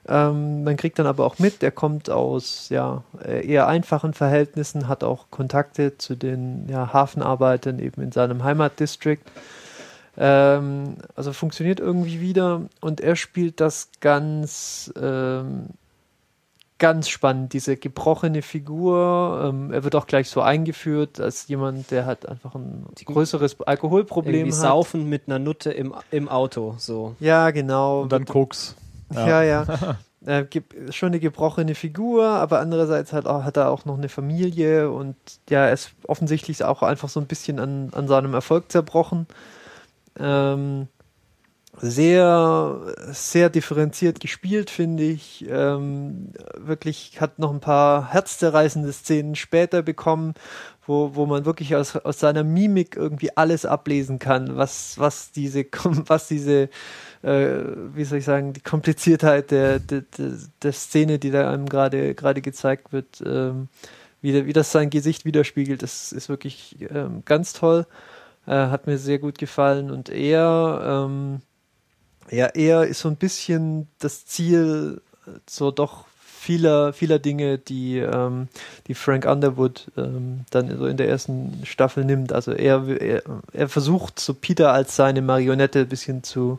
Ähm, 0.08 0.64
man 0.64 0.76
kriegt 0.76 0.98
dann 0.98 1.06
aber 1.06 1.26
auch 1.26 1.38
mit, 1.38 1.62
er 1.62 1.70
kommt 1.70 2.10
aus 2.10 2.68
ja, 2.70 3.04
eher 3.24 3.68
einfachen 3.68 4.14
Verhältnissen, 4.14 4.88
hat 4.88 5.04
auch 5.04 5.26
Kontakte 5.30 5.98
zu 5.98 6.16
den 6.16 6.68
ja, 6.68 6.92
Hafenarbeitern 6.92 7.78
eben 7.78 8.02
in 8.02 8.12
seinem 8.12 8.42
Heimatdistrict. 8.42 9.30
Ähm, 10.16 10.96
also 11.14 11.32
funktioniert 11.32 11.80
irgendwie 11.80 12.20
wieder 12.20 12.62
und 12.80 13.00
er 13.00 13.16
spielt 13.16 13.60
das 13.60 13.90
ganz, 14.00 14.92
ähm, 15.00 15.66
ganz 16.80 17.08
spannend, 17.08 17.52
diese 17.52 17.76
gebrochene 17.76 18.42
Figur. 18.42 19.44
Ähm, 19.44 19.72
er 19.72 19.84
wird 19.84 19.94
auch 19.94 20.08
gleich 20.08 20.28
so 20.28 20.40
eingeführt 20.40 21.20
als 21.20 21.46
jemand, 21.46 21.92
der 21.92 22.06
halt 22.06 22.28
einfach 22.28 22.56
ein 22.56 22.86
größeres 23.04 23.60
Alkoholproblem 23.60 24.34
Irgendwie 24.34 24.52
hat. 24.52 24.62
saufen 24.62 25.08
mit 25.08 25.28
einer 25.28 25.38
Nutte 25.38 25.70
im, 25.70 25.94
im 26.10 26.28
Auto, 26.28 26.74
so. 26.78 27.14
Ja, 27.20 27.52
genau. 27.52 28.02
Und 28.02 28.12
dann 28.12 28.24
Koks. 28.24 28.74
Ja, 29.14 29.42
ja. 29.44 29.64
Äh, 30.26 30.44
gibt 30.44 30.94
schon 30.94 31.06
eine 31.06 31.18
gebrochene 31.18 31.74
Figur, 31.74 32.26
aber 32.26 32.60
andererseits 32.60 33.14
hat, 33.14 33.24
auch, 33.24 33.42
hat 33.44 33.56
er 33.56 33.70
auch 33.70 33.86
noch 33.86 33.96
eine 33.96 34.10
Familie 34.10 34.90
und 34.90 35.16
ja, 35.48 35.64
er 35.64 35.72
ist 35.72 35.92
offensichtlich 36.06 36.62
auch 36.62 36.82
einfach 36.82 37.08
so 37.08 37.20
ein 37.20 37.26
bisschen 37.26 37.58
an, 37.58 37.88
an 37.94 38.06
seinem 38.06 38.34
Erfolg 38.34 38.70
zerbrochen. 38.70 39.26
Ähm, 40.18 40.88
sehr, 41.82 42.80
sehr 43.10 43.48
differenziert 43.50 44.20
gespielt, 44.20 44.70
finde 44.70 45.04
ich. 45.04 45.46
Ähm, 45.48 46.32
wirklich 46.56 47.20
hat 47.20 47.38
noch 47.38 47.52
ein 47.52 47.60
paar 47.60 48.12
herzzerreißende 48.12 48.92
Szenen 48.92 49.34
später 49.34 49.82
bekommen, 49.82 50.34
wo, 50.86 51.14
wo 51.14 51.26
man 51.26 51.44
wirklich 51.44 51.76
aus, 51.76 51.96
aus 51.96 52.20
seiner 52.20 52.44
Mimik 52.44 52.96
irgendwie 52.96 53.36
alles 53.36 53.64
ablesen 53.64 54.18
kann, 54.18 54.56
was, 54.56 54.98
was 54.98 55.32
diese, 55.32 55.64
was 55.84 56.28
diese, 56.28 56.68
äh, 57.22 57.62
wie 57.94 58.04
soll 58.04 58.18
ich 58.18 58.24
sagen, 58.24 58.52
die 58.52 58.60
Kompliziertheit 58.60 59.50
der, 59.50 59.78
der, 59.78 60.02
der, 60.02 60.32
der 60.62 60.72
Szene, 60.72 61.18
die 61.18 61.30
da 61.30 61.50
einem 61.50 61.68
gerade 61.68 62.14
gerade 62.14 62.42
gezeigt 62.42 62.92
wird, 62.92 63.22
ähm, 63.24 63.68
wie, 64.22 64.46
wie 64.46 64.52
das 64.52 64.72
sein 64.72 64.90
Gesicht 64.90 65.24
widerspiegelt, 65.24 65.82
das 65.82 66.12
ist 66.12 66.28
wirklich 66.28 66.76
ähm, 66.90 67.22
ganz 67.24 67.52
toll. 67.54 67.86
Äh, 68.46 68.52
hat 68.52 68.86
mir 68.86 68.98
sehr 68.98 69.18
gut 69.18 69.38
gefallen 69.38 69.90
und 69.90 70.08
er, 70.08 71.06
ähm, 71.06 71.40
ja, 72.30 72.46
er 72.46 72.86
ist 72.86 73.00
so 73.00 73.08
ein 73.08 73.16
bisschen 73.16 73.88
das 73.98 74.26
Ziel 74.26 75.00
äh, 75.26 75.30
so 75.48 75.70
doch 75.70 76.04
vieler, 76.40 76.92
vieler 76.94 77.18
Dinge, 77.18 77.58
die, 77.58 77.98
ähm, 77.98 78.48
die 78.86 78.94
Frank 78.94 79.26
Underwood 79.26 79.88
ähm, 79.96 80.46
dann 80.50 80.76
so 80.78 80.86
in 80.86 80.96
der 80.96 81.08
ersten 81.08 81.60
Staffel 81.64 82.04
nimmt. 82.04 82.32
Also 82.32 82.52
er, 82.52 82.88
er, 82.88 83.22
er 83.52 83.68
versucht 83.68 84.18
so 84.18 84.32
Peter 84.32 84.72
als 84.72 84.96
seine 84.96 85.20
Marionette 85.20 85.80
ein 85.80 85.88
bisschen 85.88 86.22
zu 86.22 86.58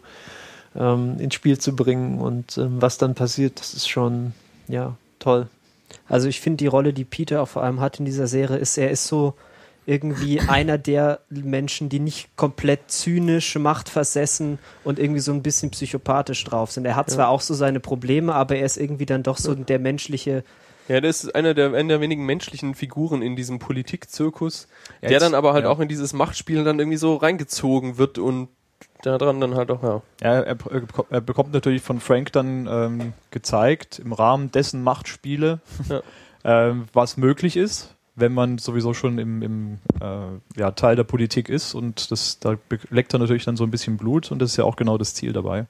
ähm, 0.76 1.20
ins 1.20 1.34
Spiel 1.34 1.58
zu 1.58 1.76
bringen 1.76 2.20
und 2.20 2.58
ähm, 2.58 2.82
was 2.82 3.00
dann 3.00 3.16
passiert, 3.16 3.60
das 3.60 3.74
ist 3.74 3.90
schon 3.90 4.34
ja 4.68 4.96
toll. 5.20 5.48
Also 6.08 6.28
ich 6.28 6.40
finde 6.40 6.58
die 6.58 6.68
Rolle, 6.68 6.94
die 6.94 7.04
Peter 7.04 7.42
auch 7.42 7.48
vor 7.48 7.64
allem 7.64 7.80
hat 7.80 8.00
in 8.00 8.06
dieser 8.06 8.28
Serie, 8.28 8.58
ist, 8.58 8.78
er 8.78 8.92
ist 8.92 9.08
so 9.08 9.34
irgendwie 9.86 10.40
einer 10.42 10.78
der 10.78 11.22
Menschen, 11.30 11.90
die 11.90 12.00
nicht 12.00 12.36
komplett 12.36 12.92
zynisch, 12.92 13.56
machtversessen 13.58 14.60
und 14.84 15.00
irgendwie 15.00 15.20
so 15.22 15.32
ein 15.34 15.42
bisschen 15.44 15.72
psychopathisch 15.72 16.44
drauf 16.44 16.72
sind. 16.72 16.86
Er 16.86 16.96
hat 16.96 17.10
Ja. 17.10 17.16
zwar 17.16 17.30
auch 17.30 17.42
so 17.42 17.54
seine 17.54 17.80
Probleme, 17.80 18.34
aber 18.36 18.56
er 18.58 18.66
ist 18.66 18.78
irgendwie 18.78 19.06
dann 19.06 19.24
doch 19.24 19.38
so 19.38 19.56
der 19.56 19.80
menschliche, 19.80 20.44
Ja, 20.88 21.00
das 21.02 21.24
ist 21.24 21.36
einer 21.36 21.54
der, 21.54 21.68
einer 21.74 21.88
der 21.90 22.02
wenigen 22.02 22.26
menschlichen 22.26 22.76
Figuren 22.76 23.22
in 23.22 23.36
diesem 23.36 23.60
Politikzirkus, 23.60 24.68
Ja, 25.02 25.08
der 25.08 25.12
jetzt- 25.12 25.22
dann 25.24 25.34
aber 25.36 25.54
halt 25.54 25.66
ja. 25.66 25.70
auch 25.72 25.80
in 25.80 25.88
dieses 25.88 26.12
Machtspiel 26.14 26.64
dann 26.64 26.80
irgendwie 26.80 26.98
so 26.98 27.16
reingezogen 27.16 27.98
wird 27.98 28.18
und 28.18 28.50
daran 29.04 29.40
dann 29.42 29.56
halt 29.56 29.72
auch, 29.72 29.82
ja. 29.84 30.02
Ja, 30.22 30.42
er, 30.42 30.58
er, 30.70 30.82
er 31.10 31.22
bekommt 31.22 31.54
natürlich 31.54 31.82
von 31.82 32.00
Frank 32.00 32.32
dann 32.34 32.68
ähm, 32.70 33.14
gezeigt, 33.32 34.00
im 34.00 34.14
Rahmen 34.14 34.52
dessen 34.52 34.84
Machtspiele, 34.84 35.60
Ja. 35.90 36.02
ähm, 36.44 36.86
was 36.94 37.18
möglich 37.18 37.58
ist, 37.58 37.96
wenn 38.16 38.34
man 38.34 38.58
sowieso 38.58 38.94
schon 38.94 39.18
im, 39.18 39.42
im 39.42 39.78
äh, 40.02 40.60
ja, 40.60 40.72
Teil 40.72 40.96
der 40.96 41.04
Politik 41.04 41.50
ist 41.50 41.74
und 41.74 42.12
das, 42.12 42.40
da 42.40 42.56
leckt 42.90 43.14
er 43.14 43.20
natürlich 43.20 43.46
dann 43.46 43.58
so 43.58 43.64
ein 43.64 43.72
bisschen 43.72 43.98
Blut 43.98 44.32
und 44.32 44.40
das 44.40 44.52
ist 44.52 44.58
ja 44.58 44.66
auch 44.66 44.76
genau 44.76 44.98
das 44.98 45.14
Ziel 45.14 45.34
dabei. 45.34 45.66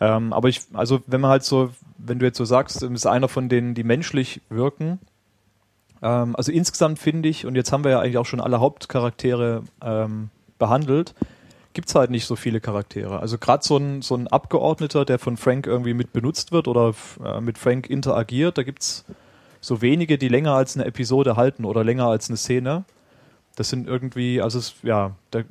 Ähm, 0.00 0.32
aber 0.32 0.48
ich, 0.48 0.60
also 0.74 1.00
wenn 1.06 1.20
man 1.20 1.30
halt 1.30 1.44
so, 1.44 1.70
wenn 1.96 2.18
du 2.18 2.26
jetzt 2.26 2.36
so 2.36 2.44
sagst, 2.44 2.82
ist 2.82 3.06
einer 3.06 3.28
von 3.28 3.48
denen, 3.48 3.74
die 3.74 3.84
menschlich 3.84 4.42
wirken, 4.50 4.98
ähm, 6.02 6.36
also 6.36 6.52
insgesamt 6.52 6.98
finde 6.98 7.28
ich, 7.28 7.46
und 7.46 7.54
jetzt 7.54 7.72
haben 7.72 7.84
wir 7.84 7.92
ja 7.92 8.00
eigentlich 8.00 8.18
auch 8.18 8.26
schon 8.26 8.40
alle 8.40 8.60
Hauptcharaktere 8.60 9.62
ähm, 9.82 10.28
behandelt, 10.58 11.14
gibt's 11.72 11.94
halt 11.94 12.10
nicht 12.10 12.26
so 12.26 12.36
viele 12.36 12.60
Charaktere. 12.60 13.20
Also 13.20 13.38
gerade 13.38 13.64
so 13.64 13.76
ein, 13.76 14.02
so 14.02 14.14
ein 14.14 14.28
Abgeordneter, 14.28 15.04
der 15.04 15.18
von 15.18 15.36
Frank 15.36 15.66
irgendwie 15.66 15.94
mit 15.94 16.12
benutzt 16.12 16.52
wird 16.52 16.68
oder 16.68 16.94
äh, 17.24 17.40
mit 17.40 17.58
Frank 17.58 17.88
interagiert, 17.88 18.58
da 18.58 18.62
gibt's 18.62 19.04
so 19.60 19.82
wenige, 19.82 20.18
die 20.18 20.28
länger 20.28 20.52
als 20.52 20.76
eine 20.76 20.84
Episode 20.84 21.36
halten 21.36 21.64
oder 21.64 21.84
länger 21.84 22.06
als 22.06 22.28
eine 22.28 22.36
Szene. 22.36 22.84
Das 23.56 23.70
sind 23.70 23.86
irgendwie, 23.86 24.40
also 24.40 24.58
es, 24.58 24.74
ja, 24.82 25.12
da, 25.30 25.42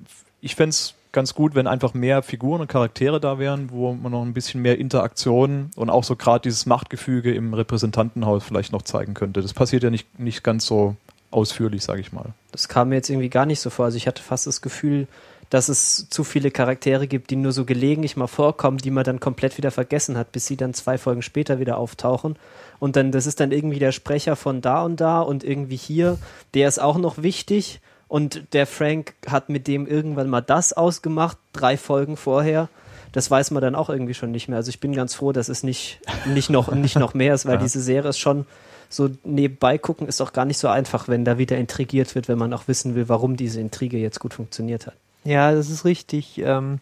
ich 0.41 0.55
fänd's 0.55 0.95
ganz 1.11 1.33
gut, 1.33 1.55
wenn 1.55 1.65
einfach 1.65 1.93
mehr 1.93 2.21
Figuren 2.21 2.61
und 2.61 2.67
Charaktere 2.67 3.19
da 3.19 3.39
wären, 3.39 3.71
wo 3.71 3.93
man 3.93 4.11
noch 4.11 4.21
ein 4.21 4.33
bisschen 4.33 4.61
mehr 4.61 4.77
Interaktion 4.77 5.71
und 5.75 5.89
auch 5.89 6.03
so 6.03 6.15
gerade 6.15 6.41
dieses 6.41 6.65
Machtgefüge 6.65 7.33
im 7.33 7.53
Repräsentantenhaus 7.53 8.43
vielleicht 8.43 8.73
noch 8.73 8.81
zeigen 8.83 9.13
könnte. 9.13 9.41
Das 9.41 9.53
passiert 9.53 9.83
ja 9.83 9.89
nicht, 9.89 10.19
nicht 10.19 10.43
ganz 10.43 10.65
so 10.65 10.97
ausführlich, 11.31 11.83
sage 11.83 12.01
ich 12.01 12.11
mal. 12.11 12.33
das 12.51 12.67
kam 12.67 12.89
mir 12.89 12.95
jetzt 12.95 13.09
irgendwie 13.09 13.29
gar 13.29 13.45
nicht 13.45 13.59
so 13.59 13.69
vor. 13.69 13.85
Also 13.85 13.97
ich 13.97 14.07
hatte 14.07 14.21
fast 14.21 14.45
das 14.45 14.61
Gefühl, 14.61 15.07
dass 15.55 15.69
es 15.69 16.09
zu 16.09 16.25
viele 16.25 16.51
Charaktere 16.51 17.07
gibt, 17.07 17.29
die 17.31 17.37
nur 17.37 17.53
so 17.53 17.63
gelegentlich 17.63 18.17
mal 18.17 18.27
vorkommen, 18.27 18.77
die 18.77 18.91
man 18.91 19.05
dann 19.05 19.21
komplett 19.21 19.57
wieder 19.57 19.71
vergessen 19.71 20.17
hat, 20.17 20.33
bis 20.33 20.45
sie 20.47 20.57
dann 20.57 20.73
zwei 20.73 20.97
Folgen 20.97 21.21
später 21.21 21.59
wieder 21.59 21.77
auftauchen. 21.77 22.35
Und 22.79 22.97
dann, 22.97 23.13
das 23.13 23.25
ist 23.25 23.39
dann 23.39 23.53
irgendwie 23.53 23.79
der 23.79 23.93
Sprecher 23.93 24.35
von 24.35 24.59
da 24.59 24.83
und 24.83 24.99
da 24.99 25.21
und 25.21 25.45
irgendwie 25.45 25.77
hier, 25.77 26.17
der 26.55 26.67
ist 26.67 26.81
auch 26.81 26.97
noch 26.97 27.23
wichtig. 27.23 27.79
Und 28.09 28.51
der 28.51 28.67
Frank 28.67 29.13
hat 29.27 29.47
mit 29.47 29.65
dem 29.67 29.87
irgendwann 29.87 30.27
mal 30.27 30.41
das 30.41 30.73
ausgemacht, 30.73 31.37
drei 31.53 31.77
Folgen 31.77 32.17
vorher. 32.17 32.67
Das 33.13 33.31
weiß 33.31 33.51
man 33.51 33.61
dann 33.61 33.75
auch 33.75 33.89
irgendwie 33.89 34.13
schon 34.13 34.31
nicht 34.31 34.49
mehr. 34.49 34.57
Also 34.57 34.67
ich 34.67 34.81
bin 34.81 34.91
ganz 34.91 35.15
froh, 35.15 35.31
dass 35.31 35.47
es 35.47 35.63
nicht, 35.63 36.01
nicht, 36.25 36.49
noch, 36.49 36.69
nicht 36.73 36.97
noch 36.97 37.13
mehr 37.13 37.33
ist, 37.33 37.45
weil 37.45 37.53
Ja. 37.59 37.61
diese 37.61 37.79
Serie 37.81 38.09
ist 38.09 38.19
schon 38.19 38.45
so 38.89 39.09
nebenbei 39.23 39.77
gucken, 39.77 40.05
ist 40.09 40.19
auch 40.19 40.33
gar 40.33 40.43
nicht 40.43 40.57
so 40.57 40.67
einfach, 40.67 41.07
wenn 41.07 41.23
da 41.23 41.37
wieder 41.37 41.55
intrigiert 41.57 42.13
wird, 42.13 42.27
wenn 42.27 42.37
man 42.37 42.53
auch 42.53 42.67
wissen 42.67 42.93
will, 42.93 43.07
warum 43.07 43.37
diese 43.37 43.61
Intrige 43.61 43.97
jetzt 43.97 44.19
gut 44.19 44.33
funktioniert 44.33 44.87
hat. 44.87 44.95
Ja, 45.25 45.51
das 45.51 45.69
ist 45.69 45.85
richtig. 45.85 46.37
Ähm, 46.37 46.79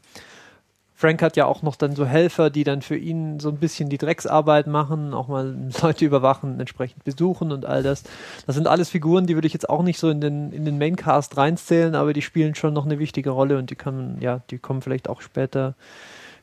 Frank 0.96 1.22
hat 1.22 1.36
ja 1.36 1.46
auch 1.46 1.64
noch 1.64 1.76
dann 1.76 1.96
so 1.96 2.06
Helfer, 2.06 2.50
die 2.50 2.64
dann 2.64 2.82
für 2.82 2.96
ihn 2.96 3.40
so 3.40 3.50
ein 3.50 3.58
bisschen 3.58 3.90
die 3.90 3.98
Drecksarbeit 3.98 4.68
machen, 4.68 5.14
auch 5.14 5.28
mal 5.28 5.56
Leute 5.82 6.06
überwachen, 6.06 6.60
entsprechend 6.60 7.04
besuchen 7.04 7.52
und 7.52 7.66
all 7.66 7.84
das. 7.84 8.04
Das 8.46 8.56
sind 8.56 8.68
alles 8.68 8.90
Figuren, 8.90 9.26
die 9.26 9.36
würde 9.36 9.48
ich 9.48 9.54
jetzt 9.54 9.70
auch 9.70 9.82
nicht 9.84 9.98
so 9.98 10.10
in 10.10 10.22
den, 10.22 10.52
in 10.52 10.66
den 10.66 10.78
Maincast 10.78 11.36
reinzählen, 11.38 11.96
aber 11.96 12.14
die 12.14 12.22
spielen 12.22 12.54
schon 12.56 12.74
noch 12.74 12.86
eine 12.86 13.00
wichtige 13.00 13.32
Rolle 13.32 13.58
und 13.58 13.70
die 13.70 13.76
kann, 13.76 14.18
ja, 14.20 14.42
die 14.50 14.60
kommen 14.60 14.82
vielleicht 14.82 15.10
auch 15.10 15.22
später, 15.22 15.76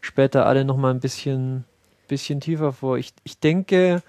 später 0.01 0.47
alle 0.47 0.65
noch 0.65 0.77
mal 0.77 0.91
ein 0.91 1.01
bisschen, 1.01 1.65
bisschen 2.09 2.41
tiefer 2.41 2.73
vor. 2.73 2.99
Ich, 2.99 3.13
ich 3.25 3.39
denke, 3.39 4.03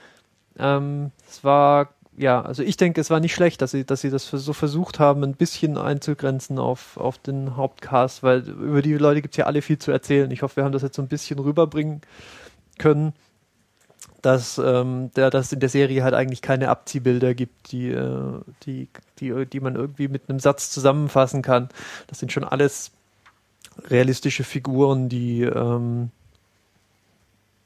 ähm, 0.57 1.11
es 1.29 1.43
war 1.43 1.89
ja, 2.17 2.41
also 2.41 2.61
ich 2.61 2.77
denke, 2.77 2.99
es 2.99 3.09
war 3.09 3.19
nicht 3.19 3.33
schlecht, 3.33 3.61
dass 3.61 3.71
sie, 3.71 3.85
dass 3.85 4.01
sie 4.01 4.09
das 4.09 4.29
so 4.29 4.53
versucht 4.53 4.99
haben, 4.99 5.23
ein 5.23 5.33
bisschen 5.33 5.77
einzugrenzen 5.77 6.59
auf, 6.59 6.97
auf 6.97 7.17
den 7.17 7.55
Hauptcast, 7.55 8.21
weil 8.21 8.47
über 8.47 8.81
die 8.81 8.93
Leute 8.93 9.21
gibt 9.21 9.33
es 9.33 9.37
ja 9.37 9.45
alle 9.45 9.61
viel 9.61 9.77
zu 9.77 9.91
erzählen. 9.91 10.29
Ich 10.31 10.41
hoffe, 10.41 10.57
wir 10.57 10.63
haben 10.65 10.73
das 10.73 10.81
jetzt 10.81 10.97
so 10.97 11.01
ein 11.01 11.07
bisschen 11.07 11.39
rüberbringen 11.39 12.01
können, 12.77 13.13
dass, 14.21 14.57
ähm, 14.57 15.11
der, 15.15 15.29
dass 15.29 15.53
in 15.53 15.61
der 15.61 15.69
Serie 15.69 16.03
halt 16.03 16.13
eigentlich 16.13 16.41
keine 16.41 16.69
Abziehbilder 16.69 17.33
gibt, 17.33 17.71
die, 17.71 17.89
äh, 17.89 18.39
die, 18.65 18.89
die, 19.19 19.45
die 19.45 19.59
man 19.61 19.75
irgendwie 19.75 20.09
mit 20.09 20.29
einem 20.29 20.39
Satz 20.39 20.69
zusammenfassen 20.69 21.41
kann. 21.41 21.69
Das 22.07 22.19
sind 22.19 22.31
schon 22.31 22.43
alles 22.43 22.91
realistische 23.89 24.43
Figuren, 24.43 25.07
die, 25.07 25.43
ähm, 25.43 26.11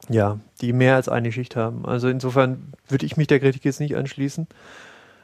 Ja, 0.09 0.39
die 0.61 0.73
mehr 0.73 0.95
als 0.95 1.09
eine 1.09 1.31
Schicht 1.31 1.55
haben. 1.55 1.85
Also 1.85 2.07
insofern 2.07 2.73
würde 2.87 3.05
ich 3.05 3.17
mich 3.17 3.27
der 3.27 3.39
Kritik 3.39 3.65
jetzt 3.65 3.79
nicht 3.79 3.95
anschließen. 3.95 4.47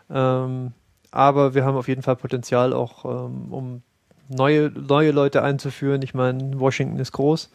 Ähm, 0.10 0.74
aber 1.12 1.54
wir 1.54 1.66
haben 1.66 1.76
auf 1.76 1.88
jeden 1.88 2.02
Fall 2.02 2.16
Potenzial 2.16 2.74
auch, 2.74 3.06
ähm, 3.06 3.54
um 3.54 3.82
neue, 4.30 4.70
neue 4.70 5.12
Leute 5.12 5.44
einzuführen. 5.44 6.02
Ich 6.02 6.14
meine, 6.14 6.60
Washington 6.60 7.00
ist 7.00 7.12
groß 7.12 7.50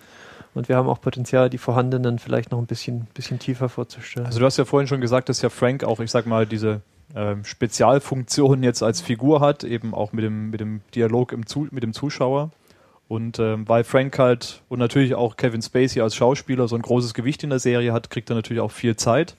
und 0.55 0.69
wir 0.69 0.77
haben 0.77 0.89
auch 0.89 1.01
Potenzial, 1.01 1.51
die 1.51 1.59
vorhandenen 1.59 2.19
vielleicht 2.19 2.51
noch 2.51 2.59
ein 2.59 2.67
bisschen, 2.67 3.07
bisschen 3.15 3.39
tiefer 3.39 3.69
vorzustellen. 3.69 4.27
Also 4.27 4.41
du 4.41 4.47
hast 4.47 4.57
ja 4.57 4.65
vorhin 4.65 4.87
schon 4.87 5.01
gesagt, 5.01 5.29
dass 5.29 5.43
ja 5.43 5.49
Frank 5.49 5.85
auch, 5.85 6.01
ich 6.01 6.11
sag 6.11 6.27
mal, 6.27 6.47
diese 6.47 6.83
ähm, 7.15 7.45
Spezialfunktion 7.45 8.63
jetzt 8.63 8.83
als 8.83 9.01
Figur 9.01 9.41
hat, 9.41 9.65
eben 9.65 9.95
auch 9.95 10.13
mit 10.13 10.25
dem, 10.25 10.51
mit 10.51 10.61
dem 10.61 10.81
Dialog 10.95 11.33
im 11.33 11.45
mit 11.71 11.83
dem 11.83 11.93
Zuschauer. 11.93 12.51
Und 13.09 13.39
ähm, 13.39 13.69
weil 13.69 13.85
Frank 13.85 14.19
halt 14.19 14.63
und 14.69 14.79
natürlich 14.81 15.15
auch 15.15 15.37
Kevin 15.37 15.63
Spacey 15.63 16.01
als 16.01 16.17
Schauspieler 16.17 16.67
so 16.67 16.75
ein 16.75 16.83
großes 16.83 17.15
Gewicht 17.15 17.45
in 17.45 17.51
der 17.51 17.61
Serie 17.61 17.93
hat, 17.93 18.11
kriegt 18.11 18.31
er 18.31 18.35
natürlich 18.37 18.61
auch 18.61 18.73
viel 18.73 18.97
Zeit. 18.97 19.37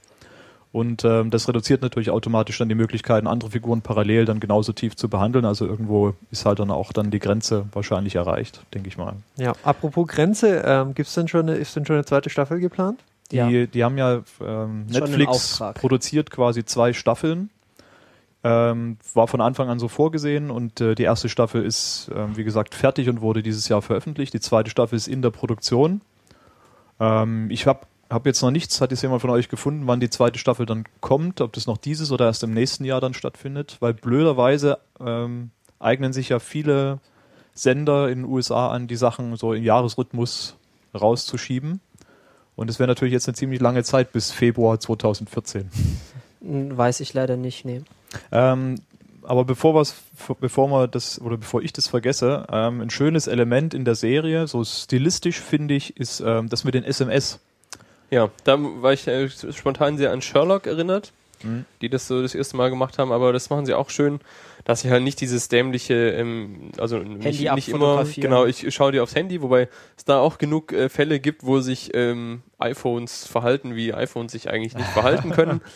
Und 0.72 1.04
ähm, 1.06 1.32
das 1.32 1.48
reduziert 1.48 1.82
natürlich 1.82 2.10
automatisch 2.12 2.58
dann 2.60 2.70
die 2.70 2.76
Möglichkeiten, 2.76 3.26
andere 3.26 3.52
Figuren 3.52 3.82
parallel 3.82 4.26
dann 4.26 4.40
genauso 4.40 4.74
tief 4.74 4.96
zu 4.96 5.10
behandeln. 5.10 5.46
Also 5.46 5.66
irgendwo 5.66 6.14
ist 6.30 6.46
halt 6.46 6.60
dann 6.60 6.72
auch 6.72 6.94
dann 6.94 7.10
die 7.10 7.20
Grenze 7.20 7.66
wahrscheinlich 7.72 8.16
erreicht, 8.16 8.62
denke 8.74 8.88
ich 8.90 8.98
mal. 8.98 9.14
Ja, 9.38 9.54
apropos 9.64 10.08
Grenze, 10.08 10.64
ähm, 10.66 10.94
gibt's 10.94 11.14
denn 11.16 11.28
schon 11.28 11.50
eine, 11.50 11.56
ist 11.58 11.76
denn 11.76 11.86
schon 11.86 11.96
eine 11.96 12.06
zweite 12.06 12.30
Staffel 12.30 12.60
geplant? 12.60 13.00
Die, 13.32 13.38
Ja. 13.38 13.50
die 13.50 13.84
haben 13.84 13.98
ja 13.98 14.22
ähm, 14.46 14.86
Netflix 14.86 15.62
produziert 15.74 16.32
quasi 16.32 16.64
zwei 16.64 16.94
Staffeln. 16.94 17.50
Ähm, 18.44 18.98
war 19.14 19.28
von 19.28 19.42
Anfang 19.42 19.70
an 19.70 19.80
so 19.80 19.88
vorgesehen 19.88 20.52
und 20.52 20.80
äh, 20.80 20.96
die 20.96 21.04
erste 21.04 21.28
Staffel 21.28 21.64
ist, 21.64 22.10
ähm, 22.16 22.38
wie 22.38 22.44
gesagt, 22.44 22.76
fertig 22.76 23.10
und 23.10 23.22
wurde 23.22 23.42
dieses 23.42 23.68
Jahr 23.68 23.82
veröffentlicht. 23.82 24.34
Die 24.34 24.40
zweite 24.40 24.70
Staffel 24.70 24.96
ist 24.96 25.08
in 25.08 25.22
der 25.22 25.32
Produktion. 25.32 26.02
Ähm, 27.00 27.50
ich 27.50 27.66
habe 27.66 27.88
hab 28.10 28.26
jetzt 28.26 28.42
noch 28.42 28.52
nichts, 28.52 28.80
hat 28.80 28.92
jetzt 28.92 29.02
jemand 29.02 29.22
von 29.22 29.32
euch 29.32 29.50
gefunden, 29.50 29.88
wann 29.88 30.00
die 30.00 30.10
zweite 30.10 30.40
Staffel 30.40 30.66
dann 30.66 30.86
kommt, 31.02 31.42
ob 31.42 31.54
das 31.54 31.68
noch 31.68 31.78
dieses 31.78 32.12
oder 32.12 32.26
erst 32.26 32.44
im 32.44 32.54
nächsten 32.54 32.86
Jahr 32.86 33.02
dann 33.02 33.14
stattfindet, 33.14 33.78
weil 33.80 33.94
blöderweise 33.94 34.78
ähm, 35.00 35.50
eignen 35.80 36.14
sich 36.14 36.30
ja 36.30 36.40
viele 36.40 37.00
Sender 37.54 38.10
in 38.10 38.20
den 38.20 38.32
USA 38.32 38.70
an, 38.70 38.88
die 38.88 38.96
Sachen 38.96 39.36
so 39.36 39.54
im 39.54 39.64
Jahresrhythmus 39.64 40.56
rauszuschieben. 40.94 41.82
Und 42.56 42.70
es 42.70 42.80
wäre 42.80 42.88
natürlich 42.88 43.14
jetzt 43.14 43.28
eine 43.28 43.36
ziemlich 43.36 43.62
lange 43.62 43.84
Zeit 43.84 44.12
bis 44.12 44.32
Februar 44.32 44.80
2014. 44.80 45.70
Hm, 46.42 46.78
Weiß 46.78 47.00
ich 47.00 47.14
leider 47.14 47.38
nicht, 47.38 47.66
nee. 47.66 47.82
Ähm, 48.32 48.76
aber 49.24 49.44
bevor, 49.44 49.74
wir's, 49.76 49.96
bevor 50.40 50.70
wir 50.70 50.88
das 50.88 51.20
oder 51.20 51.38
bevor 51.38 51.62
ich 51.62 51.74
das 51.74 51.88
vergesse, 51.88 52.48
ähm, 52.52 52.82
ein 52.82 52.90
schönes 52.90 53.28
Element 53.28 53.74
in 53.74 53.84
der 53.84 53.96
Serie, 53.96 54.48
so 54.48 54.64
stilistisch 54.64 55.40
finde 55.42 55.74
ich, 55.74 55.98
ist 55.98 56.22
ähm, 56.22 56.48
das 56.50 56.64
mit 56.64 56.74
den 56.74 56.84
SMS. 56.84 57.40
Ja, 58.10 58.30
da 58.46 58.58
war 58.58 58.94
ich 58.94 59.06
äh, 59.08 59.30
spontan 59.30 59.98
sehr 59.98 60.12
an 60.12 60.22
Sherlock 60.22 60.66
erinnert, 60.66 61.12
Mhm. 61.44 61.66
die 61.82 61.90
das 61.90 62.08
so 62.08 62.22
das 62.22 62.34
erste 62.34 62.58
Mal 62.58 62.70
gemacht 62.70 62.98
haben, 62.98 63.12
aber 63.12 63.32
das 63.32 63.50
machen 63.50 63.66
sie 63.66 63.74
auch 63.76 63.90
schön, 63.90 64.20
dass 64.66 64.82
sie 64.82 64.90
halt 64.90 65.04
nicht 65.04 65.22
dieses 65.22 65.50
dämliche, 65.50 65.94
ähm, 66.12 66.72
also 66.78 66.98
nicht, 66.98 67.26
Handy 67.26 67.52
nicht 67.54 67.70
immer, 67.70 68.06
genau, 68.16 68.46
ich 68.46 68.74
schaue 68.74 68.92
dir 68.92 69.04
aufs 69.04 69.14
Handy, 69.16 69.42
wobei 69.42 69.70
es 69.96 70.06
da 70.06 70.20
auch 70.20 70.40
genug 70.40 70.74
äh, 70.74 70.90
Fälle 70.90 71.20
gibt, 71.20 71.46
wo 71.46 71.60
sich 71.60 71.92
ähm, 71.94 72.42
iPhones 72.58 73.28
verhalten, 73.28 73.76
wie 73.76 73.94
iPhones 73.94 74.32
sich 74.32 74.50
eigentlich 74.50 74.76
nicht 74.76 74.90
verhalten 74.90 75.30
können. 75.32 75.62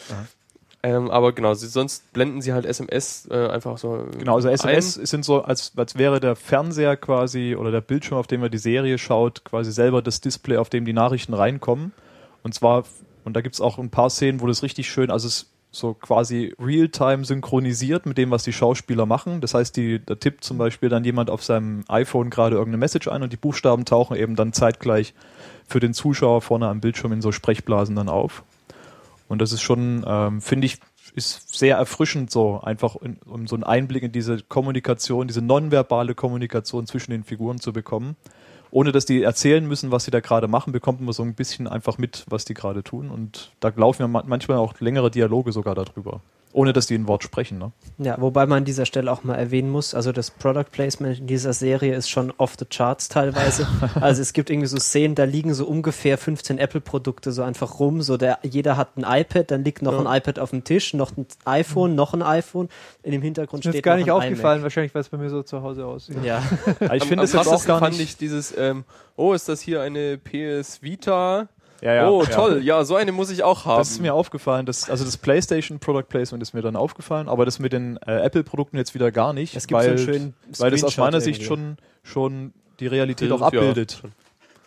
Ähm, 0.84 1.12
aber 1.12 1.34
genau, 1.34 1.54
sie, 1.54 1.68
sonst 1.68 2.12
blenden 2.12 2.42
sie 2.42 2.54
halt 2.54 2.66
SMS 2.66 3.28
äh, 3.30 3.48
einfach 3.48 3.78
so. 3.78 4.06
Genau, 4.18 4.36
also 4.36 4.50
SMS 4.50 4.98
Ein. 4.98 5.06
sind 5.06 5.26
so, 5.26 5.44
als, 5.44 5.74
als 5.76 5.98
wäre 5.98 6.20
der 6.20 6.36
Fernseher 6.36 6.98
quasi 6.98 7.56
oder 7.56 7.72
der 7.72 7.82
Bildschirm, 7.82 8.18
auf 8.18 8.28
dem 8.28 8.42
man 8.42 8.50
die 8.50 8.58
Serie 8.58 8.98
schaut, 8.98 9.44
quasi 9.44 9.72
selber 9.72 10.02
das 10.02 10.22
Display, 10.22 10.58
auf 10.58 10.70
dem 10.70 10.86
die 10.86 10.94
Nachrichten 10.94 11.36
reinkommen. 11.36 11.94
Und 12.42 12.56
zwar, 12.56 12.86
und 13.24 13.36
da 13.36 13.42
gibt's 13.42 13.62
auch 13.62 13.78
ein 13.78 13.92
paar 13.92 14.10
Szenen, 14.10 14.42
wo 14.42 14.48
das 14.48 14.64
richtig 14.64 14.90
schön, 14.90 15.12
also 15.12 15.28
es 15.28 15.52
so 15.72 15.94
quasi 15.94 16.54
real-time 16.60 17.24
synchronisiert 17.24 18.06
mit 18.06 18.18
dem, 18.18 18.30
was 18.30 18.44
die 18.44 18.52
Schauspieler 18.52 19.06
machen. 19.06 19.40
Das 19.40 19.54
heißt, 19.54 19.76
die, 19.78 20.04
da 20.06 20.16
tippt 20.16 20.44
zum 20.44 20.58
Beispiel 20.58 20.90
dann 20.90 21.06
jemand 21.06 21.30
auf 21.30 21.44
seinem 21.44 21.86
iPhone 21.88 22.30
gerade 22.30 22.58
irgendeine 22.58 22.80
Message 22.80 23.08
ein 23.08 23.24
und 23.24 23.32
die 23.32 23.38
Buchstaben 23.38 23.86
tauchen 23.86 24.18
eben 24.18 24.36
dann 24.36 24.52
zeitgleich 24.52 25.14
für 25.66 25.80
den 25.80 25.94
Zuschauer 25.94 26.42
vorne 26.42 26.68
am 26.68 26.82
Bildschirm 26.82 27.14
in 27.14 27.22
so 27.22 27.32
Sprechblasen 27.32 27.96
dann 27.96 28.10
auf. 28.10 28.44
Und 29.32 29.40
das 29.42 29.54
ist 29.54 29.62
schon, 29.62 30.04
ähm, 30.06 30.42
finde 30.42 30.66
ich, 30.66 30.80
ist 31.16 31.58
sehr 31.58 31.78
erfrischend 31.78 32.30
so, 32.32 32.60
einfach 32.60 32.98
in, 32.98 33.16
um 33.26 33.48
so 33.48 33.56
einen 33.56 33.64
Einblick 33.64 34.04
in 34.04 34.12
diese 34.12 34.42
Kommunikation, 34.44 35.28
diese 35.28 35.42
nonverbale 35.42 36.16
Kommunikation 36.16 36.86
zwischen 36.86 37.12
den 37.12 37.24
Figuren 37.24 37.58
zu 37.58 37.72
bekommen. 37.72 38.18
Ohne 38.72 38.92
dass 38.92 39.06
die 39.06 39.24
erzählen 39.24 39.66
müssen, 39.66 39.90
was 39.90 40.04
sie 40.04 40.12
da 40.12 40.20
gerade 40.20 40.50
machen, 40.50 40.74
bekommt 40.74 41.00
man 41.00 41.14
so 41.14 41.24
ein 41.24 41.34
bisschen 41.34 41.70
einfach 41.70 41.98
mit, 41.98 42.26
was 42.28 42.44
die 42.44 42.54
gerade 42.54 42.84
tun. 42.84 43.10
Und 43.10 43.54
da 43.62 43.72
laufen 43.74 44.02
ja 44.02 44.10
ma- 44.10 44.26
manchmal 44.28 44.58
auch 44.58 44.78
längere 44.82 45.10
Dialoge 45.10 45.54
sogar 45.54 45.76
darüber. 45.76 46.20
Ohne 46.54 46.74
dass 46.74 46.88
die 46.88 46.96
ein 46.96 47.08
Wort 47.08 47.24
sprechen. 47.24 47.58
Ne? 47.58 47.72
Ja, 47.98 48.20
wobei 48.20 48.46
man 48.46 48.60
an 48.60 48.66
dieser 48.66 48.86
Stelle 48.86 49.12
auch 49.12 49.24
mal 49.24 49.36
erwähnen 49.36 49.70
muss, 49.70 49.94
also 49.96 50.12
das 50.12 50.32
Product 50.32 50.66
Placement 50.72 51.20
in 51.20 51.28
dieser 51.28 51.54
Serie 51.54 51.96
ist 51.96 52.10
schon 52.10 52.34
off 52.38 52.56
the 52.60 52.66
charts 52.66 53.08
teilweise. 53.08 53.68
also 54.02 54.22
es 54.22 54.34
gibt 54.34 54.50
irgendwie 54.50 54.68
so 54.68 54.78
Szenen, 54.78 55.16
da 55.16 55.24
liegen 55.24 55.54
so 55.54 55.66
ungefähr 55.66 56.18
15 56.18 56.58
Apple-Produkte 56.58 57.32
so 57.32 57.42
einfach 57.44 57.80
rum, 57.80 58.02
so 58.02 58.18
der, 58.18 58.40
jeder 58.44 58.76
hat 58.78 58.98
ein 58.98 59.06
iPad, 59.22 59.50
dann 59.52 59.64
liegt 59.64 59.82
noch 59.82 59.94
Ja. 59.94 60.00
ein 60.10 60.18
iPad 60.18 60.40
auf 60.40 60.50
dem 60.50 60.64
Tisch, 60.64 60.94
noch 60.94 61.16
ein 61.16 61.26
iPhone, 61.46 61.96
noch 61.96 62.14
ein 62.14 62.22
iPhone, 62.22 62.70
in 63.04 63.12
dem 63.14 63.22
Hintergrund 63.22 63.62
Ist 63.62 63.68
mir 63.68 63.72
steht 63.72 63.76
jetzt 63.80 63.86
gar 63.86 63.96
nicht 63.98 64.12
aufgefallen, 64.12 64.62
wahrscheinlich, 64.64 64.94
weil 64.94 65.02
es 65.02 65.10
bei 65.10 65.18
mir 65.18 65.30
so 65.30 65.44
zu 65.44 65.62
Hause 65.62 65.86
aussieht. 65.86 66.16
iMac. 66.16 66.26
Ja, 66.26 66.44
Aber 66.82 66.96
ich 66.96 67.04
finde 67.06 67.24
es 67.24 67.34
jetzt 67.34 67.48
auch 67.48 67.66
gar 67.66 67.80
fand 67.80 67.98
nicht. 67.98 68.10
ich 68.10 68.18
dieses, 68.18 68.54
ähm, 68.58 68.84
oh, 69.16 69.34
ist 69.34 69.48
das 69.48 69.62
hier 69.62 69.82
eine 69.82 70.18
PS 70.18 70.82
Vita? 70.82 71.48
Ja, 71.82 71.94
ja, 71.96 72.10
oh, 72.10 72.24
toll, 72.26 72.62
ja, 72.64 72.84
so 72.84 72.96
eine 72.96 73.12
muss 73.12 73.32
ich 73.32 73.44
auch 73.44 73.66
haben. 73.66 73.80
Das 73.80 73.90
ist 73.90 74.02
mir 74.02 74.14
aufgefallen. 74.14 74.68
Das, 74.68 74.90
also 74.90 75.04
das 75.04 75.18
PlayStation 75.18 75.80
Product 75.80 76.04
Placement 76.08 76.44
ist 76.44 76.54
mir 76.54 76.62
dann 76.62 76.76
aufgefallen, 76.76 77.28
aber 77.28 77.44
das 77.44 77.58
mit 77.58 77.74
den 77.74 77.98
äh, 78.06 78.20
Apple-Produkten 78.20 78.78
jetzt 78.78 78.94
wieder 78.94 79.12
gar 79.12 79.34
nicht. 79.34 79.56
Es 79.56 79.66
gibt 79.66 79.82
so 79.82 79.88
weil, 79.88 79.96
einen 79.96 80.06
schönen 80.06 80.34
weil 80.60 80.72
das 80.72 80.84
aus 80.84 80.98
meiner 80.98 81.22
Sicht 81.22 81.42
irgendwie. 81.42 81.78
schon, 82.04 82.52
schon 82.52 82.54
die 82.80 82.88
Realität 82.88 83.32
auch 83.32 83.42
abbildet. 83.42 84.04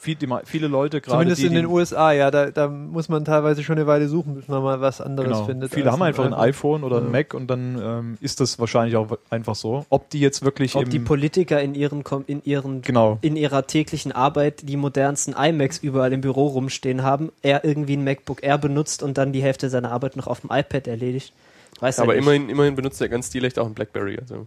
Viel, 0.05 0.17
die, 0.17 0.29
viele 0.45 0.69
Leute 0.69 1.01
gerade 1.01 1.15
Zumindest 1.17 1.41
die, 1.41 1.47
in 1.47 1.55
den 1.55 1.63
die, 1.63 1.73
USA, 1.73 2.13
ja, 2.13 2.31
da, 2.31 2.51
da 2.51 2.69
muss 2.69 3.09
man 3.09 3.25
teilweise 3.25 3.65
schon 3.65 3.79
eine 3.79 3.87
Weile 3.87 4.07
suchen, 4.07 4.35
bis 4.35 4.49
man 4.49 4.63
mal 4.63 4.81
was 4.83 5.01
anderes 5.01 5.31
Genau. 5.31 5.45
findet. 5.47 5.73
Viele 5.73 5.91
haben 5.91 6.03
einfach 6.03 6.27
ein 6.27 6.35
iPhone 6.35 6.85
oder 6.85 6.99
ein 6.99 7.05
Ja. 7.05 7.11
Mac 7.11 7.33
und 7.33 7.47
dann 7.49 7.81
ähm, 7.83 8.19
ist 8.21 8.39
das 8.41 8.59
wahrscheinlich 8.59 8.97
auch 8.97 9.17
einfach 9.31 9.55
so. 9.55 9.87
Ob 9.89 10.11
die 10.11 10.21
jetzt 10.21 10.45
wirklich 10.45 10.75
ob 10.77 10.83
im, 10.85 10.91
die 10.91 10.99
Politiker 10.99 11.63
in 11.63 11.75
ihren, 11.75 12.05
Kom- 12.05 12.25
in 12.27 12.43
ihren 12.45 12.83
genau, 12.83 13.17
in 13.23 13.37
ihrer 13.37 13.67
täglichen 13.67 14.13
Arbeit 14.13 14.69
die 14.69 14.77
modernsten 14.77 15.35
iMacs 15.35 15.79
überall 15.79 16.13
im 16.13 16.21
Büro 16.21 16.49
rumstehen 16.49 17.03
haben, 17.03 17.33
er 17.41 17.65
irgendwie 17.65 17.97
ein 17.97 18.05
MacBook 18.05 18.43
Air 18.43 18.59
benutzt 18.59 19.03
und 19.03 19.17
dann 19.17 19.33
die 19.33 19.43
Hälfte 19.43 19.71
seiner 19.71 19.91
Arbeit 19.91 20.17
noch 20.17 20.27
auf 20.27 20.43
dem 20.43 20.51
iPad 20.53 20.87
erledigt. 20.87 21.33
Weiß 21.81 21.99
Aber 21.99 22.13
er 22.15 22.17
nicht. 22.21 22.25
immerhin, 22.25 22.51
immerhin 22.51 22.75
benutzt 22.77 23.01
er 23.01 23.09
ganz 23.09 23.29
stilecht 23.29 23.59
auch 23.59 23.67
ein 23.67 23.73
Blackberry. 23.75 24.19
Also. 24.21 24.47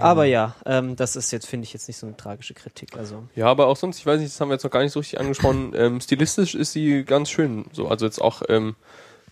Aber 0.00 0.24
ja, 0.24 0.54
ähm, 0.66 0.96
das 0.96 1.16
ist 1.16 1.30
jetzt, 1.30 1.46
finde 1.46 1.64
ich, 1.64 1.72
jetzt 1.72 1.88
nicht 1.88 1.96
so 1.98 2.06
eine 2.06 2.16
tragische 2.16 2.54
Kritik. 2.54 2.96
Also 2.96 3.24
Ja, 3.36 3.46
aber 3.46 3.66
auch 3.66 3.76
sonst, 3.76 3.98
ich 3.98 4.06
weiß 4.06 4.20
nicht, 4.20 4.32
das 4.32 4.40
haben 4.40 4.48
wir 4.48 4.54
jetzt 4.54 4.64
noch 4.64 4.70
gar 4.70 4.82
nicht 4.82 4.92
so 4.92 5.00
richtig 5.00 5.20
angesprochen. 5.20 5.72
Ähm, 5.80 6.00
stilistisch 6.00 6.54
ist 6.54 6.72
sie 6.72 7.04
ganz 7.04 7.30
schön. 7.30 7.66
So, 7.72 7.88
also 7.88 8.04
jetzt 8.06 8.20
auch 8.20 8.42
ähm, 8.48 8.76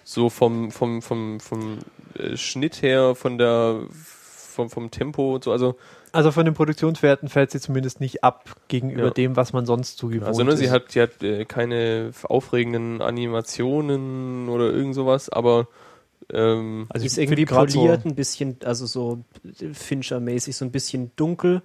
so 0.05 0.31
vom 0.31 0.71
vom 0.71 1.03
vom 1.03 1.41
vom 1.41 1.79
äh, 2.19 2.37
Schnitt 2.37 2.83
her, 2.83 3.15
von 3.15 3.39
der 3.39 3.81
vom 3.91 4.71
vom 4.71 4.91
Tempo 4.91 5.35
und 5.35 5.45
so. 5.45 5.53
Also 5.53 5.77
Also 6.13 6.33
von 6.33 6.45
den 6.45 6.55
Produktionswerten 6.55 7.29
fällt 7.29 7.51
sie 7.51 7.61
zumindest 7.61 8.01
nicht 8.01 8.25
ab 8.25 8.57
gegenüber 8.69 9.05
Ja. 9.05 9.11
dem, 9.11 9.37
was 9.37 9.53
man 9.53 9.67
sonst 9.67 9.99
so 9.99 10.09
gewohnt 10.09 10.27
Also 10.27 10.43
ne, 10.45 10.53
ist. 10.53 10.59
sie 10.61 10.71
hat, 10.71 10.91
sie 10.93 11.03
hat 11.03 11.23
äh, 11.23 11.45
keine 11.45 12.13
aufregenden 12.25 13.03
Animationen 13.03 14.49
oder 14.49 14.73
irgend 14.73 14.95
sowas, 14.95 15.29
aber 15.29 15.67
ähm, 16.33 16.87
also 16.91 17.07
ist 17.07 17.17
irgendwie 17.19 17.47
poliert, 17.47 18.03
So, 18.03 18.09
ein 18.09 18.15
bisschen, 18.15 18.57
also 18.65 18.87
so 18.87 19.21
Fincher-mäßig, 19.73 20.57
so 20.57 20.65
ein 20.65 20.71
bisschen 20.71 21.11
dunkel, 21.17 21.63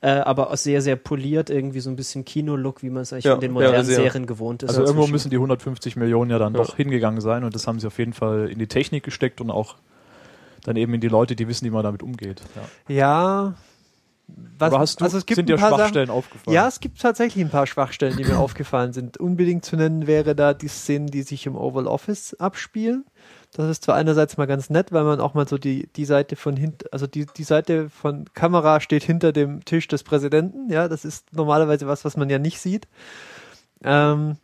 äh, 0.00 0.08
aber 0.10 0.50
auch 0.50 0.56
sehr, 0.56 0.80
sehr 0.82 0.96
poliert, 0.96 1.50
irgendwie 1.50 1.80
so 1.80 1.90
ein 1.90 1.96
bisschen 1.96 2.24
Kino-Look, 2.24 2.82
wie 2.82 2.90
man 2.90 3.02
es 3.02 3.12
eigentlich 3.12 3.24
Ja, 3.24 3.32
von 3.32 3.40
den 3.40 3.50
ja, 3.50 3.54
modernen 3.54 3.84
sehr. 3.84 3.96
Serien 3.96 4.26
gewohnt 4.26 4.62
ist. 4.62 4.70
also 4.70 4.80
irgendwo 4.80 5.00
inzwischen. 5.02 5.12
müssen 5.12 5.30
die 5.30 5.36
150 5.36 5.96
Millionen 5.96 6.30
ja 6.30 6.38
dann 6.38 6.54
Ja. 6.54 6.62
doch 6.62 6.76
hingegangen 6.76 7.20
sein 7.20 7.44
und 7.44 7.54
das 7.54 7.66
haben 7.66 7.80
sie 7.80 7.86
auf 7.86 7.98
jeden 7.98 8.12
Fall 8.12 8.48
in 8.50 8.58
die 8.58 8.66
Technik 8.68 9.02
gesteckt 9.04 9.40
und 9.40 9.50
auch 9.50 9.76
dann 10.64 10.76
eben 10.76 10.92
in 10.94 11.00
die 11.00 11.08
Leute, 11.08 11.36
die 11.36 11.46
wissen, 11.48 11.64
wie 11.66 11.70
man 11.70 11.82
damit 11.82 12.02
umgeht. 12.02 12.42
Ja. 12.88 12.94
Ja. 12.94 13.54
Was, 14.58 14.96
du, 14.96 15.04
also 15.04 15.16
es 15.16 15.24
gibt 15.24 15.36
sind 15.36 15.44
ein 15.44 15.46
dir 15.46 15.56
paar 15.56 15.70
Sachen, 15.70 15.80
Schwachstellen 15.80 16.10
aufgefallen? 16.10 16.54
Ja, 16.54 16.68
es 16.68 16.80
gibt 16.80 17.00
tatsächlich 17.00 17.42
ein 17.42 17.48
paar 17.50 17.66
Schwachstellen, 17.66 18.14
die 18.18 18.24
mir 18.24 18.38
aufgefallen 18.38 18.92
sind. 18.92 19.16
Unbedingt 19.16 19.64
zu 19.64 19.76
nennen 19.76 20.06
wäre 20.06 20.34
da 20.34 20.52
die 20.52 20.68
Szenen, 20.68 21.06
die 21.06 21.22
sich 21.22 21.46
im 21.46 21.56
Oval 21.56 21.86
Office 21.86 22.34
abspielen. 22.34 23.06
Das 23.52 23.68
ist 23.68 23.84
zwar 23.84 23.96
einerseits 23.96 24.36
mal 24.36 24.46
ganz 24.46 24.68
nett, 24.70 24.92
weil 24.92 25.04
man 25.04 25.20
auch 25.20 25.34
mal 25.34 25.48
so 25.48 25.58
die, 25.58 25.88
die 25.96 26.04
Seite 26.04 26.36
von 26.36 26.56
hinten, 26.56 26.86
also 26.92 27.06
die, 27.06 27.26
die 27.26 27.44
Seite 27.44 27.88
von 27.88 28.26
Kamera 28.34 28.80
steht 28.80 29.02
hinter 29.02 29.32
dem 29.32 29.64
Tisch 29.64 29.88
des 29.88 30.02
Präsidenten. 30.02 30.70
Ja, 30.70 30.88
das 30.88 31.04
ist 31.04 31.32
normalerweise 31.32 31.86
was, 31.86 32.04
was 32.04 32.16
man 32.16 32.28
ja 32.28 32.38
nicht 32.38 32.60
sieht. 32.60 32.86
Ähm, 33.82 34.36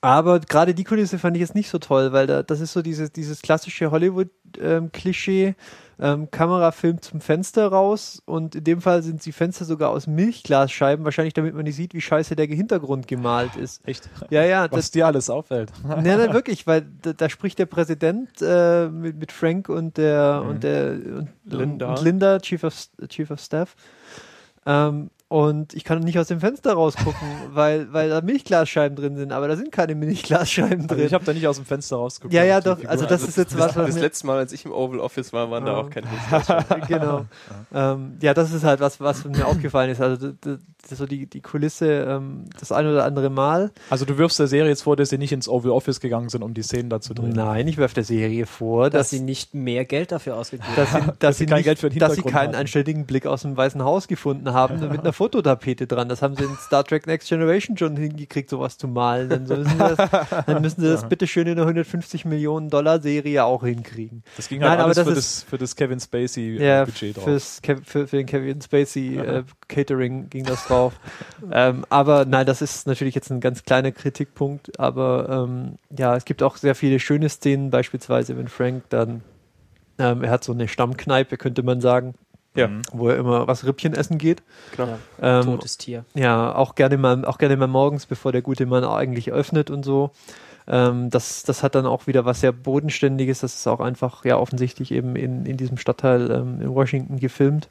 aber 0.00 0.40
gerade 0.40 0.74
die 0.74 0.84
Kulisse 0.84 1.18
fand 1.18 1.36
ich 1.36 1.40
jetzt 1.40 1.54
nicht 1.54 1.70
so 1.70 1.78
toll, 1.78 2.12
weil 2.12 2.26
da, 2.26 2.42
das 2.42 2.60
ist 2.60 2.72
so 2.72 2.82
dieses, 2.82 3.12
dieses 3.12 3.42
klassische 3.42 3.90
Hollywood-Klischee, 3.90 5.46
ähm, 5.46 5.54
Kamera 5.98 6.72
filmt 6.72 7.04
zum 7.04 7.20
Fenster 7.22 7.68
raus 7.68 8.22
und 8.26 8.54
in 8.54 8.64
dem 8.64 8.80
Fall 8.82 9.02
sind 9.02 9.24
die 9.24 9.32
Fenster 9.32 9.64
sogar 9.64 9.90
aus 9.90 10.06
Milchglasscheiben, 10.06 11.04
wahrscheinlich 11.06 11.32
damit 11.32 11.54
man 11.54 11.64
nicht 11.64 11.76
sieht, 11.76 11.94
wie 11.94 12.02
scheiße 12.02 12.36
der 12.36 12.46
Hintergrund 12.46 13.08
gemalt 13.08 13.56
ist. 13.56 13.80
Echt? 13.86 14.08
Ja, 14.28 14.44
ja, 14.44 14.64
Was 14.64 14.70
das, 14.70 14.90
dir 14.90 15.06
alles 15.06 15.30
auffällt. 15.30 15.72
nein, 15.88 16.04
nein, 16.04 16.32
wirklich, 16.34 16.66
weil 16.66 16.86
da, 17.02 17.14
da 17.14 17.28
spricht 17.30 17.58
der 17.58 17.66
Präsident 17.66 18.28
äh, 18.42 18.88
mit, 18.88 19.16
mit 19.16 19.32
Frank 19.32 19.68
und 19.70 19.96
der 19.96 20.42
Mhm. 20.42 20.48
und 20.50 20.64
der 20.64 20.90
und 20.92 21.28
Linda. 21.46 21.90
und 21.90 22.02
Linda, 22.02 22.38
Chief 22.40 22.62
of 22.62 22.74
Chief 23.08 23.30
of 23.30 23.40
Staff. 23.40 23.74
Ähm, 24.66 25.10
und 25.28 25.74
ich 25.74 25.82
kann 25.82 25.98
nicht 26.00 26.18
aus 26.20 26.28
dem 26.28 26.38
Fenster 26.38 26.74
rausgucken, 26.74 27.26
weil, 27.52 27.92
weil 27.92 28.10
da 28.10 28.20
Milchglasscheiben 28.20 28.94
drin 28.96 29.16
sind, 29.16 29.32
aber 29.32 29.48
da 29.48 29.56
sind 29.56 29.72
keine 29.72 29.94
Milchglasscheiben 29.96 30.82
Also 30.82 30.94
drin. 30.94 31.06
ich 31.06 31.14
habe 31.14 31.24
da 31.24 31.32
nicht 31.32 31.46
aus 31.48 31.56
dem 31.56 31.64
Fenster 31.64 31.96
rausgeguckt. 31.96 32.32
Ja, 32.32 32.44
ja, 32.44 32.60
doch, 32.60 32.78
Figur- 32.78 32.90
also 32.90 33.06
das 33.06 33.22
ist 33.26 33.36
jetzt 33.36 33.58
was, 33.58 33.74
Das 33.74 33.94
mir- 33.94 34.00
letzte 34.02 34.26
Mal, 34.26 34.38
als 34.38 34.52
ich 34.52 34.64
im 34.64 34.72
Oval 34.72 35.00
Office 35.00 35.32
war, 35.32 35.50
waren 35.50 35.64
da 35.64 35.72
Ja. 35.72 35.78
auch 35.78 35.90
keine 35.90 36.06
Hilfsleistungen. 36.30 36.82
genau. 36.86 37.24
Ähm, 37.74 38.12
ja, 38.20 38.34
das 38.34 38.52
ist 38.52 38.62
halt 38.64 38.78
was, 38.80 39.00
was 39.00 39.24
mir 39.24 39.46
aufgefallen 39.46 39.90
ist. 39.90 40.00
Also 40.00 40.32
so 40.88 41.06
die, 41.06 41.26
die 41.26 41.40
Kulisse 41.40 42.06
ähm, 42.08 42.44
das 42.60 42.70
ein 42.70 42.86
oder 42.86 43.04
andere 43.04 43.28
Mal. 43.28 43.72
Also 43.90 44.04
du 44.04 44.18
wirfst 44.18 44.38
der 44.38 44.46
Serie 44.46 44.68
jetzt 44.70 44.82
vor, 44.82 44.94
dass 44.94 45.08
sie 45.08 45.18
nicht 45.18 45.32
ins 45.32 45.48
Oval 45.48 45.72
Office 45.72 45.98
gegangen 45.98 46.28
sind, 46.28 46.44
um 46.44 46.54
die 46.54 46.62
Szenen 46.62 46.88
da 46.90 47.00
zu 47.00 47.12
drehen. 47.12 47.30
Nein, 47.30 47.66
ich 47.66 47.76
werfe 47.76 47.96
der 47.96 48.04
Serie 48.04 48.46
vor, 48.46 48.88
dass 48.90 48.96
dass, 49.06 49.10
sie 49.10 49.18
nicht 49.20 49.52
mehr 49.54 49.84
Geld 49.84 50.12
dafür 50.12 50.36
ausgegeben 50.36 50.68
dass 50.76 50.92
sie, 50.92 51.00
dass 51.18 51.38
sie 51.38 51.44
sie, 51.44 51.46
kein 51.46 51.56
nicht, 51.56 51.64
Geld 51.64 51.78
für 51.80 51.90
den 51.90 51.98
dass 51.98 52.14
sie 52.14 52.22
keinen 52.22 52.34
hatten. 52.50 52.54
einstelligen 52.54 53.04
Blick 53.06 53.26
aus 53.26 53.42
dem 53.42 53.56
Weißen 53.56 53.82
Haus 53.82 54.06
gefunden 54.06 54.52
haben 54.52 54.78
mit 54.88 55.00
einer 55.00 55.12
Fototapete 55.16 55.86
dran. 55.86 56.08
Das 56.08 56.22
haben 56.22 56.36
sie 56.36 56.44
in 56.44 56.56
Star 56.56 56.84
Trek 56.84 57.06
Next 57.06 57.28
Generation 57.28 57.76
schon 57.76 57.96
hingekriegt, 57.96 58.50
sowas 58.50 58.76
zu 58.78 58.86
malen. 58.86 59.28
Dann 59.30 59.44
müssen 59.46 59.66
sie 59.70 59.78
das, 59.78 60.10
dann 60.46 60.62
müssen 60.62 60.80
sie 60.82 60.88
das 60.88 61.08
bitte 61.08 61.26
schön 61.26 61.46
in 61.46 61.52
einer 61.54 61.62
150 61.62 62.24
Millionen 62.26 62.68
Dollar 62.70 63.00
Serie 63.00 63.44
auch 63.44 63.64
hinkriegen. 63.64 64.22
Das 64.36 64.48
ging 64.48 64.60
halt 64.62 64.72
Nein, 64.72 64.78
aber 64.80 64.84
alles 64.86 64.96
das 64.96 65.04
für, 65.06 65.12
ist- 65.12 65.42
das, 65.42 65.42
für 65.50 65.58
das 65.58 65.74
Kevin 65.76 66.00
Spacey 66.00 66.58
äh, 66.58 66.66
Ja, 66.66 66.84
Budget 66.84 67.16
drauf. 67.16 67.58
Kev 67.62 67.80
für, 67.84 68.06
für 68.06 68.16
den 68.18 68.26
Kevin 68.26 68.60
Spacey 68.60 69.16
äh, 69.16 69.42
Catering 69.68 70.28
ging 70.28 70.44
das 70.44 70.66
drauf. 70.66 70.92
ähm, 71.50 71.84
aber 71.88 72.24
nein, 72.26 72.44
das 72.46 72.60
ist 72.62 72.86
natürlich 72.86 73.14
jetzt 73.14 73.30
ein 73.30 73.40
ganz 73.40 73.62
kleiner 73.64 73.92
Kritikpunkt. 73.92 74.78
Aber 74.78 75.46
ähm, 75.48 75.76
ja, 75.96 76.14
es 76.14 76.24
gibt 76.24 76.42
auch 76.42 76.56
sehr 76.56 76.74
viele 76.74 77.00
schöne 77.00 77.28
Szenen, 77.28 77.70
beispielsweise 77.70 78.36
wenn 78.36 78.48
Frank 78.48 78.84
dann, 78.90 79.22
ähm, 79.98 80.22
er 80.24 80.30
hat 80.30 80.44
so 80.44 80.52
eine 80.52 80.68
Stammkneipe, 80.68 81.38
könnte 81.38 81.62
man 81.62 81.80
sagen, 81.80 82.14
Ja. 82.56 82.68
Mhm. 82.68 82.82
wo 82.92 83.08
er 83.08 83.16
immer 83.16 83.46
was 83.46 83.64
Rippchen 83.64 83.94
essen 83.94 84.18
geht. 84.18 84.42
Genau. 84.76 84.98
Ja, 85.20 85.40
Ähm, 85.40 85.44
totes 85.46 85.78
Tier. 85.78 86.04
ja, 86.14 86.54
auch 86.54 86.74
gerne 86.74 86.96
mal, 86.96 87.24
auch 87.24 87.38
gerne 87.38 87.56
mal 87.56 87.66
morgens, 87.68 88.06
bevor 88.06 88.32
der 88.32 88.42
gute 88.42 88.66
Mann 88.66 88.84
eigentlich 88.84 89.32
öffnet 89.32 89.70
und 89.70 89.84
so. 89.84 90.10
Ähm, 90.68 91.10
das, 91.10 91.44
das 91.44 91.62
hat 91.62 91.74
dann 91.74 91.86
auch 91.86 92.06
wieder 92.06 92.24
was 92.24 92.40
sehr 92.40 92.52
Bodenständiges. 92.52 93.40
Das 93.40 93.54
ist 93.54 93.66
auch 93.68 93.80
einfach, 93.80 94.24
ja, 94.24 94.36
offensichtlich 94.36 94.90
eben 94.90 95.14
in, 95.14 95.46
in 95.46 95.56
diesem 95.56 95.76
Stadtteil 95.78 96.30
ähm, 96.30 96.60
in 96.60 96.74
Washington 96.74 97.18
gefilmt. 97.20 97.68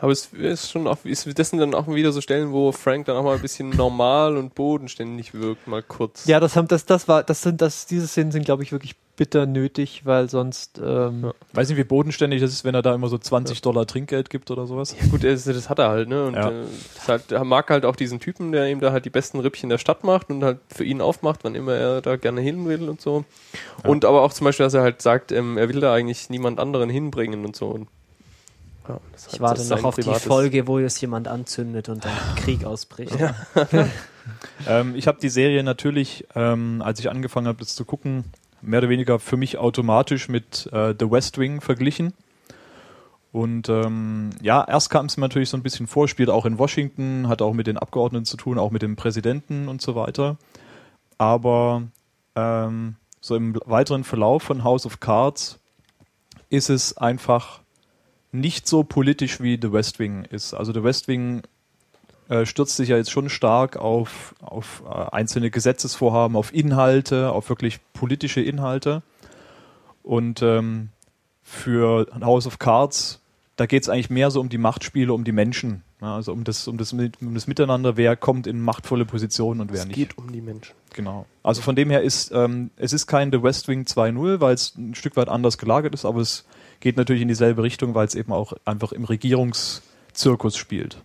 Aber 0.00 0.12
es 0.12 0.26
ist 0.32 0.70
schon 0.70 0.86
auch, 0.86 0.98
ist, 1.04 1.38
das 1.38 1.50
sind 1.50 1.58
dann 1.58 1.74
auch 1.74 1.88
wieder 1.88 2.12
so 2.12 2.20
Stellen, 2.20 2.52
wo 2.52 2.70
Frank 2.72 3.06
dann 3.06 3.16
auch 3.16 3.24
mal 3.24 3.34
ein 3.34 3.40
bisschen 3.40 3.70
normal 3.70 4.36
und 4.36 4.54
bodenständig 4.54 5.34
wirkt, 5.34 5.66
mal 5.66 5.82
kurz. 5.82 6.26
Ja, 6.26 6.38
das 6.40 6.56
haben 6.56 6.68
das, 6.68 6.86
das 6.86 7.08
war, 7.08 7.22
das 7.24 7.42
sind, 7.42 7.60
das, 7.60 7.86
diese 7.86 8.06
Szenen 8.06 8.30
sind, 8.30 8.44
glaube 8.44 8.62
ich, 8.62 8.70
wirklich 8.72 8.94
bitter 9.16 9.46
nötig, 9.46 10.02
weil 10.04 10.30
sonst, 10.30 10.78
ähm, 10.78 11.24
Ja. 11.24 11.34
Weiß 11.52 11.68
nicht, 11.68 11.78
wie 11.78 11.82
bodenständig 11.84 12.40
das 12.40 12.52
ist, 12.52 12.64
wenn 12.64 12.76
er 12.76 12.82
da 12.82 12.94
immer 12.94 13.08
so 13.08 13.18
20 13.18 13.60
Dollar 13.62 13.84
Trinkgeld 13.86 14.30
gibt 14.30 14.52
oder 14.52 14.66
sowas. 14.68 14.94
Ja, 14.98 15.08
gut, 15.08 15.24
das, 15.24 15.42
das 15.44 15.68
hat 15.68 15.80
er 15.80 15.88
halt, 15.88 16.08
ne? 16.08 16.24
Und 16.26 16.34
Ja. 16.34 16.50
äh, 16.50 16.62
ist 16.64 17.08
halt, 17.08 17.32
er 17.32 17.42
mag 17.42 17.68
halt 17.68 17.84
auch 17.84 17.96
diesen 17.96 18.20
Typen, 18.20 18.52
der 18.52 18.68
ihm 18.68 18.78
da 18.78 18.92
halt 18.92 19.04
die 19.04 19.10
besten 19.10 19.40
Rippchen 19.40 19.68
der 19.68 19.78
Stadt 19.78 20.04
macht 20.04 20.30
und 20.30 20.44
halt 20.44 20.58
für 20.72 20.84
ihn 20.84 21.00
aufmacht, 21.00 21.40
wann 21.42 21.56
immer 21.56 21.72
er 21.74 22.00
da 22.00 22.14
gerne 22.14 22.40
hin 22.40 22.68
will 22.68 22.88
und 22.88 23.00
so. 23.00 23.24
Und 23.82 24.04
aber 24.04 24.22
auch 24.22 24.32
zum 24.32 24.44
Beispiel, 24.44 24.64
dass 24.64 24.74
er 24.74 24.82
halt 24.82 25.02
sagt, 25.02 25.32
ähm, 25.32 25.58
er 25.58 25.68
will 25.68 25.80
da 25.80 25.92
eigentlich 25.92 26.30
niemand 26.30 26.60
anderen 26.60 26.88
hinbringen 26.88 27.44
und 27.44 27.56
so. 27.56 27.66
Und, 27.66 27.88
ja, 28.88 29.00
Ich 29.32 29.40
warte 29.40 29.64
noch 29.64 29.84
auf 29.84 29.96
die 29.96 30.14
Folge, 30.14 30.66
wo 30.66 30.78
es 30.78 31.00
jemand 31.00 31.28
anzündet 31.28 31.88
und 31.88 32.04
dann 32.04 32.12
Krieg 32.36 32.64
ausbricht. 32.64 33.16
Ähm, 34.66 34.94
ich 34.94 35.06
habe 35.06 35.18
die 35.20 35.30
Serie 35.30 35.62
natürlich, 35.62 36.26
ähm, 36.34 36.82
als 36.84 37.00
ich 37.00 37.10
angefangen 37.10 37.46
habe, 37.46 37.60
das 37.60 37.74
zu 37.74 37.86
gucken, 37.86 38.24
mehr 38.60 38.80
oder 38.80 38.90
weniger 38.90 39.18
für 39.18 39.38
mich 39.38 39.56
automatisch 39.56 40.28
mit 40.28 40.68
äh, 40.72 40.94
The 40.98 41.10
West 41.10 41.38
Wing 41.38 41.62
verglichen. 41.62 42.12
Und 43.32 43.68
ähm, 43.68 44.30
ja, 44.40 44.64
erst 44.66 44.90
kam 44.90 45.06
es 45.06 45.16
mir 45.16 45.22
natürlich 45.22 45.50
so 45.50 45.56
ein 45.56 45.62
bisschen 45.62 45.86
vor, 45.86 46.08
spielt 46.08 46.30
auch 46.30 46.46
in 46.46 46.58
Washington, 46.58 47.28
hat 47.28 47.42
auch 47.42 47.52
mit 47.52 47.66
den 47.66 47.78
Abgeordneten 47.78 48.24
zu 48.24 48.36
tun, 48.36 48.58
auch 48.58 48.70
mit 48.70 48.82
dem 48.82 48.96
Präsidenten 48.96 49.68
und 49.68 49.82
so 49.82 49.94
weiter. 49.94 50.36
Aber 51.18 51.82
ähm, 52.34 52.96
so 53.20 53.36
im 53.36 53.60
weiteren 53.66 54.04
Verlauf 54.04 54.42
von 54.42 54.64
House 54.64 54.86
of 54.86 55.00
Cards 55.00 55.58
ist 56.50 56.70
es 56.70 56.96
einfach 56.96 57.60
nicht 58.32 58.66
so 58.66 58.84
politisch 58.84 59.40
wie 59.40 59.58
The 59.60 59.72
West 59.72 59.98
Wing 59.98 60.24
ist. 60.24 60.54
Also 60.54 60.72
The 60.72 60.82
West 60.82 61.08
Wing 61.08 61.42
äh, 62.28 62.44
stürzt 62.44 62.76
sich 62.76 62.90
ja 62.90 62.96
jetzt 62.96 63.10
schon 63.10 63.28
stark 63.30 63.76
auf, 63.76 64.34
auf 64.40 64.82
äh, 64.86 64.90
einzelne 65.12 65.50
Gesetzesvorhaben, 65.50 66.36
auf 66.36 66.52
Inhalte, 66.52 67.32
auf 67.32 67.48
wirklich 67.48 67.80
politische 67.94 68.40
Inhalte. 68.40 69.02
Und 70.02 70.42
ähm, 70.42 70.90
für 71.42 72.06
House 72.22 72.46
of 72.46 72.58
Cards, 72.58 73.20
da 73.56 73.66
geht 73.66 73.82
es 73.82 73.88
eigentlich 73.88 74.10
mehr 74.10 74.30
so 74.30 74.40
um 74.40 74.48
die 74.48 74.58
Machtspiele, 74.58 75.12
um 75.12 75.24
die 75.24 75.32
Menschen. 75.32 75.82
Ja, 76.00 76.14
also 76.14 76.32
um 76.32 76.44
das, 76.44 76.68
um, 76.68 76.78
das, 76.78 76.92
um 76.92 77.34
das 77.34 77.46
Miteinander, 77.48 77.96
wer 77.96 78.14
kommt 78.14 78.46
in 78.46 78.60
machtvolle 78.60 79.04
Positionen 79.04 79.60
und 79.60 79.72
wer 79.72 79.80
Es 79.80 79.86
nicht. 79.86 79.96
geht 79.96 80.16
um 80.18 80.30
die 80.30 80.40
Menschen. 80.40 80.74
Genau. 80.94 81.26
Also 81.42 81.60
von 81.60 81.74
dem 81.74 81.90
her 81.90 82.02
ist, 82.02 82.30
ähm, 82.32 82.70
es 82.76 82.92
ist 82.92 83.06
kein 83.08 83.32
The 83.32 83.42
West 83.42 83.66
Wing 83.66 83.82
2.0, 83.82 84.40
weil 84.40 84.54
es 84.54 84.76
ein 84.76 84.94
Stück 84.94 85.16
weit 85.16 85.28
anders 85.28 85.58
gelagert 85.58 85.94
ist, 85.94 86.04
aber 86.04 86.20
es 86.20 86.44
geht 86.80 86.96
natürlich 86.96 87.22
in 87.22 87.28
dieselbe 87.28 87.62
Richtung, 87.62 87.94
weil 87.94 88.06
es 88.06 88.14
eben 88.14 88.32
auch 88.32 88.52
einfach 88.64 88.92
im 88.92 89.04
Regierungszirkus 89.04 90.56
spielt. 90.56 90.98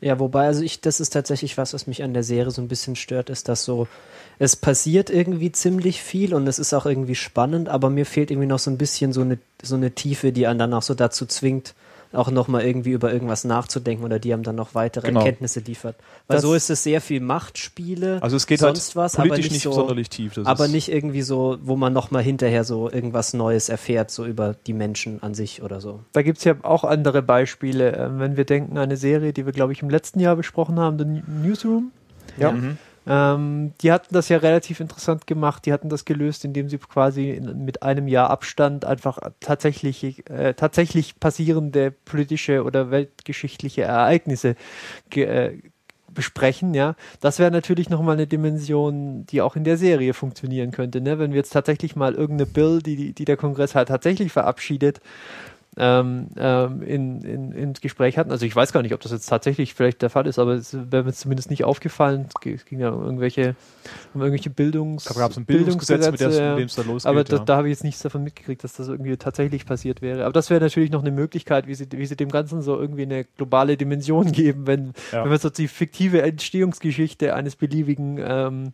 Ja, 0.00 0.18
wobei, 0.18 0.46
also 0.46 0.62
ich, 0.62 0.80
das 0.80 0.98
ist 0.98 1.10
tatsächlich 1.10 1.58
was, 1.58 1.74
was 1.74 1.86
mich 1.86 2.02
an 2.02 2.14
der 2.14 2.22
Serie 2.22 2.50
so 2.50 2.62
ein 2.62 2.68
bisschen 2.68 2.96
stört, 2.96 3.28
ist, 3.28 3.48
dass 3.48 3.64
so, 3.64 3.86
es 4.38 4.56
passiert 4.56 5.10
irgendwie 5.10 5.52
ziemlich 5.52 6.02
viel 6.02 6.32
und 6.32 6.46
es 6.46 6.58
ist 6.58 6.72
auch 6.72 6.86
irgendwie 6.86 7.14
spannend, 7.14 7.68
aber 7.68 7.90
mir 7.90 8.06
fehlt 8.06 8.30
irgendwie 8.30 8.48
noch 8.48 8.58
so 8.58 8.70
ein 8.70 8.78
bisschen 8.78 9.12
so 9.12 9.20
eine, 9.20 9.38
so 9.62 9.74
eine 9.74 9.90
Tiefe, 9.90 10.32
die 10.32 10.46
einen 10.46 10.58
dann 10.58 10.72
auch 10.72 10.82
so 10.82 10.94
dazu 10.94 11.26
zwingt, 11.26 11.74
auch 12.12 12.30
nochmal 12.30 12.62
irgendwie 12.62 12.90
über 12.90 13.12
irgendwas 13.12 13.44
nachzudenken 13.44 14.04
oder 14.04 14.18
die 14.18 14.32
einem 14.32 14.42
dann 14.42 14.56
noch 14.56 14.74
weitere 14.74 15.06
Genau. 15.08 15.20
Erkenntnisse 15.20 15.60
liefert. 15.60 15.96
Weil 16.26 16.36
Das- 16.36 16.42
so 16.42 16.54
ist 16.54 16.68
es 16.70 16.82
sehr 16.82 17.00
viel 17.00 17.20
Machtspiele, 17.20 18.18
Also 18.22 18.36
es 18.36 18.46
geht 18.46 18.60
sonst 18.60 18.88
halt 18.88 18.96
was, 18.96 19.16
aber 19.16 19.36
nicht, 19.36 19.52
nicht 19.52 19.62
so, 19.62 19.72
sonderlich 19.72 20.08
tief. 20.10 20.34
Das 20.34 20.46
aber 20.46 20.66
ist, 20.66 20.72
nicht 20.72 20.90
irgendwie 20.90 21.22
so, 21.22 21.58
wo 21.62 21.76
man 21.76 21.92
nochmal 21.92 22.22
hinterher 22.22 22.64
so 22.64 22.90
irgendwas 22.90 23.32
Neues 23.34 23.68
erfährt, 23.68 24.10
so 24.10 24.24
über 24.26 24.54
die 24.66 24.72
Menschen 24.72 25.22
an 25.22 25.34
sich 25.34 25.62
oder 25.62 25.80
so. 25.80 26.00
da 26.12 26.22
gibt's 26.22 26.44
ja 26.44 26.54
auch 26.62 26.84
andere 26.84 27.22
Beispiele. 27.22 27.92
Ähm, 27.96 28.18
wenn 28.18 28.36
wir 28.36 28.44
denken 28.44 28.76
an 28.76 28.84
eine 28.84 28.96
Serie, 28.96 29.32
die 29.32 29.46
wir, 29.46 29.52
glaube 29.52 29.72
ich, 29.72 29.82
im 29.82 29.90
letzten 29.90 30.20
Jahr 30.20 30.36
besprochen 30.36 30.78
haben, 30.80 30.98
The 30.98 31.04
New- 31.04 31.22
Newsroom. 31.48 31.92
Ja. 32.38 32.52
Mhm. 32.52 32.78
Ähm, 33.06 33.72
die 33.80 33.92
hatten 33.92 34.14
das 34.14 34.28
ja 34.28 34.38
relativ 34.38 34.80
interessant 34.80 35.26
gemacht. 35.26 35.66
Die 35.66 35.72
hatten 35.72 35.88
das 35.88 36.04
gelöst, 36.04 36.44
indem 36.44 36.68
sie 36.68 36.78
quasi 36.78 37.30
in, 37.30 37.64
mit 37.64 37.82
einem 37.82 38.08
Jahr 38.08 38.30
Abstand 38.30 38.84
einfach 38.84 39.18
tatsächlich, 39.40 40.28
äh, 40.30 40.54
tatsächlich 40.54 41.18
passierende 41.18 41.90
politische 41.90 42.64
oder 42.64 42.90
weltgeschichtliche 42.90 43.82
Ereignisse 43.82 44.56
ge 45.08 45.24
äh, 45.24 45.58
besprechen, 46.12 46.74
ja. 46.74 46.96
Das 47.20 47.38
wäre 47.38 47.50
natürlich 47.50 47.88
nochmal 47.88 48.14
eine 48.14 48.26
Dimension, 48.26 49.26
die 49.26 49.40
auch 49.42 49.54
in 49.56 49.64
der 49.64 49.76
Serie 49.76 50.12
funktionieren 50.12 50.72
könnte, 50.72 51.00
ne? 51.00 51.18
Wenn 51.18 51.30
wir 51.30 51.38
jetzt 51.38 51.52
tatsächlich 51.52 51.94
mal 51.96 52.14
irgendeine 52.14 52.50
Bill, 52.50 52.80
die, 52.82 52.96
die, 52.96 53.12
die 53.12 53.24
der 53.24 53.36
Kongress 53.36 53.76
halt 53.76 53.88
tatsächlich 53.88 54.32
verabschiedet, 54.32 55.00
ähm, 55.76 56.28
ähm, 56.36 56.82
in, 56.82 57.22
in, 57.22 57.52
ins 57.52 57.80
Gespräch 57.80 58.18
hatten. 58.18 58.30
Also 58.32 58.44
ich 58.44 58.54
weiß 58.54 58.72
gar 58.72 58.82
nicht, 58.82 58.92
ob 58.92 59.00
das 59.00 59.12
jetzt 59.12 59.26
tatsächlich 59.26 59.74
vielleicht 59.74 60.02
der 60.02 60.10
Fall 60.10 60.26
ist, 60.26 60.38
aber 60.38 60.54
es 60.54 60.76
wäre 60.90 61.04
mir 61.04 61.12
zumindest 61.12 61.48
nicht 61.50 61.64
aufgefallen. 61.64 62.26
Es 62.28 62.64
ging- 62.66 62.80
ja 62.80 62.90
um 62.90 63.04
irgendwelche, 63.04 63.54
um 64.12 64.20
irgendwelche 64.20 64.50
Bildungs 64.50 65.04
Da 65.04 65.14
gab 65.14 65.30
es 65.30 65.36
ein 65.36 65.44
Bildungsgesetz, 65.44 66.10
mit 66.10 66.20
dem 66.20 66.64
es 66.64 66.74
da 66.74 66.82
losgeht. 66.82 67.08
Aber 67.08 67.22
da, 67.24 67.36
ja. 67.36 67.44
da 67.44 67.56
habe 67.56 67.68
ich 67.68 67.72
jetzt 67.74 67.84
nichts 67.84 68.02
davon 68.02 68.24
mitgekriegt, 68.24 68.64
dass 68.64 68.72
das 68.74 68.88
irgendwie 68.88 69.16
tatsächlich 69.16 69.64
passiert 69.64 70.02
wäre. 70.02 70.24
Aber 70.24 70.32
das 70.32 70.50
wäre 70.50 70.60
natürlich 70.60 70.90
noch 70.90 71.02
eine 71.02 71.12
Möglichkeit, 71.12 71.66
wie 71.68 71.74
sie, 71.74 71.86
wie 71.92 72.06
sie 72.06 72.16
dem 72.16 72.30
Ganzen 72.30 72.62
so 72.62 72.78
irgendwie 72.78 73.02
eine 73.02 73.24
globale 73.24 73.76
Dimension 73.76 74.32
geben, 74.32 74.66
wenn, 74.66 74.92
Ja. 75.12 75.24
wenn 75.24 75.30
wir 75.30 75.38
so 75.38 75.50
die 75.50 75.68
fiktive 75.68 76.22
Entstehungsgeschichte 76.22 77.34
eines 77.34 77.56
beliebigen 77.56 78.18
ähm, 78.22 78.72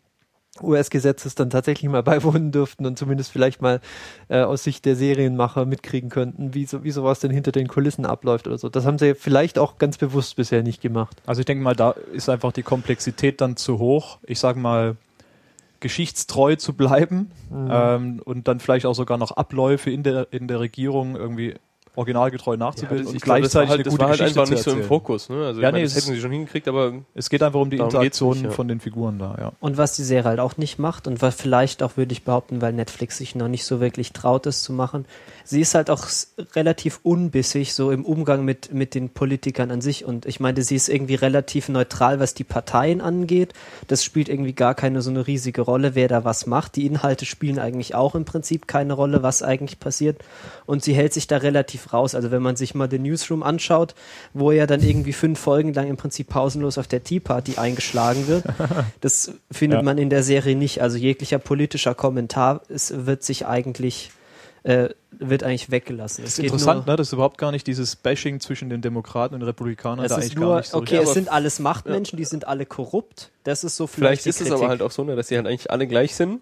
US-Gesetzes 0.63 1.35
dann 1.35 1.51
tatsächlich 1.51 1.91
mal 1.91 2.03
beiwohnen 2.05 2.53
dürften 2.53 2.87
und 2.87 2.99
zumindest 2.99 3.31
vielleicht 3.33 3.63
mal 3.63 3.81
äh, 4.29 4.41
aus 4.41 4.65
Sicht 4.65 4.85
der 4.85 4.97
Serienmacher 4.97 5.65
mitkriegen 5.65 6.11
könnten, 6.11 6.55
wie, 6.55 6.67
so, 6.67 6.85
wie 6.85 6.91
sowas 6.91 7.21
denn 7.21 7.31
hinter 7.31 7.53
den 7.53 7.69
Kulissen 7.69 8.07
abläuft 8.07 8.47
oder 8.47 8.59
so. 8.59 8.69
Das 8.69 8.87
haben 8.87 8.99
sie 8.99 9.15
vielleicht 9.15 9.59
auch 9.59 9.79
ganz 9.79 9.99
bewusst 9.99 10.37
bisher 10.37 10.63
nicht 10.63 10.81
gemacht. 10.81 11.17
Also 11.27 11.41
ich 11.41 11.47
denke 11.47 11.63
mal, 11.63 11.77
da 11.77 11.91
ist 12.13 12.29
einfach 12.29 12.53
die 12.53 12.63
Komplexität 12.63 13.41
dann 13.41 13.57
zu 13.57 13.79
hoch. 13.79 14.19
Ich 14.25 14.39
sage 14.39 14.59
mal, 14.59 14.97
geschichtstreu 15.81 16.57
zu 16.57 16.73
bleiben 16.73 17.31
Mhm. 17.51 17.69
ähm, 17.71 18.23
und 18.25 18.49
dann 18.49 18.61
vielleicht 18.61 18.87
auch 18.87 18.95
sogar 18.95 19.19
noch 19.19 19.33
Abläufe 19.33 19.91
in 19.91 20.03
der, 20.03 20.27
in 20.33 20.49
der 20.49 20.59
Regierung 20.59 21.15
irgendwie 21.15 21.55
originalgetreu 21.97 22.57
nachzubilden 22.57 22.99
das- 23.05 23.11
und 23.11 23.17
ich 23.17 23.23
glaube, 23.23 23.43
das 23.43 23.55
war 23.55 23.65
gleichzeitig 23.65 23.71
halt, 23.71 23.77
eine 23.79 23.85
das 23.85 23.91
gute 23.93 24.01
war 24.03 24.09
halt 24.11 24.19
Geschichte 24.21 24.41
einfach 24.41 24.49
zu 24.49 24.55
nicht 24.55 24.65
so 24.65 24.71
im. 24.71 24.83
Fokus. 24.85 25.29
Ne? 25.29 25.37
Also 25.47 25.61
Ja, 25.61 25.69
ich 25.69 25.73
meine, 25.73 25.79
nee, 25.79 25.83
das 25.83 25.97
es 25.97 26.05
hätten 26.05 26.15
sie 26.15 26.21
schon 26.21 26.33
hingekriegt, 26.33 26.69
aber 26.69 26.93
Es 27.15 27.31
geht 27.31 27.43
einfach 27.43 27.61
um 27.61 27.71
die 27.71 27.79
Interaktion 27.79 28.37
nicht, 28.37 28.45
ja. 28.45 28.51
von 28.51 28.69
den 28.69 28.81
Figuren 28.81 29.19
da, 29.19 29.37
ja. 29.39 29.53
Und 29.61 29.77
was 29.77 29.97
die 29.97 30.05
Serie 30.05 30.31
halt 30.31 30.41
auch 30.41 30.57
nicht 30.57 30.79
macht 30.79 31.07
und 31.07 31.23
was 31.23 31.35
vielleicht 31.35 31.83
auch, 31.83 31.97
würde 31.97 32.13
ich 32.13 32.25
behaupten, 32.25 32.61
weil 32.61 32.73
Netflix 32.73 33.19
sich 33.19 33.35
noch 33.35 33.49
nicht 33.49 33.65
so 33.65 33.81
wirklich 33.81 34.13
traut, 34.13 34.47
es 34.47 34.63
zu 34.63 34.73
machen, 34.73 35.07
sie 35.45 35.61
ist 35.61 35.75
halt 35.75 35.91
auch 35.91 36.05
relativ 36.55 37.01
unbissig, 37.03 37.75
so 37.75 37.91
im 37.91 38.05
Umgang 38.05 38.45
mit, 38.45 38.73
mit 38.73 38.95
den 38.95 39.11
Politikern 39.11 39.71
an 39.71 39.81
sich. 39.81 40.05
Und 40.05 40.27
ich 40.27 40.41
meine, 40.41 40.63
sie 40.63 40.77
ist 40.77 40.89
irgendwie 40.89 41.15
relativ 41.15 41.69
neutral, 41.69 42.21
was 42.21 42.35
die 42.35 42.45
Parteien 42.45 43.01
angeht. 43.01 43.53
Das 43.87 44.05
spielt 44.05 44.29
irgendwie 44.29 44.53
gar 44.53 44.75
keine 44.75 45.03
so 45.03 45.11
eine 45.11 45.27
riesige 45.27 45.63
Rolle, 45.63 45.95
wer 45.95 46.09
da 46.09 46.25
was 46.25 46.47
macht. 46.47 46.77
Die 46.77 46.87
Inhalte 46.87 47.25
spielen 47.25 47.59
eigentlich 47.59 47.95
auch 47.95 48.15
im 48.15 48.25
Prinzip 48.25 48.67
keine 48.67 48.93
Rolle, 48.93 49.23
was 49.23 49.43
eigentlich 49.43 49.79
passiert. 49.81 50.23
Und 50.67 50.83
sie 50.83 50.95
hält 50.95 51.13
sich 51.13 51.27
da 51.27 51.39
relativ 51.39 51.86
raus. 51.93 52.15
Also 52.15 52.31
wenn 52.31 52.43
man 52.43 52.57
sich 52.57 52.75
mal 52.75 52.87
den 52.89 53.03
Newsroom 53.03 53.43
anschaut, 53.43 53.95
wo 54.35 54.53
ja 54.53 54.67
dann 54.67 54.83
irgendwie 54.83 55.13
fünf 55.15 55.39
Folgen 55.39 55.73
lang 55.73 55.89
im 55.89 55.97
Prinzip 55.97 56.29
pausenlos 56.29 56.79
auf 56.79 56.87
der 56.87 57.03
Tea 57.05 57.21
Party 57.21 57.57
eingeschlagen 57.57 58.27
wird, 58.29 58.45
das 59.01 59.33
findet 59.51 59.79
Ja. 59.79 59.83
man 59.83 59.99
in 59.99 60.11
der 60.11 60.23
Serie 60.23 60.57
nicht. 60.57 60.83
Also 60.83 60.97
jeglicher 60.97 61.39
politischer 61.39 61.95
Kommentar 61.95 62.61
es 62.69 63.07
wird 63.07 63.23
sich 63.23 63.47
eigentlich 63.47 64.11
äh, 64.63 64.89
wird 65.13 65.45
eigentlich 65.45 65.71
weggelassen. 65.71 66.25
Es 66.25 66.31
Das 66.37 66.39
ist 66.41 66.45
interessant, 66.45 66.87
ne? 66.89 66.97
Das 66.97 67.09
ist 67.09 67.13
überhaupt 67.13 67.39
gar 67.39 67.53
nicht 67.53 67.67
dieses 67.69 67.95
Bashing 67.95 68.41
zwischen 68.41 68.69
den 68.69 68.81
Demokraten 68.83 69.35
und 69.35 69.41
den 69.41 69.47
Republikanern 69.47 70.05
Es 70.05 70.09
da 70.11 70.17
ist 70.17 70.25
eigentlich 70.25 70.37
nur, 70.37 70.49
gar 70.49 70.57
nicht 70.59 70.71
so. 70.71 70.79
okay, 70.79 70.97
es 70.97 71.15
sind 71.15 71.31
alles 71.31 71.61
Machtmenschen, 71.61 72.17
die 72.17 72.25
sind 72.25 72.49
alle 72.49 72.67
korrupt. 72.67 73.31
Das 73.45 73.63
ist 73.63 73.77
so 73.77 73.87
vielleicht 73.87 74.25
die 74.25 74.31
ist 74.31 74.41
es 74.41 74.51
aber 74.51 74.69
halt 74.69 74.83
auch 74.83 74.91
so, 74.91 75.05
ne, 75.05 75.15
dass 75.15 75.29
sie 75.29 75.37
halt 75.37 75.47
eigentlich 75.47 75.71
alle 75.71 75.87
gleich 75.87 76.17
sind. 76.17 76.41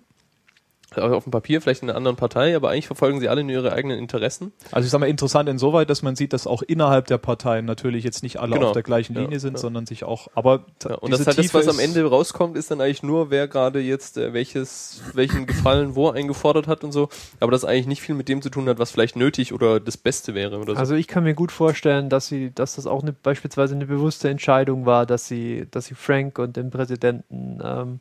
Also 0.99 1.17
auf 1.17 1.25
dem 1.25 1.31
Papier 1.31 1.61
vielleicht 1.61 1.83
in 1.83 1.89
einer 1.91 1.97
anderen 1.97 2.17
Partei, 2.17 2.55
aber 2.57 2.71
eigentlich 2.71 2.87
verfolgen 2.87 3.21
sie 3.21 3.29
alle 3.29 3.43
nur 3.45 3.53
ihre 3.53 3.73
eigenen 3.73 3.99
Interessen. 3.99 4.53
Also 4.73 4.87
ich 4.87 4.91
sage 4.91 5.01
mal 5.01 5.07
interessant 5.09 5.49
insoweit, 5.49 5.91
dass 5.91 6.03
man 6.03 6.17
sieht, 6.17 6.33
dass 6.33 6.47
auch 6.47 6.63
innerhalb 6.63 7.07
der 7.07 7.19
Parteien 7.19 7.65
natürlich 7.65 8.05
jetzt 8.05 8.23
nicht 8.23 8.39
alle 8.41 8.55
Genau. 8.55 8.67
auf 8.69 8.73
der 8.73 8.83
gleichen 8.83 9.15
Ja, 9.15 9.23
Linie 9.23 9.41
sind, 9.41 9.55
ja. 9.55 9.59
sondern 9.59 9.87
sich 9.87 10.05
auch. 10.05 10.29
Aber 10.35 10.65
Ja, 10.85 10.95
und 10.97 11.11
diese 11.13 11.19
das 11.19 11.27
halt 11.27 11.39
das, 11.39 11.47
Tiefe 11.47 11.59
was 11.59 11.69
am 11.69 11.79
Ende 11.79 12.05
rauskommt, 12.05 12.57
ist 12.57 12.71
dann 12.71 12.81
eigentlich 12.81 13.03
nur, 13.03 13.31
wer 13.31 13.49
gerade 13.49 13.81
jetzt 13.81 14.17
äh, 14.19 14.33
welches, 14.33 15.03
welchen 15.15 15.47
Gefallen 15.47 15.95
wo 15.95 16.11
eingefordert 16.11 16.67
hat 16.67 16.85
und 16.85 16.93
so. 16.93 17.09
Aber 17.41 17.51
das 17.53 17.65
eigentlich 17.65 17.87
nicht 17.87 18.03
viel 18.03 18.15
mit 18.15 18.29
dem 18.29 18.43
zu 18.43 18.51
tun 18.51 18.69
hat, 18.69 18.79
was 18.79 18.91
vielleicht 18.91 19.17
nötig 19.17 19.53
oder 19.53 19.81
das 19.81 19.97
Beste 19.97 20.35
wäre 20.35 20.59
oder 20.59 20.75
so. 20.75 20.79
Also 20.79 20.95
ich 20.95 21.09
kann 21.09 21.25
mir 21.25 21.35
gut 21.35 21.53
vorstellen, 21.53 22.09
dass 22.09 22.27
sie, 22.29 22.53
dass 22.55 22.77
das 22.77 22.87
auch 22.87 23.03
eine, 23.03 23.13
beispielsweise 23.13 23.75
eine 23.75 23.87
bewusste 23.87 24.29
Entscheidung 24.29 24.87
war, 24.87 25.07
dass 25.07 25.27
sie, 25.29 25.67
dass 25.71 25.87
sie 25.87 25.95
Frank 25.95 26.39
und 26.39 26.57
den 26.57 26.71
Präsidenten 26.71 27.61
ähm, 27.65 28.01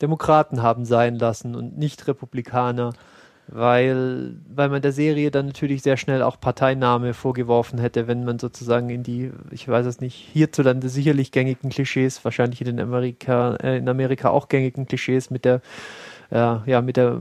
Demokraten 0.00 0.62
haben 0.62 0.84
sein 0.84 1.16
lassen 1.16 1.54
und 1.54 1.76
nicht 1.78 2.06
Republikaner, 2.08 2.92
weil, 3.52 4.36
weil 4.54 4.68
man 4.68 4.80
der 4.80 4.92
Serie 4.92 5.30
dann 5.30 5.46
natürlich 5.46 5.82
sehr 5.82 5.96
schnell 5.96 6.22
auch 6.22 6.38
Parteinahme 6.40 7.14
vorgeworfen 7.14 7.78
hätte, 7.78 8.06
wenn 8.06 8.24
man 8.24 8.38
sozusagen 8.38 8.90
in 8.90 9.02
die, 9.02 9.32
ich 9.50 9.66
weiß 9.66 9.86
es 9.86 10.00
nicht, 10.00 10.14
hierzulande 10.14 10.88
sicherlich 10.88 11.32
gängigen 11.32 11.70
Klischees, 11.70 12.24
wahrscheinlich 12.24 12.60
in 12.60 12.66
den 12.66 12.80
Amerika, 12.80 13.56
äh, 13.56 13.78
in 13.78 13.88
Amerika 13.88 14.30
auch 14.30 14.48
gängigen 14.48 14.86
Klischees 14.86 15.30
mit 15.30 15.44
der 15.44 15.62
äh, 16.30 16.36
ja, 16.36 16.80
mit 16.80 16.96
der, 16.96 17.20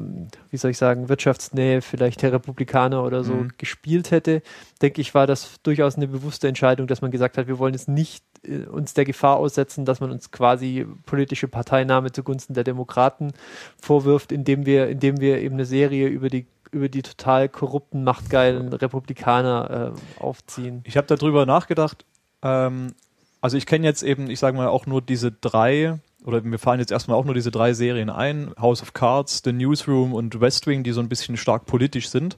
wie 0.49 0.57
soll 0.57 0.72
ich 0.72 0.78
sagen, 0.78 1.10
Wirtschaftsnähe 1.10 1.82
vielleicht 1.82 2.22
der 2.22 2.32
Republikaner 2.34 3.03
oder 3.03 3.24
so 3.24 3.34
Mhm. 3.34 3.51
gespielt 3.57 4.12
hätte, 4.12 4.41
denke 4.82 5.01
ich, 5.01 5.14
war 5.14 5.28
das 5.28 5.62
durchaus 5.64 5.95
eine 5.95 6.07
bewusste 6.07 6.47
Entscheidung, 6.47 6.88
dass 6.88 7.01
man 7.01 7.12
gesagt 7.12 7.38
hat, 7.38 7.47
wir 7.47 7.60
wollen 7.60 7.74
jetzt 7.74 7.88
nicht 7.89 8.24
äh, 8.43 8.66
uns 8.66 8.93
der 8.93 9.05
Gefahr 9.05 9.38
aussetzen, 9.38 9.86
dass 9.86 9.99
man 9.99 10.12
uns 10.12 10.32
quasi 10.32 10.86
politische 11.05 11.47
Parteinahme 11.47 12.12
zugunsten 12.12 12.53
der 12.53 12.64
Demokraten 12.64 13.34
vorwirft, 13.82 14.32
indem 14.32 14.66
wir, 14.66 14.89
indem 14.89 15.20
wir 15.20 15.39
eben 15.39 15.55
eine 15.55 15.66
Serie 15.66 16.07
über 16.07 16.30
die 16.30 16.47
über 16.72 16.88
die 16.88 17.01
total 17.01 17.49
korrupten, 17.49 18.03
machtgeilen 18.03 18.72
Republikaner 18.72 19.93
äh, 19.95 20.22
aufziehen. 20.22 20.82
Ich 20.84 20.97
habe 20.97 21.07
darüber 21.07 21.47
nachgedacht. 21.47 22.05
Ähm, 22.43 22.93
also 23.41 23.57
ich 23.57 23.66
kenne 23.66 23.88
jetzt 23.88 24.03
eben, 24.03 24.30
ich 24.30 24.39
sage 24.39 24.55
mal 24.55 24.68
auch 24.68 24.86
nur 24.86 25.01
diese 25.01 25.32
drei 25.32 25.97
oder 26.26 26.41
mir 26.41 26.57
fallen 26.57 26.80
jetzt 26.80 26.91
erstmal 26.91 27.17
auch 27.17 27.26
nur 27.26 27.34
diese 27.34 27.51
drei 27.51 27.74
Serien 27.74 28.09
ein: 28.09 28.53
House 28.59 28.82
of 28.82 28.93
Cards, 28.93 29.41
The 29.43 29.53
Newsroom 29.53 30.13
und 30.13 30.39
West 30.41 30.67
Wing, 30.67 30.84
die 30.84 30.91
so 30.91 30.99
ein 31.01 31.09
bisschen 31.09 31.38
stark 31.38 31.65
politisch 31.65 32.09
sind. 32.09 32.38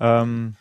Ähm, 0.00 0.54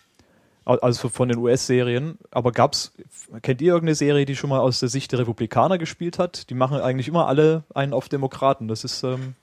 al- 0.66 0.80
also 0.80 1.10
von 1.10 1.30
den 1.30 1.38
US-Serien. 1.38 2.18
Aber 2.32 2.52
gab's, 2.52 2.94
kennt 3.42 3.62
ihr 3.62 3.74
irgendeine 3.74 3.96
Serie, 3.96 4.26
die 4.26 4.36
schon 4.36 4.50
mal 4.50 4.60
aus 4.60 4.80
der 4.80 4.90
Sicht 4.90 5.12
der 5.12 5.20
Republikaner 5.20 5.78
gespielt 5.78 6.20
hat? 6.20 6.50
Die 6.50 6.56
machen 6.56 6.80
eigentlich 6.80 7.08
immer 7.08 7.28
alle 7.28 7.64
einen 7.74 7.94
auf 7.94 8.10
Demokraten. 8.10 8.68
Das 8.68 8.84
ist, 8.84 9.04
ähm, 9.04 9.36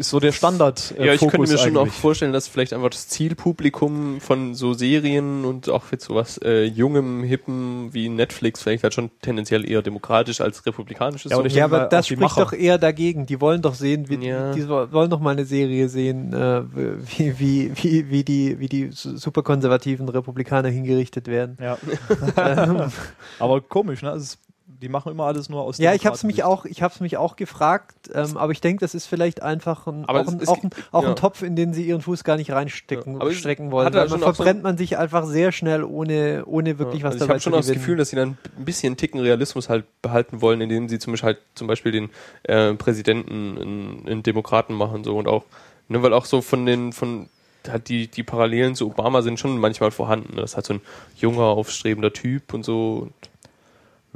ist 0.00 0.10
so 0.10 0.18
der 0.18 0.32
Standard. 0.32 0.94
Äh, 0.98 1.06
ja, 1.06 1.12
ich 1.14 1.20
könnte 1.20 1.36
Fokus 1.36 1.50
mir 1.52 1.58
schon 1.58 1.76
auch 1.76 1.86
vorstellen, 1.86 2.32
dass 2.32 2.48
vielleicht 2.48 2.72
einfach 2.72 2.90
das 2.90 3.06
Zielpublikum 3.08 4.20
von 4.20 4.54
so 4.54 4.72
Serien 4.72 5.44
und 5.44 5.68
auch 5.68 5.92
jetzt 5.92 6.06
sowas 6.06 6.38
äh, 6.42 6.64
jungem, 6.64 7.22
hippen 7.22 7.92
wie 7.94 8.08
Netflix 8.08 8.62
vielleicht 8.62 8.82
halt 8.82 8.94
schon 8.94 9.10
tendenziell 9.22 9.68
eher 9.70 9.82
demokratisch 9.82 10.40
als 10.40 10.66
republikanisch 10.66 11.26
ist. 11.26 11.30
Ja, 11.30 11.36
so. 11.36 11.44
Ja, 11.44 11.64
aber 11.66 11.84
das 11.86 12.06
spricht 12.06 12.20
Macher. 12.22 12.40
doch 12.42 12.52
eher 12.52 12.78
dagegen. 12.78 13.26
Die 13.26 13.40
wollen 13.40 13.62
doch 13.62 13.74
sehen, 13.74 14.08
wie, 14.08 14.26
Ja. 14.26 14.52
die 14.52 14.68
wollen 14.68 15.10
doch 15.10 15.20
mal 15.20 15.30
eine 15.30 15.44
Serie 15.44 15.88
sehen, 15.88 16.32
äh, 16.32 16.62
wie, 16.74 17.38
wie, 17.38 17.72
wie, 17.76 18.10
wie 18.10 18.24
die, 18.24 18.58
wie 18.58 18.68
die 18.68 18.90
su- 18.92 19.16
superkonservativen 19.16 20.08
Republikaner 20.08 20.68
hingerichtet 20.70 21.28
werden. 21.28 21.56
Ja. 21.60 21.76
Aber 23.38 23.60
komisch, 23.60 24.02
ne? 24.02 24.10
Es 24.10 24.22
ist, 24.22 24.38
die 24.80 24.88
machen 24.88 25.12
immer 25.12 25.24
alles 25.24 25.48
nur 25.48 25.60
aus 25.62 25.78
ja, 25.78 25.92
ich 25.94 26.06
habe 26.06 26.16
es 26.16 26.22
mich 26.24 26.42
auch, 26.42 26.64
ich 26.64 26.82
habe 26.82 26.94
mich 27.00 27.16
auch 27.16 27.36
gefragt, 27.36 28.10
ähm, 28.14 28.36
aber 28.36 28.52
ich 28.52 28.60
denke, 28.60 28.80
das 28.80 28.94
ist 28.94 29.06
vielleicht 29.06 29.42
einfach 29.42 29.86
ein, 29.86 30.04
Aber 30.06 30.22
auch, 30.22 30.28
ein, 30.28 30.48
auch, 30.48 30.62
ein, 30.62 30.70
auch 30.90 31.02
ja. 31.02 31.08
ein 31.10 31.16
Topf, 31.16 31.42
in 31.42 31.54
den 31.54 31.74
sie 31.74 31.86
ihren 31.86 32.00
Fuß 32.00 32.24
gar 32.24 32.36
nicht 32.36 32.50
reinstecken, 32.50 33.14
Ja, 33.14 33.20
aber 33.20 33.32
strecken 33.32 33.70
wollen. 33.70 33.86
hat 33.86 33.92
Weil 33.92 34.00
halt 34.00 34.10
man 34.10 34.20
schon 34.20 34.28
auch 34.28 34.34
so 34.34 34.42
verbrennt 34.42 34.62
man 34.62 34.78
sich 34.78 34.96
einfach 34.96 35.26
sehr 35.26 35.52
schnell, 35.52 35.84
ohne, 35.84 36.44
ohne 36.46 36.78
wirklich 36.78 37.02
was 37.02 37.12
also 37.14 37.16
ich 37.16 37.28
dabei 37.28 37.34
habe 37.34 37.40
schon 37.40 37.52
zu 37.52 37.58
auch 37.58 37.62
das. 37.62 37.72
Gefühl, 37.72 37.96
dass 37.96 38.08
sie 38.08 38.16
dann 38.16 38.38
ein 38.58 38.64
bisschen 38.64 38.96
Ticken 38.96 39.20
Realismus 39.20 39.68
halt 39.68 39.84
behalten 40.00 40.40
wollen, 40.40 40.60
indem 40.60 40.88
sie 40.88 40.98
zum 40.98 41.12
Beispiel 41.12 41.26
halt 41.26 41.38
zum 41.54 41.66
Beispiel 41.66 41.92
den 41.92 42.10
äh, 42.44 42.72
Präsidenten 42.74 43.56
in, 43.58 44.06
in 44.06 44.22
Demokraten 44.22 44.74
machen 44.74 45.04
so 45.04 45.16
und 45.18 45.28
auch, 45.28 45.44
ne, 45.88 46.02
weil 46.02 46.14
auch 46.14 46.24
so 46.24 46.40
von 46.40 46.64
den 46.64 46.92
von 46.92 47.28
halt 47.68 47.88
die 47.88 48.08
die 48.08 48.22
Parallelen 48.22 48.74
zu 48.74 48.86
Obama 48.86 49.20
sind 49.20 49.38
schon 49.38 49.58
manchmal 49.58 49.90
vorhanden. 49.90 50.36
Ne? 50.36 50.40
Das 50.40 50.52
ist 50.52 50.56
halt 50.56 50.66
so 50.66 50.74
ein 50.74 50.80
junger 51.16 51.44
aufstrebender 51.44 52.12
Typ 52.12 52.54
und 52.54 52.64
so. 52.64 53.08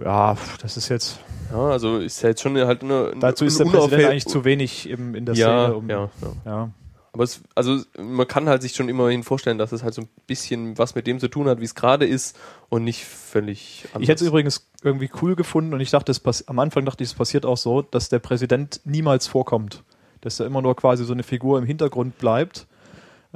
Ja, 0.03 0.37
das 0.61 0.77
ist 0.77 0.89
jetzt. 0.89 1.21
Ja, 1.53 1.69
also 1.69 1.99
ist 1.99 2.23
ja 2.23 2.31
jetzt 2.31 2.43
schon 2.43 2.57
halt 2.57 2.83
eine, 2.83 3.13
Dazu 3.19 3.45
ist 3.45 3.61
der 3.61 3.67
Präsident 3.67 4.05
eigentlich 4.05 4.27
zu 4.27 4.45
wenig 4.45 4.89
im, 4.89 5.15
in 5.15 5.25
der 5.27 5.35
ja, 5.35 5.67
Szene. 5.67 5.77
Um, 5.77 5.91
ja, 5.91 6.11
ja. 6.21 6.33
ja. 6.45 6.71
Aber 7.15 7.23
es, 7.23 7.43
also 7.55 7.81
man 7.97 8.27
kann 8.27 8.49
halt 8.49 8.61
sich 8.61 8.75
schon 8.75 8.89
immerhin 8.89 9.23
vorstellen, 9.23 9.57
dass 9.57 9.71
es 9.71 9.85
halt 9.85 9.95
so 9.95 10.03
ein 10.03 10.09
bisschen 10.27 10.77
was 10.79 10.97
mit 10.97 11.07
dem 11.07 11.21
zu 11.21 11.29
tun 11.29 11.47
hat, 11.47 11.61
wie 11.61 11.65
es 11.65 11.77
gerade 11.77 12.07
ist 12.07 12.37
und 12.71 12.83
nicht 12.83 13.05
völlig 13.05 13.85
anders. 13.93 14.03
Ich 14.03 14.09
hätte 14.09 14.25
es 14.25 14.29
übrigens 14.29 14.69
irgendwie 14.83 15.09
cool 15.23 15.37
gefunden 15.37 15.75
und 15.75 15.81
ich 15.81 15.91
dachte, 15.91 16.11
es 16.11 16.49
am 16.49 16.59
Anfang 16.59 16.85
dachte 16.85 17.05
ich, 17.05 17.11
es 17.11 17.15
passiert 17.15 17.47
auch 17.47 17.57
so, 17.57 17.83
dass 17.83 18.09
der 18.09 18.19
Präsident 18.19 18.81
niemals 18.85 19.29
vorkommt. 19.29 19.85
Dass 20.23 20.41
er 20.41 20.47
immer 20.47 20.61
nur 20.61 20.75
quasi 20.75 21.05
so 21.05 21.13
eine 21.13 21.23
Figur 21.23 21.57
im 21.59 21.67
Hintergrund 21.67 22.19
bleibt. 22.19 22.67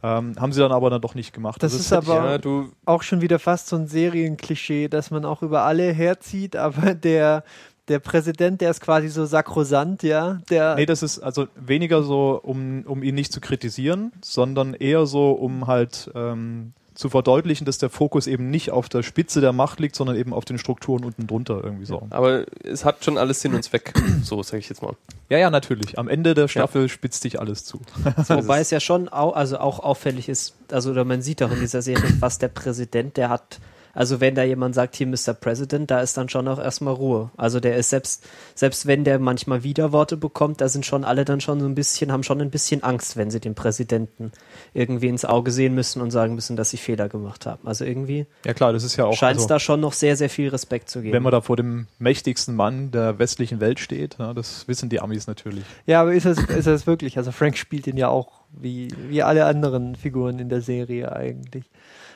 Ähm, 0.03 0.35
haben 0.39 0.53
sie 0.53 0.61
dann 0.61 0.73
aber 0.73 0.91
dann 0.91 1.01
doch 1.01 1.15
nicht 1.15 1.33
gemacht. 1.33 1.63
Das 1.63 1.73
Also 1.73 1.83
ist 1.83 1.93
aber- 1.93 2.25
ja, 2.31 2.39
du, 2.39 2.71
auch 2.85 3.03
schon 3.03 3.21
wieder 3.21 3.39
fast 3.39 3.67
so 3.69 3.77
ein 3.77 3.89
Serienklischee, 3.89 4.89
dass 4.89 5.11
man 5.11 5.25
auch 5.25 5.43
über 5.43 5.63
alle 5.63 5.93
herzieht, 5.93 6.55
aber 6.57 6.95
der, 6.95 7.43
der 7.89 7.99
Präsident, 7.99 8.61
der 8.61 8.71
ist 8.71 8.81
quasi 8.81 9.09
so 9.09 9.25
sakrosant, 9.27 10.03
ja, 10.03 10.41
der, 10.51 10.77
Nee, 10.77 10.87
das 10.87 11.03
ist 11.03 11.19
also 11.19 11.47
weniger 11.57 12.03
so, 12.03 12.39
um, 12.43 12.83
um 12.87 13.03
ihn 13.03 13.15
nicht 13.15 13.33
zu 13.33 13.41
kritisieren, 13.41 14.13
sondern 14.23 14.75
eher 14.75 15.07
so, 15.07 15.33
um 15.33 15.67
halt 15.67 16.11
ähm, 16.15 16.75
zu 16.99 17.09
verdeutlichen, 17.11 17.65
dass 17.65 17.79
der 17.79 17.91
Fokus 17.91 18.27
eben 18.27 18.51
nicht 18.51 18.73
auf 18.73 18.89
der 18.89 19.05
Spitze 19.05 19.41
der 19.41 19.53
Macht 19.53 19.79
liegt, 19.79 19.95
sondern 19.95 20.17
eben 20.17 20.35
auf 20.35 20.45
den 20.45 20.59
Strukturen 20.59 21.05
unten 21.05 21.29
drunter 21.29 21.61
irgendwie 21.63 21.85
so. 21.87 22.09
aber 22.11 22.45
es 22.65 22.85
hat 22.85 23.05
schon 23.05 23.17
alles 23.17 23.41
Sinn 23.41 23.55
und 23.55 23.63
Zweck, 23.63 23.95
so 24.25 24.43
sage 24.43 24.59
ich 24.59 24.69
jetzt 24.69 24.83
mal. 24.83 24.97
Ja, 25.29 25.39
ja, 25.39 25.49
natürlich. 25.49 25.97
Am 25.97 26.09
Ende 26.09 26.35
der 26.35 26.49
Staffel 26.49 26.89
spitzt 26.89 27.23
sich 27.23 27.39
alles 27.39 27.65
zu. 27.65 27.81
Wobei 28.29 28.59
es 28.59 28.73
ja 28.73 28.81
schon 28.81 29.09
au 29.09 29.31
also 29.31 29.59
auch 29.59 29.79
auffällig 29.79 30.29
ist, 30.29 30.57
also 30.73 30.91
oder 30.91 31.05
man 31.05 31.23
sieht 31.23 31.41
auch 31.41 31.53
in 31.53 31.61
dieser 31.61 31.83
Serie, 31.83 32.17
was 32.19 32.39
der 32.39 32.49
Präsident, 32.49 33.17
der 33.17 33.29
hat, 33.29 33.61
also 33.99 34.21
wenn 34.21 34.37
da 34.37 34.45
jemand 34.45 34.77
sagt, 34.77 34.95
hier 34.95 35.09
Mr. 35.09 35.35
President, 35.35 35.91
da 35.91 36.01
ist 36.01 36.17
dann 36.17 36.29
schon 36.29 36.47
auch 36.47 36.61
erstmal 36.61 36.95
Ruhe. 36.95 37.33
Also 37.37 37.59
der 37.59 37.75
ist 37.75 37.91
selbst, 37.91 38.25
selbst 38.55 38.87
wenn 38.87 39.03
der 39.03 39.19
manchmal 39.19 39.65
Widerworte 39.65 40.17
bekommt, 40.17 40.61
da 40.61 40.69
sind 40.69 40.87
schon 40.87 41.03
alle 41.03 41.25
dann 41.25 41.41
schon 41.41 41.59
so 41.59 41.67
ein 41.67 41.75
bisschen, 41.75 42.13
haben 42.13 42.23
schon 42.23 42.41
ein 42.41 42.51
bisschen 42.51 42.85
Angst, 42.85 43.17
wenn 43.17 43.33
sie 43.33 43.41
den 43.41 43.57
Präsidenten 43.57 44.31
irgendwie 44.73 45.09
ins 45.09 45.25
Auge 45.25 45.51
sehen 45.51 45.75
müssen 45.75 46.01
und 46.01 46.13
sagen 46.13 46.37
müssen, 46.37 46.55
dass 46.55 46.71
sie 46.71 46.77
Fehler 46.77 47.09
gemacht 47.09 47.45
haben. 47.45 47.67
Also 47.67 47.85
irgendwie 47.85 48.27
Ja 48.45 48.55
klar, 48.55 48.73
das 48.73 48.85
ist 48.85 48.95
ja 48.95 49.05
auch, 49.05 49.15
scheint 49.15 49.39
es 49.39 49.43
also, 49.43 49.55
da 49.55 49.59
schon 49.59 49.81
noch 49.81 49.95
sehr, 49.95 50.15
sehr 50.15 50.31
viel 50.31 50.51
Respekt 50.51 50.91
zu 50.91 51.03
geben. 51.03 51.13
wenn 51.13 51.25
man 51.25 51.33
da 51.33 51.41
vor 51.41 51.57
dem 51.57 51.89
mächtigsten 51.99 52.55
Mann 52.55 52.93
der 52.93 53.19
westlichen 53.19 53.59
Welt 53.59 53.81
steht, 53.81 54.15
ja, 54.21 54.33
das 54.33 54.69
wissen 54.69 54.91
die 54.91 55.01
Amis 55.01 55.27
natürlich. 55.27 55.65
ja, 55.87 56.03
aber 56.03 56.15
ist 56.15 56.25
es, 56.25 56.39
ist 56.39 56.69
es 56.69 56.87
wirklich, 56.87 57.19
also 57.19 57.33
Frank 57.33 57.57
spielt 57.57 57.89
ihn 57.89 57.97
ja 57.97 58.07
auch 58.07 58.43
wie, 58.53 58.89
wie 59.09 59.25
alle 59.25 59.45
anderen 59.47 59.97
Figuren 59.97 60.39
in 60.39 60.49
der 60.49 60.61
Serie 60.61 61.11
eigentlich. 61.11 61.65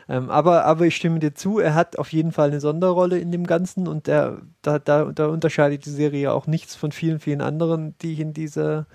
Ähm, 0.09 0.31
aber, 0.31 0.65
aber 0.65 0.87
ich 0.87 0.97
stimme 0.97 1.19
dir 1.21 1.35
zu, 1.35 1.59
er 1.59 1.75
hat 1.75 1.99
auf 1.99 2.13
jeden 2.13 2.33
Fall 2.33 2.49
eine 2.49 2.61
Sonderrolle 2.61 3.19
in 3.19 3.31
dem 3.31 3.47
Ganzen 3.47 3.87
und 3.89 4.07
der, 4.07 4.43
da, 4.63 4.79
da, 4.79 5.05
da 5.07 5.27
unterscheidet 5.27 5.87
die 5.87 5.91
Serie 5.91 6.33
auch 6.33 6.47
nichts 6.47 6.75
von 6.75 6.93
vielen, 6.93 7.21
vielen 7.21 7.41
anderen, 7.41 7.95
die 8.03 8.13
ich 8.15 8.21
in 8.21 8.33
dieser, 8.33 8.87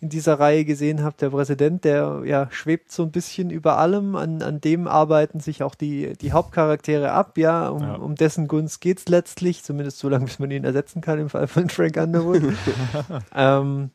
in 0.00 0.08
dieser 0.10 0.38
Reihe 0.38 0.64
gesehen 0.64 1.02
habe. 1.02 1.16
Der 1.18 1.30
Präsident, 1.30 1.84
der 1.84 2.22
ja 2.24 2.48
schwebt 2.50 2.92
so 2.92 3.02
ein 3.02 3.10
bisschen 3.10 3.50
über 3.50 3.78
allem, 3.78 4.16
an, 4.16 4.42
an 4.42 4.60
dem 4.60 4.86
arbeiten 4.86 5.40
sich 5.40 5.62
auch 5.62 5.74
die, 5.74 6.12
die 6.14 6.32
Hauptcharaktere 6.32 7.10
ab, 7.12 7.38
ja, 7.38 7.68
um, 7.68 7.82
Ja. 7.82 7.94
um 7.96 8.14
dessen 8.14 8.46
Gunst 8.46 8.80
geht's 8.80 9.08
letztlich, 9.08 9.64
zumindest 9.64 9.98
so 9.98 10.08
lange, 10.08 10.26
bis 10.26 10.38
man 10.38 10.50
ihn 10.50 10.64
ersetzen 10.64 11.00
kann 11.00 11.18
im 11.18 11.30
Fall 11.30 11.46
von 11.48 11.68
Frank 11.68 11.96
Underwood. 11.96 12.42
ähm, 13.34 13.90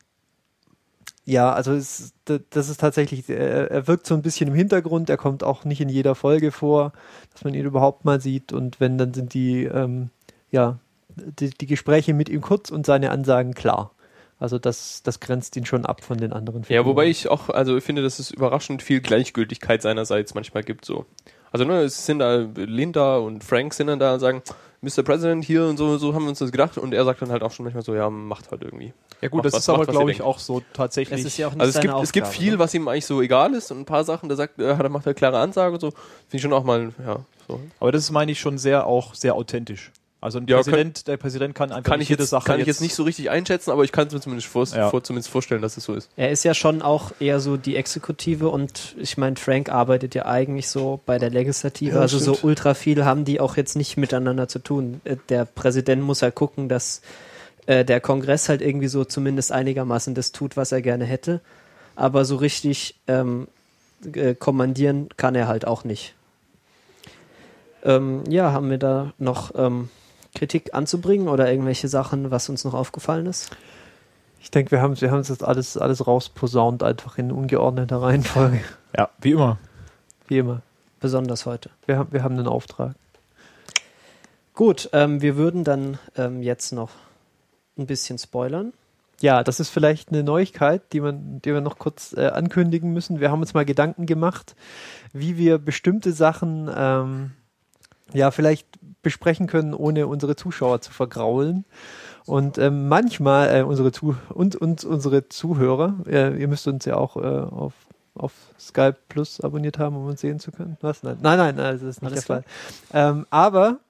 ja, 1.30 1.52
also 1.52 1.72
es, 1.72 2.12
das 2.24 2.68
ist 2.68 2.80
tatsächlich, 2.80 3.28
er, 3.28 3.70
er 3.70 3.86
wirkt 3.86 4.06
so 4.06 4.14
ein 4.14 4.22
bisschen 4.22 4.48
im 4.48 4.54
Hintergrund, 4.54 5.08
er 5.08 5.16
kommt 5.16 5.44
auch 5.44 5.64
nicht 5.64 5.80
in 5.80 5.88
jeder 5.88 6.14
Folge 6.14 6.50
vor, 6.50 6.92
dass 7.32 7.44
man 7.44 7.54
ihn 7.54 7.64
überhaupt 7.64 8.04
mal 8.04 8.20
sieht 8.20 8.52
und 8.52 8.80
wenn, 8.80 8.98
dann 8.98 9.14
sind 9.14 9.32
die, 9.32 9.64
ähm, 9.64 10.10
ja, 10.50 10.78
die, 11.14 11.50
die 11.50 11.66
Gespräche 11.66 12.14
mit 12.14 12.28
ihm 12.28 12.40
kurz 12.40 12.70
und 12.70 12.84
seine 12.84 13.10
Ansagen 13.10 13.54
klar. 13.54 13.92
Also 14.40 14.58
das, 14.58 15.02
das 15.02 15.20
grenzt 15.20 15.54
ihn 15.56 15.66
schon 15.66 15.86
ab 15.86 16.02
von 16.02 16.16
den 16.16 16.32
anderen 16.32 16.64
Ja, 16.68 16.84
wobei 16.84 17.06
ich 17.06 17.28
auch, 17.28 17.50
also 17.50 17.76
ich 17.76 17.84
finde, 17.84 18.02
dass 18.02 18.18
es 18.18 18.30
überraschend 18.30 18.82
viel 18.82 19.00
Gleichgültigkeit 19.00 19.82
seinerseits 19.82 20.34
manchmal 20.34 20.64
gibt 20.64 20.84
so. 20.84 21.04
Also 21.52 21.64
ne, 21.64 21.82
es 21.82 22.06
sind 22.06 22.20
da 22.20 22.48
Linda 22.56 23.18
und 23.18 23.44
Frank 23.44 23.74
sind 23.74 23.88
dann 23.88 23.98
da 23.98 24.14
und 24.14 24.20
sagen, 24.20 24.42
Mr. 24.82 25.02
President 25.02 25.44
hier 25.44 25.66
und 25.66 25.76
so, 25.76 25.98
so 25.98 26.14
haben 26.14 26.22
wir 26.24 26.30
uns 26.30 26.38
das 26.38 26.50
gedacht 26.50 26.78
und 26.78 26.94
er 26.94 27.04
sagt 27.04 27.20
dann 27.20 27.30
halt 27.30 27.42
auch 27.42 27.52
schon 27.52 27.64
manchmal 27.64 27.82
so, 27.84 27.94
ja, 27.94 28.08
macht 28.08 28.50
halt 28.50 28.62
irgendwie. 28.62 28.94
Ja 29.20 29.28
gut, 29.28 29.38
Macht 29.38 29.46
das 29.46 29.52
was- 29.52 29.60
ist 29.62 29.68
aber, 29.68 29.78
macht, 29.78 29.90
glaube 29.90 30.10
ich, 30.10 30.16
denkt. 30.18 30.26
auch 30.28 30.38
so 30.38 30.62
tatsächlich. 30.72 31.20
Es 31.20 31.26
ist 31.26 31.36
ja 31.36 31.48
auch 31.48 31.52
nicht 31.52 31.60
Also 31.60 31.78
es 31.78 31.82
gibt, 31.82 31.94
es 32.02 32.12
gibt 32.12 32.26
Aufgabe, 32.26 32.42
viel, 32.42 32.52
ne? 32.52 32.58
was 32.58 32.72
ihm 32.74 32.88
eigentlich 32.88 33.04
so 33.06 33.20
egal 33.20 33.52
ist 33.52 33.70
und 33.70 33.80
ein 33.80 33.84
paar 33.84 34.04
Sachen, 34.04 34.28
da 34.30 34.36
sagt, 34.36 34.58
er 34.58 34.78
hat, 34.78 34.82
er 34.84 34.88
macht 34.88 35.06
eine 35.06 35.14
klare 35.14 35.38
Ansage 35.38 35.74
und 35.74 35.80
so. 35.80 35.90
Finde 35.90 36.00
ich 36.32 36.42
schon 36.42 36.52
auch 36.54 36.64
mal, 36.64 36.92
ja, 37.04 37.20
so. 37.46 37.60
aber 37.78 37.92
das 37.92 38.04
ist, 38.04 38.10
meine 38.10 38.32
ich, 38.32 38.40
schon 38.40 38.56
sehr 38.56 38.86
auch 38.86 39.14
sehr 39.14 39.34
authentisch. 39.34 39.92
Also 40.22 40.38
ein 40.38 40.46
Ja, 40.48 40.56
Präsident, 40.58 41.06
der 41.08 41.16
Präsident 41.16 41.54
kann 41.54 41.72
einfach 41.72 41.82
Kann 41.90 41.98
nicht 41.98 42.06
ich 42.06 42.10
jede 42.10 42.24
jetzt, 42.24 42.30
Sache 42.30 42.44
kann 42.46 42.60
ich 42.60 42.66
jetzt 42.66 42.82
nicht 42.82 42.94
so 42.94 43.04
richtig 43.04 43.30
einschätzen, 43.30 43.70
aber 43.70 43.84
ich 43.84 43.92
kann 43.92 44.06
es 44.08 44.12
mir 44.12 44.20
zumindest, 44.20 44.48
vor, 44.48 44.64
Ja. 44.66 44.90
vor, 44.90 45.02
zumindest 45.02 45.30
vorstellen, 45.30 45.62
dass 45.62 45.78
es 45.78 45.84
so 45.84 45.94
ist. 45.94 46.10
Er 46.16 46.30
ist 46.30 46.44
ja 46.44 46.52
schon 46.52 46.82
auch 46.82 47.12
eher 47.20 47.40
so 47.40 47.56
die 47.56 47.76
Exekutive 47.76 48.50
und 48.50 48.94
ich 48.98 49.16
meine, 49.16 49.36
Frank 49.36 49.70
arbeitet 49.70 50.14
ja 50.14 50.26
eigentlich 50.26 50.68
so 50.68 51.00
bei 51.06 51.18
der 51.18 51.30
Legislative. 51.30 51.94
Ja, 51.94 52.00
also 52.02 52.18
so 52.18 52.34
stimmt. 52.34 52.44
ultra 52.44 52.74
viel 52.74 53.04
haben 53.06 53.24
die 53.24 53.40
auch 53.40 53.56
jetzt 53.56 53.76
nicht 53.76 53.96
miteinander 53.96 54.46
zu 54.46 54.58
tun. 54.58 55.00
Äh, 55.04 55.16
Der 55.30 55.46
Präsident 55.46 56.02
muss 56.02 56.20
halt 56.20 56.34
gucken, 56.34 56.68
dass 56.68 57.00
äh, 57.64 57.82
der 57.86 58.00
Kongress 58.02 58.50
halt 58.50 58.60
irgendwie 58.60 58.88
so 58.88 59.04
zumindest 59.06 59.52
einigermaßen 59.52 60.14
das 60.14 60.32
tut, 60.32 60.54
was 60.58 60.70
er 60.70 60.82
gerne 60.82 61.06
hätte. 61.06 61.40
Aber 61.96 62.26
so 62.26 62.36
richtig 62.36 62.94
ähm, 63.08 63.48
äh, 64.12 64.34
kommandieren 64.34 65.08
kann 65.16 65.34
er 65.34 65.48
halt 65.48 65.66
auch 65.66 65.84
nicht. 65.84 66.14
Ähm, 67.84 68.24
ja, 68.28 68.52
haben 68.52 68.68
wir 68.68 68.76
da 68.78 69.12
noch 69.18 69.52
ähm, 69.56 69.88
Kritik 70.40 70.72
anzubringen 70.72 71.28
oder 71.28 71.50
irgendwelche 71.50 71.86
Sachen, 71.86 72.30
was 72.30 72.48
uns 72.48 72.64
noch 72.64 72.72
aufgefallen 72.72 73.26
ist? 73.26 73.50
Ich 74.40 74.50
denke, 74.50 74.70
wir 74.70 74.80
haben 74.80 74.98
wir 74.98 75.10
haben 75.10 75.18
es 75.18 75.28
jetzt 75.28 75.44
alles, 75.44 75.76
alles 75.76 76.06
rausposaunt, 76.06 76.82
einfach 76.82 77.18
in 77.18 77.30
ungeordneter 77.30 78.00
Reihenfolge. 78.00 78.62
Ja, 78.96 79.10
wie 79.20 79.32
immer. 79.32 79.58
Wie 80.28 80.38
immer. 80.38 80.62
Besonders 80.98 81.44
heute. 81.44 81.68
Wir 81.84 81.98
haben, 81.98 82.10
wir 82.12 82.22
haben 82.22 82.38
einen 82.38 82.48
Auftrag. 82.48 82.94
Gut, 84.54 84.88
ähm, 84.94 85.20
wir 85.20 85.36
würden 85.36 85.62
dann 85.62 85.98
ähm, 86.16 86.42
jetzt 86.42 86.72
noch 86.72 86.90
ein 87.76 87.84
bisschen 87.84 88.16
spoilern. 88.16 88.72
Ja, 89.20 89.44
das 89.44 89.60
ist 89.60 89.68
vielleicht 89.68 90.08
eine 90.08 90.22
Neuigkeit, 90.22 90.80
die, 90.94 91.00
man, 91.00 91.42
die 91.42 91.52
wir 91.52 91.60
noch 91.60 91.78
kurz 91.78 92.14
äh, 92.16 92.28
ankündigen 92.28 92.94
müssen. 92.94 93.20
Wir 93.20 93.30
haben 93.30 93.42
uns 93.42 93.52
mal 93.52 93.66
Gedanken 93.66 94.06
gemacht, 94.06 94.56
wie 95.12 95.36
wir 95.36 95.58
bestimmte 95.58 96.14
Sachen 96.14 96.70
ähm, 96.74 97.32
ja 98.12 98.30
vielleicht 98.30 98.66
besprechen 99.02 99.46
können, 99.46 99.74
ohne 99.74 100.06
unsere 100.06 100.36
Zuschauer 100.36 100.80
zu 100.80 100.92
vergraulen. 100.92 101.64
Und 102.26 102.58
ähm, 102.58 102.88
manchmal 102.88 103.60
äh, 103.60 103.62
unsere 103.62 103.92
Zu 103.92 104.16
und, 104.28 104.56
und 104.56 104.84
unsere 104.84 105.28
Zuhörer, 105.28 105.96
äh, 106.06 106.38
ihr 106.38 106.48
müsst 106.48 106.68
uns 106.68 106.84
ja 106.84 106.96
auch 106.96 107.16
äh, 107.16 107.20
auf, 107.20 107.72
auf 108.14 108.32
Skype 108.58 108.96
Plus 109.08 109.40
abonniert 109.40 109.78
haben, 109.78 109.96
um 109.96 110.06
uns 110.06 110.20
sehen 110.20 110.38
zu 110.38 110.52
können. 110.52 110.76
Was? 110.80 111.02
Nein, 111.02 111.18
nein, 111.22 111.38
nein, 111.38 111.56
nein 111.56 111.72
das 111.72 111.82
ist 111.82 112.02
nicht 112.02 112.12
Alles 112.12 112.24
der 112.26 112.36
Fall. 112.36 112.44
Ähm, 112.92 113.26
aber 113.30 113.80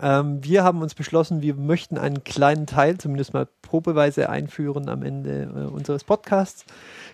ähm, 0.00 0.42
wir 0.42 0.64
haben 0.64 0.80
uns 0.82 0.94
beschlossen, 0.94 1.42
wir 1.42 1.54
möchten 1.54 1.98
einen 1.98 2.24
kleinen 2.24 2.66
Teil, 2.66 2.98
zumindest 2.98 3.34
mal 3.34 3.46
probeweise 3.62 4.30
einführen 4.30 4.88
am 4.88 5.02
Ende 5.02 5.42
äh, 5.42 5.72
unseres 5.72 6.04
Podcasts, 6.04 6.64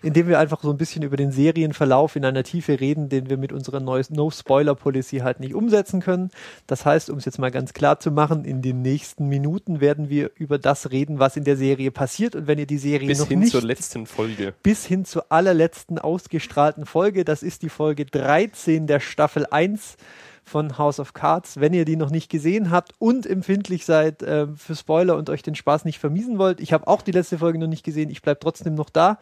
indem 0.02 0.28
wir 0.28 0.38
einfach 0.38 0.62
so 0.62 0.70
ein 0.70 0.76
bisschen 0.76 1.02
über 1.02 1.16
den 1.16 1.32
Serienverlauf 1.32 2.16
in 2.16 2.24
einer 2.24 2.44
Tiefe 2.44 2.80
reden, 2.80 3.08
den 3.08 3.28
wir 3.28 3.38
mit 3.38 3.52
unserer 3.52 3.80
No-Spoiler-Policy 3.80 5.18
halt 5.18 5.40
nicht 5.40 5.54
umsetzen 5.54 6.00
können. 6.00 6.30
Das 6.68 6.86
heißt, 6.86 7.10
um 7.10 7.18
es 7.18 7.24
jetzt 7.24 7.38
mal 7.38 7.50
ganz 7.50 7.72
klar 7.72 7.98
zu 7.98 8.12
machen, 8.12 8.44
in 8.44 8.62
den 8.62 8.82
nächsten 8.82 9.26
Minuten 9.26 9.80
werden 9.80 10.08
wir 10.08 10.30
über 10.36 10.58
das 10.58 10.90
reden, 10.90 11.18
was 11.18 11.36
in 11.36 11.44
der 11.44 11.56
Serie 11.56 11.90
passiert. 11.90 12.36
Und 12.36 12.46
wenn 12.46 12.58
ihr 12.58 12.66
die 12.66 12.78
Serie 12.78 13.08
Bis 13.08 13.18
noch 13.18 13.28
hin 13.28 13.40
nicht 13.40 13.50
zur 13.50 13.62
letzten 13.62 14.06
Folge. 14.06 14.54
bis 14.62 14.86
hin 14.86 15.04
zur 15.04 15.26
allerletzten 15.30 15.98
ausgestrahlten 15.98 16.86
Folge. 16.86 17.24
Das 17.24 17.42
ist 17.42 17.62
die 17.62 17.68
Folge 17.68 18.06
13 18.06 18.86
der 18.86 19.00
Staffel 19.00 19.46
1 19.50 19.96
von 20.50 20.76
House 20.78 20.98
of 21.00 21.14
Cards. 21.14 21.60
Wenn 21.60 21.72
ihr 21.72 21.84
die 21.84 21.96
noch 21.96 22.10
nicht 22.10 22.28
gesehen 22.28 22.70
habt 22.70 22.92
und 22.98 23.24
empfindlich 23.24 23.86
seid 23.86 24.22
äh, 24.22 24.48
für 24.56 24.74
Spoiler 24.74 25.16
und 25.16 25.30
euch 25.30 25.42
den 25.42 25.54
Spaß 25.54 25.84
nicht 25.84 25.98
vermiesen 25.98 26.38
wollt, 26.38 26.60
ich 26.60 26.72
habe 26.72 26.88
auch 26.88 27.02
die 27.02 27.12
letzte 27.12 27.38
Folge 27.38 27.58
noch 27.58 27.68
nicht 27.68 27.84
gesehen, 27.84 28.10
ich 28.10 28.20
bleibe 28.20 28.40
trotzdem 28.40 28.74
noch 28.74 28.90
da. 28.90 29.18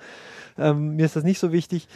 Ähm, 0.57 0.97
mir 0.97 1.05
ist 1.07 1.16
das 1.16 1.24
nicht 1.24 1.39
so 1.39 1.53
wichtig. 1.53 1.87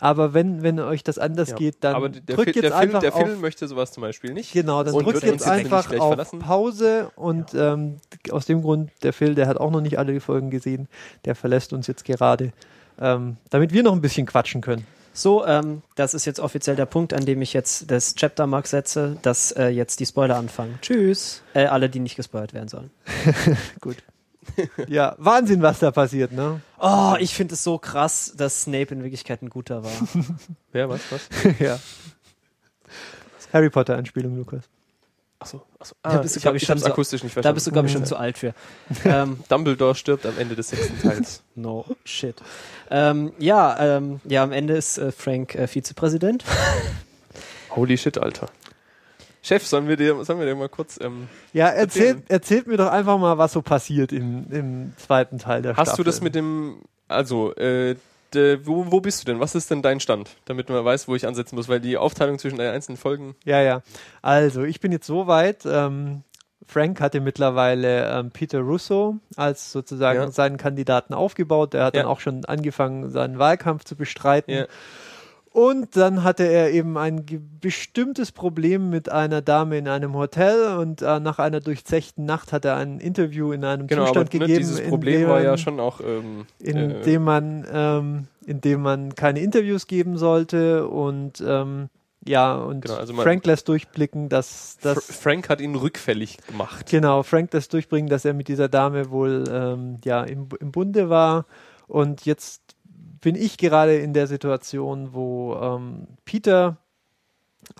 Aber 0.00 0.32
wenn, 0.32 0.62
wenn 0.62 0.80
euch 0.80 1.04
das 1.04 1.18
anders 1.18 1.50
Ja. 1.50 1.56
geht, 1.56 1.76
dann 1.80 1.94
Aber 1.94 2.08
der, 2.08 2.22
drückt 2.22 2.54
Phil, 2.54 2.62
jetzt 2.62 2.72
der, 2.72 2.78
einfach 2.78 3.00
der 3.00 3.14
auf 3.14 3.22
Phil 3.22 3.36
möchte 3.36 3.68
sowas 3.68 3.92
zum 3.92 4.00
Beispiel 4.00 4.32
nicht. 4.32 4.50
Genau, 4.52 4.82
dann 4.82 4.94
drückt 4.94 5.22
jetzt 5.22 5.46
einfach 5.46 5.92
auf 5.98 6.08
verlassen. 6.08 6.38
Pause 6.38 7.10
und 7.16 7.54
ähm, 7.54 7.96
aus 8.30 8.46
dem 8.46 8.62
Grund, 8.62 8.90
der 9.02 9.12
Phil, 9.12 9.34
der 9.34 9.46
hat 9.46 9.58
auch 9.58 9.70
noch 9.70 9.82
nicht 9.82 9.98
alle 9.98 10.18
Folgen 10.20 10.48
gesehen, 10.50 10.88
der 11.26 11.34
verlässt 11.34 11.74
uns 11.74 11.86
jetzt 11.86 12.06
gerade, 12.06 12.52
ähm, 12.98 13.36
damit 13.50 13.74
wir 13.74 13.82
noch 13.82 13.92
ein 13.92 14.00
bisschen 14.00 14.26
quatschen 14.26 14.62
können. 14.62 14.86
So, 15.12 15.44
ähm, 15.46 15.82
das 15.96 16.14
ist 16.14 16.24
jetzt 16.24 16.40
offiziell 16.40 16.76
der 16.76 16.86
Punkt, 16.86 17.12
an 17.12 17.26
dem 17.26 17.42
ich 17.42 17.52
jetzt 17.52 17.90
das 17.90 18.14
Chaptermark 18.14 18.66
setze, 18.66 19.16
dass 19.22 19.52
äh, 19.52 19.68
jetzt 19.68 20.00
die 20.00 20.06
Spoiler 20.06 20.36
anfangen. 20.36 20.78
Tschüss. 20.82 21.42
Äh, 21.52 21.66
alle, 21.66 21.90
die 21.90 22.00
nicht 22.00 22.16
gespoilert 22.16 22.54
werden 22.54 22.68
sollen. 22.68 22.90
Gut. 23.80 23.96
ja, 24.88 25.14
Wahnsinn, 25.18 25.62
was 25.62 25.80
da 25.80 25.90
passiert, 25.90 26.32
ne? 26.32 26.60
Oh, 26.78 27.14
ich 27.18 27.34
finde 27.34 27.54
es 27.54 27.64
so 27.64 27.78
krass, 27.78 28.32
dass 28.36 28.62
Snape 28.62 28.94
in 28.94 29.02
Wirklichkeit 29.02 29.42
ein 29.42 29.50
guter 29.50 29.84
war. 29.84 29.92
Wer, 30.72 30.88
was, 30.88 31.00
was? 31.10 31.28
ja. 31.58 31.78
Harry 33.52 33.70
Potter 33.70 33.96
Anspielung, 33.96 34.36
Lukas. 34.36 34.64
Achso, 35.42 35.62
achso. 35.78 35.94
Da 36.02 36.10
Ah, 36.10 36.18
bist 36.18 36.36
du, 36.36 36.38
ich 36.38 36.44
ich, 36.56 36.62
ich 36.64 36.70
hab's 36.70 36.82
so- 36.82 36.86
akustisch 36.88 37.22
nicht 37.22 37.32
da 37.32 37.34
verstanden. 37.34 37.54
bist 37.54 37.66
du, 37.66 37.72
glaube 37.72 37.86
ich, 37.88 37.92
schon 37.94 38.04
zu 38.04 38.16
alt 38.16 38.36
für. 38.36 38.52
ähm, 39.06 39.42
Dumbledore 39.48 39.94
stirbt 39.94 40.26
am 40.26 40.36
Ende 40.38 40.54
des 40.54 40.68
sechsten 40.68 41.00
Teils. 41.00 41.42
no 41.54 41.86
shit. 42.04 42.36
Ähm, 42.90 43.32
ja, 43.38 43.96
ähm, 43.96 44.20
ja, 44.24 44.42
am 44.42 44.52
Ende 44.52 44.74
ist 44.76 44.98
äh, 44.98 45.10
Frank 45.12 45.54
äh, 45.54 45.66
Vizepräsident. 45.66 46.44
Holy 47.70 47.96
shit, 47.96 48.18
Alter. 48.18 48.48
Chef, 49.42 49.66
sollen 49.66 49.88
wir 49.88 49.96
dir, 49.96 50.22
sollen 50.24 50.38
wir 50.38 50.46
dir 50.46 50.54
mal 50.54 50.68
kurz. 50.68 50.98
Ähm, 51.00 51.28
Ja, 51.54 51.68
erzählt, 51.68 52.06
Erzählen. 52.18 52.24
erzählt 52.28 52.66
mir 52.66 52.76
doch 52.76 52.90
einfach 52.90 53.16
mal, 53.18 53.38
was 53.38 53.52
so 53.52 53.62
passiert 53.62 54.12
im, 54.12 54.46
im 54.50 54.92
zweiten 54.98 55.38
Teil 55.38 55.62
der 55.62 55.76
hast 55.76 55.88
Staffel. 55.88 56.04
du 56.04 56.10
das 56.10 56.20
mit 56.20 56.34
dem. 56.34 56.82
Also, 57.08 57.54
äh, 57.56 57.96
de, 58.34 58.66
wo, 58.66 58.90
wo 58.90 59.00
bist 59.00 59.22
du 59.22 59.26
denn? 59.32 59.40
Was 59.40 59.54
ist 59.54 59.70
denn 59.70 59.82
dein 59.82 60.00
Stand? 60.00 60.30
Damit 60.44 60.68
man 60.68 60.84
weiß, 60.84 61.08
wo 61.08 61.14
ich 61.14 61.26
ansetzen 61.26 61.56
muss, 61.56 61.68
weil 61.68 61.80
die 61.80 61.96
Aufteilung 61.96 62.38
zwischen 62.38 62.58
den 62.58 62.70
einzelnen 62.70 62.96
Folgen. 62.96 63.34
Ja, 63.44 63.60
ja. 63.60 63.82
Also, 64.22 64.62
ich 64.62 64.80
bin 64.80 64.92
jetzt 64.92 65.06
so 65.06 65.26
weit. 65.26 65.64
Ähm, 65.66 66.22
Frank 66.66 67.00
hatte 67.00 67.20
mittlerweile 67.20 68.08
ähm, 68.18 68.30
Peter 68.30 68.60
Russo 68.60 69.16
als 69.36 69.72
sozusagen 69.72 70.20
Ja. 70.20 70.30
seinen 70.30 70.56
Kandidaten 70.56 71.14
aufgebaut. 71.14 71.72
Der 71.74 71.84
hat 71.84 71.94
Ja. 71.96 72.02
dann 72.02 72.10
auch 72.10 72.20
schon 72.20 72.44
angefangen, 72.44 73.10
seinen 73.10 73.38
Wahlkampf 73.38 73.84
zu 73.84 73.96
bestreiten. 73.96 74.52
Ja. 74.54 74.66
Und 75.60 75.94
dann 75.94 76.24
hatte 76.24 76.44
er 76.44 76.70
eben 76.70 76.96
ein 76.96 77.26
bestimmtes 77.60 78.32
Problem 78.32 78.88
mit 78.88 79.10
einer 79.10 79.42
Dame 79.42 79.76
in 79.76 79.88
einem 79.88 80.14
Hotel 80.14 80.78
und 80.78 81.02
äh, 81.02 81.20
nach 81.20 81.38
einer 81.38 81.60
durchzechten 81.60 82.24
Nacht 82.24 82.54
hat 82.54 82.64
er 82.64 82.76
ein 82.76 82.98
Interview 82.98 83.52
in 83.52 83.62
einem 83.66 83.86
Genau, 83.86 84.04
aber 84.04 84.08
Zustand 84.08 84.32
ne, 84.32 84.38
gegeben, 84.38 84.58
dieses 84.58 84.80
in 84.80 84.88
Problem 84.88 85.20
dem 85.20 85.28
war 85.28 85.42
ja 85.42 85.58
schon 85.58 85.78
auch. 85.78 86.00
Ähm, 86.00 86.46
in 86.60 86.76
äh, 86.78 87.02
dem 87.02 87.24
man 87.24 87.66
ähm, 87.70 88.28
in 88.46 88.62
dem 88.62 88.80
man 88.80 89.14
keine 89.14 89.40
Interviews 89.40 89.86
geben 89.86 90.16
sollte 90.16 90.88
und 90.88 91.44
ähm, 91.46 91.90
ja 92.26 92.54
und 92.54 92.86
Genau, 92.86 92.94
also 92.94 93.12
Frank 93.12 93.44
lässt 93.44 93.68
durchblicken, 93.68 94.30
dass 94.30 94.78
Fr 94.80 94.94
das 94.94 95.04
Frank 95.14 95.50
hat 95.50 95.60
ihn 95.60 95.74
rückfällig 95.74 96.38
gemacht. 96.46 96.88
genau 96.88 97.22
Frank 97.22 97.52
lässt 97.52 97.74
durchbringen, 97.74 98.08
dass 98.08 98.24
er 98.24 98.32
mit 98.32 98.48
dieser 98.48 98.70
Dame 98.70 99.10
wohl 99.10 99.44
ähm, 99.52 99.98
ja 100.06 100.24
im, 100.24 100.48
im 100.58 100.72
Bunde 100.72 101.10
war 101.10 101.44
und 101.86 102.24
jetzt 102.24 102.69
bin 103.20 103.34
ich 103.36 103.58
gerade 103.58 103.96
in 103.96 104.12
der 104.12 104.26
Situation, 104.26 105.12
wo 105.12 105.54
ähm, 105.56 106.06
Peter 106.24 106.78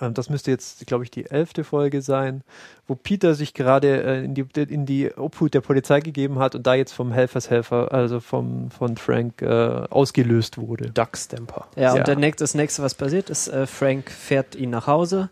ähm, 0.00 0.14
das 0.14 0.30
müsste 0.30 0.50
jetzt, 0.50 0.86
glaube 0.86 1.04
ich, 1.04 1.10
die 1.10 1.26
elfte 1.26 1.64
Folge 1.64 2.02
sein, 2.02 2.42
wo 2.86 2.94
Peter 2.94 3.34
sich 3.34 3.54
gerade 3.54 4.02
äh, 4.02 4.24
in, 4.24 4.34
die, 4.34 4.44
in 4.68 4.86
die 4.86 5.10
Obhut 5.16 5.54
der 5.54 5.60
Polizei 5.60 6.00
gegeben 6.00 6.38
hat 6.38 6.54
und 6.54 6.66
da 6.66 6.74
jetzt 6.74 6.92
vom 6.92 7.12
Helfershelfer, 7.12 7.92
also 7.92 8.20
vom, 8.20 8.70
von 8.70 8.96
Frank, 8.96 9.42
äh, 9.42 9.46
ausgelöst 9.90 10.58
wurde. 10.58 10.90
Duckstamper. 10.90 11.66
Ja, 11.76 11.82
Ja. 11.82 11.94
und 11.94 12.08
der 12.08 12.16
nächste, 12.16 12.44
das 12.44 12.54
nächste, 12.54 12.82
was 12.82 12.94
passiert, 12.94 13.30
ist, 13.30 13.48
äh, 13.48 13.66
Frank 13.66 14.10
fährt 14.10 14.54
ihn 14.54 14.70
nach 14.70 14.86
Hause. 14.86 15.30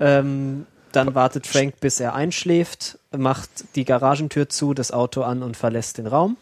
Ähm, 0.00 0.66
dann 0.92 1.14
wartet 1.14 1.46
Frank, 1.46 1.80
bis 1.80 1.98
er 1.98 2.14
einschläft, 2.14 2.98
macht 3.16 3.50
die 3.74 3.84
Garagentür 3.84 4.48
zu, 4.48 4.74
das 4.74 4.92
Auto 4.92 5.22
an 5.22 5.42
und 5.42 5.56
verlässt 5.56 5.98
den 5.98 6.06
Raum. 6.06 6.36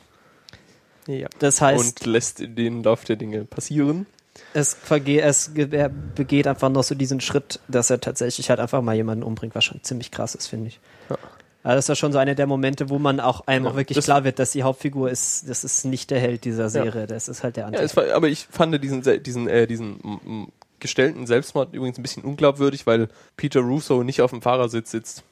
Ja. 1.07 1.29
Das 1.39 1.61
heißt, 1.61 2.01
und 2.01 2.07
lässt 2.07 2.39
den 2.41 2.83
Lauf 2.83 3.05
der 3.05 3.17
Dinge 3.17 3.45
passieren. 3.45 4.07
es, 4.55 4.75
verge 4.75 5.21
es 5.21 5.49
er 5.55 5.89
begeht 5.89 6.47
einfach 6.47 6.69
noch 6.69 6.85
so 6.85 6.95
diesen 6.95 7.21
Schritt, 7.21 7.61
dass 7.69 7.91
er 7.91 8.01
tatsächlich 8.01 8.51
halt 8.51 8.61
einfach 8.61 8.83
mal 8.83 8.95
jemanden 8.95 9.25
umbringt, 9.25 9.55
was 9.55 9.65
schon 9.65 9.83
ziemlich 9.83 10.11
krass 10.11 10.35
ist, 10.35 10.47
finde 10.47 10.69
ich. 10.69 10.81
Ja. 11.11 11.19
Also 11.65 11.77
das 11.77 11.85
ist 11.85 11.89
ja 11.91 11.95
schon 11.97 12.13
so 12.13 12.19
einer 12.19 12.35
der 12.35 12.47
Momente, 12.49 12.89
wo 12.91 12.99
man 12.99 13.21
auch 13.21 13.47
einem 13.47 13.67
Ja, 13.67 13.71
auch 13.71 13.77
wirklich 13.77 13.99
klar 14.05 14.25
wird, 14.25 14.39
dass 14.41 14.51
die 14.51 14.65
Hauptfigur 14.65 15.09
ist, 15.11 15.49
das 15.49 15.63
ist 15.63 15.85
nicht 15.85 16.11
der 16.11 16.19
Held 16.19 16.45
dieser 16.45 16.69
Serie, 16.71 17.07
das 17.07 17.29
ist 17.29 17.45
halt 17.45 17.57
der 17.57 17.63
Ja, 17.63 17.67
andere. 17.69 17.97
war, 17.97 18.13
aber 18.17 18.29
ich 18.29 18.49
fand 18.51 18.83
diesen, 18.83 19.03
se- 19.05 19.21
diesen, 19.21 19.47
äh, 19.49 19.67
diesen 19.69 20.49
gestellten 20.81 21.27
Selbstmord 21.29 21.73
übrigens 21.75 21.99
ein 21.99 22.03
bisschen 22.03 22.25
unglaubwürdig, 22.25 22.87
weil 22.87 23.09
Peter 23.37 23.61
Russo 23.61 24.03
nicht 24.03 24.23
auf 24.23 24.31
dem 24.31 24.43
Fahrersitz 24.43 24.91
sitzt. 24.91 25.23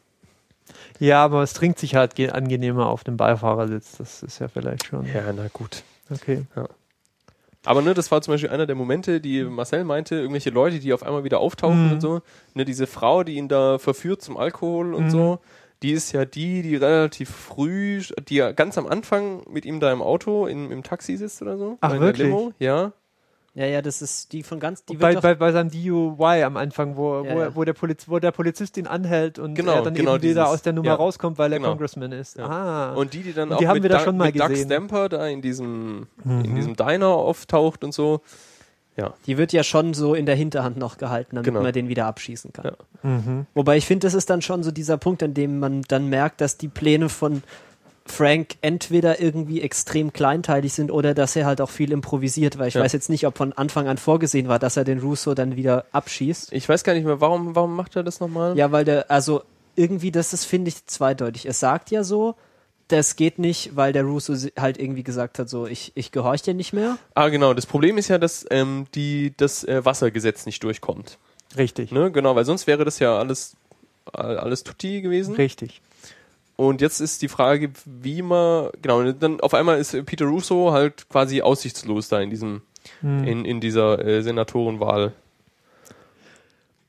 Ja, 1.00 1.24
aber 1.24 1.42
es 1.42 1.52
trinkt 1.54 1.78
sich 1.80 1.96
halt 1.96 2.14
ge- 2.14 2.30
angenehmer 2.30 2.86
auf 2.88 3.02
dem 3.04 3.16
Beifahrersitz. 3.16 3.96
Das 3.98 4.22
ist 4.22 4.38
ja 4.38 4.46
vielleicht 4.48 4.84
schon. 4.86 5.06
Ja, 5.06 5.32
na 5.34 5.48
gut. 5.52 5.82
Okay. 6.10 6.44
Aber 7.64 7.82
ne, 7.82 7.92
das 7.92 8.10
war 8.10 8.22
zum 8.22 8.32
Beispiel 8.34 8.50
einer 8.50 8.66
der 8.66 8.76
Momente, 8.76 9.20
die 9.20 9.44
Marcel 9.44 9.84
meinte, 9.84 10.14
irgendwelche 10.16 10.50
Leute, 10.50 10.78
die 10.78 10.92
auf 10.94 11.02
einmal 11.02 11.24
wieder 11.24 11.40
auftauchen 11.40 11.86
Mhm. 11.86 11.92
und 11.92 12.00
so. 12.00 12.22
Ne, 12.54 12.64
diese 12.64 12.86
Frau, 12.86 13.22
die 13.22 13.34
ihn 13.36 13.48
da 13.48 13.78
verführt 13.78 14.22
zum 14.22 14.36
Alkohol 14.38 14.94
und 14.94 15.04
Mhm. 15.06 15.10
so, 15.10 15.38
die 15.82 15.92
ist 15.92 16.12
ja 16.12 16.24
die, 16.24 16.62
die 16.62 16.76
relativ 16.76 17.30
früh, 17.30 18.02
die 18.28 18.36
ja 18.36 18.52
ganz 18.52 18.76
am 18.78 18.86
Anfang 18.86 19.42
mit 19.50 19.64
ihm 19.66 19.80
da 19.80 19.92
im 19.92 20.00
Auto, 20.02 20.46
in, 20.46 20.70
im 20.70 20.82
Taxi 20.82 21.16
sitzt 21.16 21.42
oder 21.42 21.56
so. 21.58 21.78
Ach, 21.80 21.88
Oder 21.88 21.96
in 21.96 22.00
der 22.02 22.08
wirklich? 22.08 22.28
Limo. 22.28 22.52
Ja. 22.58 22.92
Ja, 23.54 23.66
ja, 23.66 23.82
das 23.82 24.00
ist 24.00 24.32
die 24.32 24.42
von 24.44 24.60
ganz, 24.60 24.84
die 24.84 24.96
Bei, 24.96 25.14
bei, 25.16 25.34
bei 25.34 25.50
seinem 25.52 25.70
DUI 25.70 26.44
am 26.44 26.56
Anfang, 26.56 26.96
wo, 26.96 27.24
Ja, 27.24 27.34
wo, 27.34 27.40
ja. 27.40 27.54
wo, 27.56 27.64
der 27.64 27.72
Poliz 27.72 28.08
wo 28.08 28.18
der 28.20 28.30
Polizist 28.30 28.76
ihn 28.76 28.86
anhält 28.86 29.38
und 29.40 29.54
Genau, 29.54 29.72
er 29.74 29.82
dann 29.82 29.94
genau 29.94 30.14
eben 30.14 30.22
wieder 30.22 30.48
aus 30.48 30.62
der 30.62 30.72
Nummer 30.72 30.88
ja. 30.88 30.94
rauskommt, 30.94 31.36
weil 31.38 31.52
er 31.52 31.58
Genau. 31.58 31.70
Congressman 31.70 32.12
ist. 32.12 32.36
Ja. 32.38 32.46
Ah. 32.48 32.94
Und 32.94 33.12
die, 33.12 33.22
die 33.22 33.32
dann 33.32 33.48
Und 33.48 33.54
auch 33.54 33.58
die 33.58 33.66
haben 33.68 33.74
mit, 33.74 33.82
wir 33.84 33.90
da 33.90 33.96
Doug- 33.96 34.04
schon 34.04 34.16
mal 34.16 34.26
mit 34.32 34.38
Doug. 34.40 34.56
Stamper 34.56 35.08
da 35.08 35.26
in 35.26 35.42
diesem, 35.42 36.06
Mhm. 36.24 36.44
in 36.44 36.54
diesem 36.54 36.76
Diner 36.76 37.08
auftaucht 37.08 37.82
und 37.84 37.92
so. 37.92 38.20
die 39.26 39.38
wird 39.38 39.52
ja 39.54 39.62
schon 39.64 39.94
so 39.94 40.14
in 40.14 40.26
der 40.26 40.34
Hinterhand 40.34 40.76
noch 40.76 40.98
gehalten, 40.98 41.36
damit 41.36 41.46
Genau. 41.46 41.62
man 41.62 41.72
den 41.72 41.88
wieder 41.88 42.04
abschießen 42.04 42.52
kann. 42.52 42.66
Ja. 42.66 43.08
mhm. 43.08 43.46
Wobei 43.54 43.78
ich 43.78 43.86
finde, 43.86 44.06
das 44.06 44.12
ist 44.12 44.28
dann 44.28 44.42
schon 44.42 44.62
so 44.62 44.70
dieser 44.72 44.98
Punkt, 44.98 45.22
an 45.22 45.32
dem 45.32 45.58
man 45.58 45.80
dann 45.88 46.08
merkt, 46.10 46.42
dass 46.42 46.58
die 46.58 46.68
Pläne 46.68 47.08
von 47.08 47.42
Frank 48.10 48.56
entweder 48.60 49.20
irgendwie 49.20 49.60
extrem 49.62 50.12
kleinteilig 50.12 50.72
sind 50.72 50.90
oder 50.90 51.14
dass 51.14 51.36
er 51.36 51.46
halt 51.46 51.60
auch 51.60 51.70
viel 51.70 51.92
improvisiert, 51.92 52.58
weil 52.58 52.68
ich 52.68 52.74
Ja. 52.74 52.82
weiß 52.82 52.92
jetzt 52.92 53.08
nicht, 53.10 53.26
ob 53.26 53.38
von 53.38 53.52
Anfang 53.52 53.88
an 53.88 53.96
vorgesehen 53.96 54.48
war, 54.48 54.58
dass 54.58 54.76
er 54.76 54.84
den 54.84 54.98
Russo 54.98 55.34
dann 55.34 55.56
wieder 55.56 55.86
abschießt. 55.92 56.52
Ich 56.52 56.68
weiß 56.68 56.84
gar 56.84 56.94
nicht 56.94 57.04
mehr, 57.04 57.20
warum, 57.20 57.54
warum 57.54 57.74
macht 57.76 57.96
er 57.96 58.02
das 58.02 58.20
nochmal? 58.20 58.56
Ja, 58.58 58.72
weil 58.72 58.84
der, 58.84 59.10
also 59.10 59.42
irgendwie, 59.76 60.10
das 60.10 60.32
ist, 60.32 60.44
finde 60.44 60.68
ich, 60.68 60.84
zweideutig. 60.86 61.46
Es 61.46 61.60
sagt 61.60 61.90
ja 61.90 62.04
so, 62.04 62.34
das 62.88 63.14
geht 63.14 63.38
nicht, 63.38 63.76
weil 63.76 63.92
der 63.92 64.02
Russo 64.02 64.34
halt 64.58 64.78
irgendwie 64.78 65.04
gesagt 65.04 65.38
hat, 65.38 65.48
so, 65.48 65.66
ich, 65.66 65.92
ich 65.94 66.10
gehorche 66.10 66.42
dir 66.44 66.54
nicht 66.54 66.72
mehr. 66.72 66.98
Ah, 67.14 67.28
genau. 67.28 67.54
Das 67.54 67.64
Problem 67.66 67.96
ist 67.98 68.08
ja, 68.08 68.18
dass 68.18 68.44
ähm, 68.50 68.86
die, 68.96 69.32
das 69.36 69.62
äh, 69.64 69.84
Wassergesetz 69.84 70.44
nicht 70.44 70.62
durchkommt. 70.64 71.16
Richtig. 71.56 71.92
Ne? 71.92 72.10
Genau, 72.10 72.34
weil 72.34 72.44
sonst 72.44 72.66
wäre 72.66 72.84
das 72.84 72.98
ja 72.98 73.16
alles, 73.16 73.54
all- 74.12 74.38
alles 74.38 74.64
tutti 74.64 75.00
gewesen. 75.02 75.34
Richtig. 75.36 75.80
Und 76.60 76.82
jetzt 76.82 77.00
ist 77.00 77.22
die 77.22 77.28
Frage, 77.28 77.70
wie 77.86 78.20
man, 78.20 78.68
genau, 78.82 79.12
dann 79.12 79.40
auf 79.40 79.54
einmal 79.54 79.78
ist 79.78 79.92
Peter 80.04 80.26
Russo 80.26 80.72
halt 80.72 81.08
quasi 81.08 81.40
aussichtslos 81.40 82.08
da 82.10 82.20
in 82.20 82.28
diesem, 82.28 82.60
Mhm. 83.00 83.24
in, 83.24 83.44
in 83.46 83.60
dieser 83.60 84.04
äh, 84.04 84.22
Senatorenwahl. 84.22 85.12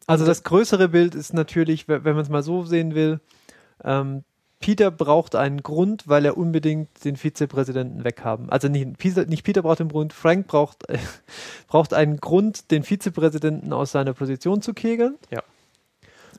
Also 0.07 0.25
das 0.25 0.43
größere 0.43 0.89
Bild 0.89 1.15
ist 1.15 1.33
natürlich, 1.33 1.87
we- 1.87 2.03
wenn 2.03 2.15
man 2.15 2.23
es 2.23 2.29
mal 2.29 2.43
so 2.43 2.63
sehen 2.65 2.95
will, 2.95 3.19
ähm, 3.83 4.23
Peter 4.59 4.91
braucht 4.91 5.35
einen 5.35 5.63
Grund, 5.63 6.07
weil 6.07 6.25
er 6.25 6.37
unbedingt 6.37 6.89
den 7.03 7.15
Vizepräsidenten 7.15 8.03
weghaben. 8.03 8.49
Also 8.49 8.67
nicht 8.67 8.97
Peter, 8.97 9.25
nicht 9.25 9.43
Peter 9.43 9.61
braucht 9.63 9.79
den 9.79 9.87
Grund, 9.89 10.11
Frank 10.13 10.47
braucht, 10.47 10.87
äh, 10.89 10.97
braucht 11.67 11.93
einen 11.93 12.17
Grund, 12.17 12.71
den 12.71 12.83
Vizepräsidenten 12.83 13.71
aus 13.73 13.91
seiner 13.93 14.13
Position 14.13 14.61
zu 14.61 14.73
kegeln. 14.73 15.15
Ja. 15.31 15.41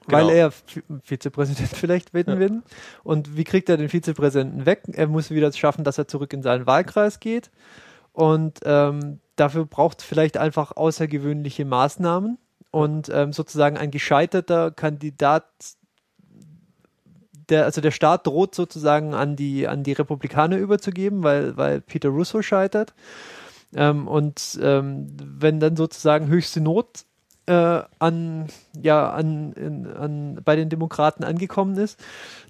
Weil 0.06 0.24
Genau. 0.26 0.34
er 0.34 0.50
Vi- 0.50 0.82
Vizepräsident 1.02 1.68
vielleicht 1.76 2.12
werden 2.14 2.34
Ja. 2.34 2.40
will. 2.40 2.62
Und 3.04 3.36
wie 3.36 3.44
kriegt 3.44 3.68
er 3.68 3.76
den 3.76 3.88
Vizepräsidenten 3.88 4.66
weg? 4.66 4.82
Er 4.92 5.06
muss 5.06 5.30
wieder 5.30 5.52
schaffen, 5.52 5.84
dass 5.84 5.98
er 5.98 6.08
zurück 6.08 6.32
in 6.32 6.42
seinen 6.42 6.66
Wahlkreis 6.66 7.20
geht. 7.20 7.50
Und 8.12 8.60
ähm, 8.64 9.20
dafür 9.36 9.64
braucht 9.64 10.00
es 10.00 10.04
vielleicht 10.06 10.36
einfach 10.36 10.72
außergewöhnliche 10.76 11.64
Maßnahmen. 11.64 12.38
Und 12.70 13.10
ähm, 13.12 13.32
sozusagen 13.32 13.76
ein 13.76 13.90
gescheiterter 13.90 14.70
Kandidat, 14.70 15.44
der, 17.48 17.64
also 17.64 17.80
der 17.80 17.90
Staat 17.90 18.26
droht 18.26 18.54
sozusagen 18.54 19.14
an 19.14 19.36
die, 19.36 19.68
an 19.68 19.82
die 19.82 19.92
Republikaner 19.92 20.56
überzugeben, 20.56 21.22
weil, 21.22 21.56
weil 21.56 21.80
Peter 21.80 22.08
Russo 22.08 22.40
scheitert. 22.42 22.94
Ähm, 23.74 24.08
und 24.08 24.58
ähm, 24.62 25.08
wenn 25.20 25.60
dann 25.60 25.76
sozusagen 25.76 26.28
höchste 26.28 26.60
Not 26.60 27.04
äh, 27.46 27.82
an, 27.98 28.46
ja, 28.80 29.10
an, 29.10 29.52
in, 29.54 29.86
an, 29.86 30.40
bei 30.44 30.54
den 30.54 30.68
Demokraten 30.68 31.24
angekommen 31.24 31.76
ist, 31.76 31.98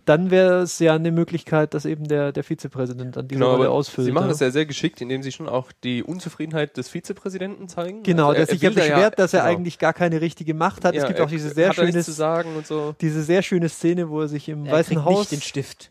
dann 0.04 0.30
wäre 0.30 0.60
es 0.62 0.78
ja 0.80 0.94
eine 0.94 1.12
Möglichkeit, 1.12 1.72
dass 1.74 1.84
eben 1.86 2.06
der, 2.08 2.32
der 2.32 2.44
Vizepräsident 2.44 3.16
an 3.16 3.26
diese 3.28 3.38
Genau, 3.40 3.54
Rolle 3.56 3.70
ausfüllt. 3.70 4.04
sie 4.04 4.12
machen 4.12 4.24
ja. 4.26 4.30
das 4.32 4.40
ja 4.40 4.50
sehr 4.50 4.66
geschickt, 4.66 5.00
indem 5.00 5.22
sie 5.22 5.32
schon 5.32 5.48
auch 5.48 5.72
die 5.84 6.02
Unzufriedenheit 6.02 6.76
des 6.76 6.88
Vizepräsidenten 6.88 7.68
zeigen. 7.68 8.02
Genau, 8.02 8.28
Also 8.28 8.40
er- 8.40 8.46
der 8.46 8.54
sich 8.54 8.62
ja 8.62 8.70
beschwert, 8.70 9.18
dass 9.18 9.32
er 9.32 9.40
genau. 9.44 9.52
eigentlich 9.52 9.78
gar 9.78 9.94
keine 9.94 10.20
richtige 10.20 10.52
Macht 10.54 10.84
hat. 10.84 10.94
Ja, 10.94 11.02
es 11.02 11.06
gibt 11.06 11.20
er 11.20 11.24
auch 11.24 11.30
diese 11.30 11.50
sehr, 11.50 11.72
schöne, 11.72 12.02
zu 12.02 12.12
sagen 12.12 12.54
und 12.56 12.66
so. 12.66 12.94
diese 13.00 13.22
sehr 13.22 13.42
schöne 13.42 13.68
Szene, 13.70 14.10
wo 14.10 14.20
er 14.20 14.28
sich 14.28 14.48
im 14.48 14.66
Er 14.66 14.72
Weißen 14.72 14.96
kriegt 14.96 15.04
Haus 15.06 15.18
nicht 15.30 15.32
den 15.32 15.40
Stift. 15.40 15.90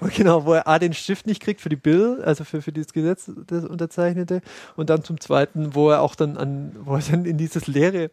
Genau, 0.16 0.46
wo 0.46 0.54
er 0.54 0.66
A 0.66 0.78
den 0.78 0.94
Stift 0.94 1.26
nicht 1.26 1.42
kriegt 1.42 1.60
für 1.60 1.68
die 1.68 1.76
Bill, 1.76 2.22
also 2.24 2.42
für, 2.44 2.62
für 2.62 2.72
dieses 2.72 2.94
Gesetz, 2.94 3.30
das 3.46 3.66
unterzeichnete, 3.66 4.40
und 4.74 4.88
dann 4.88 5.04
zum 5.04 5.20
zweiten, 5.20 5.74
wo 5.74 5.90
er 5.90 6.00
auch 6.00 6.14
dann 6.14 6.38
an, 6.38 6.74
wo 6.84 6.94
er 6.96 7.02
dann 7.10 7.26
in 7.26 7.36
dieses 7.36 7.66
leere 7.66 8.10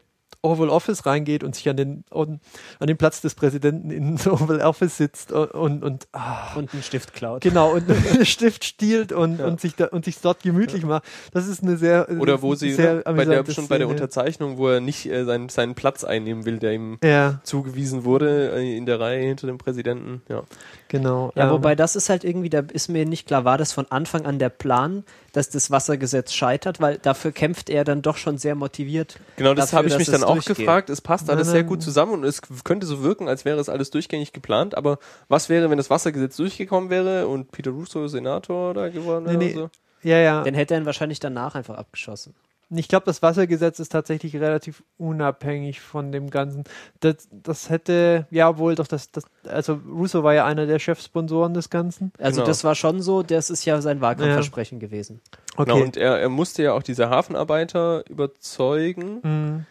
Oval 0.47 0.69
Office 0.69 1.05
reingeht 1.05 1.43
und 1.43 1.55
sich 1.55 1.67
an 1.69 1.77
den, 1.77 2.03
an, 2.11 2.39
an 2.79 2.87
den 2.87 2.97
Platz 2.97 3.21
des 3.21 3.35
Präsidenten 3.35 3.91
in 3.91 4.15
das 4.17 4.27
Oval 4.27 4.61
Office 4.61 4.97
sitzt 4.97 5.31
und, 5.31 5.51
und, 5.51 5.83
und 5.83 6.07
ah, 6.13 6.53
Und 6.55 6.73
einen 6.73 6.83
Stift 6.83 7.13
klaut. 7.13 7.41
genau, 7.41 7.73
und 7.73 7.89
einen 8.11 8.25
Stift 8.25 8.63
stiehlt 8.63 9.11
und, 9.11 9.39
Ja. 9.39 9.45
und 9.47 9.61
sich 9.61 9.75
da, 9.75 9.85
und 9.87 10.05
sich 10.05 10.19
dort 10.19 10.41
gemütlich 10.43 10.83
macht. 10.85 11.03
Das 11.31 11.47
ist 11.47 11.63
eine 11.63 11.77
sehr, 11.77 12.07
Oder 12.19 12.41
wo 12.41 12.55
sie 12.55 12.71
sehr 12.73 12.95
ne, 12.95 13.03
bei 13.05 13.25
der, 13.25 13.45
schon 13.51 13.67
bei 13.67 13.77
der 13.77 13.87
Szene. 13.87 13.87
Unterzeichnung, 13.87 14.57
wo 14.57 14.67
er 14.69 14.79
nicht 14.79 15.05
äh, 15.05 15.25
seinen, 15.25 15.49
seinen 15.49 15.75
Platz 15.75 16.03
einnehmen 16.03 16.45
will, 16.45 16.59
der 16.59 16.73
ihm 16.73 16.97
Ja, 17.03 17.39
zugewiesen 17.43 18.03
wurde 18.03 18.53
äh, 18.55 18.77
in 18.77 18.85
der 18.85 18.99
Reihe 18.99 19.21
hinter 19.25 19.47
dem 19.47 19.57
Präsidenten. 19.57 20.21
Ja. 20.29 20.43
Genau. 20.87 21.31
Ja, 21.35 21.45
ähm, 21.45 21.51
wobei 21.51 21.75
das 21.75 21.95
ist 21.95 22.09
halt 22.09 22.23
irgendwie, 22.23 22.49
da 22.49 22.63
ist 22.71 22.87
mir 22.87 23.05
nicht 23.05 23.27
klar, 23.27 23.45
war 23.45 23.57
das 23.57 23.71
von 23.73 23.85
Anfang 23.89 24.25
an 24.25 24.39
der 24.39 24.49
Plan, 24.49 25.03
dass 25.33 25.49
das 25.49 25.71
Wassergesetz 25.71 26.33
scheitert, 26.33 26.79
weil 26.79 26.97
dafür 26.97 27.31
kämpft 27.31 27.69
er 27.69 27.83
dann 27.83 28.01
doch 28.01 28.17
schon 28.17 28.37
sehr 28.37 28.55
motiviert. 28.55 29.19
Genau, 29.35 29.53
das 29.53 29.73
habe 29.73 29.87
ich 29.87 29.97
mich 29.97 30.09
dann 30.09 30.23
auch 30.23 30.33
durchgeht. 30.33 30.57
gefragt. 30.57 30.89
Es 30.89 31.01
passt 31.01 31.29
alles 31.29 31.49
sehr 31.49 31.63
gut 31.63 31.81
zusammen 31.81 32.13
und 32.13 32.23
es 32.23 32.41
könnte 32.63 32.85
so 32.85 33.03
wirken, 33.03 33.27
als 33.27 33.45
wäre 33.45 33.59
es 33.59 33.69
alles 33.69 33.89
durchgängig 33.91 34.33
geplant. 34.33 34.75
Aber 34.75 34.99
was 35.27 35.49
wäre, 35.49 35.69
wenn 35.69 35.77
das 35.77 35.89
Wassergesetz 35.89 36.37
durchgekommen 36.37 36.89
wäre 36.89 37.27
und 37.27 37.51
Peter 37.51 37.71
Russo 37.71 38.07
Senator 38.07 38.73
da 38.73 38.89
geworden 38.89 39.25
wäre? 39.25 39.37
Nee, 39.37 39.45
nee. 39.47 39.53
so? 39.53 39.69
ja, 40.03 40.17
ja. 40.17 40.43
Dann 40.43 40.53
hätte 40.53 40.73
er 40.73 40.81
ihn 40.81 40.85
wahrscheinlich 40.85 41.19
danach 41.19 41.55
einfach 41.55 41.75
abgeschossen. 41.75 42.33
Ich 42.69 42.89
glaube, 42.89 43.05
das 43.05 43.21
Wassergesetz 43.21 43.79
ist 43.79 43.93
tatsächlich 43.93 44.35
relativ 44.35 44.83
unabhängig 44.97 45.79
von 45.79 46.11
dem 46.11 46.29
Ganzen. 46.29 46.65
Das, 46.99 47.27
das 47.31 47.69
hätte, 47.69 48.27
ja, 48.29 48.57
wohl 48.57 48.75
doch, 48.75 48.87
das, 48.87 49.09
das, 49.11 49.23
also 49.47 49.79
Russo 49.89 50.23
war 50.23 50.33
ja 50.33 50.45
einer 50.45 50.65
der 50.65 50.77
Chefsponsoren 50.79 51.53
des 51.53 51.69
Ganzen. 51.69 52.11
Also 52.17 52.41
Genau. 52.41 52.47
das 52.47 52.65
war 52.65 52.75
schon 52.75 53.01
so, 53.01 53.23
das 53.23 53.49
ist 53.49 53.63
ja 53.63 53.79
sein 53.81 54.01
Wahlkampfversprechen 54.01 54.79
gewesen. 54.79 55.21
Genau, 55.55 55.81
und 55.81 55.95
er, 55.95 56.19
er 56.19 56.27
musste 56.29 56.61
ja 56.63 56.73
auch 56.73 56.83
diese 56.83 57.09
Hafenarbeiter 57.09 58.03
überzeugen. 58.09 59.19
Mhm. 59.23 59.65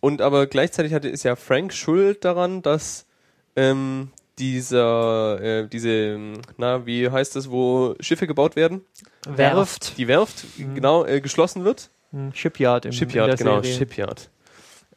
Und 0.00 0.20
aber 0.20 0.46
gleichzeitig 0.48 0.94
hatte, 0.94 1.08
ist 1.08 1.22
ja 1.22 1.36
Frank 1.36 1.72
schuld 1.72 2.24
daran, 2.24 2.60
dass 2.62 3.06
ähm, 3.54 4.10
dieser, 4.40 5.40
äh, 5.40 5.68
diese, 5.68 6.18
na, 6.56 6.86
wie 6.86 7.08
heißt 7.08 7.36
es, 7.36 7.50
wo 7.50 7.94
Schiffe 8.00 8.26
gebaut 8.26 8.56
werden? 8.56 8.80
Werft. 9.28 9.96
Die 9.98 10.08
Werft, 10.08 10.44
Mhm. 10.58 10.74
genau, 10.74 11.04
äh, 11.04 11.20
geschlossen 11.20 11.64
wird. 11.64 11.90
Mhm. 12.12 12.32
Shipyard 12.34 12.84
im 12.86 12.92
Shipyard, 12.92 13.32
in 13.32 13.36
genau, 13.36 13.62
Serie. 13.62 13.78
Shipyard. 13.78 14.30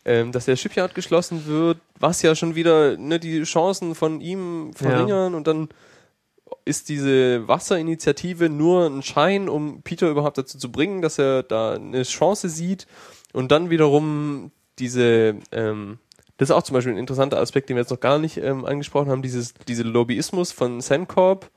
Ähm, 0.07 0.31
dass 0.31 0.45
der 0.45 0.55
Shipyard 0.55 0.93
geschlossen 0.93 1.47
wird, 1.47 1.79
was 1.99 2.21
ja 2.21 2.35
schon 2.35 2.53
wieder 2.53 2.95
ne, 2.97 3.19
die 3.19 3.41
Chancen 3.43 3.95
von 3.95 4.21
ihm 4.21 4.71
verringern 4.75 5.33
und 5.33 5.47
dann 5.47 5.69
ist 6.63 6.89
diese 6.89 7.47
Wasserinitiative 7.47 8.49
nur 8.49 8.85
ein 8.85 9.01
Schein, 9.01 9.49
um 9.49 9.81
Peter 9.81 10.09
überhaupt 10.09 10.37
dazu 10.37 10.57
zu 10.57 10.71
bringen, 10.71 11.01
dass 11.01 11.17
er 11.17 11.43
da 11.43 11.73
eine 11.73 12.03
Chance 12.03 12.49
sieht 12.49 12.85
und 13.33 13.51
dann 13.51 13.69
wiederum 13.69 14.51
diese, 14.79 15.37
ähm, 15.51 15.99
das 16.37 16.49
ist 16.49 16.55
auch 16.55 16.63
zum 16.63 16.75
Beispiel 16.75 16.93
ein 16.93 16.99
interessanter 16.99 17.39
Aspekt, 17.39 17.69
den 17.69 17.75
wir 17.75 17.81
jetzt 17.81 17.91
noch 17.91 17.99
gar 17.99 18.19
nicht 18.19 18.37
ähm, 18.37 18.65
angesprochen 18.65 19.09
haben, 19.09 19.21
dieses, 19.21 19.53
diese 19.67 19.83
Lobbyismus 19.83 20.51
von 20.51 20.81
Sandcorp, 20.81 21.49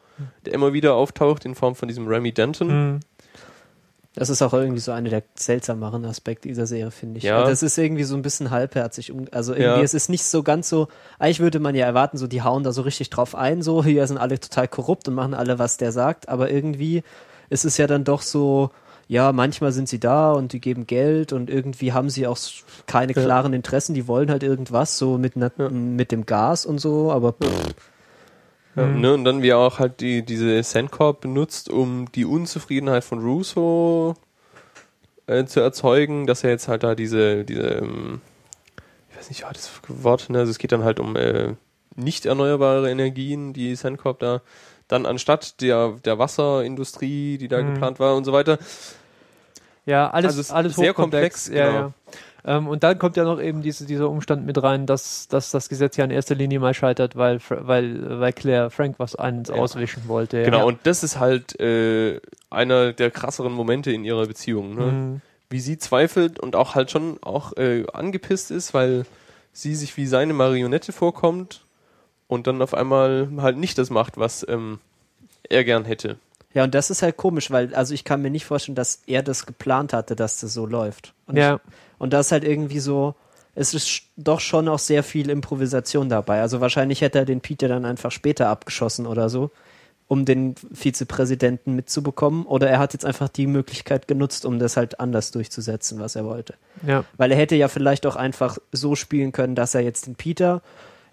der 0.44 0.54
immer 0.54 0.72
wieder 0.72 0.94
auftaucht 0.94 1.44
in 1.44 1.54
Form 1.54 1.74
von 1.74 1.88
diesem 1.88 2.06
Remy 2.06 2.32
Denton. 2.32 2.68
Mhm. 2.68 3.00
Das 4.18 4.30
ist 4.30 4.42
auch 4.42 4.52
irgendwie 4.52 4.80
so 4.80 4.92
einer 4.92 5.08
der 5.10 5.22
seltsameren 5.36 6.04
Aspekte 6.04 6.48
dieser 6.48 6.66
Serie, 6.66 6.90
finde 6.90 7.18
ich. 7.18 7.24
Ja. 7.24 7.44
Das 7.44 7.62
ist 7.62 7.78
irgendwie 7.78 8.04
so 8.04 8.14
ein 8.16 8.22
bisschen 8.22 8.50
halbherzig. 8.50 9.12
Also 9.32 9.52
irgendwie, 9.52 9.78
Ja. 9.78 9.82
es 9.82 9.94
ist 9.94 10.08
nicht 10.08 10.24
so 10.24 10.42
ganz 10.42 10.68
so, 10.68 10.88
eigentlich 11.18 11.40
würde 11.40 11.60
man 11.60 11.74
ja 11.74 11.86
erwarten, 11.86 12.18
so 12.18 12.26
die 12.26 12.42
hauen 12.42 12.64
da 12.64 12.72
so 12.72 12.82
richtig 12.82 13.10
drauf 13.10 13.34
ein, 13.34 13.62
so 13.62 13.84
hier 13.84 14.06
sind 14.06 14.18
alle 14.18 14.38
total 14.40 14.68
korrupt 14.68 15.08
und 15.08 15.14
machen 15.14 15.34
alle, 15.34 15.58
was 15.58 15.76
der 15.76 15.92
sagt, 15.92 16.28
aber 16.28 16.50
irgendwie 16.50 17.02
es 17.50 17.64
ist 17.64 17.78
ja 17.78 17.86
dann 17.86 18.04
doch 18.04 18.20
so, 18.22 18.70
ja, 19.06 19.32
manchmal 19.32 19.72
sind 19.72 19.88
sie 19.88 19.98
da 20.00 20.32
und 20.32 20.52
die 20.52 20.60
geben 20.60 20.86
Geld 20.86 21.32
und 21.32 21.48
irgendwie 21.48 21.94
haben 21.94 22.10
sie 22.10 22.26
auch 22.26 22.36
keine 22.86 23.14
klaren 23.14 23.54
Interessen, 23.54 23.94
die 23.94 24.06
wollen 24.06 24.30
halt 24.30 24.42
irgendwas, 24.42 24.98
so 24.98 25.16
mit, 25.16 25.32
na, 25.36 25.50
Ja. 25.56 25.70
mit 25.70 26.12
dem 26.12 26.26
Gas 26.26 26.66
und 26.66 26.78
so, 26.78 27.10
aber 27.10 27.32
pff, 27.32 27.74
Mhm. 28.86 29.00
ne, 29.00 29.14
und 29.14 29.24
dann 29.24 29.42
wie 29.42 29.48
er 29.48 29.58
auch 29.58 29.78
halt 29.78 30.00
die, 30.00 30.22
diese 30.24 30.62
Sandcorp 30.62 31.20
benutzt, 31.20 31.68
um 31.70 32.10
die 32.12 32.24
Unzufriedenheit 32.24 33.04
von 33.04 33.20
Russo 33.20 34.14
äh, 35.26 35.44
zu 35.44 35.60
erzeugen, 35.60 36.26
dass 36.26 36.44
er 36.44 36.50
jetzt 36.50 36.68
halt 36.68 36.82
da 36.82 36.94
diese, 36.94 37.44
diese, 37.44 37.62
ähm, 37.62 38.20
ich 39.10 39.16
weiß 39.18 39.28
nicht, 39.30 39.40
ja, 39.40 39.52
das 39.52 39.70
Wort, 39.88 40.30
ne, 40.30 40.38
also 40.38 40.50
es 40.50 40.58
geht 40.58 40.72
dann 40.72 40.84
halt 40.84 41.00
um 41.00 41.16
äh, 41.16 41.54
nicht 41.96 42.26
erneuerbare 42.26 42.90
Energien, 42.90 43.52
die 43.52 43.74
Sandcorp 43.74 44.18
da 44.20 44.40
dann 44.86 45.04
anstatt 45.04 45.60
der, 45.60 45.96
der 46.04 46.18
Wasserindustrie, 46.18 47.36
die 47.36 47.48
da 47.48 47.60
Mhm. 47.62 47.74
geplant 47.74 48.00
war 48.00 48.16
und 48.16 48.24
so 48.24 48.32
weiter. 48.32 48.58
Ja, 49.84 50.10
alles, 50.10 50.38
Also 50.38 50.54
alles 50.54 50.76
sehr 50.76 50.90
hochkomplex. 50.90 51.44
komplex, 51.44 51.48
ja, 51.48 51.66
genau. 51.66 51.78
ja. 51.80 51.92
Ähm, 52.48 52.66
und 52.66 52.82
dann 52.82 52.98
kommt 52.98 53.16
ja 53.18 53.24
noch 53.24 53.40
eben 53.40 53.60
diese, 53.60 53.84
dieser 53.84 54.08
Umstand 54.08 54.46
mit 54.46 54.62
rein, 54.62 54.86
dass, 54.86 55.28
dass 55.28 55.50
das 55.50 55.68
Gesetz 55.68 55.98
ja 55.98 56.04
in 56.04 56.10
erster 56.10 56.34
Linie 56.34 56.60
mal 56.60 56.72
scheitert, 56.72 57.14
weil, 57.14 57.40
weil, 57.50 58.20
weil 58.20 58.32
Claire 58.32 58.70
Frank 58.70 58.94
was 58.98 59.14
eins 59.16 59.50
Ja. 59.50 59.56
auswischen 59.56 60.08
wollte. 60.08 60.38
Ja. 60.38 60.44
Genau, 60.44 60.66
und 60.66 60.78
das 60.84 61.02
ist 61.04 61.18
halt 61.20 61.60
äh, 61.60 62.20
einer 62.48 62.94
der 62.94 63.10
krasseren 63.10 63.52
Momente 63.52 63.92
in 63.92 64.02
ihrer 64.04 64.26
Beziehung. 64.26 64.74
Ne? 64.74 64.84
Mhm. 64.86 65.20
wie 65.50 65.60
sie 65.60 65.78
zweifelt 65.78 66.38
und 66.40 66.56
auch 66.56 66.74
halt 66.74 66.90
schon 66.90 67.18
auch 67.22 67.56
äh, 67.56 67.84
angepisst 67.92 68.50
ist, 68.50 68.72
weil 68.74 69.04
sie 69.52 69.74
sich 69.74 69.96
wie 69.96 70.06
seine 70.06 70.32
Marionette 70.32 70.92
vorkommt 70.92 71.62
und 72.28 72.46
dann 72.46 72.62
auf 72.62 72.72
einmal 72.74 73.28
halt 73.38 73.56
nicht 73.58 73.76
das 73.78 73.90
macht, 73.90 74.16
was 74.18 74.46
ähm, 74.48 74.78
er 75.48 75.64
gern 75.64 75.84
hätte. 75.84 76.16
Ja, 76.54 76.64
und 76.64 76.74
das 76.74 76.90
ist 76.90 77.02
halt 77.02 77.16
komisch, 77.16 77.50
weil, 77.50 77.74
also 77.74 77.94
ich 77.94 78.04
kann 78.04 78.22
mir 78.22 78.30
nicht 78.30 78.46
vorstellen, 78.46 78.76
dass 78.76 79.02
er 79.06 79.22
das 79.22 79.46
geplant 79.46 79.92
hatte, 79.92 80.16
dass 80.16 80.40
das 80.40 80.54
so 80.54 80.66
läuft. 80.66 81.14
Und 81.26 81.36
Ja, 81.36 81.60
Und 81.98 82.12
das 82.12 82.26
ist 82.26 82.32
halt 82.32 82.44
irgendwie 82.44 82.80
so, 82.80 83.14
es 83.54 83.74
ist 83.74 84.02
doch 84.16 84.40
schon 84.40 84.68
auch 84.68 84.78
sehr 84.78 85.02
viel 85.02 85.30
Improvisation 85.30 86.08
dabei. 86.08 86.40
Also 86.40 86.60
wahrscheinlich 86.60 87.00
hätte 87.00 87.18
er 87.18 87.24
den 87.24 87.40
Peter 87.40 87.68
dann 87.68 87.84
einfach 87.84 88.12
später 88.12 88.48
abgeschossen 88.48 89.06
oder 89.06 89.28
so, 89.28 89.50
um 90.06 90.24
den 90.24 90.54
Vizepräsidenten 90.72 91.74
mitzubekommen. 91.74 92.46
Oder 92.46 92.70
er 92.70 92.78
hat 92.78 92.92
jetzt 92.92 93.04
einfach 93.04 93.28
die 93.28 93.46
Möglichkeit 93.46 94.08
genutzt, 94.08 94.46
um 94.46 94.58
das 94.58 94.76
halt 94.76 95.00
anders 95.00 95.32
durchzusetzen, 95.32 95.98
was 95.98 96.16
er 96.16 96.24
wollte. 96.24 96.54
ja. 96.86 97.04
Weil 97.16 97.32
er 97.32 97.36
hätte 97.36 97.56
ja 97.56 97.68
vielleicht 97.68 98.06
auch 98.06 98.16
einfach 98.16 98.58
so 98.72 98.94
spielen 98.94 99.32
können, 99.32 99.54
dass 99.54 99.74
er 99.74 99.82
jetzt 99.82 100.06
den 100.06 100.14
Peter 100.14 100.62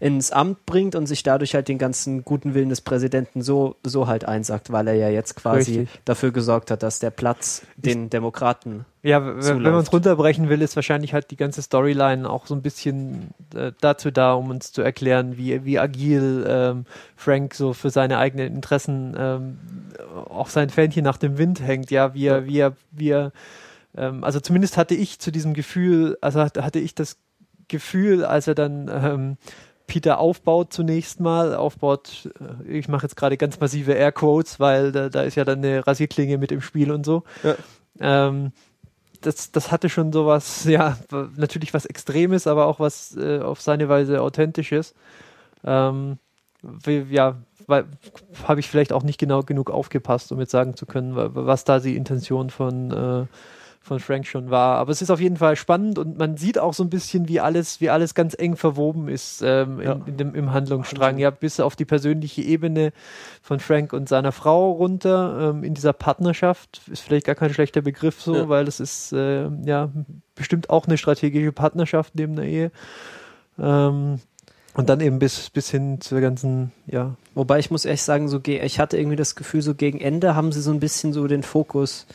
ins 0.05 0.31
Amt 0.31 0.67
bringt 0.67 0.93
und 0.93 1.07
sich 1.07 1.23
dadurch 1.23 1.55
halt 1.55 1.67
den 1.67 1.79
ganzen 1.79 2.23
guten 2.23 2.53
Willen 2.53 2.69
des 2.69 2.81
Präsidenten 2.81 3.41
so, 3.41 3.75
so 3.83 4.05
halt 4.05 4.23
einsagt, 4.25 4.71
weil 4.71 4.87
er 4.87 4.93
ja 4.93 5.09
jetzt 5.09 5.35
quasi 5.35 5.79
Richtig. 5.79 6.01
dafür 6.05 6.31
gesorgt 6.31 6.69
hat, 6.69 6.83
dass 6.83 6.99
der 6.99 7.09
Platz 7.09 7.63
den 7.75 8.11
Demokraten 8.11 8.85
Ja, 9.01 9.25
w- 9.25 9.29
wenn 9.29 9.33
man 9.33 9.39
es 9.39 9.47
zuläuft. 9.47 9.93
runterbrechen 9.93 10.47
will, 10.47 10.61
ist 10.61 10.75
wahrscheinlich 10.75 11.15
halt 11.15 11.31
die 11.31 11.37
ganze 11.37 11.63
Storyline 11.63 12.29
auch 12.29 12.45
so 12.45 12.53
ein 12.53 12.61
bisschen 12.61 13.31
äh, 13.55 13.71
dazu 13.81 14.11
da, 14.11 14.33
um 14.33 14.51
uns 14.51 14.71
zu 14.71 14.83
erklären, 14.83 15.37
wie, 15.37 15.65
wie 15.65 15.79
agil 15.79 16.45
ähm, 16.47 16.85
Frank 17.15 17.55
so 17.55 17.73
für 17.73 17.89
seine 17.89 18.19
eigenen 18.19 18.53
Interessen 18.53 19.15
ähm, 19.17 19.57
auch 20.29 20.49
sein 20.49 20.69
Fähnchen 20.69 21.03
nach 21.03 21.17
dem 21.17 21.39
Wind 21.39 21.61
hängt, 21.61 21.89
ja, 21.89 22.13
wie 22.13 22.27
er, 22.27 22.45
wie 22.45 22.59
er, 22.59 22.73
wie 22.91 23.09
er 23.09 23.31
ähm, 23.97 24.23
also 24.23 24.39
zumindest 24.39 24.77
hatte 24.77 24.93
ich 24.93 25.17
zu 25.17 25.31
diesem 25.31 25.55
Gefühl, 25.55 26.15
also 26.21 26.41
hatte 26.41 26.63
hatte 26.63 26.77
ich 26.77 26.93
das 26.93 27.17
Gefühl, 27.67 28.23
als 28.23 28.45
er 28.47 28.53
dann 28.53 28.87
ähm, 28.93 29.37
Peter 29.87 30.19
aufbaut 30.19 30.73
zunächst 30.73 31.19
mal, 31.19 31.55
aufbaut, 31.55 32.29
äh, 32.67 32.77
ich 32.77 32.87
mache 32.87 33.03
jetzt 33.03 33.15
gerade 33.15 33.37
ganz 33.37 33.59
massive 33.59 33.93
Airquotes, 33.93 34.59
weil 34.59 34.91
da, 34.91 35.09
da 35.09 35.23
ist 35.23 35.35
ja 35.35 35.45
dann 35.45 35.59
eine 35.59 35.85
Rasierklinge 35.85 36.37
mit 36.37 36.51
im 36.51 36.61
Spiel 36.61 36.91
und 36.91 37.05
so. 37.05 37.23
Ja. 37.43 37.55
Ähm, 37.99 38.51
das, 39.21 39.51
das 39.51 39.71
hatte 39.71 39.89
schon 39.89 40.11
sowas, 40.11 40.63
ja, 40.65 40.97
natürlich 41.35 41.73
was 41.73 41.85
Extremes, 41.85 42.47
aber 42.47 42.67
auch 42.67 42.79
was 42.79 43.15
äh, 43.15 43.39
auf 43.39 43.61
seine 43.61 43.89
Weise 43.89 44.21
Authentisches. 44.21 44.93
Ähm, 45.63 46.17
wie, 46.61 47.05
ja, 47.09 47.37
habe 47.67 48.59
ich 48.59 48.69
vielleicht 48.69 48.93
auch 48.93 49.03
nicht 49.03 49.19
genau 49.19 49.41
genug 49.43 49.69
aufgepasst, 49.71 50.31
um 50.31 50.39
jetzt 50.39 50.51
sagen 50.51 50.75
zu 50.75 50.85
können, 50.85 51.15
wa- 51.15 51.29
was 51.33 51.63
da 51.63 51.79
die 51.79 51.95
Intention 51.95 52.49
von, 52.49 52.91
äh, 52.91 53.25
von 53.85 53.99
Frank 53.99 54.25
schon 54.25 54.49
war. 54.49 54.77
Aber 54.77 54.91
es 54.91 55.01
ist 55.01 55.11
auf 55.11 55.19
jeden 55.21 55.37
Fall 55.37 55.55
spannend 55.55 55.99
und 55.99 56.17
man 56.17 56.37
sieht 56.37 56.57
auch 56.57 56.73
so 56.73 56.83
ein 56.83 56.89
bisschen, 56.89 57.27
wie 57.27 57.39
alles, 57.39 57.79
wie 57.81 57.89
alles 57.91 58.15
ganz 58.15 58.35
eng 58.37 58.55
verwoben 58.55 59.07
ist 59.07 59.41
ähm, 59.43 59.79
Ja. 59.79 59.93
in, 59.93 60.05
in 60.07 60.17
dem, 60.17 60.35
im 60.35 60.51
Handlungsstrang. 60.51 61.17
Ja, 61.19 61.29
bis 61.29 61.59
auf 61.59 61.75
die 61.75 61.85
persönliche 61.85 62.41
Ebene 62.41 62.91
von 63.43 63.59
Frank 63.59 63.93
und 63.93 64.09
seiner 64.09 64.31
Frau 64.31 64.71
runter 64.71 65.51
ähm, 65.53 65.63
in 65.63 65.75
dieser 65.75 65.93
Partnerschaft. 65.93 66.81
Ist 66.91 67.01
vielleicht 67.01 67.27
gar 67.27 67.35
kein 67.35 67.53
schlechter 67.53 67.81
Begriff 67.81 68.19
so, 68.21 68.35
Ja. 68.35 68.49
weil 68.49 68.67
es 68.67 68.79
ist 68.79 69.13
äh, 69.13 69.47
ja 69.63 69.89
bestimmt 70.33 70.69
auch 70.71 70.87
eine 70.87 70.97
strategische 70.97 71.51
Partnerschaft 71.51 72.15
neben 72.15 72.35
der 72.35 72.45
Ehe. 72.45 72.71
Ähm, 73.59 74.19
und 74.73 74.89
dann 74.89 74.99
eben 74.99 75.19
bis, 75.19 75.49
bis 75.51 75.69
hin 75.69 76.01
zur 76.01 76.19
ganzen, 76.21 76.71
ja, 76.87 77.15
Wobei 77.33 77.59
ich 77.59 77.71
muss 77.71 77.85
ehrlich 77.85 78.01
sagen, 78.01 78.27
so 78.27 78.41
ich 78.43 78.79
hatte 78.79 78.97
irgendwie 78.97 79.15
das 79.15 79.35
Gefühl, 79.35 79.61
so 79.61 79.73
gegen 79.75 80.01
Ende 80.01 80.35
haben 80.35 80.51
sie 80.51 80.61
so 80.61 80.71
ein 80.71 80.79
bisschen 80.79 81.13
so 81.13 81.27
den 81.27 81.43
Fokus. 81.43 82.07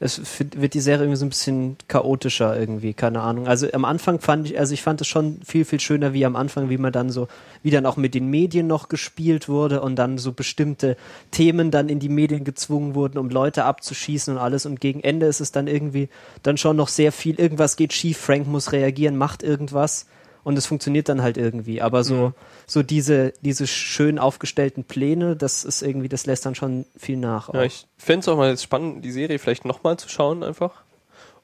Es 0.00 0.20
wird 0.54 0.74
die 0.74 0.80
Serie 0.80 1.04
irgendwie 1.04 1.16
so 1.16 1.26
ein 1.26 1.30
bisschen 1.30 1.76
chaotischer 1.88 2.58
irgendwie, 2.58 2.94
keine 2.94 3.20
Ahnung. 3.20 3.48
Also 3.48 3.66
am 3.72 3.84
Anfang 3.84 4.20
fand 4.20 4.46
ich, 4.46 4.58
also 4.58 4.72
ich 4.72 4.82
fand 4.82 5.00
es 5.00 5.08
schon 5.08 5.40
viel, 5.44 5.64
viel 5.64 5.80
schöner 5.80 6.12
wie 6.12 6.24
am 6.24 6.36
Anfang, 6.36 6.70
wie 6.70 6.78
man 6.78 6.92
dann 6.92 7.10
so, 7.10 7.26
wie 7.64 7.70
dann 7.70 7.84
auch 7.84 7.96
mit 7.96 8.14
den 8.14 8.28
Medien 8.28 8.68
noch 8.68 8.88
gespielt 8.88 9.48
wurde 9.48 9.80
und 9.80 9.96
dann 9.96 10.16
so 10.18 10.32
bestimmte 10.32 10.96
Themen 11.32 11.72
dann 11.72 11.88
in 11.88 11.98
die 11.98 12.08
Medien 12.08 12.44
gezwungen 12.44 12.94
wurden, 12.94 13.18
um 13.18 13.28
Leute 13.28 13.64
abzuschießen 13.64 14.34
und 14.34 14.40
alles. 14.40 14.66
Und 14.66 14.80
gegen 14.80 15.00
Ende 15.00 15.26
ist 15.26 15.40
es 15.40 15.50
dann 15.50 15.66
irgendwie 15.66 16.08
dann 16.44 16.56
schon 16.58 16.76
noch 16.76 16.88
sehr 16.88 17.10
viel, 17.10 17.40
irgendwas 17.40 17.74
geht 17.74 17.92
schief, 17.92 18.18
Frank 18.18 18.46
muss 18.46 18.70
reagieren, 18.70 19.16
macht 19.16 19.42
irgendwas. 19.42 20.06
Und 20.48 20.56
es 20.56 20.64
funktioniert 20.64 21.10
dann 21.10 21.20
halt 21.20 21.36
irgendwie. 21.36 21.82
Aber 21.82 22.04
so, 22.04 22.32
so 22.66 22.82
diese, 22.82 23.34
diese 23.42 23.66
schön 23.66 24.18
aufgestellten 24.18 24.82
Pläne, 24.82 25.36
das 25.36 25.62
ist 25.62 25.82
irgendwie, 25.82 26.08
das 26.08 26.24
lässt 26.24 26.46
dann 26.46 26.54
schon 26.54 26.86
viel 26.96 27.18
nach. 27.18 27.52
Ja, 27.52 27.64
ich 27.64 27.86
fände 27.98 28.20
es 28.20 28.28
auch 28.28 28.36
mal 28.38 28.56
spannend, 28.56 29.04
die 29.04 29.10
Serie 29.10 29.38
vielleicht 29.38 29.66
nochmal 29.66 29.98
zu 29.98 30.08
schauen 30.08 30.42
einfach. 30.42 30.84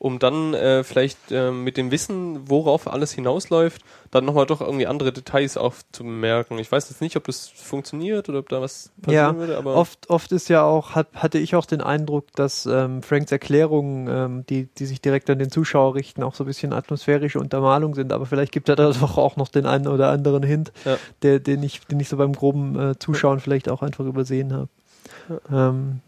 Um 0.05 0.19
dann 0.19 0.53
äh, 0.53 0.85
vielleicht 0.85 1.33
äh, 1.33 1.51
mit 1.51 1.79
dem 1.79 1.91
Wissen, 1.91 2.51
worauf 2.51 2.93
alles 2.93 3.13
hinausläuft, 3.13 3.81
dann 4.11 4.27
nochmal 4.27 4.45
doch 4.45 4.61
irgendwie 4.61 4.87
andere 4.87 5.15
Details 5.15 5.57
aufzumerken. 5.57 6.59
Ich 6.59 6.71
weiß 6.71 6.91
jetzt 6.91 7.01
nicht, 7.01 7.17
ob 7.17 7.25
das 7.25 7.49
funktioniert 7.49 8.29
oder 8.29 8.41
ob 8.41 8.51
da 8.51 8.61
was 8.61 8.93
passieren 9.01 9.37
Ja, 9.37 9.39
würde, 9.39 9.57
aber 9.57 9.75
Oft, 9.77 10.11
oft 10.11 10.31
ist 10.33 10.49
ja 10.51 10.63
auch, 10.63 10.91
hat, 10.95 11.07
hatte 11.15 11.39
ich 11.39 11.57
auch 11.57 11.65
den 11.65 11.81
Eindruck, 11.81 12.27
dass 12.35 12.67
ähm, 12.67 13.03
Franks 13.03 13.33
Erklärungen, 13.33 14.07
ähm, 14.11 14.45
die, 14.47 14.67
die 14.67 14.85
sich 14.85 15.01
direkt 15.01 15.31
an 15.31 15.39
den 15.39 15.51
Zuschauer 15.51 15.95
richten, 15.95 16.23
auch 16.23 16.35
so 16.35 16.45
ein 16.45 16.49
bisschen 16.49 16.75
atmosphärische 16.75 17.41
Untermalung 17.41 17.95
sind. 17.95 18.13
Aber 18.13 18.27
vielleicht 18.27 18.53
gibt 18.53 18.69
er 18.69 18.77
da 18.77 18.91
doch 18.93 19.17
auch 19.17 19.37
noch 19.37 19.49
den 19.49 19.65
einen 19.65 19.89
oder 19.89 20.11
anderen 20.11 20.43
Hint, 20.43 20.71
Ja. 20.85 20.99
der, 21.23 21.41
den, 21.41 21.63
ich, 21.63 21.81
den 21.87 21.99
ich 21.99 22.11
so 22.11 22.19
beim 22.19 22.35
groben 22.35 22.79
äh, 22.79 22.99
Zuschauen 22.99 23.41
vielleicht 23.41 23.71
auch 23.71 23.81
einfach 23.81 24.05
übersehen 24.05 24.53
habe. 24.53 24.69
Ähm, 25.51 26.01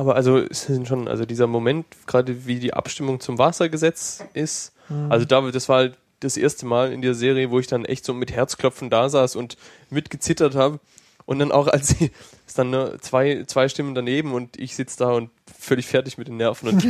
Aber 0.00 0.14
also 0.16 0.38
es 0.38 0.62
sind 0.62 0.88
schon, 0.88 1.08
also 1.08 1.26
dieser 1.26 1.46
Moment, 1.46 1.84
gerade 2.06 2.46
wie 2.46 2.58
die 2.58 2.72
Abstimmung 2.72 3.20
zum 3.20 3.36
Wassergesetz 3.36 4.24
ist, 4.32 4.72
Mhm. 4.88 5.12
also 5.12 5.26
da, 5.26 5.42
das 5.50 5.68
war 5.68 5.76
halt 5.76 5.98
das 6.20 6.38
erste 6.38 6.64
Mal 6.64 6.90
in 6.92 7.02
der 7.02 7.14
Serie, 7.14 7.50
wo 7.50 7.60
ich 7.60 7.66
dann 7.66 7.84
echt 7.84 8.04
so 8.06 8.14
mit 8.14 8.32
Herzklopfen 8.32 8.88
da 8.88 9.08
saß 9.10 9.36
und 9.36 9.58
mitgezittert 9.90 10.54
habe. 10.54 10.80
Und 11.26 11.38
dann 11.38 11.52
auch, 11.52 11.66
als 11.74 11.88
sie, 11.88 12.10
ist 12.46 12.58
dann 12.58 12.70
ne, 12.70 12.96
zwei, 13.02 13.44
zwei 13.46 13.68
Stimmen 13.68 13.94
daneben 13.94 14.32
und 14.32 14.58
ich 14.58 14.74
sitze 14.74 14.98
da 15.00 15.10
und 15.10 15.28
völlig 15.56 15.86
fertig 15.86 16.16
mit 16.16 16.28
den 16.28 16.38
Nerven 16.38 16.70
und 16.70 16.86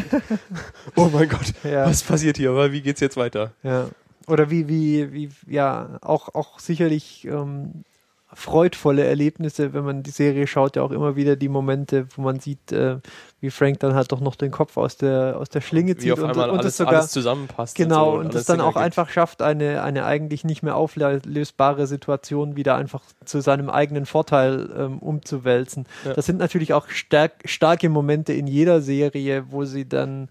oh 0.96 1.10
mein 1.12 1.28
Gott, 1.28 1.52
Ja. 1.64 1.84
was 1.86 2.02
passiert 2.04 2.36
hier? 2.36 2.50
Aber 2.50 2.70
wie 2.70 2.80
geht's 2.80 3.00
jetzt 3.00 3.16
weiter? 3.16 3.52
Ja. 3.64 3.88
Oder 4.28 4.50
wie, 4.50 4.68
wie, 4.68 5.12
wie, 5.12 5.30
ja, 5.48 5.98
auch, 6.00 6.34
auch 6.36 6.60
sicherlich 6.60 7.24
ähm, 7.24 7.84
freudvolle 8.32 9.04
Erlebnisse, 9.04 9.72
wenn 9.72 9.84
man 9.84 10.02
die 10.02 10.10
Serie 10.10 10.46
schaut, 10.46 10.76
ja 10.76 10.82
auch 10.82 10.92
immer 10.92 11.16
wieder 11.16 11.36
die 11.36 11.48
Momente, 11.48 12.06
wo 12.16 12.22
man 12.22 12.38
sieht, 12.38 12.70
äh, 12.70 12.98
wie 13.40 13.50
Frank 13.50 13.80
dann 13.80 13.94
halt 13.94 14.12
doch 14.12 14.20
noch 14.20 14.36
den 14.36 14.50
Kopf 14.50 14.76
aus 14.76 14.96
der, 14.96 15.36
aus 15.38 15.48
der 15.48 15.60
Schlinge 15.60 15.96
zieht 15.96 16.12
und, 16.12 16.22
und 16.22 16.38
alles, 16.38 16.62
das 16.62 16.76
sogar 16.76 16.94
alles 16.94 17.10
zusammenpasst. 17.10 17.74
Genau, 17.76 18.12
so 18.12 18.18
und, 18.18 18.20
alles 18.26 18.34
das 18.34 18.44
dann 18.46 18.60
auch 18.60 18.76
ergibt. 18.76 18.84
einfach 18.84 19.08
schafft, 19.10 19.42
eine, 19.42 19.82
eine 19.82 20.04
eigentlich 20.04 20.44
nicht 20.44 20.62
mehr 20.62 20.76
auflösbare 20.76 21.86
Situation 21.86 22.56
wieder 22.56 22.76
einfach 22.76 23.02
zu 23.24 23.40
seinem 23.40 23.68
eigenen 23.68 24.06
Vorteil 24.06 24.70
ähm, 24.76 24.98
umzuwälzen. 24.98 25.86
Ja. 26.04 26.14
Das 26.14 26.26
sind 26.26 26.38
natürlich 26.38 26.72
auch 26.72 26.88
stark, 26.88 27.32
starke 27.46 27.88
Momente 27.88 28.32
in 28.32 28.46
jeder 28.46 28.80
Serie, 28.80 29.46
wo 29.50 29.64
sie 29.64 29.88
dann, 29.88 30.28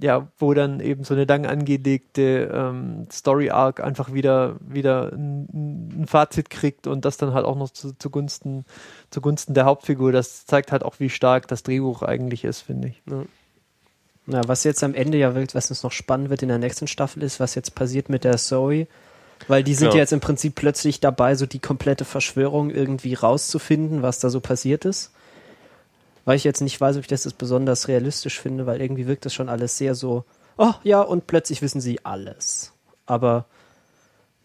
ja, 0.00 0.28
wo 0.38 0.54
dann 0.54 0.80
eben 0.80 1.04
so 1.04 1.14
eine 1.14 1.24
lang 1.24 1.46
angelegte 1.46 2.50
ähm, 2.52 3.06
Story-Arc 3.12 3.80
einfach 3.80 4.12
wieder, 4.12 4.56
wieder 4.60 5.12
ein, 5.12 6.02
ein 6.02 6.06
Fazit 6.06 6.48
kriegt 6.50 6.86
und 6.86 7.04
das 7.04 7.18
dann 7.18 7.34
halt 7.34 7.44
auch 7.44 7.56
noch 7.56 7.70
zu, 7.70 7.92
zugunsten, 7.98 8.64
zugunsten 9.10 9.54
der 9.54 9.64
Hauptfigur. 9.64 10.12
Das 10.12 10.46
zeigt 10.46 10.72
halt 10.72 10.82
auch, 10.82 10.98
wie 10.98 11.10
stark 11.10 11.46
das 11.48 11.62
Drehbuch 11.62 12.02
eigentlich 12.02 12.44
ist, 12.44 12.60
finde 12.60 12.88
ich. 12.88 13.02
Ja, 14.26 14.40
was 14.46 14.64
jetzt 14.64 14.82
am 14.82 14.94
Ende 14.94 15.18
ja 15.18 15.34
wirklich, 15.34 15.54
was 15.54 15.70
uns 15.70 15.82
noch 15.82 15.92
spannend 15.92 16.30
wird 16.30 16.42
in 16.42 16.48
der 16.48 16.58
nächsten 16.58 16.86
Staffel 16.86 17.22
ist, 17.22 17.40
was 17.40 17.54
jetzt 17.54 17.74
passiert 17.74 18.08
mit 18.08 18.24
der 18.24 18.38
Zoe. 18.38 18.86
Weil 19.48 19.64
die 19.64 19.74
sind 19.74 19.88
Ja. 19.88 19.94
ja 19.94 20.00
jetzt 20.00 20.12
im 20.12 20.20
Prinzip 20.20 20.54
plötzlich 20.54 21.00
dabei, 21.00 21.34
so 21.34 21.46
die 21.46 21.58
komplette 21.58 22.04
Verschwörung 22.04 22.70
irgendwie 22.70 23.14
rauszufinden, 23.14 24.02
was 24.02 24.20
da 24.20 24.30
so 24.30 24.40
passiert 24.40 24.84
ist. 24.84 25.10
Weil 26.24 26.36
ich 26.36 26.44
jetzt 26.44 26.60
nicht 26.60 26.80
weiß, 26.80 26.96
ob 26.96 27.02
ich 27.02 27.08
das 27.08 27.24
jetzt 27.24 27.38
besonders 27.38 27.88
realistisch 27.88 28.40
finde, 28.40 28.66
weil 28.66 28.80
irgendwie 28.80 29.06
wirkt 29.06 29.24
das 29.26 29.34
schon 29.34 29.48
alles 29.48 29.76
sehr 29.76 29.94
so, 29.94 30.24
oh 30.56 30.72
ja, 30.84 31.00
und 31.00 31.26
plötzlich 31.26 31.62
wissen 31.62 31.80
sie 31.80 32.04
alles. 32.04 32.72
Aber 33.06 33.46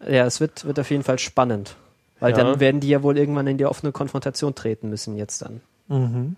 ja, 0.06 0.26
es 0.26 0.40
wird, 0.40 0.64
wird 0.64 0.78
auf 0.80 0.90
jeden 0.90 1.04
Fall 1.04 1.18
spannend. 1.18 1.76
Weil 2.20 2.32
Ja. 2.32 2.38
dann 2.38 2.60
werden 2.60 2.80
die 2.80 2.88
ja 2.88 3.02
wohl 3.02 3.16
irgendwann 3.16 3.46
in 3.46 3.58
die 3.58 3.66
offene 3.66 3.92
Konfrontation 3.92 4.54
treten 4.54 4.90
müssen 4.90 5.16
jetzt 5.16 5.42
dann. 5.42 5.60
Mhm. 5.86 6.36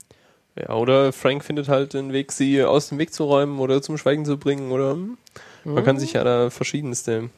Ja, 0.57 0.75
oder 0.75 1.13
Frank 1.13 1.45
findet 1.45 1.69
halt 1.69 1.95
den 1.95 2.13
Weg, 2.13 2.33
sie 2.33 2.63
aus 2.63 2.89
dem 2.89 2.99
Weg 2.99 3.15
zu 3.15 3.25
räumen 3.25 3.61
oder 3.61 3.81
zum 3.81 3.97
Schweigen 3.97 4.25
zu 4.27 4.37
bringen 4.37 4.73
oder 4.73 4.93
hm, 4.93 5.17
man 5.65 5.85
kann 5.85 5.99
sich 5.99 6.15
ja 6.15 6.25
da 6.25 6.51
verschiedenste 6.51 7.31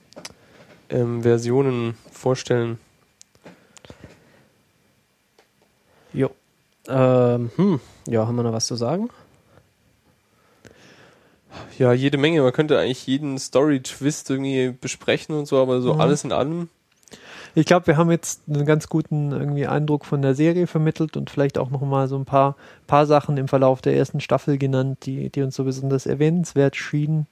ähm, 0.88 1.22
Versionen 1.22 1.94
vorstellen. 2.10 2.78
Ähm, 6.88 7.50
hm. 7.56 7.80
Ja, 8.08 8.26
haben 8.26 8.36
wir 8.36 8.42
noch 8.42 8.52
was 8.52 8.66
zu 8.66 8.76
sagen? 8.76 9.08
Ja, 11.78 11.92
jede 11.92 12.18
Menge. 12.18 12.42
Man 12.42 12.52
könnte 12.52 12.78
eigentlich 12.78 13.06
jeden 13.06 13.38
Story-Twist 13.38 14.30
irgendwie 14.30 14.70
besprechen 14.70 15.36
und 15.36 15.46
so, 15.46 15.60
aber 15.60 15.80
so 15.80 15.94
Mhm. 15.94 16.00
alles 16.00 16.24
in 16.24 16.32
allem. 16.32 16.68
Ich 17.54 17.66
glaube, 17.66 17.86
wir 17.86 17.98
haben 17.98 18.10
jetzt 18.10 18.42
einen 18.48 18.64
ganz 18.64 18.88
guten 18.88 19.32
irgendwie 19.32 19.66
Eindruck 19.66 20.06
von 20.06 20.22
der 20.22 20.34
Serie 20.34 20.66
vermittelt 20.66 21.18
und 21.18 21.28
vielleicht 21.28 21.58
auch 21.58 21.68
noch 21.70 21.82
mal 21.82 22.08
so 22.08 22.16
ein 22.16 22.24
paar, 22.24 22.56
paar 22.86 23.04
Sachen 23.04 23.36
im 23.36 23.48
Verlauf 23.48 23.82
der 23.82 23.94
ersten 23.94 24.20
Staffel 24.20 24.56
genannt, 24.56 25.00
die, 25.04 25.28
die 25.28 25.42
uns 25.42 25.54
so 25.54 25.64
besonders 25.64 26.06
erwähnenswert 26.06 26.76
schienen. 26.76 27.26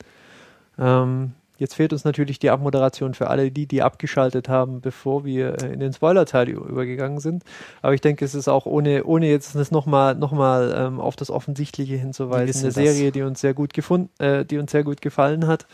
Ähm, 0.79 1.33
jetzt 1.61 1.75
fehlt 1.75 1.93
uns 1.93 2.05
natürlich 2.05 2.39
die 2.39 2.51
Abmoderation 2.51 3.15
für 3.15 3.29
alle 3.29 3.51
die, 3.51 3.67
die 3.67 3.83
abgeschaltet 3.83 4.49
haben, 4.49 4.81
bevor 4.81 5.25
wir 5.25 5.63
äh, 5.63 5.73
in 5.73 5.79
den 5.79 5.93
Spoiler-Teil 5.93 6.49
übergegangen 6.49 7.21
sind. 7.21 7.45
Aber 7.83 7.95
ich 7.95 8.01
denke, 8.01 8.25
es 8.25 8.35
ist 8.35 8.49
auch 8.49 8.67
ohne, 8.67 9.05
ohne 9.05 9.29
jetzt 9.29 9.55
das 9.55 9.71
nochmal 9.71 10.15
noch 10.15 10.33
mal, 10.33 10.75
ähm, 10.77 10.99
auf 10.99 11.17
das 11.17 11.31
Offensichtliche 11.31 11.97
hinzuweisen, 11.97 12.65
eine 12.65 12.73
das. 12.73 12.75
Serie, 12.75 13.13
die 13.13 13.23
uns 13.23 13.41
sehr 13.41 13.55
gut 13.55 13.75
gefunden, 13.75 14.11
äh, 14.19 14.45
die 14.45 14.59
uns 14.59 14.73
sehr 14.73 14.83
gut 14.83 15.03
gefallen 15.03 15.47
hat. 15.47 15.67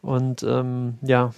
Und 0.00 0.42
ähm, 0.42 0.94
ja, 1.02 1.30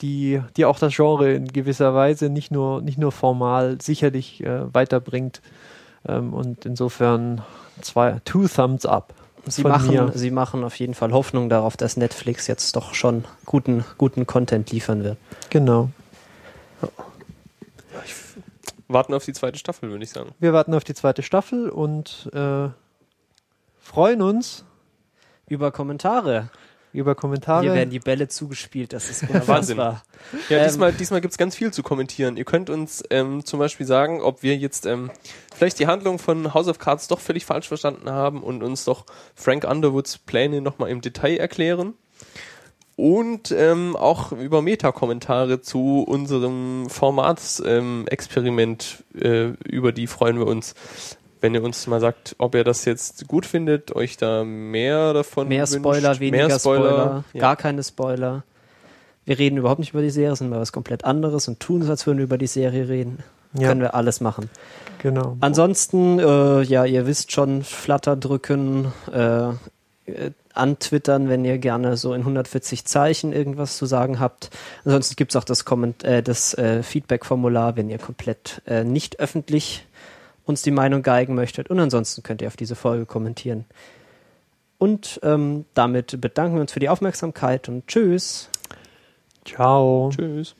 die, 0.00 0.40
die 0.56 0.64
auch 0.64 0.78
das 0.78 0.96
Genre 0.96 1.32
in 1.32 1.46
gewisser 1.46 1.94
Weise 1.94 2.30
nicht 2.30 2.50
nur, 2.50 2.80
nicht 2.80 2.98
nur 2.98 3.12
formal 3.12 3.78
sicherlich 3.82 4.42
äh, 4.42 4.74
weiterbringt. 4.74 5.42
Ähm, 6.08 6.32
und 6.32 6.64
insofern 6.64 7.42
zwei, 7.82 8.20
two 8.24 8.48
thumbs 8.48 8.86
up. 8.86 9.14
Sie 9.46 9.62
machen, 9.62 9.90
mir. 9.90 10.12
sie 10.14 10.30
machen 10.30 10.64
auf 10.64 10.78
jeden 10.78 10.94
Fall 10.94 11.12
Hoffnung 11.12 11.48
darauf, 11.48 11.76
dass 11.76 11.96
Netflix 11.96 12.46
jetzt 12.46 12.76
doch 12.76 12.94
schon 12.94 13.24
guten, 13.46 13.84
guten 13.98 14.26
Content 14.26 14.70
liefern 14.70 15.02
wird. 15.04 15.18
Genau. 15.50 15.90
Warten 18.88 19.14
auf 19.14 19.24
die 19.24 19.32
zweite 19.32 19.58
Staffel, 19.58 19.90
würde 19.90 20.04
ich 20.04 20.10
sagen. 20.10 20.32
Wir 20.40 20.52
warten 20.52 20.74
auf 20.74 20.84
die 20.84 20.94
zweite 20.94 21.22
Staffel 21.22 21.68
und 21.68 22.28
äh, 22.32 22.68
freuen 23.78 24.22
uns 24.22 24.64
Über 25.48 25.70
Kommentare. 25.70 26.50
Über 26.92 27.14
Kommentare. 27.14 27.62
Hier 27.62 27.74
werden 27.74 27.90
die 27.90 28.00
Bälle 28.00 28.28
zugespielt, 28.28 28.92
das 28.92 29.10
ist 29.10 29.28
Wahnsinn. 29.48 29.78
Ja, 29.78 30.02
Ähm, 30.48 30.64
diesmal, 30.64 30.92
diesmal 30.92 31.20
gibt's 31.20 31.38
ganz 31.38 31.56
viel 31.56 31.72
zu 31.72 31.82
kommentieren. 31.82 32.36
Ihr 32.36 32.44
könnt 32.44 32.70
uns 32.70 33.02
ähm, 33.10 33.44
zum 33.44 33.58
Beispiel 33.58 33.86
sagen, 33.86 34.20
ob 34.20 34.42
wir 34.42 34.56
jetzt 34.56 34.86
ähm, 34.86 35.10
vielleicht 35.54 35.78
die 35.78 35.86
Handlung 35.86 36.18
von 36.18 36.54
House 36.54 36.68
of 36.68 36.78
Cards 36.78 37.08
doch 37.08 37.20
völlig 37.20 37.44
falsch 37.44 37.68
verstanden 37.68 38.10
haben 38.10 38.42
und 38.42 38.62
uns 38.62 38.84
doch 38.84 39.06
Frank 39.34 39.64
Underwoods 39.64 40.18
Pläne 40.18 40.60
nochmal 40.60 40.90
im 40.90 41.00
Detail 41.00 41.36
erklären. 41.36 41.94
Und 42.96 43.50
ähm, 43.52 43.96
auch 43.96 44.32
über 44.32 44.60
Meta-Kommentare 44.60 45.62
zu 45.62 46.04
unserem 46.06 46.90
Formatsexperiment, 46.90 49.04
äh, 49.18 49.52
über 49.64 49.92
die 49.92 50.06
freuen 50.06 50.38
wir 50.38 50.46
uns. 50.46 50.74
Wenn 51.40 51.54
ihr 51.54 51.62
uns 51.62 51.86
mal 51.86 52.00
sagt, 52.00 52.34
ob 52.38 52.54
ihr 52.54 52.64
das 52.64 52.84
jetzt 52.84 53.26
gut 53.28 53.46
findet, 53.46 53.94
euch 53.96 54.16
da 54.16 54.44
mehr 54.44 55.12
davon 55.14 55.48
Mehr 55.48 55.62
wünscht, 55.70 55.74
Spoiler, 55.80 56.20
weniger 56.20 56.46
mehr 56.48 56.58
Spoiler, 56.58 56.90
Spoiler, 56.90 57.24
Ja. 57.32 57.40
gar 57.40 57.56
keine 57.56 57.82
Spoiler. 57.82 58.42
Wir 59.24 59.38
reden 59.38 59.56
überhaupt 59.58 59.78
nicht 59.80 59.92
über 59.92 60.02
die 60.02 60.10
Serie, 60.10 60.34
sind 60.36 60.50
mal 60.50 60.60
was 60.60 60.72
komplett 60.72 61.04
anderes 61.04 61.48
und 61.48 61.60
tun 61.60 61.82
so, 61.82 61.90
als 61.90 62.06
würden 62.06 62.18
wir 62.18 62.24
über 62.24 62.38
die 62.38 62.46
Serie 62.46 62.88
reden. 62.88 63.22
Ja. 63.54 63.68
Können 63.68 63.80
wir 63.80 63.94
alles 63.94 64.20
machen. 64.20 64.48
genau. 65.02 65.36
Ansonsten, 65.40 66.18
äh, 66.20 66.62
ja, 66.62 66.84
ihr 66.84 67.06
wisst 67.06 67.32
schon, 67.32 67.62
Flatter 67.64 68.16
drücken, 68.16 68.92
äh, 69.12 69.48
antwittern, 70.54 71.28
wenn 71.28 71.44
ihr 71.44 71.58
gerne 71.58 71.96
so 71.96 72.12
in 72.14 72.20
140 72.22 72.84
Zeichen 72.84 73.32
irgendwas 73.32 73.76
zu 73.76 73.86
sagen 73.86 74.18
habt. 74.20 74.50
Ansonsten 74.84 75.16
gibt's 75.16 75.36
auch 75.36 75.44
das, 75.44 75.64
Komment 75.64 76.02
äh, 76.04 76.22
das 76.22 76.54
äh, 76.54 76.82
Feedback-Formular, 76.82 77.76
wenn 77.76 77.88
ihr 77.90 77.98
komplett 77.98 78.60
äh, 78.66 78.82
nicht 78.84 79.20
öffentlich 79.20 79.86
uns 80.50 80.60
die 80.62 80.70
Meinung 80.70 81.02
geigen 81.02 81.34
möchtet. 81.34 81.70
Und 81.70 81.80
ansonsten 81.80 82.22
könnt 82.22 82.42
ihr 82.42 82.48
auf 82.48 82.56
diese 82.56 82.74
Folge 82.74 83.06
kommentieren. 83.06 83.64
Und 84.76 85.20
ähm, 85.22 85.64
damit 85.74 86.20
bedanken 86.20 86.56
wir 86.56 86.60
uns 86.62 86.72
für 86.72 86.80
die 86.80 86.88
Aufmerksamkeit 86.88 87.68
und 87.68 87.86
tschüss. 87.86 88.50
Ciao. 89.44 90.10
Tschüss. 90.14 90.54